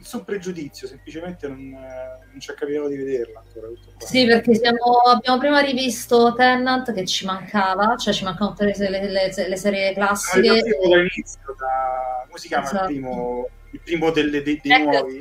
Nessun 0.01 0.23
pregiudizio, 0.25 0.87
semplicemente 0.87 1.47
non, 1.47 1.59
eh, 1.59 2.25
non 2.31 2.39
ci 2.39 2.49
è 2.51 2.55
capitato 2.55 2.87
di 2.89 2.97
vederla 2.97 3.41
ancora. 3.45 3.67
Sì, 3.99 4.25
perché 4.25 4.55
siamo- 4.55 4.95
abbiamo 5.05 5.37
prima 5.37 5.59
rivisto 5.61 6.33
Tenant 6.35 6.91
che 6.91 7.05
ci 7.05 7.23
mancava, 7.25 7.95
cioè 7.95 8.11
ci 8.13 8.23
mancavano 8.25 8.55
tutte 8.55 8.65
le, 8.65 8.89
le- 8.89 9.09
le- 9.09 9.47
le 9.47 9.55
serie 9.55 9.91
Ah, 9.91 9.93
classiche. 9.93 10.39
io 10.47 10.53
avevo 10.53 10.87
dall'inizio, 10.89 11.39
da, 11.55 12.25
come 12.25 12.37
si 12.39 12.47
chiama 12.47 12.63
Esatto. 12.65 12.91
il 12.91 12.99
primo, 12.99 13.47
il 13.71 13.79
primo 13.81 14.09
delle- 14.11 14.41
dei, 14.41 14.59
dei 14.61 14.81
nuovi? 14.83 15.17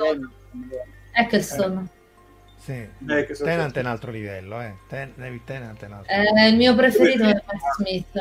Eccleston. 1.12 1.88
Sì, 2.70 3.08
Eh, 3.12 3.26
Tenant 3.26 3.76
è 3.76 3.80
un 3.80 3.86
altro 3.86 4.10
livello, 4.10 4.60
eh. 4.60 4.74
Ten- 4.88 5.12
David 5.16 5.44
Tennant 5.44 5.82
è 5.82 5.86
un 5.86 5.92
altro 5.92 6.12
Eh, 6.12 6.48
il 6.48 6.56
mio 6.56 6.74
preferito 6.74 7.22
è 7.24 7.32
Matt 7.32 7.74
Smith. 7.76 8.16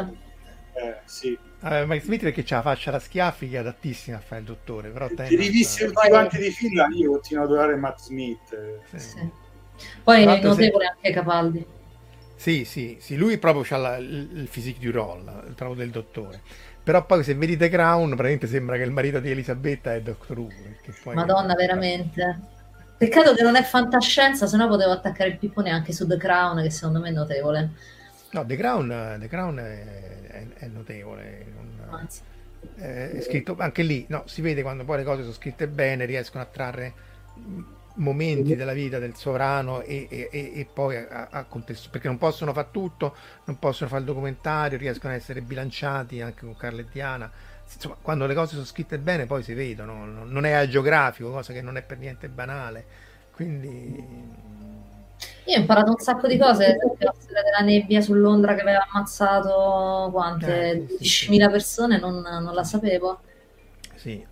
Eh, 0.74 0.96
sì. 1.06 1.38
Eh, 1.62 1.86
Mike 1.86 2.04
Smith 2.06 2.22
perché 2.22 2.44
c'ha 2.44 2.56
la 2.58 2.62
faccia 2.62 2.92
da 2.92 3.00
schiaffi 3.00 3.50
che 3.50 3.56
è 3.58 3.60
adattissima 3.60 4.18
a 4.18 4.22
fare 4.22 4.42
il 4.42 4.48
dottore, 4.48 4.90
però 4.90 5.08
Ti 5.08 5.16
Tennant- 5.16 5.36
rivisti 5.40 5.86
tutti 5.86 6.08
quanti 6.08 6.38
di 6.38 6.52
fila, 6.52 6.88
io 6.96 7.12
continuo 7.12 7.44
ad 7.44 7.50
adorare 7.52 7.76
Matt 7.76 8.00
Smith. 8.00 8.54
eh. 8.54 8.98
Sì. 9.00 9.30
Poi 10.04 10.22
è 10.22 10.26
l'altro, 10.26 10.54
se- 10.54 10.60
notevole 10.62 10.86
anche 10.86 11.12
Capaldi. 11.12 11.66
Sì, 12.36 12.64
sì, 12.64 12.98
sì, 13.02 13.18
lui 13.18 13.38
proprio 13.38 13.66
ha 13.78 13.98
il, 13.98 14.30
il 14.34 14.48
physique 14.50 14.80
du 14.82 14.92
role, 14.92 15.44
il 15.48 15.56
trovo 15.56 15.74
del 15.76 15.90
dottore. 15.90 16.42
Però 16.82 17.06
poi 17.06 17.24
se 17.24 17.36
vedi 17.36 17.58
The 17.58 17.68
Crown, 17.68 18.08
praticamente 18.08 18.48
sembra 18.48 18.78
che 18.78 18.84
il 18.84 18.92
marito 18.92 19.20
di 19.20 19.30
Elisabetta 19.30 19.94
è 19.94 20.02
Doctor 20.02 20.40
Who. 20.40 20.50
Madonna, 21.14 21.54
veramente. 21.56 22.40
Peccato 23.00 23.34
che 23.34 23.44
non 23.44 23.56
è 23.56 23.64
fantascienza, 23.64 24.46
sennò 24.46 24.68
potevo 24.68 24.92
attaccare 24.92 25.30
il 25.30 25.38
pippone 25.38 25.70
anche 25.72 25.94
su 25.94 26.06
The 26.06 26.18
Crown, 26.18 26.62
che 26.62 26.70
secondo 26.70 27.00
me 27.00 27.10
è 27.10 27.12
notevole. 27.14 27.70
No, 28.32 28.46
The 28.46 28.56
Crown, 28.58 29.18
The 29.20 29.28
Crown 29.28 29.58
è, 29.58 30.28
è- 30.28 30.48
è 30.54 30.68
notevole. 30.68 31.46
non- 31.56 31.88
Anzi. 31.90 32.22
eh, 32.76 33.12
è 33.12 33.22
scritto 33.22 33.56
anche 33.58 33.84
lì, 33.84 34.06
no, 34.10 34.24
si 34.28 34.42
vede 34.42 34.62
quando 34.62 34.84
poi 34.84 34.98
le 34.98 35.04
cose 35.06 35.22
sono 35.22 35.34
scritte 35.34 35.68
bene, 35.70 36.06
riescono 36.06 36.44
a 36.44 36.48
trarre 36.48 36.94
momenti 37.96 38.56
della 38.56 38.74
vita 38.74 39.00
del 39.00 39.16
sovrano 39.16 39.82
e, 39.82 40.08
e- 40.10 40.30
e- 40.32 40.52
e 40.56 40.66
poi 40.72 40.98
a, 40.98 41.28
a 41.32 41.44
contesto, 41.46 41.90
perché 41.90 42.08
non 42.08 42.18
possono 42.18 42.54
fare 42.54 42.68
tutto, 42.72 43.16
non 43.46 43.60
possono 43.60 43.90
fare 43.90 44.02
il 44.02 44.08
documentario, 44.08 44.78
riescono 44.78 45.14
a 45.14 45.16
essere 45.16 45.42
bilanciati 45.42 46.22
anche 46.22 46.46
con 46.46 46.56
Carla 46.56 46.82
e 46.82 46.86
Diana. 46.92 47.32
Insomma, 47.74 47.96
quando 48.02 48.26
le 48.26 48.34
cose 48.34 48.54
sono 48.54 48.66
scritte 48.66 48.98
bene 49.00 49.26
poi 49.26 49.44
si 49.44 49.54
vedono, 49.54 50.06
non 50.26 50.46
è 50.46 50.52
agiografico, 50.52 51.32
cosa 51.32 51.54
che 51.54 51.62
non 51.62 51.78
è 51.78 51.82
per 51.84 51.98
niente 51.98 52.28
banale. 52.28 52.86
Quindi 53.32 54.04
Io 55.46 55.56
ho 55.58 55.60
imparato 55.60 55.92
un 55.92 55.98
sacco 55.98 56.28
di 56.28 56.38
cose, 56.38 56.78
la 57.00 57.14
storia 57.18 57.42
della 57.44 57.60
nebbia 57.60 58.00
su 58.02 58.14
Londra 58.14 58.56
che 58.56 58.62
aveva 58.62 58.88
ammazzato 58.90 60.10
quante? 60.12 60.72
Eh, 60.72 60.88
sì, 60.88 61.10
sì, 61.10 61.28
12.000 61.28 61.50
persone, 61.50 62.00
non, 62.00 62.20
non 62.22 62.54
la 62.54 62.64
sapevo. 62.64 63.20
Sì, 63.96 64.26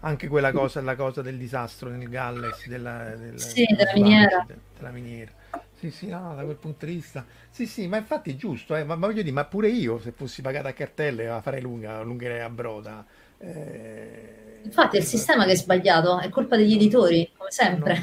anche 0.00 0.28
quella 0.28 0.52
cosa, 0.52 0.80
la 0.82 0.96
cosa 0.96 1.22
del 1.22 1.38
disastro 1.38 1.88
nel 1.88 2.08
Galles, 2.08 2.66
della, 2.66 3.14
del- 3.16 3.38
Sì, 3.38 3.64
della 3.76 3.92
sbarco, 3.92 3.94
miniera. 3.94 4.46
de- 4.46 4.60
della 4.76 4.90
miniera. 4.90 5.32
Sì, 5.84 5.90
sì, 5.90 6.06
no, 6.08 6.34
da 6.34 6.44
quel 6.44 6.56
punto 6.56 6.86
di 6.86 6.94
vista. 6.94 7.26
Sì, 7.50 7.66
sì, 7.66 7.86
ma 7.88 7.98
infatti 7.98 8.30
è 8.32 8.36
giusto, 8.36 8.74
eh, 8.74 8.84
ma, 8.84 8.96
ma 8.96 9.06
voglio 9.06 9.20
dire, 9.22 9.34
ma 9.34 9.44
pure 9.44 9.68
io 9.68 9.98
se 9.98 10.12
fossi 10.12 10.40
pagato 10.40 10.68
a 10.68 10.72
cartelle 10.72 11.26
la 11.26 11.42
farei 11.42 11.60
lunga, 11.60 11.98
allungherei 11.98 12.40
a 12.40 12.48
broda. 12.50 13.04
Eh, 13.38 14.62
Infatti 14.62 14.96
è 14.96 15.00
il 15.00 15.06
sistema 15.06 15.44
che 15.44 15.52
è 15.52 15.56
sbagliato, 15.56 16.18
è 16.18 16.28
colpa 16.28 16.56
degli 16.56 16.74
editori, 16.74 17.30
come 17.36 17.52
sempre. 17.52 18.02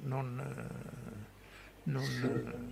non, 0.00 0.36
non- 1.84 2.64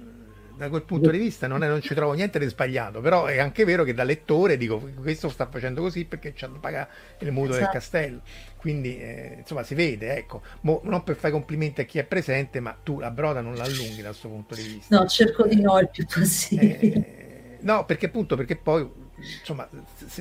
da 0.57 0.69
quel 0.69 0.85
punto 0.85 1.11
di 1.11 1.19
vista 1.19 1.47
non, 1.49 1.65
è- 1.65 1.69
non 1.69 1.81
ci 1.81 1.95
trovo 1.95 2.13
niente 2.13 2.39
di 2.39 2.47
sbagliato, 2.47 3.01
però 3.01 3.27
è 3.27 3.39
anche 3.39 3.65
vero 3.65 3.83
che 3.83 3.93
da 3.93 4.05
lettore 4.05 4.57
dico 4.57 4.79
questo 5.01 5.29
sta 5.29 5.47
facendo 5.49 5.81
così 5.81 6.05
perché 6.05 6.33
ci 6.35 6.45
hanno 6.45 6.61
pagato 6.61 6.93
il 7.19 7.33
mutuo 7.33 7.57
del 7.57 7.65
Esatto. 7.65 7.69
castello, 7.69 8.21
quindi 8.65 8.99
eh, 8.99 9.35
insomma 9.41 9.63
si 9.63 9.75
vede, 9.75 10.17
ecco, 10.17 10.41
Mo- 10.63 10.81
non 10.85 11.05
per 11.05 11.17
fare 11.17 11.35
complimenti 11.35 11.83
a 11.83 11.85
chi 11.85 11.99
è 11.99 12.05
presente, 12.05 12.61
ma 12.61 12.75
tu 12.83 12.99
la 12.99 13.11
broda 13.11 13.43
non 13.43 13.57
la 13.57 13.65
allunghi 13.65 14.01
dal 14.01 14.15
suo 14.15 14.31
punto 14.31 14.55
di 14.55 14.63
vista. 14.63 14.97
No, 14.97 15.07
cerco 15.07 15.47
di 15.47 15.61
no 15.61 15.79
il 15.81 15.91
più 15.91 16.07
possibile. 16.07 17.59
No, 17.61 17.85
perché 17.85 18.07
appunto, 18.07 18.37
perché 18.37 18.57
poi, 18.57 18.91
insomma, 19.19 19.69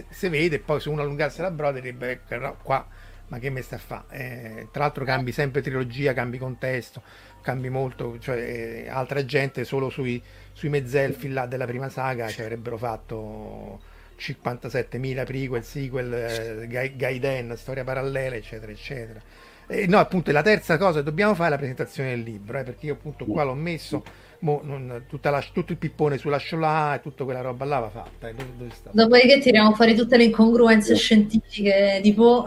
se 0.09 0.27
vede, 0.27 0.59
poi 0.59 0.81
se 0.81 0.89
uno 0.89 1.03
allungasse 1.03 1.41
la 1.41 1.51
broda 1.51 1.79
direbbe, 1.79 2.11
"Ecco, 2.11 2.35
no, 2.35 2.57
qua, 2.61 2.85
ma 3.29 3.39
che 3.39 3.49
me 3.49 3.61
sta 3.61 3.77
a 3.77 3.79
fa? 3.79 4.03
Eh, 4.09 4.67
tra 4.71 4.83
l'altro 4.83 5.05
cambi 5.05 5.31
sempre 5.31 5.61
trilogia, 5.61 6.11
cambi 6.11 6.37
contesto, 6.37 7.01
cambi 7.41 7.69
molto, 7.69 8.19
cioè 8.19 8.37
eh, 8.37 8.89
altra 8.89 9.23
gente 9.23 9.63
solo 9.63 9.89
sui, 9.89 10.21
sui 10.51 10.67
mezzelfi 10.67 11.29
là 11.29 11.45
della 11.45 11.65
prima 11.65 11.87
saga 11.87 12.27
ci 12.27 12.41
avrebbero 12.41 12.75
fatto 12.77 13.79
57.000 14.25 15.25
prequel, 15.25 15.63
sequel, 15.63 16.13
eh, 16.13 16.67
Gai- 16.67 16.95
Gaiden, 16.95 17.55
storia 17.57 17.83
parallela, 17.83 18.35
eccetera, 18.35 18.71
eccetera. 18.71 19.19
Eh, 19.67 19.87
no, 19.87 19.97
appunto, 19.99 20.29
e 20.29 20.33
la 20.33 20.41
terza 20.41 20.77
cosa 20.77 20.99
che 20.99 21.03
dobbiamo 21.05 21.33
fare 21.35 21.47
è 21.47 21.51
la 21.51 21.57
presentazione 21.57 22.09
del 22.11 22.21
libro, 22.21 22.57
eh, 22.59 22.63
perché 22.63 22.85
io 22.85 22.93
appunto 22.93 23.25
qua 23.25 23.43
l'ho 23.43 23.53
messo, 23.53 24.03
mo 24.39 24.61
non- 24.63 25.03
tutta 25.07 25.29
la- 25.29 25.43
tutto 25.53 25.71
il 25.73 25.77
pippone 25.77 26.17
sulla 26.17 26.37
Sholah 26.39 26.95
e 26.95 27.01
tutta 27.01 27.23
quella 27.25 27.41
roba 27.41 27.65
là 27.65 27.79
va 27.79 27.89
fatta. 27.89 28.29
eh, 28.29 28.33
dove, 28.33 28.49
dove? 28.57 28.71
Dopodiché 28.91 29.39
tiriamo 29.39 29.73
fuori 29.73 29.95
tutte 29.95 30.15
le 30.17 30.23
incongruenze 30.25 30.95
scientifiche 30.95 31.99
di 32.01 32.13
Po. 32.13 32.43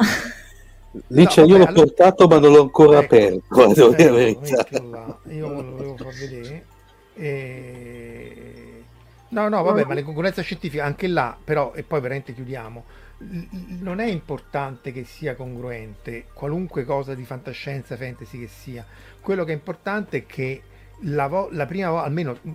Lì 1.08 1.22
No, 1.24 1.28
c'è, 1.28 1.40
io 1.42 1.46
vabbè, 1.46 1.58
l'ho 1.58 1.64
allora- 1.68 1.72
portato 1.84 2.26
ma 2.26 2.38
non 2.38 2.52
l'ho 2.52 2.60
ancora 2.62 2.98
aperto, 2.98 3.42
devo 3.74 3.94
dire 3.94 4.10
la 4.10 4.18
Ecco, 4.20 4.40
verità. 4.40 4.66
mettilo 4.70 4.90
là. 4.90 5.18
Io 5.34 5.48
lo 5.48 5.70
volevo 5.76 5.96
far 5.96 6.12
vedere. 6.14 6.64
E... 7.14 8.52
No, 9.28 9.48
no, 9.48 9.62
vabbè, 9.62 9.84
ma 9.84 9.94
l'incongruenza 9.94 10.40
scientifica 10.42 10.84
anche 10.84 11.08
là, 11.08 11.36
però, 11.42 11.72
e 11.74 11.82
poi 11.82 12.00
veramente 12.00 12.32
chiudiamo. 12.32 12.84
Non 13.18 13.98
è 13.98 14.06
importante 14.06 14.92
che 14.92 15.04
sia 15.04 15.34
congruente, 15.34 16.28
qualunque 16.32 16.84
cosa 16.84 17.14
di 17.14 17.24
fantascienza, 17.24 17.96
fantasy 17.96 18.38
che 18.38 18.46
sia. 18.46 18.86
Quello 19.20 19.44
che 19.44 19.50
è 19.52 19.54
importante 19.54 20.18
è 20.18 20.26
che 20.26 20.62
la, 21.00 21.26
vo- 21.26 21.48
la 21.50 21.66
prima 21.66 21.90
volta, 21.90 22.06
almeno 22.06 22.38
mm, 22.46 22.54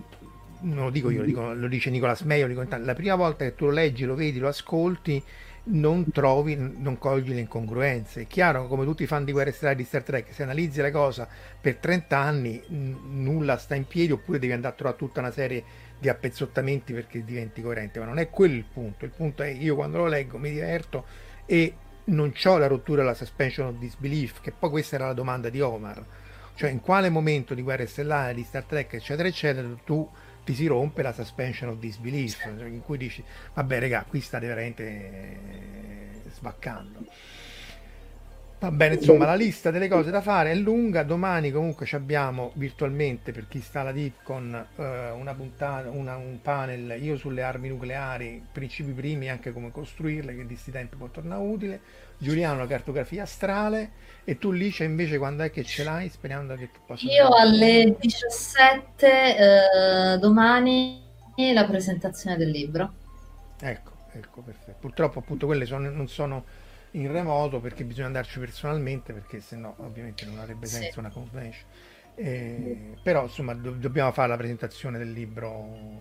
non 0.60 0.84
lo 0.84 0.90
dico 0.90 1.10
io, 1.10 1.20
lo, 1.20 1.24
dico- 1.26 1.52
lo 1.52 1.68
dice 1.68 1.90
Nicolas 1.90 2.22
tanti, 2.68 2.86
la 2.86 2.94
prima 2.94 3.16
volta 3.16 3.44
che 3.44 3.54
tu 3.54 3.66
lo 3.66 3.72
leggi, 3.72 4.04
lo 4.04 4.14
vedi, 4.14 4.38
lo 4.38 4.48
ascolti, 4.48 5.22
non 5.64 6.10
trovi, 6.10 6.56
non 6.56 6.98
cogli 6.98 7.28
le 7.32 7.40
incongruenze. 7.40 8.22
È 8.22 8.26
chiaro, 8.26 8.66
come 8.66 8.84
tutti 8.84 9.02
i 9.02 9.06
fan 9.06 9.24
di 9.24 9.32
Guerre 9.32 9.52
Stellari 9.52 9.76
di 9.78 9.84
Star 9.84 10.02
Trek, 10.02 10.32
se 10.32 10.42
analizzi 10.42 10.80
la 10.80 10.90
cosa 10.90 11.28
per 11.60 11.76
30 11.76 12.18
anni 12.18 12.62
n- 12.68 13.22
nulla 13.22 13.56
sta 13.58 13.74
in 13.74 13.86
piedi 13.86 14.12
oppure 14.12 14.38
devi 14.38 14.52
andare 14.52 14.72
a 14.74 14.76
trovare 14.76 14.96
tutta 14.98 15.20
una 15.20 15.30
serie 15.30 15.64
di 16.02 16.08
appezzottamenti 16.08 16.92
perché 16.92 17.22
diventi 17.22 17.62
coerente, 17.62 18.00
ma 18.00 18.06
non 18.06 18.18
è 18.18 18.28
quello 18.28 18.56
il 18.56 18.64
punto. 18.64 19.04
Il 19.04 19.12
punto 19.12 19.44
è 19.44 19.50
io 19.50 19.76
quando 19.76 19.98
lo 19.98 20.08
leggo 20.08 20.36
mi 20.36 20.50
diverto 20.50 21.06
e 21.46 21.76
non 22.06 22.32
ho 22.44 22.58
la 22.58 22.66
rottura 22.66 23.02
della 23.02 23.14
suspension 23.14 23.68
of 23.68 23.76
disbelief, 23.78 24.40
che 24.40 24.50
poi 24.50 24.68
questa 24.68 24.96
era 24.96 25.06
la 25.06 25.12
domanda 25.12 25.48
di 25.48 25.60
Omar. 25.60 26.04
Cioè 26.56 26.70
in 26.70 26.80
quale 26.80 27.08
momento 27.08 27.54
di 27.54 27.62
Guerre 27.62 27.86
Stellari, 27.86 28.34
di 28.34 28.42
Star 28.42 28.64
Trek, 28.64 28.94
eccetera, 28.94 29.28
eccetera, 29.28 29.68
tu 29.84 30.10
ti 30.44 30.54
si 30.54 30.66
rompe 30.66 31.02
la 31.02 31.12
suspension 31.12 31.70
of 31.70 31.78
disbelief, 31.78 32.46
in 32.46 32.82
cui 32.84 32.98
dici, 32.98 33.22
vabbè 33.54 33.78
regà, 33.78 34.04
qui 34.08 34.20
state 34.20 34.48
veramente 34.48 35.38
sbaccando. 36.32 37.06
Va 38.62 38.70
bene, 38.70 38.94
insomma, 38.94 39.26
la 39.26 39.34
lista 39.34 39.70
delle 39.72 39.88
cose 39.88 40.10
da 40.12 40.20
fare 40.22 40.52
è 40.52 40.54
lunga. 40.54 41.02
Domani 41.02 41.50
comunque 41.50 41.84
ci 41.84 41.96
abbiamo 41.96 42.52
virtualmente 42.54 43.32
per 43.32 43.48
chi 43.48 43.60
sta 43.60 43.80
alla 43.80 43.90
DIP 43.92 44.22
con 44.22 44.54
eh, 44.76 45.10
una 45.10 45.34
puntata, 45.34 45.90
una- 45.90 46.16
un 46.16 46.40
panel 46.40 47.02
io 47.02 47.16
sulle 47.16 47.42
armi 47.42 47.68
nucleari, 47.68 48.46
principi 48.52 48.92
primi 48.92 49.28
anche 49.28 49.52
come 49.52 49.72
costruirle, 49.72 50.36
che 50.36 50.46
di 50.46 50.54
sti 50.56 50.70
tempi 50.70 50.96
può 50.96 51.08
tornare 51.10 51.42
utile. 51.42 51.80
Giuliano 52.16 52.60
la 52.60 52.66
cartografia 52.68 53.24
astrale 53.24 53.90
e 54.24 54.38
tu 54.38 54.52
Licia 54.52 54.84
invece 54.84 55.18
quando 55.18 55.42
è 55.42 55.50
che 55.50 55.64
ce 55.64 55.82
l'hai? 55.82 56.08
Sperando 56.08 56.54
che 56.56 56.70
tu 56.70 56.80
possa 56.86 57.10
Io 57.12 57.28
alle 57.36 57.96
17 58.00 59.36
eh, 60.14 60.18
domani 60.18 61.02
la 61.52 61.66
presentazione 61.66 62.36
del 62.38 62.48
libro. 62.50 62.94
Ecco, 63.60 63.92
ecco, 64.12 64.42
perfetto. 64.42 64.78
Purtroppo 64.80 65.18
appunto 65.20 65.46
quelle 65.46 65.66
sono- 65.66 65.90
non 65.90 66.08
sono 66.08 66.44
in 66.92 67.10
remoto 67.10 67.60
perché 67.60 67.84
bisogna 67.84 68.06
andarci 68.06 68.38
personalmente 68.38 69.12
perché 69.12 69.40
sennò 69.40 69.74
ovviamente 69.78 70.24
non 70.26 70.38
avrebbe 70.38 70.66
Sì. 70.66 70.76
senso 70.76 71.00
una 71.00 71.10
convention. 71.10 71.64
Eh, 72.14 72.94
però 73.02 73.22
insomma 73.22 73.54
do- 73.54 73.70
dobbiamo 73.70 74.12
fare 74.12 74.28
la 74.28 74.36
presentazione 74.36 74.98
del 74.98 75.12
libro 75.12 76.00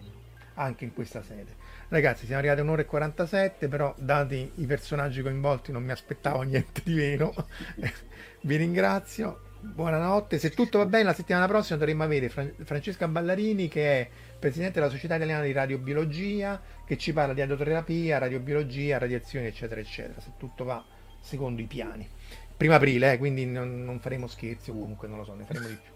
anche 0.56 0.84
in 0.84 0.94
questa 0.94 1.24
sede. 1.24 1.56
Ragazzi, 1.88 2.26
siamo 2.26 2.40
arrivati 2.40 2.60
a 2.60 2.64
un'ora 2.64 2.82
e 2.82 2.86
47, 2.86 3.68
però 3.68 3.94
dati 3.98 4.52
i 4.56 4.66
personaggi 4.66 5.22
coinvolti 5.22 5.72
non 5.72 5.84
mi 5.84 5.92
aspettavo 5.92 6.42
niente 6.42 6.82
di 6.84 6.94
meno. 6.96 7.34
Vi 8.42 8.56
ringrazio. 8.56 9.42
Buonanotte. 9.62 10.40
Se 10.40 10.50
tutto 10.52 10.80
va 10.80 10.86
bene, 10.88 11.04
la 11.04 11.14
settimana 11.14 11.48
prossima 11.48 11.78
dovremmo 11.78 12.04
avere 12.04 12.30
Fran- 12.30 12.54
Francesca 12.64 13.08
Ballarini, 13.08 13.68
che 13.68 14.02
è 14.02 14.10
presidente 14.42 14.80
della 14.80 14.92
Società 14.92 15.16
Italiana 15.16 15.44
di 15.44 15.52
Radiobiologia, 15.52 16.60
che 16.84 16.98
ci 16.98 17.14
parla 17.14 17.36
di 17.36 17.42
adioterapia, 17.42 18.18
radiobiologia, 18.18 18.98
radiazioni, 18.98 19.46
eccetera, 19.46 19.80
eccetera. 19.80 20.20
Se 20.20 20.32
tutto 20.38 20.64
va 20.64 20.84
secondo 21.22 21.62
i 21.62 21.68
piani. 21.68 22.10
Primo 22.58 22.74
aprile, 22.74 23.14
eh, 23.14 23.18
quindi 23.20 23.46
non, 23.46 23.84
non 23.86 24.00
faremo 24.00 24.26
scherzi, 24.26 24.72
o 24.72 24.74
comunque 24.74 25.08
non 25.08 25.20
lo 25.20 25.24
so, 25.24 25.36
ne 25.36 25.46
faremo 25.46 25.68
di 25.68 25.76
più. 25.76 25.92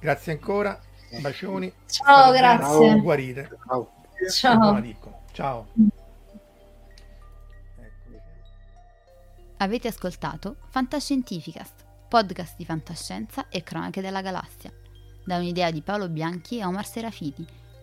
Grazie 0.00 0.32
ancora, 0.32 0.80
bacioni. 1.20 1.70
Ciao, 1.86 2.34
State 2.34 2.40
bene, 2.40 2.56
grazie. 2.56 3.00
Guarite. 3.00 3.48
Ciao. 4.30 4.80
Dicco. 4.80 5.20
Ciao. 5.32 5.68
Avete 9.58 9.88
ascoltato 9.88 10.56
Fantascientificast, 10.70 11.84
podcast 12.08 12.56
di 12.56 12.64
fantascienza 12.64 13.48
e 13.48 13.62
cronache 13.62 14.00
della 14.00 14.22
galassia, 14.22 14.72
da 15.24 15.36
un'idea 15.36 15.70
di 15.70 15.82
Paolo 15.82 16.08
Bianchi 16.08 16.58
e 16.58 16.64
Omar 16.64 16.86
Serafiti, 16.86 17.46